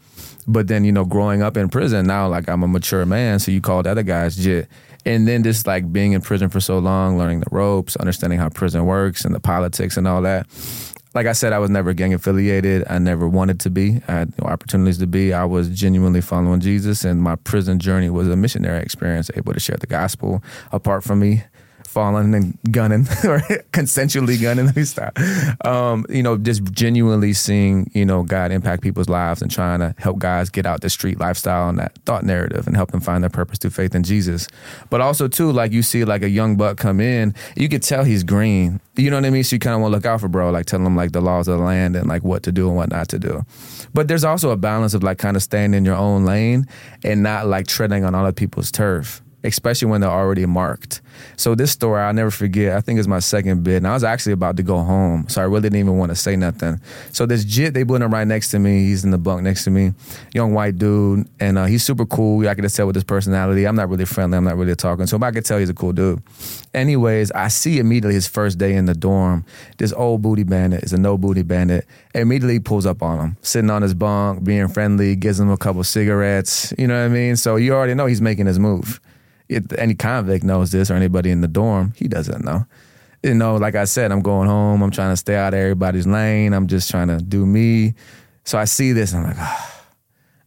But 0.49 0.67
then, 0.69 0.85
you 0.85 0.93
know, 0.93 1.05
growing 1.05 1.43
up 1.43 1.57
in 1.57 1.69
prison, 1.69 2.07
now 2.07 2.29
like 2.29 2.49
I'm 2.49 2.63
a 2.65 2.69
mature 2.69 3.07
man, 3.07 3.39
so 3.39 3.53
you 3.53 3.61
call 3.61 3.85
the 3.85 3.91
other 3.91 4.03
guys 4.03 4.37
JIT. 4.37 4.69
And 5.05 5.29
then 5.29 5.45
just 5.45 5.69
like 5.69 5.93
being 5.93 6.13
in 6.13 6.21
prison 6.21 6.49
for 6.49 6.59
so 6.59 6.81
long, 6.81 7.17
learning 7.17 7.39
the 7.39 7.51
ropes, 7.53 7.95
understanding 7.97 8.41
how 8.41 8.49
prison 8.49 8.85
works 8.87 9.25
and 9.25 9.33
the 9.33 9.39
politics 9.39 9.97
and 9.97 10.09
all 10.09 10.23
that. 10.23 10.49
Like 11.17 11.27
I 11.27 11.33
said, 11.33 11.55
I 11.55 11.59
was 11.59 11.71
never 11.71 11.95
gang 11.95 12.13
affiliated. 12.13 12.85
I 12.91 12.99
never 12.99 13.27
wanted 13.27 13.59
to 13.61 13.71
be. 13.71 14.03
I 14.07 14.13
had 14.13 14.39
no 14.39 14.51
opportunities 14.51 14.99
to 14.99 15.07
be. 15.07 15.33
I 15.33 15.47
was 15.47 15.71
genuinely 15.71 16.21
following 16.21 16.61
Jesus, 16.61 17.07
and 17.07 17.23
my 17.23 17.37
prison 17.37 17.79
journey 17.79 18.11
was 18.11 18.29
a 18.29 18.37
missionary 18.37 18.83
experience, 18.83 19.31
able 19.35 19.55
to 19.55 19.59
share 19.59 19.79
the 19.79 19.87
gospel 19.87 20.45
apart 20.73 21.05
from 21.05 21.21
me 21.21 21.45
falling 21.87 22.35
and 22.35 22.59
gunning 22.71 23.01
or 23.25 23.41
consensually 23.73 24.41
gunning. 24.41 24.67
Let 24.67 24.77
me 24.77 24.85
stop. 24.85 25.19
Um, 25.65 26.05
you 26.09 26.23
know, 26.23 26.37
just 26.37 26.65
genuinely 26.73 27.33
seeing, 27.33 27.91
you 27.95 28.05
know, 28.05 28.23
God 28.23 28.53
impact 28.53 28.83
people's 28.83 29.09
lives 29.09 29.43
and 29.43 29.51
trying 29.51 29.81
to 29.81 29.95
help 29.99 30.19
guys 30.19 30.51
get 30.51 30.67
out 30.67 30.81
the 30.81 30.91
street 30.91 31.19
lifestyle 31.19 31.69
and 31.69 31.79
that 31.79 31.97
thought 32.05 32.25
narrative 32.25 32.67
and 32.67 32.77
help 32.77 32.91
them 32.91 33.01
find 33.01 33.23
their 33.23 33.31
purpose 33.31 33.59
through 33.59 33.71
faith 33.71 33.95
in 33.95 34.03
Jesus. 34.03 34.49
But 34.91 35.01
also 35.01 35.29
too, 35.29 35.53
like 35.53 35.73
you 35.73 35.83
see 35.83 36.05
like 36.05 36.23
a 36.23 36.29
young 36.29 36.57
buck 36.57 36.77
come 36.79 37.01
in, 37.01 37.35
you 37.57 37.69
could 37.69 37.83
tell 37.83 38.05
he's 38.05 38.23
green. 38.23 38.81
You 38.97 39.11
know 39.11 39.17
what 39.17 39.27
I 39.27 39.31
mean? 39.31 39.45
So 39.45 39.57
you 39.57 39.61
kind 39.61 39.75
of 39.75 39.81
want 39.81 39.93
to 39.93 39.97
look 39.97 40.07
out 40.07 40.21
for 40.21 40.29
bro, 40.29 40.51
like 40.51 40.67
telling 40.67 40.87
him 40.87 40.97
like 40.97 41.13
the 41.13 41.21
laws 41.21 41.49
of 41.49 41.59
the 41.59 41.65
land 41.65 41.97
and 41.97 42.09
like 42.09 42.25
what 42.25 42.43
to 42.45 42.53
do 42.53 42.69
and 42.69 42.77
what 42.77 42.91
not 42.91 43.09
to 43.09 43.19
do. 43.19 43.45
But 43.93 44.09
there's 44.09 44.25
also 44.25 44.51
a 44.51 44.57
balance 44.57 44.95
of 44.95 45.03
like 45.03 45.19
kind 45.19 45.37
of 45.37 45.43
staying 45.43 45.75
in 45.75 45.85
your 45.85 45.97
own 45.97 46.25
lane 46.25 46.67
and 47.05 47.23
not 47.23 47.47
like 47.47 47.67
treading 47.67 48.05
on 48.05 48.15
other 48.15 48.33
people's 48.33 48.71
turf 48.71 49.23
especially 49.47 49.89
when 49.89 50.01
they're 50.01 50.11
already 50.11 50.47
marked. 50.47 51.01
So 51.37 51.55
this 51.55 51.73
story 51.73 52.01
I'll 52.01 52.13
never 52.13 52.31
forget. 52.31 52.77
I 52.77 52.81
think 52.81 52.99
it's 52.99 53.09
my 53.09 53.19
second 53.19 53.65
bid, 53.65 53.79
and 53.79 53.87
I 53.87 53.95
was 53.95 54.05
actually 54.05 54.33
about 54.33 54.57
to 54.57 54.63
go 54.63 54.79
home, 54.79 55.29
so 55.29 55.41
I 55.41 55.45
really 55.45 55.63
didn't 55.63 55.79
even 55.79 55.99
want 55.99 56.11
to 56.11 56.17
say 56.17 56.37
nothing. 56.37 56.81
So 57.13 57.27
this 57.27 57.45
jit, 57.45 57.75
they 57.75 57.85
put 57.85 58.03
him 58.03 58.13
right 58.13 58.27
next 58.27 58.51
to 58.51 58.59
me. 58.59 58.85
He's 58.85 59.05
in 59.05 59.11
the 59.11 59.19
bunk 59.19 59.43
next 59.43 59.65
to 59.65 59.71
me, 59.71 59.93
young 60.33 60.53
white 60.55 60.79
dude, 60.79 61.29
and 61.41 61.59
uh, 61.59 61.65
he's 61.67 61.83
super 61.83 62.07
cool. 62.07 62.47
I 62.49 62.55
could 62.55 62.63
just 62.63 62.77
tell 62.77 62.87
with 62.87 62.97
his 62.97 63.05
personality. 63.05 63.67
I'm 63.67 63.77
not 63.77 63.89
really 63.89 64.05
friendly. 64.05 64.37
I'm 64.37 64.45
not 64.45 64.57
really 64.57 64.75
talking, 64.75 65.07
so 65.07 65.19
I 65.21 65.31
could 65.31 65.45
tell 65.45 65.59
he's 65.59 65.71
a 65.71 65.75
cool 65.75 65.93
dude. 65.93 66.23
Anyways, 66.75 67.31
I 67.33 67.49
see 67.49 67.79
immediately 67.79 68.15
his 68.15 68.27
first 68.27 68.59
day 68.59 68.75
in 68.75 68.87
the 68.87 68.95
dorm. 68.95 69.45
This 69.79 69.93
old 69.93 70.23
booty 70.23 70.43
bandit 70.43 70.85
is 70.85 70.93
a 70.93 70.99
no 70.99 71.17
booty 71.17 71.43
bandit. 71.43 71.87
Immediately 72.15 72.61
pulls 72.61 72.87
up 72.87 73.03
on 73.03 73.19
him, 73.19 73.37
sitting 73.43 73.71
on 73.71 73.83
his 73.83 73.95
bunk, 73.95 74.45
being 74.45 74.69
friendly, 74.69 75.17
gives 75.17 75.41
him 75.41 75.51
a 75.51 75.57
couple 75.57 75.83
cigarettes. 75.85 76.73
You 76.79 76.87
know 76.87 76.99
what 76.99 77.07
I 77.07 77.09
mean? 77.09 77.37
So 77.37 77.57
you 77.57 77.75
already 77.75 77.95
know 77.95 78.07
he's 78.07 78.21
making 78.21 78.47
his 78.47 78.59
move 78.59 79.01
if 79.49 79.73
any 79.75 79.95
convict 79.95 80.45
knows 80.45 80.71
this 80.71 80.91
or 80.91 80.95
anybody 80.95 81.31
in 81.31 81.41
the 81.41 81.49
dorm, 81.49 81.93
he 81.97 82.09
doesn't 82.09 82.45
know. 82.45 82.67
You 83.23 83.35
know, 83.35 83.57
like 83.57 83.75
I 83.75 83.85
said, 83.85 84.13
I'm 84.13 84.21
going 84.21 84.49
home. 84.49 84.83
I'm 84.83 84.91
trying 84.91 85.13
to 85.13 85.17
stay 85.17 85.37
out 85.37 85.55
of 85.55 85.59
everybody's 85.59 86.07
lane. 86.07 86.53
I'm 86.53 86.67
just 86.67 86.91
trying 86.91 87.09
to 87.09 87.19
do 87.19 87.45
me. 87.45 87.95
So 88.45 88.59
I 88.59 88.65
see 88.65 88.93
this 88.93 89.13
and 89.13 89.23
I'm 89.23 89.31
like, 89.31 89.39
ah, 89.41 89.85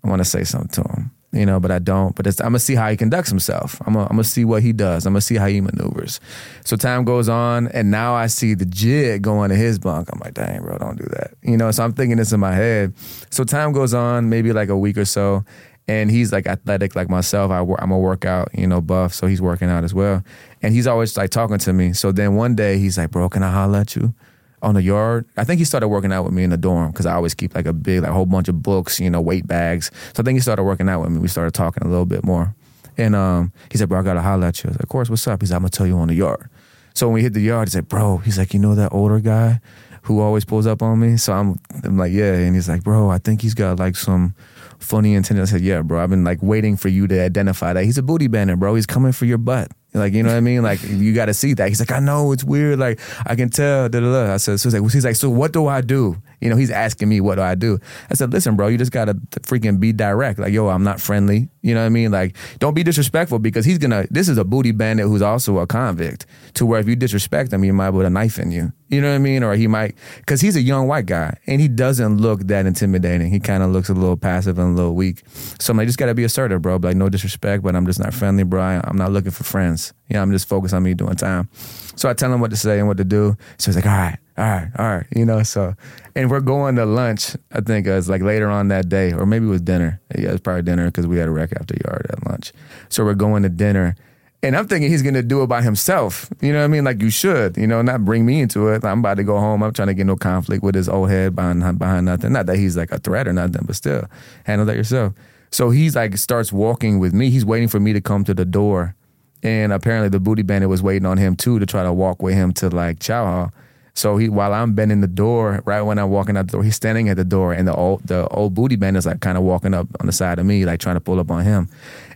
I 0.04 0.08
want 0.10 0.22
to 0.22 0.26
say 0.26 0.46
something 0.46 0.84
to 0.84 0.90
him, 0.90 1.12
you 1.34 1.46
know, 1.46 1.60
but 1.60 1.72
I 1.72 1.80
don't. 1.80 2.16
But 2.16 2.28
I'm 2.28 2.34
gonna 2.34 2.60
see 2.60 2.76
how 2.76 2.90
he 2.90 2.96
conducts 2.96 3.30
himself. 3.30 3.82
I'm 3.86 3.94
gonna, 3.94 4.06
I'm 4.06 4.16
gonna 4.16 4.24
see 4.24 4.46
what 4.46 4.64
he 4.64 4.72
does. 4.72 5.06
I'm 5.06 5.12
gonna 5.12 5.22
see 5.22 5.36
how 5.36 5.48
he 5.48 5.60
maneuvers. 5.60 6.22
So 6.64 6.78
time 6.78 7.04
goes 7.04 7.28
on, 7.28 7.68
and 7.68 7.92
now 7.92 8.14
I 8.14 8.28
see 8.28 8.54
the 8.54 8.66
jig 8.66 9.22
going 9.22 9.50
to 9.50 9.56
his 9.56 9.78
bunk. 9.78 10.08
I'm 10.14 10.20
like, 10.20 10.36
dang, 10.36 10.62
bro, 10.62 10.78
don't 10.78 10.98
do 10.98 11.06
that. 11.10 11.32
You 11.42 11.58
know, 11.58 11.70
so 11.72 11.84
I'm 11.84 11.92
thinking 11.92 12.16
this 12.16 12.32
in 12.32 12.40
my 12.40 12.54
head. 12.54 12.94
So 13.30 13.44
time 13.44 13.74
goes 13.74 13.94
on, 13.94 14.30
maybe 14.30 14.54
like 14.54 14.70
a 14.70 14.78
week 14.78 14.98
or 14.98 15.06
so, 15.06 15.44
and 15.90 16.12
he's 16.12 16.32
like 16.32 16.46
athletic 16.46 16.96
like 16.96 17.10
myself. 17.10 17.50
I, 17.50 17.66
I'm 17.80 17.90
a 17.90 17.98
workout, 17.98 18.50
you 18.54 18.68
know, 18.68 18.80
buff, 18.80 19.12
so 19.12 19.26
he's 19.26 19.42
working 19.42 19.70
out 19.70 19.84
as 19.84 19.92
well. 19.92 20.24
And 20.62 20.72
he's 20.76 20.86
always 20.86 21.18
like 21.18 21.32
talking 21.32 21.58
to 21.58 21.74
me. 21.74 21.94
So 21.94 22.12
then 22.12 22.36
one 22.36 22.54
day 22.54 22.78
he's 22.78 22.96
like, 22.96 23.10
bro, 23.10 23.28
can 23.28 23.42
I 23.42 23.52
holler 23.52 23.80
at 23.80 23.96
you? 23.96 24.14
On 24.62 24.76
the 24.76 24.84
yard, 24.84 25.26
I 25.36 25.46
think 25.46 25.58
he 25.58 25.66
started 25.66 25.88
working 25.88 26.12
out 26.14 26.26
with 26.26 26.34
me 26.34 26.44
in 26.44 26.52
the 26.52 26.58
dorm 26.58 26.92
because 26.92 27.08
I 27.08 27.14
always 27.14 27.34
keep 27.34 27.56
like 27.56 27.66
a 27.66 27.74
big, 27.74 28.02
like 28.02 28.12
a 28.12 28.14
whole 28.14 28.28
bunch 28.28 28.50
of 28.50 28.62
books, 28.62 29.00
you 29.00 29.10
know, 29.10 29.22
weight 29.22 29.48
bags. 29.48 29.90
So 30.14 30.22
I 30.22 30.24
think 30.24 30.36
he 30.36 30.42
started 30.42 30.64
working 30.64 30.90
out 30.90 31.02
with 31.02 31.10
me. 31.12 31.20
We 31.20 31.28
started 31.30 31.54
talking 31.54 31.82
a 31.82 31.90
little 31.90 32.06
bit 32.06 32.26
more, 32.26 32.54
and 32.98 33.16
um, 33.16 33.54
he 33.72 33.78
said, 33.78 33.88
"Bro, 33.88 34.02
I 34.02 34.04
gotta 34.04 34.22
holler 34.22 34.48
at 34.48 34.62
you." 34.62 34.68
I 34.68 34.72
was 34.72 34.76
like, 34.76 34.84
"Of 34.84 34.90
course, 34.90 35.10
what's 35.10 35.26
up?" 35.28 35.42
He's 35.42 35.52
like, 35.52 35.56
"I'm 35.56 35.62
gonna 35.62 35.70
tell 35.70 35.88
you 35.88 35.98
on 35.98 36.10
the 36.10 36.14
yard." 36.14 36.50
So 36.94 37.08
when 37.08 37.14
we 37.14 37.22
hit 37.22 37.34
the 37.34 37.40
yard, 37.40 37.70
he 37.70 37.72
said, 37.72 37.88
"Bro," 37.88 38.18
he's 38.18 38.38
like, 38.38 38.54
"You 38.54 38.60
know 38.60 38.76
that 38.76 38.92
older 38.92 39.22
guy 39.22 39.62
who 40.02 40.20
always 40.20 40.44
pulls 40.44 40.68
up 40.68 40.82
on 40.82 41.00
me?" 41.00 41.16
So 41.16 41.32
I'm, 41.32 41.58
I'm 41.86 41.98
like, 41.98 42.12
"Yeah," 42.12 42.34
and 42.34 42.54
he's 42.54 42.68
like, 42.68 42.84
"Bro, 42.84 43.12
I 43.12 43.18
think 43.18 43.42
he's 43.42 43.54
got 43.54 43.80
like 43.80 43.96
some 43.96 44.36
funny 44.80 45.14
intention. 45.14 45.42
I 45.42 45.46
said, 45.46 45.62
yeah, 45.62 45.82
bro. 45.82 46.02
I've 46.02 46.10
been 46.10 46.24
like 46.24 46.42
waiting 46.42 46.78
for 46.78 46.90
you 46.90 47.08
to 47.08 47.22
identify 47.22 47.74
that 47.74 47.84
he's 47.84 47.98
a 47.98 48.04
booty 48.04 48.28
bandit, 48.28 48.60
bro. 48.60 48.76
He's 48.76 48.86
coming 48.86 49.12
for 49.12 49.26
your 49.26 49.38
butt. 49.38 49.72
Like, 49.92 50.14
you 50.14 50.22
know 50.22 50.30
what 50.30 50.38
I 50.38 50.42
mean? 50.42 50.62
Like, 50.62 50.84
you 50.84 51.14
got 51.14 51.26
to 51.26 51.34
see 51.34 51.56
that. 51.56 51.68
He's 51.68 51.80
like, 51.80 51.92
I 51.92 52.00
know 52.00 52.32
it's 52.32 52.44
weird. 52.44 52.78
Like, 52.78 53.00
I 53.26 53.36
can 53.36 53.50
tell. 53.50 53.90
Da, 53.90 54.00
da, 54.00 54.12
da. 54.12 54.34
I 54.34 54.38
said, 54.38 54.60
so 54.60 54.70
he's 54.70 54.80
like, 54.80 54.92
he's 54.92 55.06
like, 55.06 55.16
so 55.16 55.32
what 55.32 55.52
do 55.52 55.66
I 55.66 55.82
do? 55.82 56.22
You 56.42 56.50
know, 56.50 56.56
he's 56.56 56.70
asking 56.70 57.10
me, 57.10 57.22
what 57.22 57.36
do 57.36 57.42
I 57.42 57.56
do? 57.56 57.80
I 58.12 58.14
said, 58.14 58.32
listen, 58.32 58.56
bro, 58.56 58.68
you 58.68 58.78
just 58.78 58.92
got 58.92 59.06
to 59.06 59.16
freaking 59.42 59.80
be 59.80 59.92
direct. 59.92 60.38
Like, 60.38 60.54
yo, 60.54 60.68
I'm 60.68 60.84
not 60.84 61.02
friendly. 61.02 61.50
You 61.64 61.74
know 61.74 61.82
what 61.82 61.88
I 61.88 61.90
mean? 61.90 62.12
Like, 62.12 62.38
don't 62.60 62.76
be 62.76 62.84
disrespectful 62.84 63.40
because 63.40 63.66
he's 63.66 63.80
going 63.80 63.92
to, 63.92 64.08
this 64.12 64.30
is 64.30 64.38
a 64.38 64.44
booty 64.44 64.72
bandit 64.72 65.08
who's 65.08 65.24
also 65.24 65.58
a 65.58 65.66
convict 65.66 66.28
to 66.54 66.68
where 66.68 66.80
if 66.80 66.88
you 66.88 66.96
disrespect 66.96 67.52
him, 67.52 67.64
he 67.64 67.72
might 67.72 67.90
put 67.92 68.06
a 68.06 68.12
knife 68.12 68.38
in 68.38 68.52
you. 68.52 68.72
You 68.90 69.02
know 69.02 69.10
what 69.10 69.16
I 69.16 69.20
mean? 69.20 69.44
Or 69.44 69.56
he 69.56 69.68
might, 69.68 69.96
because 70.18 70.42
he's 70.42 70.56
a 70.56 70.62
young 70.62 70.88
white 70.88 71.06
guy 71.06 71.38
and 71.46 71.62
he 71.62 71.68
doesn't 71.68 72.18
look 72.18 72.42
that 72.48 72.66
intimidating. 72.66 73.30
He 73.30 73.40
kind 73.40 73.62
of 73.62 73.70
looks 73.70 73.88
a 73.90 73.94
little 73.94 74.18
passive 74.18 74.58
and 74.58 74.74
a 74.74 74.76
little 74.76 74.96
weak. 74.96 75.24
So 75.60 75.72
I'm 75.72 75.78
like, 75.78 75.88
just 75.88 76.00
got 76.00 76.08
to 76.08 76.16
be 76.16 76.24
assertive, 76.24 76.62
bro. 76.64 76.78
Like, 76.78 76.96
no 76.96 77.08
disrespect, 77.08 77.64
but 77.64 77.76
I'm 77.76 77.86
just 77.86 78.00
not 78.00 78.14
friendly, 78.14 78.44
bro. 78.44 78.62
I, 78.62 78.82
I'm 78.84 78.98
not 78.98 79.12
looking 79.12 79.32
for 79.32 79.44
friends. 79.44 79.94
You 80.10 80.16
know, 80.16 80.24
I'm 80.24 80.32
just 80.32 80.50
focused 80.50 80.74
on 80.74 80.82
me 80.82 80.96
doing 80.96 81.16
time. 81.16 81.50
So 81.96 82.10
I 82.10 82.14
tell 82.14 82.34
him 82.34 82.40
what 82.40 82.50
to 82.50 82.58
say 82.58 82.80
and 82.80 82.88
what 82.88 82.98
to 82.98 83.04
do. 83.04 83.38
So 83.60 83.70
he's 83.70 83.76
like, 83.76 83.86
all 83.86 83.92
right, 83.92 84.18
all 84.38 84.46
right, 84.46 84.72
all 84.80 84.88
right. 84.88 85.06
You 85.16 85.26
know, 85.26 85.44
so, 85.44 85.76
and 86.16 86.32
we're 86.32 86.40
going 86.40 86.76
to 86.78 86.86
lunch, 86.86 87.36
I 87.52 87.62
think 87.62 87.88
uh, 87.88 87.92
it 87.92 87.96
was 87.96 88.10
like 88.10 88.24
later 88.24 88.50
on 88.50 88.70
that 88.70 88.90
day, 88.90 89.14
or 89.14 89.28
maybe 89.28 89.46
it 89.46 89.50
was 89.50 89.62
dinner. 89.62 90.02
Yeah, 90.18 90.30
it 90.30 90.32
was 90.32 90.42
probably 90.42 90.64
dinner 90.64 90.86
because 90.86 91.06
we 91.06 91.18
had 91.18 91.28
a 91.28 91.32
rec 91.32 91.52
after 91.54 91.76
yard 91.86 92.08
at 92.10 92.26
lunch. 92.26 92.54
So 92.88 93.06
we're 93.06 93.14
going 93.14 93.44
to 93.44 93.50
dinner. 93.50 93.96
And 94.42 94.56
I'm 94.56 94.68
thinking 94.68 94.90
he's 94.90 95.02
gonna 95.02 95.22
do 95.22 95.44
it 95.44 95.48
by 95.48 95.62
himself. 95.62 96.30
You 96.40 96.54
know 96.54 96.60
what 96.60 96.66
I 96.66 96.68
mean? 96.68 96.86
Like 96.86 97.02
you 97.02 97.10
should, 97.10 97.58
you 97.58 97.68
know, 97.68 97.82
not 97.82 98.06
bring 98.06 98.26
me 98.26 98.40
into 98.40 98.70
it. 98.70 98.86
I'm 98.86 99.00
about 99.00 99.16
to 99.16 99.24
go 99.24 99.38
home. 99.38 99.62
I'm 99.62 99.74
trying 99.74 99.90
to 99.90 99.94
get 99.94 100.06
no 100.06 100.16
conflict 100.16 100.64
with 100.64 100.76
his 100.76 100.88
old 100.88 101.10
head 101.10 101.36
behind 101.36 101.78
behind 101.78 102.06
nothing. 102.06 102.32
Not 102.32 102.46
that 102.46 102.58
he's 102.58 102.78
like 102.78 102.92
a 102.92 103.00
threat 103.00 103.28
or 103.28 103.34
nothing, 103.34 103.64
but 103.66 103.76
still, 103.76 104.06
handle 104.46 104.66
that 104.68 104.78
yourself. 104.78 105.14
So 105.52 105.72
he's 105.72 105.96
like 105.96 106.16
starts 106.18 106.54
walking 106.54 107.00
with 107.00 107.14
me. 107.14 107.30
He's 107.30 107.46
waiting 107.46 107.68
for 107.68 107.80
me 107.80 107.92
to 107.94 108.02
come 108.02 108.24
to 108.26 108.34
the 108.34 108.46
door. 108.46 108.96
And 109.44 109.74
apparently 109.74 110.10
the 110.10 110.20
booty 110.20 110.42
bandit 110.42 110.70
was 110.70 110.84
waiting 110.84 111.06
on 111.06 111.18
him 111.18 111.36
too 111.36 111.60
to 111.60 111.66
try 111.66 111.84
to 111.84 111.94
walk 111.94 112.22
with 112.22 112.36
him 112.36 112.54
to 112.54 112.70
like 112.70 113.00
chow 113.00 113.26
hall. 113.26 113.54
So 113.94 114.16
he 114.16 114.30
while 114.30 114.54
I'm 114.54 114.74
bending 114.74 115.02
the 115.02 115.08
door, 115.08 115.62
right 115.66 115.82
when 115.82 116.00
I'm 116.00 116.10
walking 116.10 116.38
out 116.38 116.48
the 116.48 116.54
door, 116.54 116.64
he's 116.64 116.76
standing 116.76 117.10
at 117.10 117.18
the 117.18 117.26
door 117.26 117.52
and 117.52 117.68
the 117.68 117.76
old 117.76 118.04
the 118.06 118.28
old 118.30 118.54
booty 118.54 118.78
bandit's 118.78 119.06
like 119.06 119.20
kind 119.20 119.38
of 119.38 119.44
walking 119.44 119.74
up 119.74 119.88
on 120.00 120.06
the 120.06 120.14
side 120.14 120.40
of 120.40 120.46
me, 120.46 120.66
like 120.66 120.80
trying 120.80 120.96
to 120.96 121.02
pull 121.02 121.20
up 121.20 121.32
on 121.32 121.44
him. 121.44 121.70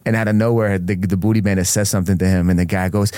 And 0.05 0.15
out 0.15 0.27
of 0.27 0.35
nowhere, 0.35 0.77
the, 0.77 0.95
the 0.95 1.15
booty 1.15 1.39
bandit 1.39 1.67
says 1.67 1.89
something 1.89 2.17
to 2.17 2.27
him, 2.27 2.49
and 2.49 2.59
the 2.59 2.65
guy 2.65 2.89
goes, 2.89 3.11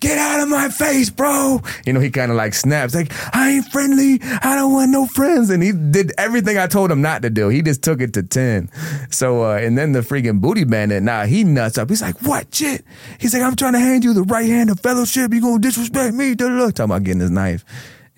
"Get 0.00 0.18
out 0.18 0.40
of 0.40 0.48
my 0.48 0.68
face, 0.68 1.08
bro!" 1.08 1.60
You 1.86 1.92
know, 1.92 2.00
he 2.00 2.10
kind 2.10 2.30
of 2.30 2.36
like 2.36 2.54
snaps, 2.54 2.94
like, 2.94 3.12
"I 3.34 3.50
ain't 3.50 3.66
friendly. 3.66 4.20
I 4.42 4.56
don't 4.56 4.72
want 4.72 4.90
no 4.90 5.06
friends." 5.06 5.50
And 5.50 5.62
he 5.62 5.72
did 5.72 6.12
everything 6.18 6.58
I 6.58 6.66
told 6.66 6.90
him 6.90 7.00
not 7.00 7.22
to 7.22 7.30
do. 7.30 7.48
He 7.48 7.62
just 7.62 7.82
took 7.82 8.00
it 8.00 8.12
to 8.14 8.22
ten. 8.22 8.70
So, 9.10 9.44
uh, 9.44 9.56
and 9.56 9.78
then 9.78 9.92
the 9.92 10.00
freaking 10.00 10.40
booty 10.40 10.64
bandit, 10.64 11.02
now 11.02 11.20
nah, 11.20 11.26
he 11.26 11.44
nuts 11.44 11.78
up. 11.78 11.88
He's 11.88 12.02
like, 12.02 12.20
"What 12.22 12.52
shit?" 12.54 12.84
He's 13.18 13.34
like, 13.34 13.42
"I'm 13.42 13.56
trying 13.56 13.74
to 13.74 13.80
hand 13.80 14.02
you 14.02 14.12
the 14.12 14.24
right 14.24 14.48
hand 14.48 14.70
of 14.70 14.80
fellowship. 14.80 15.32
You 15.32 15.40
gonna 15.40 15.60
disrespect 15.60 16.14
me?" 16.14 16.34
Da, 16.34 16.48
da, 16.48 16.56
da. 16.56 16.70
Talking 16.70 16.84
about 16.84 17.04
getting 17.04 17.20
his 17.20 17.30
knife. 17.30 17.64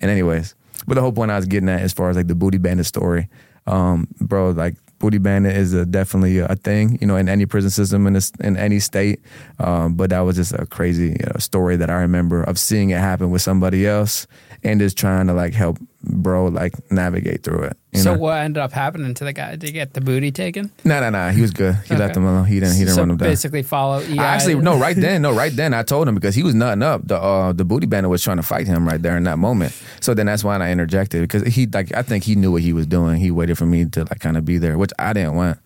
And 0.01 0.09
anyways, 0.09 0.55
but 0.87 0.95
the 0.95 1.01
whole 1.01 1.11
point 1.11 1.31
I 1.31 1.37
was 1.37 1.45
getting 1.45 1.69
at, 1.69 1.81
as 1.81 1.93
far 1.93 2.09
as 2.09 2.17
like 2.17 2.27
the 2.27 2.35
booty 2.35 2.57
bandit 2.57 2.85
story, 2.85 3.29
um, 3.67 4.07
bro, 4.19 4.49
like 4.49 4.75
booty 4.99 5.17
bandit 5.17 5.55
is 5.55 5.73
a, 5.73 5.85
definitely 5.85 6.39
a 6.39 6.55
thing, 6.55 6.97
you 7.01 7.07
know, 7.07 7.15
in 7.15 7.29
any 7.29 7.45
prison 7.45 7.69
system 7.69 8.07
in 8.07 8.13
this, 8.13 8.31
in 8.39 8.57
any 8.57 8.79
state. 8.79 9.21
Um, 9.59 9.95
but 9.95 10.09
that 10.09 10.21
was 10.21 10.35
just 10.35 10.53
a 10.53 10.65
crazy 10.65 11.09
you 11.19 11.25
know, 11.25 11.39
story 11.39 11.75
that 11.77 11.89
I 11.89 11.95
remember 11.95 12.43
of 12.43 12.57
seeing 12.57 12.89
it 12.89 12.99
happen 12.99 13.31
with 13.31 13.41
somebody 13.41 13.85
else 13.87 14.27
and 14.65 14.79
just 14.79 14.97
trying 14.97 15.27
to 15.27 15.33
like 15.33 15.53
help 15.53 15.77
bro 16.01 16.45
like 16.47 16.73
navigate 16.91 17.43
through 17.43 17.63
it. 17.63 17.77
so 17.95 18.13
know? 18.13 18.19
what 18.19 18.37
ended 18.37 18.61
up 18.61 18.71
happening 18.71 19.13
to 19.13 19.23
the 19.23 19.33
guy? 19.33 19.51
Did 19.55 19.63
he 19.63 19.71
get 19.71 19.93
the 19.93 20.01
booty 20.01 20.31
taken? 20.31 20.71
No, 20.83 20.99
no, 20.99 21.09
no. 21.09 21.29
He 21.29 21.41
was 21.41 21.51
good. 21.51 21.75
He 21.75 21.93
Okay. 21.93 21.97
left 21.97 22.17
him 22.17 22.25
alone. 22.25 22.45
He 22.45 22.59
didn't. 22.59 22.73
He 22.75 22.79
didn't 22.81 22.95
so 22.95 23.01
run 23.01 23.11
him 23.11 23.17
down. 23.17 23.29
basically 23.29 23.63
follow 23.63 23.99
EI. 24.01 24.17
I 24.17 24.25
actually 24.35 24.55
no 24.55 24.77
right 24.77 24.95
then 25.05 25.21
no 25.21 25.33
right 25.33 25.55
then 25.55 25.73
I 25.73 25.83
told 25.83 26.07
him 26.07 26.15
because 26.15 26.35
he 26.35 26.43
was 26.43 26.53
nutting 26.55 26.83
up 26.83 27.07
the 27.07 27.17
uh, 27.17 27.53
the 27.53 27.63
booty 27.65 27.87
bandit 27.87 28.09
was 28.09 28.23
trying 28.23 28.37
to 28.37 28.43
fight 28.43 28.67
him 28.67 28.87
right 28.87 29.01
there 29.01 29.15
in 29.17 29.23
that 29.23 29.39
moment 29.39 29.73
so 30.01 30.13
then 30.13 30.25
that's 30.25 30.43
why 30.43 30.57
I 30.57 30.71
interjected 30.71 31.21
because 31.21 31.43
he 31.53 31.65
like 31.67 31.93
I 31.95 32.01
think 32.01 32.23
he 32.23 32.35
knew 32.35 32.51
what 32.51 32.61
he 32.61 32.73
was 32.73 32.85
doing 32.87 33.17
he 33.17 33.31
waited 33.31 33.57
for 33.57 33.65
me 33.65 33.85
to 33.85 34.01
like 34.01 34.19
kind 34.19 34.35
of 34.37 34.45
be 34.45 34.57
there 34.57 34.77
which 34.77 34.91
I 34.99 35.13
didn't 35.13 35.35
want 35.35 35.59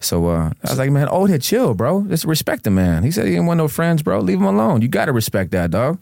so 0.00 0.26
uh, 0.28 0.50
I 0.64 0.70
was 0.70 0.78
like 0.78 0.90
man 0.90 1.08
old 1.08 1.30
head 1.30 1.42
chill 1.42 1.74
bro 1.74 2.02
just 2.08 2.24
respect 2.24 2.64
the 2.64 2.70
man 2.70 3.02
he 3.02 3.10
said 3.10 3.24
he 3.26 3.32
didn't 3.32 3.46
want 3.46 3.58
no 3.58 3.68
friends 3.68 4.02
bro 4.02 4.18
leave 4.20 4.38
him 4.38 4.44
alone 4.46 4.82
you 4.82 4.88
got 4.88 5.06
to 5.06 5.12
respect 5.12 5.52
that 5.52 5.70
dog 5.70 5.98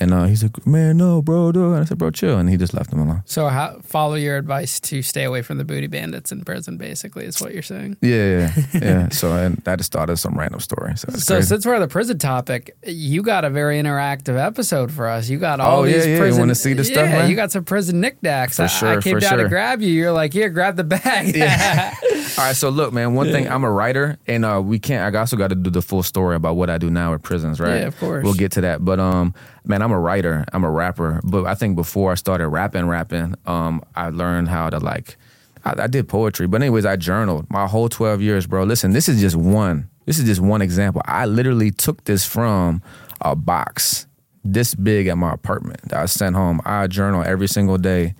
and 0.00 0.12
uh, 0.12 0.24
he's 0.24 0.42
like 0.42 0.66
man 0.66 0.96
no 0.98 1.22
bro 1.22 1.50
dude. 1.52 1.62
and 1.64 1.76
I 1.76 1.84
said 1.84 1.98
bro 1.98 2.10
chill 2.10 2.38
and 2.38 2.48
he 2.48 2.56
just 2.56 2.74
left 2.74 2.92
him 2.92 3.00
alone 3.00 3.22
So 3.24 3.48
how, 3.48 3.78
follow 3.82 4.14
your 4.14 4.36
advice 4.36 4.80
to 4.80 5.00
stay 5.02 5.24
away 5.24 5.42
from 5.42 5.58
the 5.58 5.64
booty 5.64 5.86
bandits 5.86 6.30
in 6.32 6.44
prison. 6.44 6.76
Basically, 6.76 7.24
is 7.24 7.40
what 7.40 7.52
you're 7.54 7.62
saying. 7.62 7.96
yeah 8.02 8.50
yeah 8.50 8.66
yeah 8.80 9.08
so 9.10 9.32
and 9.32 9.56
that 9.64 9.78
just 9.78 9.86
started 9.88 10.16
some 10.18 10.34
random 10.38 10.60
story 10.60 10.96
so, 10.96 11.08
So 11.12 11.34
crazy. 11.36 11.46
since 11.48 11.64
we're 11.66 11.74
on 11.74 11.80
the 11.80 11.88
prison 11.88 12.18
topic, 12.18 12.76
you 12.86 13.22
got 13.22 13.44
a 13.44 13.50
very 13.50 13.80
interactive 13.80 14.38
episode 14.38 14.92
for 14.92 15.08
us. 15.08 15.28
You 15.28 15.38
got 15.38 15.60
all 15.60 15.80
Oh, 15.80 15.84
yeah, 15.84 15.92
these 15.94 16.06
yeah. 16.06 16.12
You 16.12 16.18
prison. 16.18 16.40
wanna 16.40 16.54
see 16.54 16.72
the 16.74 16.84
stuff, 16.84 17.06
yeah, 17.08 17.18
man? 17.20 17.30
you 17.30 17.36
got 17.36 17.50
some 17.52 17.64
prison 17.64 18.00
knickknacks. 18.00 18.56
For 18.56 18.62
I, 18.62 18.64
I 18.64 18.68
sure, 18.68 19.00
came 19.02 19.14
for 19.16 19.20
down 19.20 19.38
to 19.38 19.48
grab 19.48 19.80
you. 19.82 19.88
You're 19.92 20.12
like, 20.12 20.32
here, 20.32 20.48
grab 20.50 20.76
the 20.76 20.84
bag. 20.84 21.34
yeah. 21.36 21.94
All 22.38 22.44
right, 22.44 22.54
so 22.56 22.68
look, 22.68 22.92
man. 22.92 23.14
One 23.14 23.30
thing, 23.32 23.48
I'm 23.48 23.64
a 23.64 23.70
writer, 23.70 24.18
and 24.26 24.44
uh, 24.44 24.60
we 24.64 24.78
can't. 24.78 25.14
I 25.14 25.18
also 25.18 25.36
got 25.36 25.48
to 25.48 25.54
do 25.56 25.70
the 25.70 25.82
full 25.82 26.02
story 26.02 26.36
about 26.36 26.56
what 26.56 26.70
I 26.70 26.78
do 26.78 26.90
now 26.90 27.14
at 27.14 27.22
prisons, 27.22 27.58
right? 27.58 27.80
Yeah, 27.80 27.86
of 27.86 27.98
course. 27.98 28.22
We'll 28.22 28.34
get 28.34 28.52
to 28.52 28.60
that, 28.62 28.84
but 28.84 29.00
um, 29.00 29.34
man, 29.64 29.77
I'm 29.82 29.92
a 29.92 29.98
writer. 29.98 30.44
I'm 30.52 30.64
a 30.64 30.70
rapper, 30.70 31.20
but 31.24 31.44
I 31.46 31.54
think 31.54 31.76
before 31.76 32.12
I 32.12 32.14
started 32.14 32.48
rapping, 32.48 32.86
rapping, 32.86 33.34
um, 33.46 33.82
I 33.94 34.10
learned 34.10 34.48
how 34.48 34.70
to 34.70 34.78
like. 34.78 35.16
I, 35.64 35.82
I 35.82 35.86
did 35.86 36.08
poetry, 36.08 36.46
but 36.46 36.60
anyways, 36.62 36.84
I 36.84 36.96
journaled 36.96 37.46
my 37.50 37.66
whole 37.66 37.88
12 37.88 38.20
years, 38.22 38.46
bro. 38.46 38.64
Listen, 38.64 38.92
this 38.92 39.08
is 39.08 39.20
just 39.20 39.36
one. 39.36 39.88
This 40.06 40.18
is 40.18 40.24
just 40.24 40.40
one 40.40 40.62
example. 40.62 41.02
I 41.04 41.26
literally 41.26 41.70
took 41.70 42.04
this 42.04 42.24
from 42.24 42.82
a 43.20 43.36
box 43.36 44.06
this 44.44 44.74
big 44.74 45.06
at 45.06 45.18
my 45.18 45.32
apartment 45.32 45.82
that 45.82 45.98
I 45.98 46.06
sent 46.06 46.36
home. 46.36 46.60
I 46.64 46.86
journal 46.86 47.22
every 47.24 47.48
single 47.48 47.78
day. 47.78 48.14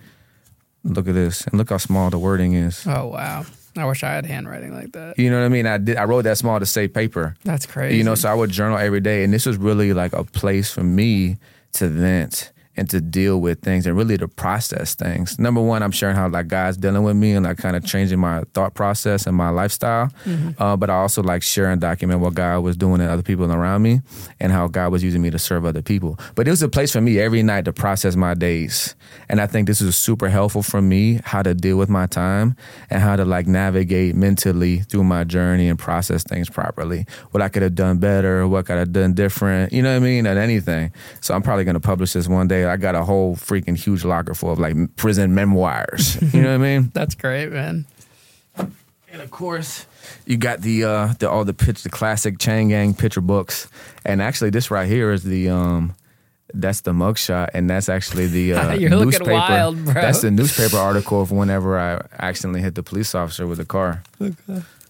Look 0.83 1.07
at 1.07 1.13
this, 1.13 1.45
and 1.47 1.57
look 1.57 1.69
how 1.69 1.77
small 1.77 2.09
the 2.09 2.17
wording 2.17 2.53
is. 2.53 2.85
oh 2.87 3.07
wow! 3.07 3.45
I 3.77 3.85
wish 3.85 4.03
I 4.03 4.11
had 4.11 4.25
handwriting 4.25 4.73
like 4.73 4.91
that. 4.93 5.17
You 5.19 5.29
know 5.29 5.39
what 5.39 5.45
I 5.45 5.49
mean? 5.49 5.65
I 5.65 5.77
did. 5.77 5.97
I 5.97 6.05
wrote 6.05 6.23
that 6.23 6.37
small 6.37 6.59
to 6.59 6.65
save 6.65 6.93
paper. 6.93 7.35
That's 7.43 7.65
crazy. 7.65 7.97
You 7.97 8.03
know, 8.03 8.15
so 8.15 8.29
I 8.29 8.33
would 8.33 8.49
journal 8.49 8.77
every 8.77 8.99
day, 8.99 9.23
and 9.23 9.33
this 9.33 9.45
was 9.45 9.57
really 9.57 9.93
like 9.93 10.13
a 10.13 10.23
place 10.23 10.71
for 10.71 10.83
me 10.83 11.37
to 11.73 11.87
vent 11.87 12.51
and 12.79 12.89
to 12.89 13.01
deal 13.01 13.41
with 13.41 13.59
things 13.61 13.85
and 13.85 13.97
really 13.97 14.17
to 14.17 14.27
process 14.27 14.95
things. 14.95 15.37
Number 15.37 15.61
one, 15.61 15.83
I'm 15.83 15.91
sharing 15.91 16.15
how 16.15 16.29
like 16.29 16.47
God's 16.47 16.77
dealing 16.77 17.03
with 17.03 17.17
me 17.17 17.33
and 17.33 17.45
like 17.45 17.57
kind 17.57 17.75
of 17.75 17.85
changing 17.85 18.19
my 18.19 18.43
thought 18.53 18.73
process 18.73 19.27
and 19.27 19.35
my 19.35 19.49
lifestyle. 19.49 20.09
Uh, 20.57 20.77
but 20.77 20.89
I 20.89 20.95
also 20.95 21.21
like 21.21 21.43
share 21.43 21.69
and 21.69 21.81
document 21.81 22.21
what 22.21 22.35
God 22.35 22.59
was 22.63 22.77
doing 22.77 23.01
in 23.01 23.07
other 23.07 23.21
people 23.21 23.51
around 23.51 23.81
me 23.81 24.01
and 24.39 24.51
how 24.51 24.67
God 24.67 24.93
was 24.93 25.03
using 25.03 25.21
me 25.21 25.29
to 25.29 25.37
serve 25.37 25.65
other 25.65 25.81
people. 25.81 26.17
But 26.35 26.47
it 26.47 26.51
was 26.51 26.63
a 26.63 26.69
place 26.69 26.93
for 26.93 27.01
me 27.01 27.19
every 27.19 27.43
night 27.43 27.65
to 27.65 27.73
process 27.73 28.15
my 28.15 28.33
days. 28.33 28.95
And 29.27 29.41
I 29.41 29.47
think 29.47 29.67
this 29.67 29.81
is 29.81 29.97
super 29.97 30.29
helpful 30.29 30.63
for 30.63 30.81
me 30.81 31.19
how 31.25 31.41
to 31.41 31.53
deal 31.53 31.77
with 31.77 31.89
my 31.89 32.05
time 32.07 32.55
and 32.89 33.01
how 33.01 33.17
to 33.17 33.25
like 33.25 33.45
navigate 33.45 34.15
mentally 34.15 34.79
through 34.79 35.03
my 35.03 35.25
journey 35.25 35.67
and 35.67 35.77
process 35.77 36.23
things 36.23 36.49
properly. 36.49 37.05
What 37.31 37.41
I 37.41 37.49
could 37.49 37.63
have 37.63 37.75
done 37.75 37.97
better, 37.97 38.47
what 38.47 38.67
could 38.67 38.77
I 38.77 38.79
have 38.79 38.93
done 38.93 39.13
different, 39.13 39.73
you 39.73 39.81
know 39.81 39.91
what 39.91 39.97
I 39.97 39.99
mean, 39.99 40.25
and 40.25 40.39
anything. 40.39 40.93
So 41.19 41.33
I'm 41.33 41.41
probably 41.41 41.65
gonna 41.65 41.81
publish 41.81 42.13
this 42.13 42.27
one 42.29 42.47
day. 42.47 42.68
I 42.69 42.77
got 42.77 42.95
a 42.95 43.03
whole 43.03 43.35
freaking 43.35 43.75
huge 43.77 44.05
locker 44.05 44.33
full 44.33 44.51
of 44.51 44.59
like 44.59 44.75
prison 44.95 45.33
memoirs. 45.33 46.21
You 46.33 46.41
know 46.41 46.49
what 46.49 46.55
I 46.55 46.57
mean? 46.57 46.91
That's 46.93 47.15
great, 47.15 47.51
man. 47.51 47.85
And 49.11 49.21
of 49.21 49.31
course, 49.31 49.87
you 50.25 50.37
got 50.37 50.61
the 50.61 50.83
uh 50.83 51.13
the 51.19 51.29
all 51.29 51.43
the 51.43 51.53
pitch 51.53 51.83
the 51.83 51.89
classic 51.89 52.39
Chain 52.39 52.69
Gang 52.69 52.93
picture 52.93 53.21
books. 53.21 53.67
And 54.05 54.21
actually 54.21 54.51
this 54.51 54.69
right 54.71 54.87
here 54.87 55.11
is 55.11 55.23
the 55.23 55.49
um 55.49 55.95
that's 56.53 56.81
the 56.81 56.93
mugshot, 56.93 57.49
and 57.53 57.69
that's 57.69 57.89
actually 57.89 58.27
the 58.27 58.53
uh, 58.55 58.73
You're 58.73 58.89
looking 58.89 59.05
newspaper. 59.05 59.31
wild, 59.33 59.83
bro. 59.85 59.93
That's 59.93 60.21
the 60.21 60.31
newspaper 60.31 60.77
article 60.77 61.21
of 61.21 61.31
whenever 61.31 61.77
I 61.77 62.01
accidentally 62.17 62.61
hit 62.61 62.75
the 62.75 62.83
police 62.83 63.13
officer 63.13 63.45
with 63.45 63.59
a 63.59 63.65
car. 63.65 64.03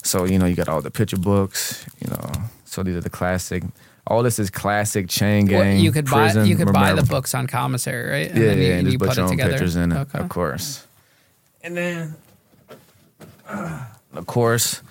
So 0.04 0.26
you 0.26 0.40
know 0.40 0.46
you 0.46 0.56
got 0.56 0.70
all 0.70 0.82
the 0.82 0.92
picture 0.92 1.18
books, 1.18 1.86
you 2.00 2.10
know. 2.12 2.32
So 2.66 2.84
these 2.84 2.96
are 2.96 3.02
the 3.02 3.10
classic. 3.10 3.64
All 4.10 4.24
this 4.24 4.39
is 4.39 4.49
classic 4.49 5.07
chain 5.07 5.45
Well, 5.47 5.62
gang. 5.64 5.80
you 5.80 5.91
could 5.91 6.10
buy 6.10 6.34
you 6.34 6.55
could 6.57 6.74
buy 6.74 6.93
the 6.93 7.03
books 7.03 7.36
on 7.36 7.45
commissary, 7.47 8.10
right? 8.10 8.28
Yeah, 8.30 8.39
then 8.39 8.57
you, 8.57 8.64
yeah, 8.64 8.74
and 8.78 8.88
you 8.88 8.97
just 8.97 8.99
put 8.99 9.07
put 9.10 9.18
your 9.18 9.26
it 9.26 9.30
own 9.30 9.32
together. 9.38 9.51
pictures 9.51 9.76
in 9.76 9.91
it, 9.91 9.97
Okay. 9.99 10.20
of 10.20 10.30
course. 10.30 10.86
And 11.62 11.76
then, 11.76 12.16
of 14.14 14.26
course, 14.26 14.82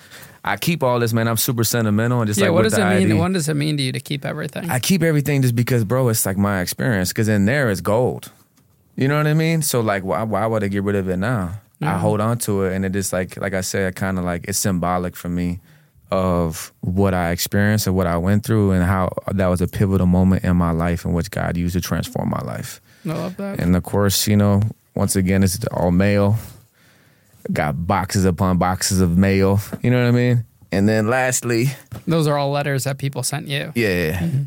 I 0.45 0.57
keep 0.57 0.83
all 0.83 0.99
this, 1.01 1.13
man. 1.13 1.27
I'm 1.29 1.37
super 1.39 1.65
sentimental 1.65 2.21
and 2.21 2.29
just 2.29 2.39
Yeah, 2.39 2.47
like 2.49 2.53
what 2.55 2.65
with 2.65 2.73
does 2.73 2.79
the 2.79 2.87
it 2.87 2.99
mean? 2.99 3.11
ID. 3.13 3.19
What 3.19 3.33
does 3.33 3.49
it 3.49 3.55
mean 3.55 3.77
to 3.79 3.83
you 3.83 3.93
to 3.93 4.01
keep 4.01 4.25
everything? 4.25 4.69
I 4.71 4.79
keep 4.79 5.03
everything 5.03 5.43
just 5.43 5.57
because, 5.57 5.85
bro, 5.85 6.09
it's 6.09 6.27
like 6.27 6.37
my 6.37 6.61
experience. 6.61 7.09
Because 7.09 7.29
in 7.29 7.47
there 7.47 7.71
is 7.71 7.81
gold. 7.81 8.31
You 8.97 9.09
know 9.09 9.17
what 9.17 9.27
I 9.27 9.35
mean? 9.35 9.63
So 9.63 9.81
like, 9.81 10.05
why 10.05 10.23
why 10.25 10.45
would 10.47 10.63
I 10.65 10.69
get 10.69 10.83
rid 10.83 10.97
of 10.97 11.09
it 11.09 11.17
now? 11.17 11.61
I 11.81 11.97
hold 11.97 12.21
on 12.21 12.39
to 12.41 12.65
it, 12.65 12.75
and 12.75 12.85
it 12.85 12.91
just 12.93 13.13
like 13.13 13.37
like 13.37 13.55
I 13.55 13.61
said, 13.61 13.87
I 13.87 13.91
kind 13.93 14.19
of 14.19 14.25
like 14.25 14.45
it's 14.49 14.59
symbolic 14.59 15.15
for 15.17 15.29
me 15.29 15.61
of 16.11 16.73
what 16.81 17.15
I 17.15 17.31
experienced 17.31 17.87
and 17.87 17.95
what 17.97 18.07
I 18.07 18.17
went 18.17 18.45
through, 18.45 18.73
and 18.73 18.83
how 18.85 19.11
that 19.33 19.47
was 19.49 19.61
a 19.61 19.69
pivotal 19.69 20.07
moment 20.07 20.45
in 20.45 20.57
my 20.57 20.71
life 20.71 21.05
in 21.05 21.13
which 21.13 21.31
God 21.31 21.57
used 21.57 21.75
to 21.75 21.81
transform 21.81 22.31
my 22.31 22.41
life. 22.41 22.81
I 23.05 23.09
love 23.11 23.37
that. 23.37 23.61
And 23.61 23.77
of 23.77 23.83
course, 23.83 24.27
you 24.27 24.37
know, 24.37 24.63
once 24.95 25.17
again, 25.17 25.43
it's 25.43 25.59
all 25.73 25.91
mail. 25.91 26.37
got 27.53 27.87
boxes 27.87 28.25
upon 28.25 28.59
boxes 28.59 29.01
of 29.01 29.17
mail. 29.17 29.61
You 29.83 29.91
know 29.91 30.03
what 30.03 30.09
I 30.09 30.13
mean? 30.13 30.45
And 30.71 30.87
then 30.89 31.09
lastly, 31.09 31.67
Those 32.07 32.27
are 32.27 32.37
all 32.37 32.51
letters 32.51 32.85
that 32.85 32.99
people 32.99 33.23
sent 33.23 33.49
you. 33.49 33.73
yeah. 33.75 34.19
Mm-hmm. 34.21 34.43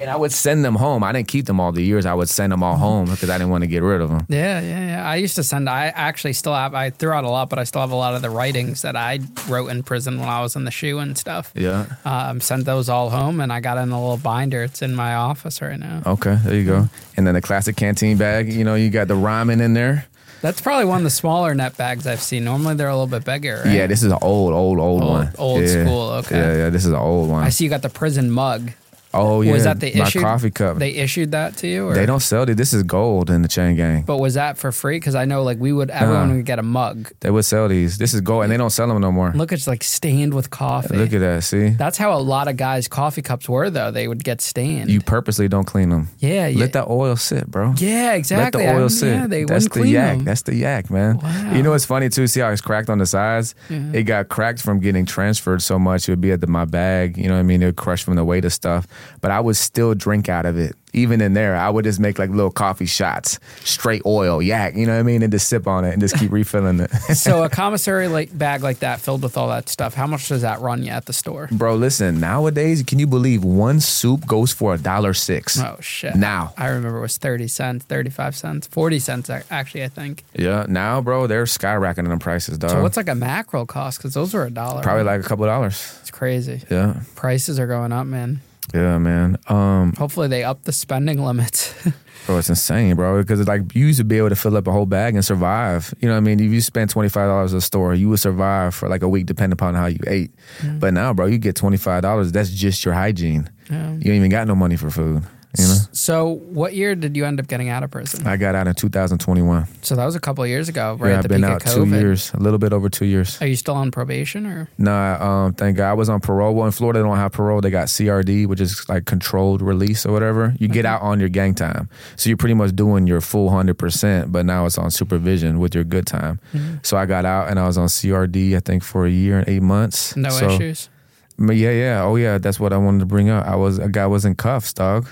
And 0.00 0.10
I 0.10 0.16
would 0.16 0.32
send 0.32 0.64
them 0.64 0.74
home. 0.74 1.04
I 1.04 1.12
didn't 1.12 1.28
keep 1.28 1.46
them 1.46 1.60
all 1.60 1.70
the 1.70 1.82
years. 1.82 2.04
I 2.04 2.14
would 2.14 2.28
send 2.28 2.52
them 2.52 2.64
all 2.64 2.76
home 2.76 3.06
because 3.08 3.30
I 3.30 3.38
didn't 3.38 3.50
want 3.50 3.62
to 3.62 3.68
get 3.68 3.82
rid 3.82 4.00
of 4.00 4.10
them. 4.10 4.26
Yeah, 4.28 4.60
yeah, 4.60 4.86
yeah. 4.88 5.08
I 5.08 5.16
used 5.16 5.36
to 5.36 5.44
send. 5.44 5.70
I 5.70 5.86
actually 5.86 6.32
still 6.32 6.52
have. 6.52 6.74
I 6.74 6.90
threw 6.90 7.12
out 7.12 7.22
a 7.22 7.28
lot, 7.30 7.48
but 7.48 7.60
I 7.60 7.64
still 7.64 7.80
have 7.80 7.92
a 7.92 7.96
lot 7.96 8.14
of 8.14 8.20
the 8.20 8.28
writings 8.30 8.82
that 8.82 8.96
I 8.96 9.20
wrote 9.48 9.68
in 9.68 9.84
prison 9.84 10.18
when 10.18 10.28
I 10.28 10.42
was 10.42 10.56
in 10.56 10.64
the 10.64 10.72
shoe 10.72 10.98
and 10.98 11.16
stuff. 11.16 11.52
Yeah. 11.54 11.86
Um, 12.04 12.40
sent 12.40 12.64
those 12.64 12.88
all 12.88 13.10
home, 13.10 13.40
and 13.40 13.52
I 13.52 13.60
got 13.60 13.78
in 13.78 13.92
a 13.92 14.00
little 14.00 14.16
binder. 14.16 14.64
It's 14.64 14.82
in 14.82 14.96
my 14.96 15.14
office 15.14 15.62
right 15.62 15.78
now. 15.78 16.02
Okay, 16.04 16.38
there 16.44 16.56
you 16.56 16.64
go. 16.64 16.88
And 17.16 17.24
then 17.24 17.34
the 17.34 17.40
classic 17.42 17.76
canteen 17.76 18.16
bag. 18.16 18.52
You 18.52 18.64
know, 18.64 18.74
you 18.74 18.90
got 18.90 19.06
the 19.06 19.14
ramen 19.14 19.60
in 19.62 19.74
there. 19.74 20.06
That's 20.42 20.60
probably 20.60 20.84
one 20.86 20.98
of 20.98 21.04
the 21.04 21.10
smaller 21.10 21.54
net 21.54 21.76
bags 21.76 22.06
I've 22.06 22.20
seen. 22.20 22.44
Normally 22.44 22.74
they're 22.74 22.88
a 22.88 22.92
little 22.94 23.06
bit 23.06 23.24
bigger. 23.24 23.62
Right? 23.64 23.74
Yeah, 23.74 23.86
this 23.86 24.02
is 24.02 24.10
an 24.12 24.18
old, 24.20 24.52
old, 24.52 24.78
old, 24.78 25.02
Old- 25.02 25.10
one. 25.10 25.32
old 25.38 25.62
Yeah. 25.62 25.84
school, 25.84 26.10
okay. 26.10 26.36
Yeah, 26.36 26.56
yeah. 26.64 26.70
This 26.70 26.84
is 26.84 26.90
an 26.90 26.96
old 26.98 27.30
one. 27.30 27.44
I 27.44 27.48
see 27.48 27.64
you 27.64 27.70
got 27.70 27.80
the 27.82 27.88
prison 27.88 28.30
mug. 28.30 28.72
Oh 29.14 29.42
yeah. 29.42 29.52
was 29.52 29.64
that 29.64 29.80
the 29.80 29.92
my 29.94 30.06
issue? 30.06 30.20
coffee 30.20 30.50
cup? 30.50 30.78
They 30.78 30.90
issued 30.90 31.32
that 31.32 31.56
to 31.58 31.66
you, 31.66 31.88
or 31.88 31.94
They 31.94 32.06
don't 32.06 32.20
sell 32.20 32.48
it. 32.48 32.54
This 32.56 32.72
is 32.72 32.82
gold 32.82 33.30
in 33.30 33.42
the 33.42 33.48
chain 33.48 33.76
gang. 33.76 34.02
But 34.02 34.18
was 34.18 34.34
that 34.34 34.58
for 34.58 34.72
free? 34.72 34.96
Because 34.96 35.14
I 35.14 35.24
know 35.24 35.42
like 35.42 35.58
we 35.58 35.72
would 35.72 35.90
everyone 35.90 36.24
Uh-huh. 36.26 36.36
would 36.36 36.44
get 36.46 36.58
a 36.58 36.62
mug. 36.62 37.10
They 37.20 37.30
would 37.30 37.44
sell 37.44 37.68
these. 37.68 37.98
This 37.98 38.12
is 38.14 38.20
gold, 38.20 38.42
and 38.44 38.52
they 38.52 38.56
don't 38.56 38.70
sell 38.70 38.88
them 38.88 39.00
no 39.00 39.12
more. 39.12 39.32
Look, 39.34 39.52
it's 39.52 39.66
like 39.66 39.82
stained 39.84 40.34
with 40.34 40.50
coffee. 40.50 40.96
Look 40.96 41.12
at 41.12 41.20
that. 41.20 41.44
See, 41.44 41.70
That's 41.70 41.98
how 41.98 42.12
a 42.12 42.20
lot 42.20 42.48
of 42.48 42.56
guys' 42.56 42.88
coffee 42.88 43.22
cups 43.22 43.48
were, 43.48 43.70
though. 43.70 43.90
They 43.90 44.08
would 44.08 44.22
get 44.24 44.40
stained. 44.40 44.90
you 44.90 45.00
purposely 45.00 45.48
don't 45.48 45.64
clean 45.66 45.90
them. 45.90 46.08
yeah, 46.18 46.46
yeah, 46.46 46.58
Let 46.60 46.72
that 46.74 46.88
oil 46.88 47.16
sit, 47.16 47.46
bro. 47.50 47.74
yeah, 47.78 48.14
exactly. 48.14 48.44
Let 48.44 48.68
the 48.70 48.72
I- 48.72 48.80
oil 48.80 48.88
sit. 48.88 49.08
Yeah, 49.14 49.26
they 49.26 49.44
That's 49.44 49.68
the 49.68 49.86
yak. 49.86 50.16
them. 50.16 50.24
That's 50.24 50.42
the 50.42 50.54
yak, 50.54 50.90
man. 50.90 51.18
Wow. 51.18 51.52
You 51.54 51.62
know 51.62 51.70
what's 51.70 51.84
funny 51.84 52.08
too? 52.08 52.26
See 52.26 52.40
how 52.40 52.50
it's 52.50 52.60
cracked 52.60 52.90
on 52.90 52.98
the 52.98 53.06
sides? 53.06 53.54
It 53.70 54.04
got 54.04 54.28
cracked 54.28 54.60
from 54.60 54.80
getting 54.80 55.06
transferred 55.06 55.62
so 55.62 55.78
much. 55.78 56.08
It 56.08 56.12
would 56.12 56.20
be 56.20 56.32
at 56.32 56.40
the, 56.40 56.46
my 56.46 56.64
bag. 56.64 57.16
You 57.16 57.28
know 57.28 57.34
what 57.34 57.40
I 57.40 57.44
mean? 57.44 57.62
It 57.62 57.66
would 57.66 57.76
crush 57.76 58.02
from 58.04 58.16
the 58.16 58.24
weight 58.24 58.44
of 58.44 58.52
stuff. 58.52 58.86
But 59.20 59.30
I 59.30 59.40
would 59.40 59.56
still 59.56 59.94
drink 59.94 60.28
out 60.28 60.46
of 60.46 60.56
it. 60.58 60.74
Even 60.96 61.20
in 61.20 61.34
there, 61.34 61.56
I 61.56 61.70
would 61.70 61.84
just 61.84 61.98
make 61.98 62.20
like 62.20 62.30
little 62.30 62.52
coffee 62.52 62.86
shots, 62.86 63.40
straight 63.64 64.02
oil, 64.06 64.40
yak. 64.40 64.76
You 64.76 64.86
know 64.86 64.92
what 64.94 65.00
I 65.00 65.02
mean? 65.02 65.24
And 65.24 65.32
just 65.32 65.48
sip 65.48 65.66
on 65.66 65.84
it 65.84 65.90
and 65.92 66.00
just 66.00 66.16
keep 66.16 66.30
refilling 66.40 66.78
it. 66.78 66.88
so 67.16 67.42
a 67.42 67.48
commissary 67.62 68.06
like 68.06 68.36
bag 68.38 68.62
like 68.62 68.78
that 68.78 69.00
filled 69.00 69.24
with 69.24 69.36
all 69.36 69.48
that 69.48 69.68
stuff. 69.68 69.94
How 69.94 70.06
much 70.06 70.28
does 70.28 70.42
that 70.42 70.60
run 70.60 70.84
you 70.84 70.90
at 70.90 71.06
the 71.06 71.12
store? 71.12 71.48
Bro, 71.50 71.76
listen. 71.76 72.20
Nowadays, 72.20 72.84
can 72.84 73.00
you 73.00 73.08
believe 73.08 73.42
one 73.42 73.80
soup 73.80 74.24
goes 74.24 74.52
for 74.52 74.72
a 74.74 74.78
dollar 74.78 75.14
six? 75.14 75.58
Oh 75.58 75.78
shit! 75.80 76.14
Now. 76.14 76.54
I 76.56 76.68
remember 76.68 76.98
it 76.98 77.02
was 77.02 77.16
thirty 77.18 77.48
cents, 77.48 77.84
thirty-five 77.86 78.36
cents, 78.36 78.68
forty 78.68 79.00
cents 79.00 79.28
actually. 79.50 79.82
I 79.82 79.88
think. 79.88 80.22
Yeah, 80.38 80.64
now, 80.68 81.00
bro, 81.00 81.26
they're 81.26 81.42
skyrocketing 81.44 82.06
them 82.08 82.20
prices, 82.20 82.56
dog. 82.56 82.70
So 82.70 82.82
what's 82.82 82.96
like 82.96 83.08
a 83.08 83.16
mackerel 83.16 83.66
cost? 83.66 83.98
Because 83.98 84.14
those 84.14 84.32
were 84.32 84.44
a 84.44 84.50
dollar. 84.50 84.80
Probably 84.82 85.02
like 85.02 85.18
a 85.20 85.24
couple 85.24 85.44
dollars. 85.44 85.98
it's 86.02 86.12
crazy. 86.12 86.62
Yeah, 86.70 87.00
Prices 87.16 87.58
are 87.58 87.66
going 87.66 87.90
up, 87.90 88.06
man. 88.06 88.40
Yeah, 88.74 88.98
man. 88.98 89.38
Um, 89.48 89.92
Hopefully 89.96 90.28
they 90.28 90.42
up 90.44 90.64
the 90.64 90.72
spending 90.72 91.24
limits. 91.24 91.72
Bro, 92.26 92.38
it's 92.38 92.48
insane, 92.48 92.96
bro. 92.96 93.20
Because 93.20 93.38
it's 93.38 93.48
like 93.48 93.74
you 93.74 93.86
used 93.86 93.98
to 93.98 94.04
be 94.04 94.16
able 94.16 94.30
to 94.30 94.36
fill 94.36 94.56
up 94.56 94.66
a 94.66 94.72
whole 94.72 94.86
bag 94.86 95.14
and 95.14 95.22
survive. 95.22 95.92
You 96.00 96.08
know 96.08 96.14
what 96.14 96.18
I 96.18 96.20
mean? 96.20 96.40
If 96.40 96.50
you 96.50 96.62
spent 96.62 96.90
twenty 96.90 97.10
five 97.10 97.28
dollars 97.28 97.52
at 97.52 97.58
a 97.58 97.60
store, 97.60 97.94
you 97.94 98.08
would 98.08 98.18
survive 98.18 98.74
for 98.74 98.88
like 98.88 99.02
a 99.02 99.08
week, 99.08 99.26
depending 99.26 99.52
upon 99.52 99.74
how 99.74 99.86
you 99.86 99.98
ate. 100.06 100.30
But 100.78 100.94
now, 100.94 101.12
bro, 101.12 101.26
you 101.26 101.36
get 101.36 101.54
twenty 101.54 101.76
five 101.76 102.00
dollars. 102.00 102.32
That's 102.32 102.48
just 102.50 102.82
your 102.82 102.94
hygiene. 102.94 103.50
Yeah. 103.70 103.90
You 103.90 103.96
ain't 103.96 104.06
even 104.06 104.30
got 104.30 104.46
no 104.48 104.54
money 104.54 104.76
for 104.76 104.90
food. 104.90 105.22
You 105.58 105.66
know? 105.66 105.74
so 105.92 106.26
what 106.28 106.74
year 106.74 106.94
did 106.94 107.16
you 107.16 107.24
end 107.24 107.38
up 107.40 107.46
getting 107.46 107.68
out 107.68 107.82
of 107.82 107.90
prison? 107.90 108.26
I 108.26 108.36
got 108.36 108.54
out 108.54 108.66
in 108.66 108.74
two 108.74 108.88
thousand 108.88 109.18
twenty 109.18 109.42
one. 109.42 109.66
So 109.82 109.94
that 109.96 110.04
was 110.04 110.14
a 110.16 110.20
couple 110.20 110.42
of 110.44 110.50
years 110.50 110.68
ago, 110.68 110.96
right 110.98 111.10
yeah, 111.10 111.18
I've 111.18 111.28
been 111.28 111.44
out 111.44 111.60
two 111.64 111.86
years, 111.86 112.32
a 112.34 112.38
little 112.38 112.58
bit 112.58 112.72
over 112.72 112.88
two 112.88 113.04
years. 113.06 113.40
Are 113.40 113.46
you 113.46 113.56
still 113.56 113.74
on 113.74 113.90
probation 113.90 114.46
or? 114.46 114.68
Nah, 114.78 115.44
um, 115.44 115.54
thank 115.54 115.76
God 115.76 115.90
I 115.90 115.94
was 115.94 116.08
on 116.08 116.20
parole. 116.20 116.54
Well, 116.54 116.66
in 116.66 116.72
Florida, 116.72 116.98
they 117.00 117.04
don't 117.04 117.16
have 117.16 117.32
parole. 117.32 117.60
They 117.60 117.70
got 117.70 117.88
CRD, 117.88 118.46
which 118.46 118.60
is 118.60 118.88
like 118.88 119.04
controlled 119.04 119.62
release 119.62 120.04
or 120.06 120.12
whatever. 120.12 120.54
You 120.58 120.68
get 120.68 120.84
out 120.86 121.02
on 121.02 121.20
your 121.20 121.28
gain 121.28 121.54
time, 121.54 121.88
so 122.16 122.28
you're 122.28 122.36
pretty 122.36 122.54
much 122.54 122.74
doing 122.74 123.06
your 123.06 123.20
full 123.20 123.50
hundred 123.50 123.78
percent. 123.78 124.32
But 124.32 124.46
now 124.46 124.66
it's 124.66 124.78
on 124.78 124.90
supervision 124.90 125.58
with 125.58 125.74
your 125.74 125.84
good 125.84 126.06
time. 126.06 126.40
Mm-hmm. 126.52 126.76
So 126.82 126.96
I 126.96 127.06
got 127.06 127.24
out 127.24 127.48
and 127.48 127.58
I 127.58 127.66
was 127.66 127.78
on 127.78 127.86
CRD, 127.88 128.56
I 128.56 128.60
think, 128.60 128.82
for 128.82 129.06
a 129.06 129.10
year 129.10 129.38
and 129.38 129.48
eight 129.48 129.62
months. 129.62 130.16
No 130.16 130.30
So- 130.30 130.50
issues. 130.50 130.88
Yeah, 131.36 131.72
yeah, 131.72 132.04
oh 132.04 132.14
yeah, 132.14 132.38
that's 132.38 132.60
what 132.60 132.72
I 132.72 132.76
wanted 132.76 133.00
to 133.00 133.06
bring 133.06 133.28
up. 133.28 133.44
I 133.44 133.56
was 133.56 133.78
a 133.80 133.88
guy 133.88 134.06
was 134.06 134.24
in 134.24 134.36
cuffs, 134.36 134.72
dog. 134.72 135.08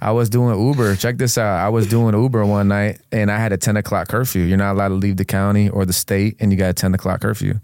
I 0.00 0.10
was 0.10 0.30
doing 0.30 0.58
Uber. 0.58 0.96
Check 0.96 1.18
this 1.18 1.36
out. 1.36 1.58
I 1.58 1.68
was 1.68 1.86
doing 1.86 2.14
Uber 2.14 2.46
one 2.46 2.68
night, 2.68 3.00
and 3.12 3.30
I 3.30 3.38
had 3.38 3.52
a 3.52 3.58
ten 3.58 3.76
o'clock 3.76 4.08
curfew. 4.08 4.42
You're 4.42 4.56
not 4.56 4.72
allowed 4.72 4.88
to 4.88 4.94
leave 4.94 5.18
the 5.18 5.26
county 5.26 5.68
or 5.68 5.84
the 5.84 5.92
state, 5.92 6.36
and 6.40 6.50
you 6.50 6.56
got 6.56 6.70
a 6.70 6.74
ten 6.74 6.94
o'clock 6.94 7.20
curfew. 7.20 7.60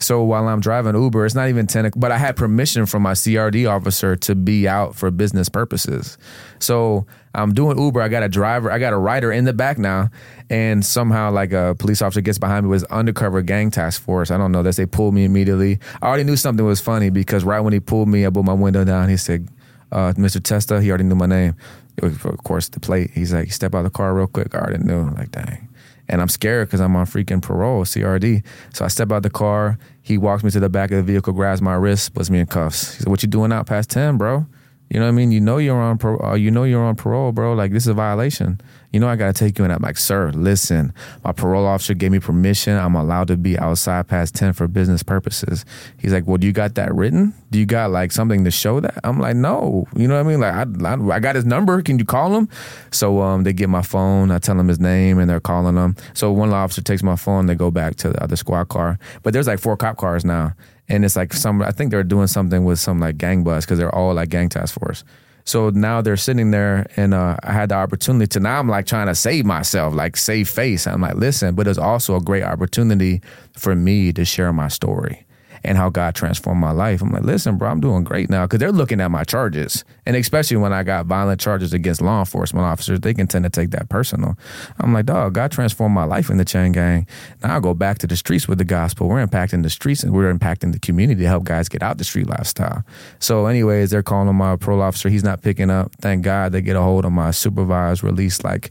So 0.00 0.24
while 0.24 0.48
I'm 0.48 0.58
driving 0.58 1.00
Uber, 1.00 1.24
it's 1.24 1.36
not 1.36 1.48
even 1.50 1.68
ten, 1.68 1.88
but 1.94 2.10
I 2.10 2.18
had 2.18 2.34
permission 2.34 2.84
from 2.84 3.02
my 3.02 3.12
CRD 3.12 3.70
officer 3.70 4.16
to 4.16 4.34
be 4.34 4.66
out 4.66 4.96
for 4.96 5.12
business 5.12 5.48
purposes. 5.48 6.18
So 6.58 7.06
I'm 7.34 7.52
doing 7.52 7.78
Uber. 7.78 8.00
I 8.00 8.08
got 8.08 8.22
a 8.22 8.28
driver. 8.28 8.70
I 8.70 8.78
got 8.78 8.92
a 8.92 8.98
rider 8.98 9.32
in 9.32 9.44
the 9.44 9.52
back 9.52 9.78
now, 9.78 10.10
and 10.50 10.84
somehow 10.84 11.30
like 11.30 11.52
a 11.52 11.74
police 11.78 12.02
officer 12.02 12.20
gets 12.20 12.38
behind 12.38 12.66
me 12.66 12.70
with 12.70 12.84
undercover 12.90 13.40
gang 13.42 13.70
task 13.70 14.02
force. 14.02 14.30
I 14.30 14.36
don't 14.36 14.52
know. 14.52 14.62
That 14.62 14.76
they 14.76 14.86
pulled 14.86 15.14
me 15.14 15.24
immediately. 15.24 15.78
I 16.02 16.08
already 16.08 16.24
knew 16.24 16.36
something 16.36 16.64
was 16.64 16.80
funny 16.80 17.10
because 17.10 17.44
right 17.44 17.60
when 17.60 17.72
he 17.72 17.80
pulled 17.80 18.08
me, 18.08 18.26
I 18.26 18.30
put 18.30 18.44
my 18.44 18.52
window 18.52 18.84
down. 18.84 19.08
He 19.08 19.16
said, 19.16 19.48
uh, 19.90 20.12
"Mr. 20.16 20.42
Testa." 20.42 20.82
He 20.82 20.90
already 20.90 21.04
knew 21.04 21.14
my 21.14 21.26
name. 21.26 21.54
Was, 22.02 22.12
of 22.24 22.38
course, 22.44 22.68
the 22.68 22.80
plate. 22.80 23.10
He's 23.14 23.32
like, 23.32 23.52
"Step 23.52 23.74
out 23.74 23.78
of 23.78 23.84
the 23.84 23.90
car 23.90 24.14
real 24.14 24.26
quick." 24.26 24.54
I 24.54 24.58
already 24.58 24.84
knew. 24.84 25.00
I'm 25.00 25.14
Like, 25.14 25.30
dang. 25.30 25.68
And 26.08 26.20
I'm 26.20 26.28
scared 26.28 26.68
because 26.68 26.80
I'm 26.80 26.94
on 26.96 27.06
freaking 27.06 27.40
parole, 27.40 27.84
CRD. 27.84 28.42
So 28.74 28.84
I 28.84 28.88
step 28.88 29.12
out 29.12 29.22
the 29.22 29.30
car. 29.30 29.78
He 30.02 30.18
walks 30.18 30.42
me 30.42 30.50
to 30.50 30.60
the 30.60 30.68
back 30.68 30.90
of 30.90 30.98
the 30.98 31.02
vehicle, 31.02 31.32
grabs 31.32 31.62
my 31.62 31.74
wrist, 31.74 32.12
puts 32.12 32.28
me 32.28 32.40
in 32.40 32.46
cuffs. 32.46 32.94
He 32.94 32.98
said, 32.98 33.08
"What 33.08 33.22
you 33.22 33.28
doing 33.28 33.52
out 33.52 33.66
past 33.66 33.88
ten, 33.88 34.18
bro?" 34.18 34.46
You 34.92 35.00
know 35.00 35.06
what 35.06 35.12
I 35.12 35.16
mean? 35.16 35.32
You 35.32 35.40
know 35.40 35.56
you're 35.56 35.80
on 35.80 35.98
uh, 36.22 36.34
you 36.34 36.50
know 36.50 36.64
you're 36.64 36.84
on 36.84 36.96
parole, 36.96 37.32
bro. 37.32 37.54
Like 37.54 37.72
this 37.72 37.84
is 37.84 37.86
a 37.86 37.94
violation. 37.94 38.60
You 38.92 39.00
know 39.00 39.08
I 39.08 39.16
gotta 39.16 39.32
take 39.32 39.58
you 39.58 39.64
in. 39.64 39.70
I'm 39.70 39.80
like, 39.80 39.96
sir, 39.96 40.30
listen. 40.32 40.92
My 41.24 41.32
parole 41.32 41.66
officer 41.66 41.94
gave 41.94 42.12
me 42.12 42.20
permission. 42.20 42.76
I'm 42.76 42.94
allowed 42.94 43.28
to 43.28 43.38
be 43.38 43.58
outside 43.58 44.06
past 44.06 44.34
ten 44.34 44.52
for 44.52 44.68
business 44.68 45.02
purposes. 45.02 45.64
He's 45.96 46.12
like, 46.12 46.26
well, 46.26 46.36
do 46.36 46.46
you 46.46 46.52
got 46.52 46.74
that 46.74 46.94
written? 46.94 47.32
Do 47.50 47.58
you 47.58 47.64
got 47.64 47.90
like 47.90 48.12
something 48.12 48.44
to 48.44 48.50
show 48.50 48.80
that? 48.80 49.00
I'm 49.02 49.18
like, 49.18 49.34
no. 49.34 49.86
You 49.96 50.08
know 50.08 50.22
what 50.22 50.26
I 50.26 50.28
mean? 50.28 50.40
Like 50.40 50.52
I, 50.52 50.94
I, 50.94 51.16
I 51.16 51.20
got 51.20 51.36
his 51.36 51.46
number. 51.46 51.80
Can 51.80 51.98
you 51.98 52.04
call 52.04 52.36
him? 52.36 52.50
So 52.90 53.22
um, 53.22 53.44
they 53.44 53.54
get 53.54 53.70
my 53.70 53.80
phone. 53.80 54.30
I 54.30 54.40
tell 54.40 54.56
them 54.56 54.68
his 54.68 54.78
name, 54.78 55.18
and 55.18 55.30
they're 55.30 55.40
calling 55.40 55.74
him. 55.74 55.96
So 56.12 56.30
one 56.32 56.52
officer 56.52 56.82
takes 56.82 57.02
my 57.02 57.16
phone. 57.16 57.46
They 57.46 57.54
go 57.54 57.70
back 57.70 57.96
to 57.96 58.10
the 58.10 58.22
other 58.22 58.36
squad 58.36 58.68
car. 58.68 58.98
But 59.22 59.32
there's 59.32 59.46
like 59.46 59.58
four 59.58 59.78
cop 59.78 59.96
cars 59.96 60.22
now 60.22 60.52
and 60.88 61.04
it's 61.04 61.16
like 61.16 61.32
some 61.32 61.62
I 61.62 61.70
think 61.70 61.90
they're 61.90 62.04
doing 62.04 62.26
something 62.26 62.64
with 62.64 62.78
some 62.78 63.00
like 63.00 63.18
gang 63.18 63.44
bus 63.44 63.64
because 63.64 63.78
they're 63.78 63.94
all 63.94 64.14
like 64.14 64.28
gang 64.28 64.48
task 64.48 64.78
force. 64.78 65.04
So 65.44 65.70
now 65.70 66.00
they're 66.00 66.16
sitting 66.16 66.52
there, 66.52 66.86
and 66.96 67.12
uh, 67.12 67.36
I 67.42 67.52
had 67.52 67.70
the 67.70 67.74
opportunity 67.74 68.28
to. 68.28 68.40
Now 68.40 68.60
I'm 68.60 68.68
like 68.68 68.86
trying 68.86 69.08
to 69.08 69.14
save 69.14 69.44
myself, 69.44 69.92
like 69.92 70.16
save 70.16 70.48
face. 70.48 70.86
I'm 70.86 71.00
like, 71.00 71.16
listen, 71.16 71.56
but 71.56 71.66
it's 71.66 71.78
also 71.78 72.14
a 72.14 72.20
great 72.20 72.44
opportunity 72.44 73.22
for 73.56 73.74
me 73.74 74.12
to 74.12 74.24
share 74.24 74.52
my 74.52 74.68
story 74.68 75.26
and 75.64 75.78
how 75.78 75.90
God 75.90 76.14
transformed 76.14 76.60
my 76.60 76.70
life. 76.70 77.02
I'm 77.02 77.10
like, 77.10 77.22
listen, 77.22 77.56
bro, 77.56 77.70
I'm 77.70 77.80
doing 77.80 78.04
great 78.04 78.28
now 78.30 78.44
because 78.44 78.58
they're 78.58 78.72
looking 78.72 79.00
at 79.00 79.10
my 79.10 79.24
charges, 79.24 79.84
and 80.06 80.16
especially 80.16 80.56
when 80.56 80.72
I 80.72 80.82
got 80.82 81.06
violent 81.06 81.40
charges 81.40 81.72
against 81.72 82.00
law 82.00 82.20
enforcement 82.20 82.64
officers, 82.64 83.00
they 83.00 83.14
can 83.14 83.26
tend 83.26 83.44
to 83.44 83.50
take 83.50 83.70
that 83.70 83.88
personal. 83.88 84.36
I'm 84.80 84.92
like, 84.92 85.06
dog, 85.06 85.34
God 85.34 85.52
transformed 85.52 85.94
my 85.94 86.04
life 86.04 86.30
in 86.30 86.36
the 86.36 86.44
chain 86.44 86.72
gang. 86.72 87.06
Now 87.42 87.56
I 87.56 87.60
go 87.60 87.74
back 87.74 87.98
to 87.98 88.06
the 88.06 88.16
streets 88.16 88.48
with 88.48 88.58
the 88.58 88.64
gospel. 88.64 89.08
We're 89.08 89.24
impacting 89.24 89.62
the 89.62 89.70
streets 89.70 90.02
and 90.02 90.12
we're 90.12 90.32
impacting 90.32 90.72
the 90.72 90.78
community 90.78 91.22
to 91.22 91.28
help 91.28 91.44
guys 91.44 91.68
get 91.68 91.82
out 91.82 91.98
the 91.98 92.04
street 92.04 92.28
lifestyle. 92.28 92.84
So, 93.18 93.46
anyways, 93.46 93.90
they're 93.90 94.02
calling 94.02 94.34
my 94.34 94.56
parole 94.56 94.82
officer. 94.82 95.08
He's 95.08 95.24
not 95.24 95.42
picking 95.42 95.70
up. 95.70 95.92
Thank 96.00 96.24
God 96.24 96.52
they 96.52 96.62
get 96.62 96.76
a 96.76 96.82
hold 96.82 97.04
of 97.04 97.12
my 97.12 97.30
supervised 97.30 98.02
release, 98.02 98.42
like 98.44 98.70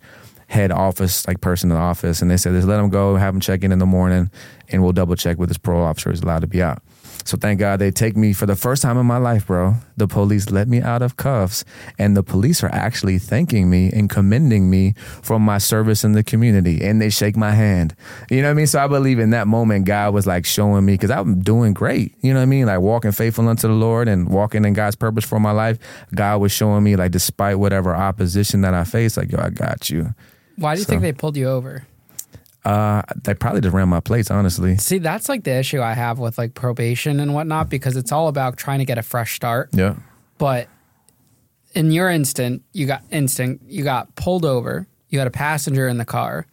head 0.52 0.70
office, 0.70 1.26
like 1.28 1.39
person 1.39 1.72
in 1.72 1.78
the 1.78 1.82
office, 1.82 2.22
and 2.22 2.30
they 2.30 2.36
said, 2.36 2.52
just 2.54 2.68
let 2.68 2.78
him 2.78 2.89
go, 2.89 3.16
have 3.16 3.34
him 3.34 3.39
check 3.39 3.64
in 3.64 3.72
in 3.72 3.80
the 3.80 3.86
morning, 3.86 4.30
and 4.70 4.84
we'll 4.84 4.91
double 4.91 5.16
check 5.16 5.38
with 5.38 5.49
his 5.49 5.58
parole 5.58 5.82
officer 5.82 6.12
is 6.12 6.20
allowed 6.22 6.41
to 6.41 6.47
be 6.47 6.62
out. 6.62 6.84
So 7.24 7.38
thank 7.38 7.60
God 7.60 7.80
they 7.80 7.91
take 7.91 8.18
me 8.18 8.34
for 8.34 8.47
the 8.47 8.56
first 8.56 8.82
time 8.82 8.97
in 8.97 9.06
my 9.06 9.18
life, 9.18 9.47
bro. 9.47 9.76
The 9.95 10.08
police 10.08 10.49
let 10.49 10.68
me 10.68 10.82
out 10.82 11.02
of 11.02 11.16
cuffs, 11.16 11.64
and 11.97 12.18
the 12.18 12.24
police 12.24 12.64
are 12.64 12.74
actually 12.74 13.18
thanking 13.18 13.70
me 13.70 13.91
and 13.93 14.10
commending 14.10 14.70
me 14.70 14.93
for 15.22 15.39
my 15.39 15.58
service 15.58 16.04
in 16.04 16.12
the 16.12 16.24
community, 16.24 16.82
and 16.82 17.02
they 17.02 17.10
shake 17.10 17.38
my 17.38 17.52
hand. 17.52 17.95
You 18.30 18.41
know 18.41 18.49
what 18.49 18.52
I 18.52 18.56
mean? 18.56 18.68
So 18.68 18.84
I 18.84 18.88
believe 18.88 19.20
in 19.20 19.30
that 19.30 19.47
moment, 19.47 19.86
God 19.86 20.14
was 20.14 20.28
like 20.28 20.45
showing 20.45 20.84
me 20.84 20.95
because 20.95 21.12
I'm 21.12 21.39
doing 21.39 21.74
great. 21.74 22.14
You 22.22 22.34
know 22.34 22.39
what 22.39 22.43
I 22.43 22.47
mean? 22.47 22.66
Like 22.66 22.82
walking 22.82 23.14
faithful 23.14 23.47
unto 23.47 23.70
the 23.70 23.74
Lord 23.74 24.10
and 24.10 24.28
walking 24.28 24.66
in 24.66 24.74
God's 24.74 24.97
purpose 24.97 25.24
for 25.24 25.39
my 25.39 25.52
life. 25.52 25.78
God 26.14 26.41
was 26.41 26.52
showing 26.52 26.84
me 26.84 26.97
like, 26.97 27.12
despite 27.12 27.58
whatever 27.58 27.95
opposition 27.95 28.62
that 28.62 28.74
I 28.74 28.84
face, 28.84 29.16
like 29.16 29.32
yo, 29.32 29.39
I 29.39 29.49
got 29.49 29.89
you. 29.89 30.14
Why 30.62 30.76
do 30.76 30.80
you 30.80 30.86
So- 30.86 30.89
think 30.89 31.01
they 31.01 31.12
pulled 31.14 31.36
you 31.38 31.47
over? 31.49 31.84
Uh, 32.64 33.01
they 33.24 33.34
probably 33.34 33.59
just 33.62 33.74
ran 33.74 33.89
my 33.89 33.99
plates, 33.99 34.30
honestly. 34.30 34.78
See, 34.78 34.99
that's 34.99 35.28
like 35.28 35.43
the 35.43 35.55
issue 35.55 35.82
I 35.82 35.93
have 35.93 36.20
with 36.20 36.38
like 36.38 36.53
probation 36.53 37.20
and 37.20 37.34
whatnot 37.34 37.70
because 37.70 37.97
it's 37.97 38.12
all 38.12 38.28
about 38.28 38.55
trying 38.55 38.78
to 38.80 38.86
get 38.86 38.99
a 38.99 39.01
fresh 39.01 39.34
start. 39.36 39.70
Yeah. 39.74 39.95
But 40.38 40.68
in 41.74 41.91
your 41.91 42.09
instant, 42.09 42.62
you 42.74 42.86
got 42.86 43.01
instant, 43.09 43.62
you 43.68 43.84
got 43.84 44.16
pulled 44.16 44.45
over. 44.45 44.86
You 45.09 45.18
had 45.18 45.28
a 45.28 45.32
passenger 45.32 45.88
in 45.88 45.97
the 45.97 46.05
car. 46.05 46.45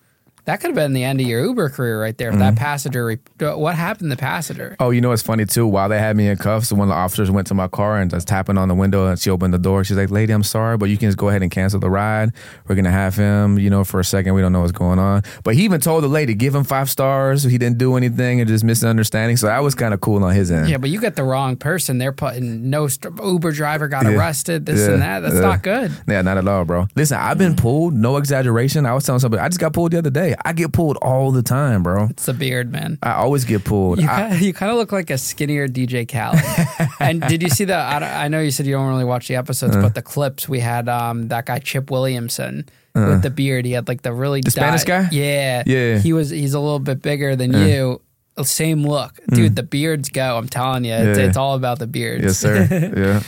That 0.49 0.61
could 0.61 0.69
have 0.69 0.77
been 0.77 0.95
the 0.95 1.05
end 1.05 1.21
of 1.21 1.27
your 1.27 1.45
Uber 1.45 1.69
career 1.69 2.01
right 2.01 2.17
there. 2.17 2.31
If 2.31 2.39
that 2.39 2.55
mm-hmm. 2.55 2.65
passenger, 2.65 3.05
re- 3.05 3.19
what 3.39 3.75
happened 3.75 4.11
to 4.11 4.17
the 4.17 4.19
passenger? 4.19 4.77
Oh, 4.81 4.89
you 4.89 5.03
know 5.03 5.11
what's 5.11 5.21
funny 5.21 5.45
too? 5.45 5.67
While 5.67 5.91
they 5.91 5.99
had 5.99 6.17
me 6.17 6.27
in 6.27 6.39
cuffs, 6.39 6.73
one 6.73 6.81
of 6.81 6.89
the 6.89 6.95
officers 6.95 7.31
went 7.31 7.49
to 7.49 7.55
my 7.55 7.69
car 7.69 7.99
and 7.99 8.11
was 8.11 8.25
tapping 8.25 8.57
on 8.57 8.67
the 8.67 8.75
window 8.75 9.09
and 9.09 9.19
she 9.19 9.29
opened 9.29 9.53
the 9.53 9.59
door. 9.59 9.85
She's 9.85 9.99
like, 9.99 10.11
Lady, 10.11 10.33
I'm 10.33 10.43
sorry, 10.43 10.79
but 10.79 10.87
you 10.89 10.97
can 10.97 11.09
just 11.09 11.19
go 11.19 11.29
ahead 11.29 11.43
and 11.43 11.51
cancel 11.51 11.81
the 11.81 11.91
ride. 11.91 12.33
We're 12.67 12.77
gonna 12.77 12.91
have 12.91 13.15
him, 13.15 13.59
you 13.59 13.69
know, 13.69 13.85
for 13.85 14.01
a 14.01 14.05
second. 14.05 14.33
We 14.33 14.41
don't 14.41 14.55
know 14.55 14.61
what's 14.61 14.73
going 14.73 14.99
on. 14.99 15.23
But 15.45 15.55
he 15.55 15.65
even 15.65 15.83
told 15.83 16.03
the 16.03 16.09
lady, 16.09 16.35
give 16.35 16.55
him 16.55 16.65
five 16.65 16.89
stars. 16.89 17.43
He 17.43 17.59
didn't 17.59 17.77
do 17.77 17.97
anything 17.97 18.41
and 18.41 18.49
just 18.49 18.65
misunderstanding. 18.65 19.37
So 19.37 19.49
that 19.49 19.63
was 19.63 19.75
kind 19.75 19.93
of 19.93 20.01
cool 20.01 20.25
on 20.25 20.35
his 20.35 20.51
end. 20.51 20.71
Yeah, 20.71 20.79
but 20.79 20.89
you 20.89 20.99
got 20.99 21.15
the 21.15 21.25
wrong 21.25 21.57
person. 21.57 21.99
They're 21.99 22.11
putting 22.11 22.71
no 22.71 22.89
st- 22.89 23.23
Uber 23.23 23.53
driver 23.53 23.87
got 23.87 24.07
Yeah. 24.07 24.13
arrested, 24.13 24.65
this 24.65 24.81
Yeah. 24.81 24.95
and 24.95 25.03
that. 25.03 25.21
That's 25.21 25.35
Yeah. 25.35 25.41
not 25.43 25.63
good. 25.63 25.93
Yeah, 26.07 26.23
not 26.23 26.39
at 26.39 26.49
all, 26.49 26.65
bro. 26.65 26.89
Listen, 26.97 27.19
I've 27.19 27.37
been 27.37 27.53
mm. 27.53 27.61
pulled, 27.61 27.93
no 27.93 28.17
exaggeration. 28.17 28.87
I 28.87 28.95
was 28.95 29.05
telling 29.05 29.21
somebody, 29.21 29.43
I 29.43 29.49
just 29.49 29.61
got 29.61 29.75
pulled 29.75 29.93
the 29.93 29.99
other 29.99 30.09
day. 30.09 30.37
I 30.45 30.53
get 30.53 30.73
pulled 30.73 30.97
all 31.03 31.31
the 31.33 31.43
time, 31.43 31.83
bro. 31.83 32.07
It's 32.11 32.27
the 32.27 32.35
beard, 32.35 32.71
man. 32.73 32.99
I 33.03 33.13
always 33.13 33.45
get 33.45 33.65
pulled. 33.65 34.01
You 34.01 34.05
I- 34.09 34.15
kind, 34.17 34.35
of, 34.35 34.41
you 34.43 34.53
kind 34.53 34.71
of 34.73 34.79
look 34.79 34.93
like 34.93 35.11
a 35.11 35.19
skinnier 35.19 35.69
DJ 35.69 36.07
Khaled. 36.09 36.91
and 37.01 37.21
did 37.23 37.43
you 37.43 37.49
see 37.49 37.65
the? 37.65 37.75
I, 37.75 38.25
I 38.25 38.29
know 38.29 38.41
you 38.41 38.51
said 38.51 38.67
you 38.67 38.73
don't 38.73 38.89
really 38.89 39.05
watch 39.05 39.29
the 39.29 39.37
episodes, 39.37 39.77
Uh. 39.77 39.83
but 39.83 39.95
the 39.95 40.03
clips 40.03 40.49
we 40.49 40.61
had 40.61 40.89
um, 40.89 41.29
that 41.29 41.47
guy 41.47 41.59
Chip 41.59 41.91
Williamson 41.91 42.69
with 42.95 43.23
the 43.23 43.31
beard. 43.31 43.65
He 43.65 43.73
had 43.73 43.87
like 43.89 44.03
the 44.03 44.13
really 44.13 44.41
Uh. 44.41 44.45
The 44.45 44.51
Spanish 44.51 44.85
guy? 44.85 45.09
Yeah, 45.13 45.63
Yeah. 45.67 45.99
He 45.99 46.13
was. 46.13 46.31
He's 46.31 46.55
a 46.55 46.61
little 46.61 46.81
bit 46.81 47.01
bigger 47.03 47.37
than 47.37 47.53
you. 47.53 48.01
Same 48.43 48.85
look, 48.87 49.19
dude. 49.33 49.57
The 49.57 49.65
beards 49.65 50.11
go. 50.11 50.37
I'm 50.39 50.49
telling 50.49 50.85
you, 50.85 50.93
it's, 50.93 51.19
Mm. 51.19 51.23
Yeah. 51.23 51.29
it's 51.29 51.37
all 51.37 51.55
about 51.57 51.81
the 51.81 51.89
beards. 51.89 52.23
Yes, 52.25 52.39
sir. 52.39 52.69
Yeah. 52.97 53.23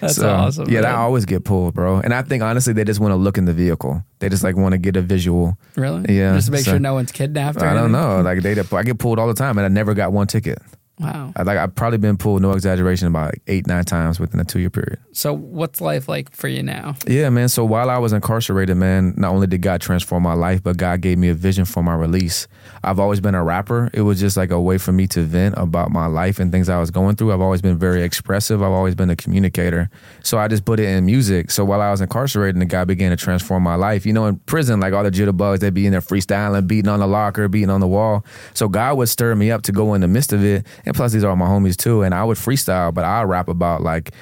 That's 0.00 0.18
awesome, 0.18 0.68
Yeah, 0.68 0.82
man. 0.82 0.92
I 0.92 0.96
always 0.98 1.24
get 1.24 1.44
pulled, 1.44 1.74
bro. 1.74 1.98
And 1.98 2.12
I 2.14 2.22
think 2.22 2.42
honestly, 2.42 2.72
they 2.72 2.84
just 2.84 3.00
want 3.00 3.12
to 3.12 3.16
look 3.16 3.38
in 3.38 3.44
the 3.44 3.52
vehicle. 3.52 4.02
They 4.18 4.28
just 4.28 4.42
like 4.44 4.56
want 4.56 4.72
to 4.72 4.78
get 4.78 4.96
a 4.96 5.02
visual. 5.02 5.56
really? 5.76 6.16
Yeah, 6.16 6.34
Just 6.34 6.46
to 6.46 6.52
make 6.52 6.60
so- 6.64 6.72
sure 6.72 6.78
no 6.80 6.94
one's 6.94 7.12
kidnapped. 7.12 7.58
Or 7.62 7.66
I 7.66 7.74
don't 7.74 7.94
anything? 7.94 8.00
know. 8.00 8.20
Like 8.22 8.42
they, 8.42 8.58
I 8.76 8.82
get 8.82 8.98
pulled 8.98 9.18
all 9.18 9.28
the 9.28 9.34
time, 9.34 9.58
and 9.58 9.64
I 9.64 9.68
never 9.68 9.94
got 9.94 10.12
one 10.12 10.26
ticket. 10.26 10.58
Wow. 10.98 11.30
I, 11.36 11.42
like 11.42 11.58
I've 11.58 11.74
probably 11.74 11.98
been 11.98 12.16
pulled, 12.16 12.40
no 12.40 12.52
exaggeration, 12.52 13.08
about 13.08 13.26
like 13.32 13.42
eight, 13.48 13.66
nine 13.66 13.84
times 13.84 14.18
within 14.18 14.40
a 14.40 14.44
two 14.44 14.60
year 14.60 14.70
period. 14.70 14.98
So 15.12 15.34
what's 15.34 15.82
life 15.82 16.08
like 16.08 16.30
for 16.34 16.48
you 16.48 16.62
now? 16.62 16.94
Yeah, 17.06 17.28
man. 17.28 17.50
So 17.50 17.66
while 17.66 17.90
I 17.90 17.98
was 17.98 18.14
incarcerated, 18.14 18.78
man, 18.78 19.12
not 19.18 19.32
only 19.34 19.46
did 19.46 19.60
God 19.60 19.82
transform 19.82 20.22
my 20.22 20.32
life, 20.32 20.62
but 20.62 20.78
God 20.78 21.02
gave 21.02 21.18
me 21.18 21.28
a 21.28 21.34
vision 21.34 21.66
for 21.66 21.82
my 21.82 21.94
release. 21.94 22.48
I've 22.86 23.00
always 23.00 23.20
been 23.20 23.34
a 23.34 23.42
rapper. 23.42 23.90
It 23.92 24.02
was 24.02 24.20
just 24.20 24.36
like 24.36 24.52
a 24.52 24.60
way 24.60 24.78
for 24.78 24.92
me 24.92 25.08
to 25.08 25.22
vent 25.22 25.56
about 25.58 25.90
my 25.90 26.06
life 26.06 26.38
and 26.38 26.52
things 26.52 26.68
I 26.68 26.78
was 26.78 26.92
going 26.92 27.16
through. 27.16 27.32
I've 27.32 27.40
always 27.40 27.60
been 27.60 27.76
very 27.76 28.02
expressive. 28.02 28.62
I've 28.62 28.70
always 28.70 28.94
been 28.94 29.10
a 29.10 29.16
communicator. 29.16 29.90
So 30.22 30.38
I 30.38 30.46
just 30.46 30.64
put 30.64 30.78
it 30.78 30.88
in 30.88 31.04
music. 31.04 31.50
So 31.50 31.64
while 31.64 31.80
I 31.80 31.90
was 31.90 32.00
incarcerated 32.00 32.60
the 32.60 32.64
God 32.64 32.86
began 32.86 33.10
to 33.10 33.16
transform 33.16 33.64
my 33.64 33.74
life, 33.74 34.06
you 34.06 34.12
know, 34.12 34.26
in 34.26 34.36
prison, 34.36 34.78
like 34.78 34.92
all 34.92 35.02
the 35.02 35.10
jitterbugs, 35.10 35.58
they'd 35.58 35.74
be 35.74 35.86
in 35.86 35.92
there 35.92 36.00
freestyling, 36.00 36.68
beating 36.68 36.88
on 36.88 37.00
the 37.00 37.08
locker, 37.08 37.48
beating 37.48 37.70
on 37.70 37.80
the 37.80 37.88
wall. 37.88 38.24
So 38.54 38.68
God 38.68 38.96
would 38.98 39.08
stir 39.08 39.34
me 39.34 39.50
up 39.50 39.62
to 39.62 39.72
go 39.72 39.94
in 39.94 40.00
the 40.00 40.08
midst 40.08 40.32
of 40.32 40.44
it. 40.44 40.64
And 40.84 40.94
plus, 40.94 41.12
these 41.12 41.24
are 41.24 41.34
my 41.34 41.46
homies 41.46 41.76
too. 41.76 42.02
And 42.02 42.14
I 42.14 42.22
would 42.22 42.38
freestyle, 42.38 42.94
but 42.94 43.04
I 43.04 43.22
rap 43.22 43.48
about 43.48 43.82
like, 43.82 44.12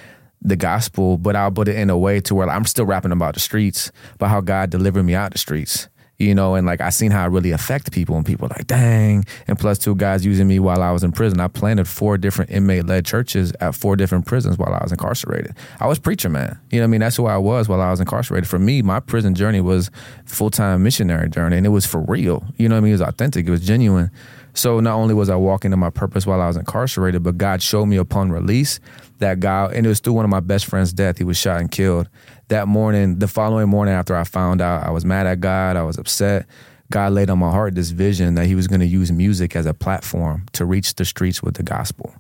the 0.47 0.57
gospel, 0.57 1.17
but 1.17 1.35
I'll 1.35 1.51
put 1.51 1.69
it 1.69 1.77
in 1.77 1.89
a 1.89 1.97
way 1.97 2.21
to 2.21 2.35
where 2.35 2.49
I'm 2.51 2.67
still 2.67 2.85
rapping 2.85 3.13
about 3.13 3.33
the 3.33 3.41
streets, 3.41 3.91
about 4.17 4.29
how 4.29 4.43
God 4.43 4.69
delivered 4.69 5.05
me 5.05 5.15
out 5.15 5.33
the 5.33 5.39
streets. 5.39 5.89
You 6.25 6.35
know, 6.35 6.55
and 6.55 6.67
like 6.67 6.81
I 6.81 6.89
seen 6.89 7.11
how 7.11 7.27
it 7.27 7.29
really 7.29 7.51
affect 7.51 7.93
people, 7.93 8.17
and 8.17 8.25
people 8.25 8.49
like, 8.49 8.67
dang. 8.67 9.25
And 9.47 9.59
plus, 9.59 9.79
two 9.79 9.95
guys 9.95 10.25
using 10.25 10.49
me 10.49 10.59
while 10.59 10.83
I 10.83 10.91
was 10.91 11.05
in 11.05 11.13
prison. 11.13 11.39
I 11.41 11.49
planted 11.49 11.87
four 11.87 12.17
different 12.17 12.51
inmate 12.51 12.87
led 12.87 13.05
churches 13.05 13.53
at 13.61 13.75
four 13.75 13.95
different 13.97 14.27
prisons 14.27 14.57
while 14.57 14.73
I 14.73 14.83
was 14.83 14.91
incarcerated. 14.91 15.55
I 15.81 15.87
was 15.87 15.99
preacher, 15.99 16.29
man. 16.31 16.59
You 16.71 16.79
know 16.79 16.85
what 16.85 16.89
I 16.89 16.91
mean? 16.93 17.01
That's 17.01 17.17
who 17.17 17.27
I 17.27 17.37
was 17.37 17.69
while 17.69 17.81
I 17.81 17.91
was 17.91 18.01
incarcerated. 18.01 18.49
For 18.49 18.59
me, 18.59 18.81
my 18.81 19.01
prison 19.01 19.35
journey 19.35 19.61
was 19.61 19.91
full 20.25 20.51
time 20.51 20.83
missionary 20.83 21.29
journey, 21.29 21.59
and 21.59 21.67
it 21.67 21.71
was 21.71 21.85
for 21.85 22.01
real. 22.01 22.45
You 22.57 22.69
know 22.69 22.77
what 22.77 22.79
I 22.79 22.83
mean? 22.83 22.91
It 22.93 23.01
was 23.01 23.03
authentic. 23.03 23.47
It 23.47 23.51
was 23.51 23.65
genuine. 23.65 24.11
So 24.55 24.79
not 24.79 24.95
only 24.95 25.15
was 25.15 25.29
I 25.29 25.37
walking 25.37 25.73
in 25.73 25.79
my 25.79 25.91
purpose 25.91 26.27
while 26.27 26.41
I 26.41 26.47
was 26.47 26.57
incarcerated, 26.57 27.23
but 27.25 27.37
God 27.37 27.61
showed 27.61 27.87
me 27.87 27.97
upon 27.97 28.31
release 28.31 28.79
that 29.19 29.41
God, 29.41 29.73
and 29.73 29.85
it 29.85 29.89
was 29.89 30.01
through 30.01 30.13
one 30.13 30.25
of 30.25 30.31
my 30.31 30.41
best 30.41 30.67
friend's 30.67 30.93
death. 30.93 31.19
He 31.19 31.25
was 31.25 31.37
shot 31.37 31.61
and 31.61 31.71
killed. 31.71 32.09
That 32.49 32.69
morning, 32.69 33.19
the 33.19 33.27
following 33.29 33.69
morning 33.69 33.95
after 33.95 34.15
I 34.15 34.25
found 34.25 34.61
out, 34.61 34.85
I 34.85 34.91
was 34.91 35.05
mad 35.05 35.27
at 35.27 35.41
God. 35.41 35.77
I 35.77 35.83
was 35.83 35.99
upset. 35.99 36.47
God 36.93 37.13
laid 37.13 37.31
on 37.31 37.39
my 37.39 37.51
heart 37.51 37.75
this 37.75 37.91
vision 37.91 38.37
that 38.37 38.47
He 38.47 38.55
was 38.55 38.69
going 38.69 38.81
to 38.81 38.87
use 38.87 39.11
music 39.11 39.57
as 39.57 39.67
a 39.67 39.75
platform 39.75 40.47
to 40.53 40.65
reach 40.65 40.95
the 40.95 41.05
streets 41.05 41.43
with 41.43 41.55
the 41.55 41.63
gospel. 41.63 42.15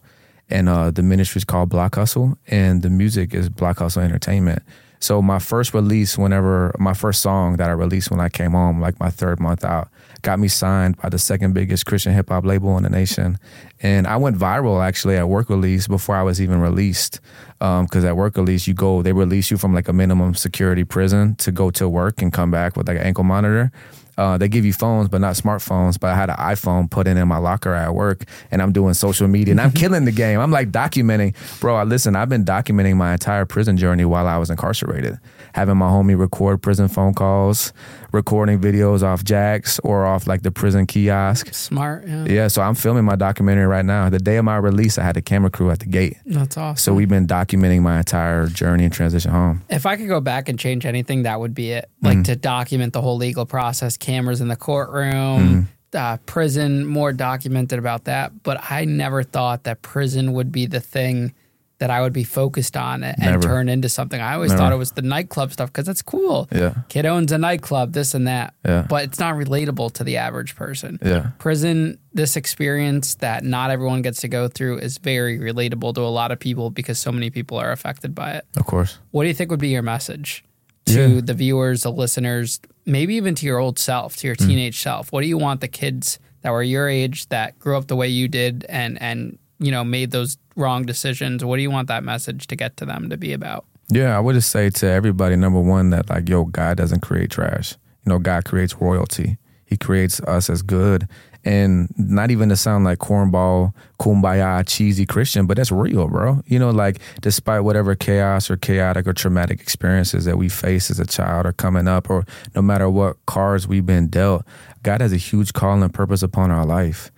And 0.50 0.68
uh, 0.68 0.90
the 0.90 1.02
ministry 1.02 1.38
is 1.38 1.44
called 1.44 1.68
Block 1.68 1.94
Hustle, 1.94 2.36
and 2.48 2.82
the 2.82 2.90
music 2.90 3.32
is 3.32 3.48
Block 3.48 3.78
Hustle 3.78 4.02
Entertainment. 4.02 4.62
So 4.98 5.20
my 5.20 5.38
first 5.38 5.74
release, 5.74 6.16
whenever 6.16 6.74
my 6.78 6.94
first 6.94 7.20
song 7.20 7.56
that 7.58 7.68
I 7.68 7.72
released 7.72 8.10
when 8.10 8.20
I 8.20 8.30
came 8.30 8.52
home, 8.52 8.80
like 8.80 8.98
my 8.98 9.10
third 9.10 9.38
month 9.38 9.64
out, 9.64 9.88
got 10.24 10.40
me 10.40 10.48
signed 10.48 10.96
by 10.96 11.08
the 11.08 11.18
second 11.18 11.52
biggest 11.52 11.86
Christian 11.86 12.12
hip 12.12 12.30
hop 12.30 12.44
label 12.44 12.76
in 12.76 12.82
the 12.82 12.90
nation, 12.90 13.38
and 13.80 14.06
I 14.08 14.16
went 14.16 14.36
viral 14.36 14.84
actually 14.84 15.16
at 15.16 15.28
work 15.28 15.48
release 15.48 15.86
before 15.86 16.16
I 16.16 16.22
was 16.22 16.40
even 16.40 16.60
released. 16.60 17.20
Because 17.60 18.04
at 18.04 18.16
work 18.16 18.36
release, 18.36 18.66
you 18.66 18.74
go, 18.74 19.00
they 19.00 19.12
release 19.12 19.50
you 19.50 19.56
from 19.56 19.72
like 19.72 19.88
a 19.88 19.92
minimum 19.92 20.34
security 20.34 20.84
prison 20.84 21.34
to 21.36 21.50
go 21.50 21.70
to 21.70 21.88
work 21.88 22.20
and 22.20 22.30
come 22.30 22.50
back 22.50 22.76
with 22.76 22.88
like 22.88 22.98
an 22.98 23.04
ankle 23.04 23.24
monitor. 23.24 23.72
Uh, 24.16 24.38
they 24.38 24.48
give 24.48 24.64
you 24.64 24.72
phones, 24.72 25.08
but 25.08 25.20
not 25.20 25.34
smartphones. 25.34 25.98
But 25.98 26.10
I 26.10 26.14
had 26.14 26.30
an 26.30 26.36
iPhone 26.36 26.90
put 26.90 27.06
in 27.06 27.16
in 27.16 27.26
my 27.26 27.38
locker 27.38 27.74
at 27.74 27.94
work, 27.94 28.24
and 28.50 28.62
I'm 28.62 28.72
doing 28.72 28.94
social 28.94 29.28
media, 29.28 29.52
and 29.52 29.60
I'm 29.60 29.72
killing 29.82 30.04
the 30.04 30.12
game. 30.12 30.40
I'm 30.40 30.50
like 30.50 30.70
documenting, 30.70 31.34
bro. 31.60 31.76
I 31.76 31.84
listen. 31.84 32.16
I've 32.16 32.28
been 32.28 32.44
documenting 32.44 32.96
my 32.96 33.12
entire 33.12 33.44
prison 33.44 33.76
journey 33.76 34.04
while 34.04 34.26
I 34.26 34.38
was 34.38 34.50
incarcerated, 34.50 35.18
having 35.54 35.76
my 35.76 35.86
homie 35.86 36.18
record 36.18 36.60
prison 36.60 36.88
phone 36.88 37.14
calls, 37.14 37.72
recording 38.10 38.60
videos 38.60 39.04
off 39.04 39.22
jacks 39.22 39.78
or 39.84 40.04
off 40.04 40.26
like 40.26 40.42
the 40.42 40.50
prison 40.50 40.84
kiosk. 40.84 41.54
Smart. 41.54 42.08
Yeah. 42.08 42.24
Yeah, 42.24 42.48
so 42.48 42.60
I'm 42.60 42.74
filming 42.74 43.04
my 43.04 43.14
documentary 43.14 43.66
right 43.66 43.84
now. 43.84 44.10
The 44.10 44.18
day 44.18 44.36
of 44.36 44.44
my 44.44 44.56
release, 44.56 44.98
I 44.98 45.04
had 45.04 45.16
a 45.16 45.22
camera 45.22 45.50
crew 45.50 45.70
at 45.70 45.78
the 45.78 45.86
gate. 45.86 46.16
That's 46.26 46.56
awesome. 46.56 46.76
So 46.76 46.92
we've 46.92 47.08
been 47.08 47.28
documenting 47.28 47.82
my 47.82 47.98
entire 47.98 48.48
journey 48.48 48.84
and 48.84 48.92
transition 48.92 49.30
home. 49.30 49.62
If 49.70 49.86
I 49.86 49.96
could 49.96 50.08
go 50.08 50.20
back 50.20 50.48
and 50.48 50.58
change 50.58 50.86
anything, 50.86 51.22
that 51.22 51.38
would 51.38 51.54
be 51.54 51.70
it. 51.70 51.88
Like 52.02 52.24
to 52.24 52.34
document 52.34 52.92
the 52.92 53.00
whole 53.00 53.16
legal 53.16 53.46
process, 53.46 53.96
cameras 53.96 54.40
in 54.40 54.48
the 54.48 54.56
courtroom, 54.56 55.68
uh, 55.94 56.16
prison, 56.26 56.84
more 56.84 57.12
documented 57.12 57.78
about 57.78 58.04
that. 58.04 58.42
But 58.42 58.60
I 58.70 58.84
never 58.86 59.22
thought 59.22 59.64
that 59.64 59.82
prison 59.82 60.32
would 60.32 60.50
be 60.50 60.66
the 60.66 60.80
thing 60.80 61.32
that 61.78 61.90
I 61.90 62.00
would 62.02 62.12
be 62.12 62.22
focused 62.24 62.76
on 62.76 63.02
and 63.02 63.18
Never. 63.18 63.42
turn 63.42 63.68
into 63.68 63.88
something. 63.88 64.20
I 64.20 64.34
always 64.34 64.50
Never. 64.52 64.58
thought 64.62 64.72
it 64.72 64.76
was 64.76 64.92
the 64.92 65.02
nightclub 65.02 65.52
stuff 65.52 65.70
because 65.72 65.86
that's 65.86 66.02
cool. 66.02 66.48
Yeah. 66.52 66.74
Kid 66.88 67.04
owns 67.04 67.32
a 67.32 67.38
nightclub, 67.38 67.92
this 67.92 68.14
and 68.14 68.28
that. 68.28 68.54
Yeah. 68.64 68.86
But 68.88 69.04
it's 69.04 69.18
not 69.18 69.34
relatable 69.34 69.92
to 69.94 70.04
the 70.04 70.16
average 70.18 70.54
person. 70.54 70.98
Yeah. 71.04 71.30
Prison, 71.38 71.98
this 72.12 72.36
experience 72.36 73.16
that 73.16 73.42
not 73.42 73.70
everyone 73.70 74.02
gets 74.02 74.20
to 74.20 74.28
go 74.28 74.46
through 74.46 74.78
is 74.78 74.98
very 74.98 75.38
relatable 75.38 75.94
to 75.96 76.00
a 76.02 76.08
lot 76.12 76.30
of 76.30 76.38
people 76.38 76.70
because 76.70 76.98
so 77.00 77.10
many 77.10 77.28
people 77.30 77.58
are 77.58 77.72
affected 77.72 78.14
by 78.14 78.32
it. 78.34 78.46
Of 78.56 78.66
course. 78.66 78.98
What 79.10 79.24
do 79.24 79.28
you 79.28 79.34
think 79.34 79.50
would 79.50 79.60
be 79.60 79.68
your 79.70 79.82
message 79.82 80.44
to 80.86 81.14
Yeah. 81.16 81.20
the 81.22 81.34
viewers, 81.34 81.82
the 81.82 81.90
listeners, 81.92 82.60
maybe 82.86 83.16
even 83.16 83.34
to 83.34 83.46
your 83.46 83.58
old 83.58 83.80
self, 83.80 84.16
to 84.18 84.28
your 84.28 84.36
Mm. 84.36 84.46
teenage 84.46 84.80
self? 84.80 85.10
What 85.10 85.22
do 85.22 85.26
you 85.26 85.38
want 85.38 85.60
the 85.60 85.68
kids 85.68 86.20
that 86.42 86.50
were 86.50 86.62
your 86.62 86.88
age 86.88 87.28
that 87.30 87.58
grew 87.58 87.76
up 87.76 87.88
the 87.88 87.96
way 87.96 88.06
you 88.08 88.28
did 88.28 88.64
and 88.68 89.00
and 89.02 89.38
you 89.58 89.70
know 89.72 89.82
made 89.82 90.10
those 90.12 90.36
wrong 90.56 90.84
decisions? 90.84 91.44
What 91.44 91.56
do 91.56 91.62
you 91.62 91.70
want 91.70 91.88
that 91.88 92.04
message 92.04 92.46
to 92.48 92.56
get 92.56 92.76
to 92.78 92.86
them 92.86 93.10
to 93.10 93.16
be 93.16 93.32
about? 93.32 93.64
Yeah, 93.88 94.16
I 94.16 94.20
would 94.20 94.34
just 94.34 94.50
say 94.50 94.70
to 94.70 94.86
everybody, 94.86 95.36
number 95.36 95.60
one, 95.60 95.90
that 95.90 96.08
like, 96.08 96.28
yo, 96.28 96.44
God 96.44 96.76
doesn't 96.76 97.00
create 97.00 97.30
trash. 97.30 97.72
You 98.04 98.10
know, 98.10 98.18
God 98.18 98.44
creates 98.44 98.76
royalty. 98.76 99.38
He 99.66 99.76
creates 99.76 100.20
us 100.20 100.48
as 100.48 100.62
good. 100.62 101.08
And 101.46 101.92
not 101.98 102.30
even 102.30 102.48
to 102.48 102.56
sound 102.56 102.84
like 102.84 103.00
cornball, 103.00 103.74
kumbaya, 104.00 104.66
cheesy 104.66 105.04
Christian, 105.04 105.46
but 105.46 105.58
that's 105.58 105.70
real, 105.70 106.08
bro. 106.08 106.42
You 106.46 106.58
know, 106.58 106.70
like 106.70 107.00
despite 107.20 107.64
whatever 107.64 107.94
chaos 107.94 108.50
or 108.50 108.56
chaotic 108.56 109.06
or 109.06 109.12
traumatic 109.12 109.60
experiences 109.60 110.24
that 110.24 110.38
we 110.38 110.48
face 110.48 110.90
as 110.90 110.98
a 110.98 111.04
child 111.04 111.44
or 111.44 111.52
coming 111.52 111.86
up, 111.86 112.08
or 112.08 112.24
no 112.54 112.62
matter 112.62 112.88
what 112.88 113.16
cards 113.26 113.68
we've 113.68 113.84
been 113.84 114.08
dealt, 114.08 114.46
God 114.82 115.02
has 115.02 115.12
a 115.12 115.18
huge 115.18 115.52
call 115.52 115.82
and 115.82 115.92
purpose 115.92 116.22
upon 116.22 116.50
our 116.50 116.64
life. 116.64 117.10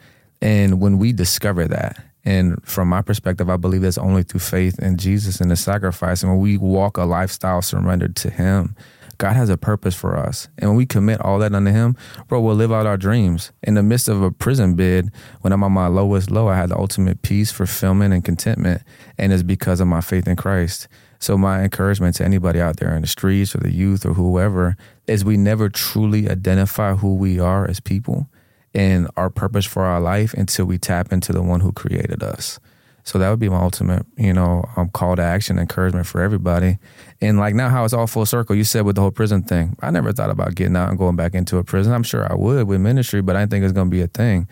And 0.43 0.80
when 0.80 0.99
we 0.99 1.12
discover 1.12 1.68
that, 1.68 2.03
and 2.27 2.61
from 2.64 2.89
my 2.89 3.03
perspective, 3.03 3.49
I 3.49 3.57
believe 3.57 3.83
that's 3.83 3.97
only 3.97 4.24
through 4.24 4.41
faith 4.41 4.81
in 4.81 4.99
Jesus 4.99 5.41
and 5.41 5.49
the 5.49 5.57
sacrifice. 5.57 6.25
And 6.25 6.33
when 6.33 6.41
we 6.41 6.59
walk 6.59 6.96
a 6.96 7.05
lifestyle 7.05 7.63
surrendered 7.63 8.17
to 8.17 8.30
Him, 8.30 8.75
God 9.18 9.37
has 9.37 9.49
a 9.49 9.57
purpose 9.57 9.95
for 9.95 10.17
us. 10.17 10.49
And 10.59 10.68
when 10.68 10.76
we 10.76 10.87
commit 10.87 11.21
all 11.21 11.38
that 11.38 11.55
unto 11.55 11.71
Him, 11.71 11.96
bro, 12.26 12.41
we'll 12.41 12.57
live 12.57 12.72
out 12.72 12.84
our 12.84 12.96
dreams. 12.96 13.53
In 13.63 13.75
the 13.75 13.83
midst 13.83 14.09
of 14.09 14.22
a 14.22 14.33
prison 14.33 14.75
bid, 14.75 15.13
when 15.42 15.53
I'm 15.53 15.63
on 15.63 15.71
my 15.71 15.87
lowest 15.87 16.29
low, 16.29 16.49
I 16.49 16.57
had 16.57 16.71
the 16.71 16.79
ultimate 16.79 17.22
peace, 17.22 17.53
fulfillment, 17.53 18.13
and 18.13 18.25
contentment. 18.25 18.83
And 19.17 19.33
it's 19.33 19.45
because 19.45 19.79
of 19.79 19.87
my 19.87 20.00
faith 20.00 20.26
in 20.26 20.34
Christ. 20.34 20.88
So 21.21 21.38
my 21.38 21.63
encouragement 21.63 22.17
to 22.17 22.25
anybody 22.25 22.61
out 22.61 22.79
there 22.79 22.95
in 22.96 23.03
the 23.03 23.07
streets 23.07 23.55
or 23.55 23.59
the 23.59 23.72
youth 23.72 24.05
or 24.05 24.14
whoever 24.14 24.76
is 25.07 25.25
we 25.25 25.37
never 25.37 25.68
truly 25.68 26.29
identify 26.29 26.96
who 26.96 27.14
we 27.14 27.38
are 27.38 27.71
as 27.71 27.79
people 27.79 28.29
and 28.76 29.08
our 29.16 29.30
purpose 29.30 29.64
for 29.64 29.84
our 29.84 30.00
life 30.00 30.34
until 30.34 30.66
we 30.66 30.76
tap 30.76 31.11
into 31.11 31.32
the 31.32 31.42
one 31.42 31.61
who 31.61 31.72
created 31.72 32.22
us. 32.22 32.61
So 33.04 33.18
that 33.18 33.30
would 33.30 33.38
be 33.38 33.48
my 33.48 33.61
ultimate, 33.61 34.04
you 34.18 34.32
know, 34.32 34.64
um, 34.76 34.90
call 34.90 35.16
to 35.16 35.22
action, 35.22 35.58
encouragement 35.58 36.07
for 36.07 36.20
everybody. 36.20 36.78
And 37.20 37.38
like 37.38 37.54
now, 37.54 37.70
how 37.70 37.84
it's 37.84 37.94
all 37.94 38.07
full 38.07 38.26
circle. 38.26 38.54
You 38.54 38.64
said 38.64 38.84
with 38.84 38.96
the 38.96 39.00
whole 39.00 39.12
prison 39.12 39.42
thing, 39.42 39.76
I 39.80 39.90
never 39.90 40.12
thought 40.12 40.28
about 40.28 40.57
getting 40.57 40.76
out 40.76 40.90
and 40.90 40.98
going 40.98 41.16
back 41.16 41.34
into 41.34 41.57
a 41.57 41.64
prison. 41.64 41.92
I'm 41.92 42.03
sure 42.03 42.30
I 42.30 42.34
would 42.34 42.66
with 42.66 42.80
ministry, 42.80 43.22
but 43.22 43.36
I 43.36 43.40
didn't 43.40 43.53
think 43.53 43.64
it's 43.64 43.72
gonna 43.72 43.90
be 43.90 44.03
a 44.03 44.08
thing. 44.08 44.46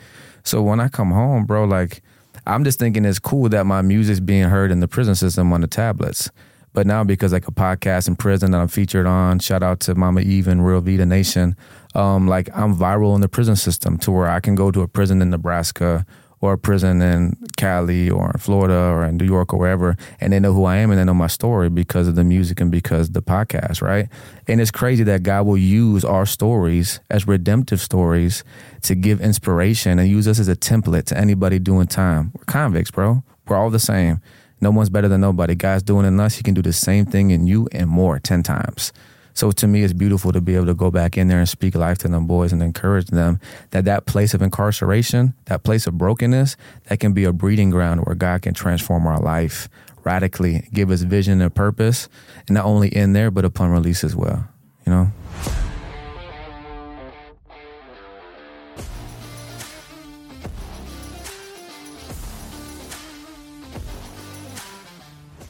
So 0.45 0.63
when 0.63 0.81
I 0.81 0.89
come 0.89 1.11
home, 1.11 1.45
bro, 1.45 1.65
like 1.65 2.03
I'm 2.47 2.65
just 2.65 2.79
thinking 2.79 3.05
it's 3.05 3.19
cool 3.19 3.49
that 3.51 3.67
my 3.67 3.83
music's 3.83 4.21
being 4.21 4.45
heard 4.45 4.71
in 4.71 4.81
the 4.81 4.89
prison 4.89 5.17
system 5.17 5.53
on 5.53 5.61
the 5.61 5.67
tablets. 5.67 6.31
But 6.75 6.87
now 6.87 7.05
because 7.05 7.33
like 7.33 7.49
a 7.49 7.53
podcast 7.53 8.09
in 8.09 8.17
prison 8.17 8.53
that 8.53 8.61
I'm 8.61 8.69
featured 8.69 9.07
on, 9.07 9.39
shout 9.41 9.63
out 9.63 9.81
to 9.81 9.95
Mama 9.95 10.21
Eve 10.21 10.49
and 10.49 10.65
Real 10.65 10.81
Vita 10.81 11.07
Nation, 11.07 11.57
um, 11.95 12.27
like 12.27 12.49
I'm 12.55 12.75
viral 12.75 13.15
in 13.15 13.21
the 13.21 13.29
prison 13.29 13.57
system 13.57 13.99
to 13.99 14.11
where 14.11 14.29
I 14.29 14.41
can 14.41 14.55
go 14.55 14.71
to 14.71 14.83
a 14.83 14.89
prison 14.89 15.23
in 15.23 15.31
Nebraska 15.31 16.05
or 16.41 16.53
a 16.53 16.59
prison 16.59 17.01
in 17.01 17.37
Cali 17.57 18.11
or 18.11 18.31
in 18.33 18.39
Florida 18.39 18.75
or 18.75 19.05
in 19.07 19.17
New 19.17 19.25
York 19.25 19.55
or 19.55 19.59
wherever, 19.59 19.97
and 20.21 20.33
they 20.33 20.39
know 20.39 20.53
who 20.53 20.65
I 20.65 20.77
am 20.77 20.91
and 20.91 20.99
they 20.99 21.05
know 21.05 21.15
my 21.15 21.27
story 21.27 21.71
because 21.71 22.07
of 22.07 22.17
the 22.17 22.25
music 22.25 22.61
and 22.61 22.71
because 22.71 23.11
the 23.11 23.23
podcast, 23.23 23.81
right? 23.81 24.09
And 24.47 24.61
it's 24.61 24.71
crazy 24.71 25.05
that 25.05 25.23
God 25.23 25.47
will 25.47 25.57
use 25.57 26.05
our 26.05 26.27
stories 26.27 27.01
as 27.09 27.27
redemptive 27.27 27.81
stories 27.81 28.45
to 28.83 28.95
give 28.95 29.23
inspiration 29.23 29.99
and 29.99 30.09
use 30.09 30.29
us 30.29 30.39
as 30.39 30.49
a 30.49 30.57
template 30.57 31.05
to 31.07 31.19
anybody 31.19 31.59
doing 31.59 31.87
time. 31.87 32.33
We're 32.37 32.45
convicts, 32.45 32.91
bro. 32.91 33.23
We're 33.49 33.57
all 33.57 33.71
the 33.71 33.79
same. 33.79 34.21
No 34.61 34.71
one's 34.71 34.91
better 34.91 35.09
than 35.09 35.23
nobody. 35.23 35.55
God's 35.55 35.83
doing 35.83 36.05
in 36.05 36.21
us, 36.21 36.37
He 36.37 36.43
can 36.43 36.55
do 36.55 36.63
the 36.63 36.73
same 36.73 37.07
thing 37.07 37.31
in 37.31 37.47
you 37.47 37.69
and 37.73 37.89
more, 37.89 38.19
10 38.19 38.43
times. 38.43 38.93
So 39.35 39.51
to 39.51 39.67
me, 39.67 39.83
it's 39.83 39.93
beautiful 39.93 40.33
to 40.33 40.41
be 40.41 40.55
able 40.55 40.67
to 40.67 40.75
go 40.75 40.91
back 40.91 41.19
in 41.19 41.29
there 41.29 41.39
and 41.41 41.49
speak 41.49 41.75
life 41.75 41.99
to 41.99 42.09
them 42.09 42.27
boys 42.27 42.53
and 42.53 42.63
encourage 42.63 43.09
them 43.09 43.41
that 43.71 43.85
that 43.85 44.07
place 44.07 44.33
of 44.33 44.43
incarceration, 44.43 45.35
that 45.47 45.65
place 45.65 45.87
of 45.87 45.99
brokenness, 45.99 46.57
that 46.85 47.01
can 47.01 47.13
be 47.13 47.25
a 47.25 47.33
breeding 47.33 47.71
ground 47.71 48.07
where 48.07 48.15
God 48.15 48.43
can 48.43 48.55
transform 48.55 49.07
our 49.07 49.19
life 49.19 49.69
radically, 50.05 50.69
give 50.73 50.91
us 50.91 51.03
vision 51.03 51.41
and 51.41 51.55
purpose, 51.55 52.09
and 52.47 52.55
not 52.55 52.65
only 52.65 52.89
in 52.89 53.13
there, 53.13 53.31
but 53.31 53.45
upon 53.45 53.71
release 53.71 54.05
as 54.05 54.15
well. 54.15 54.47
You 54.87 54.93
know? 54.93 55.13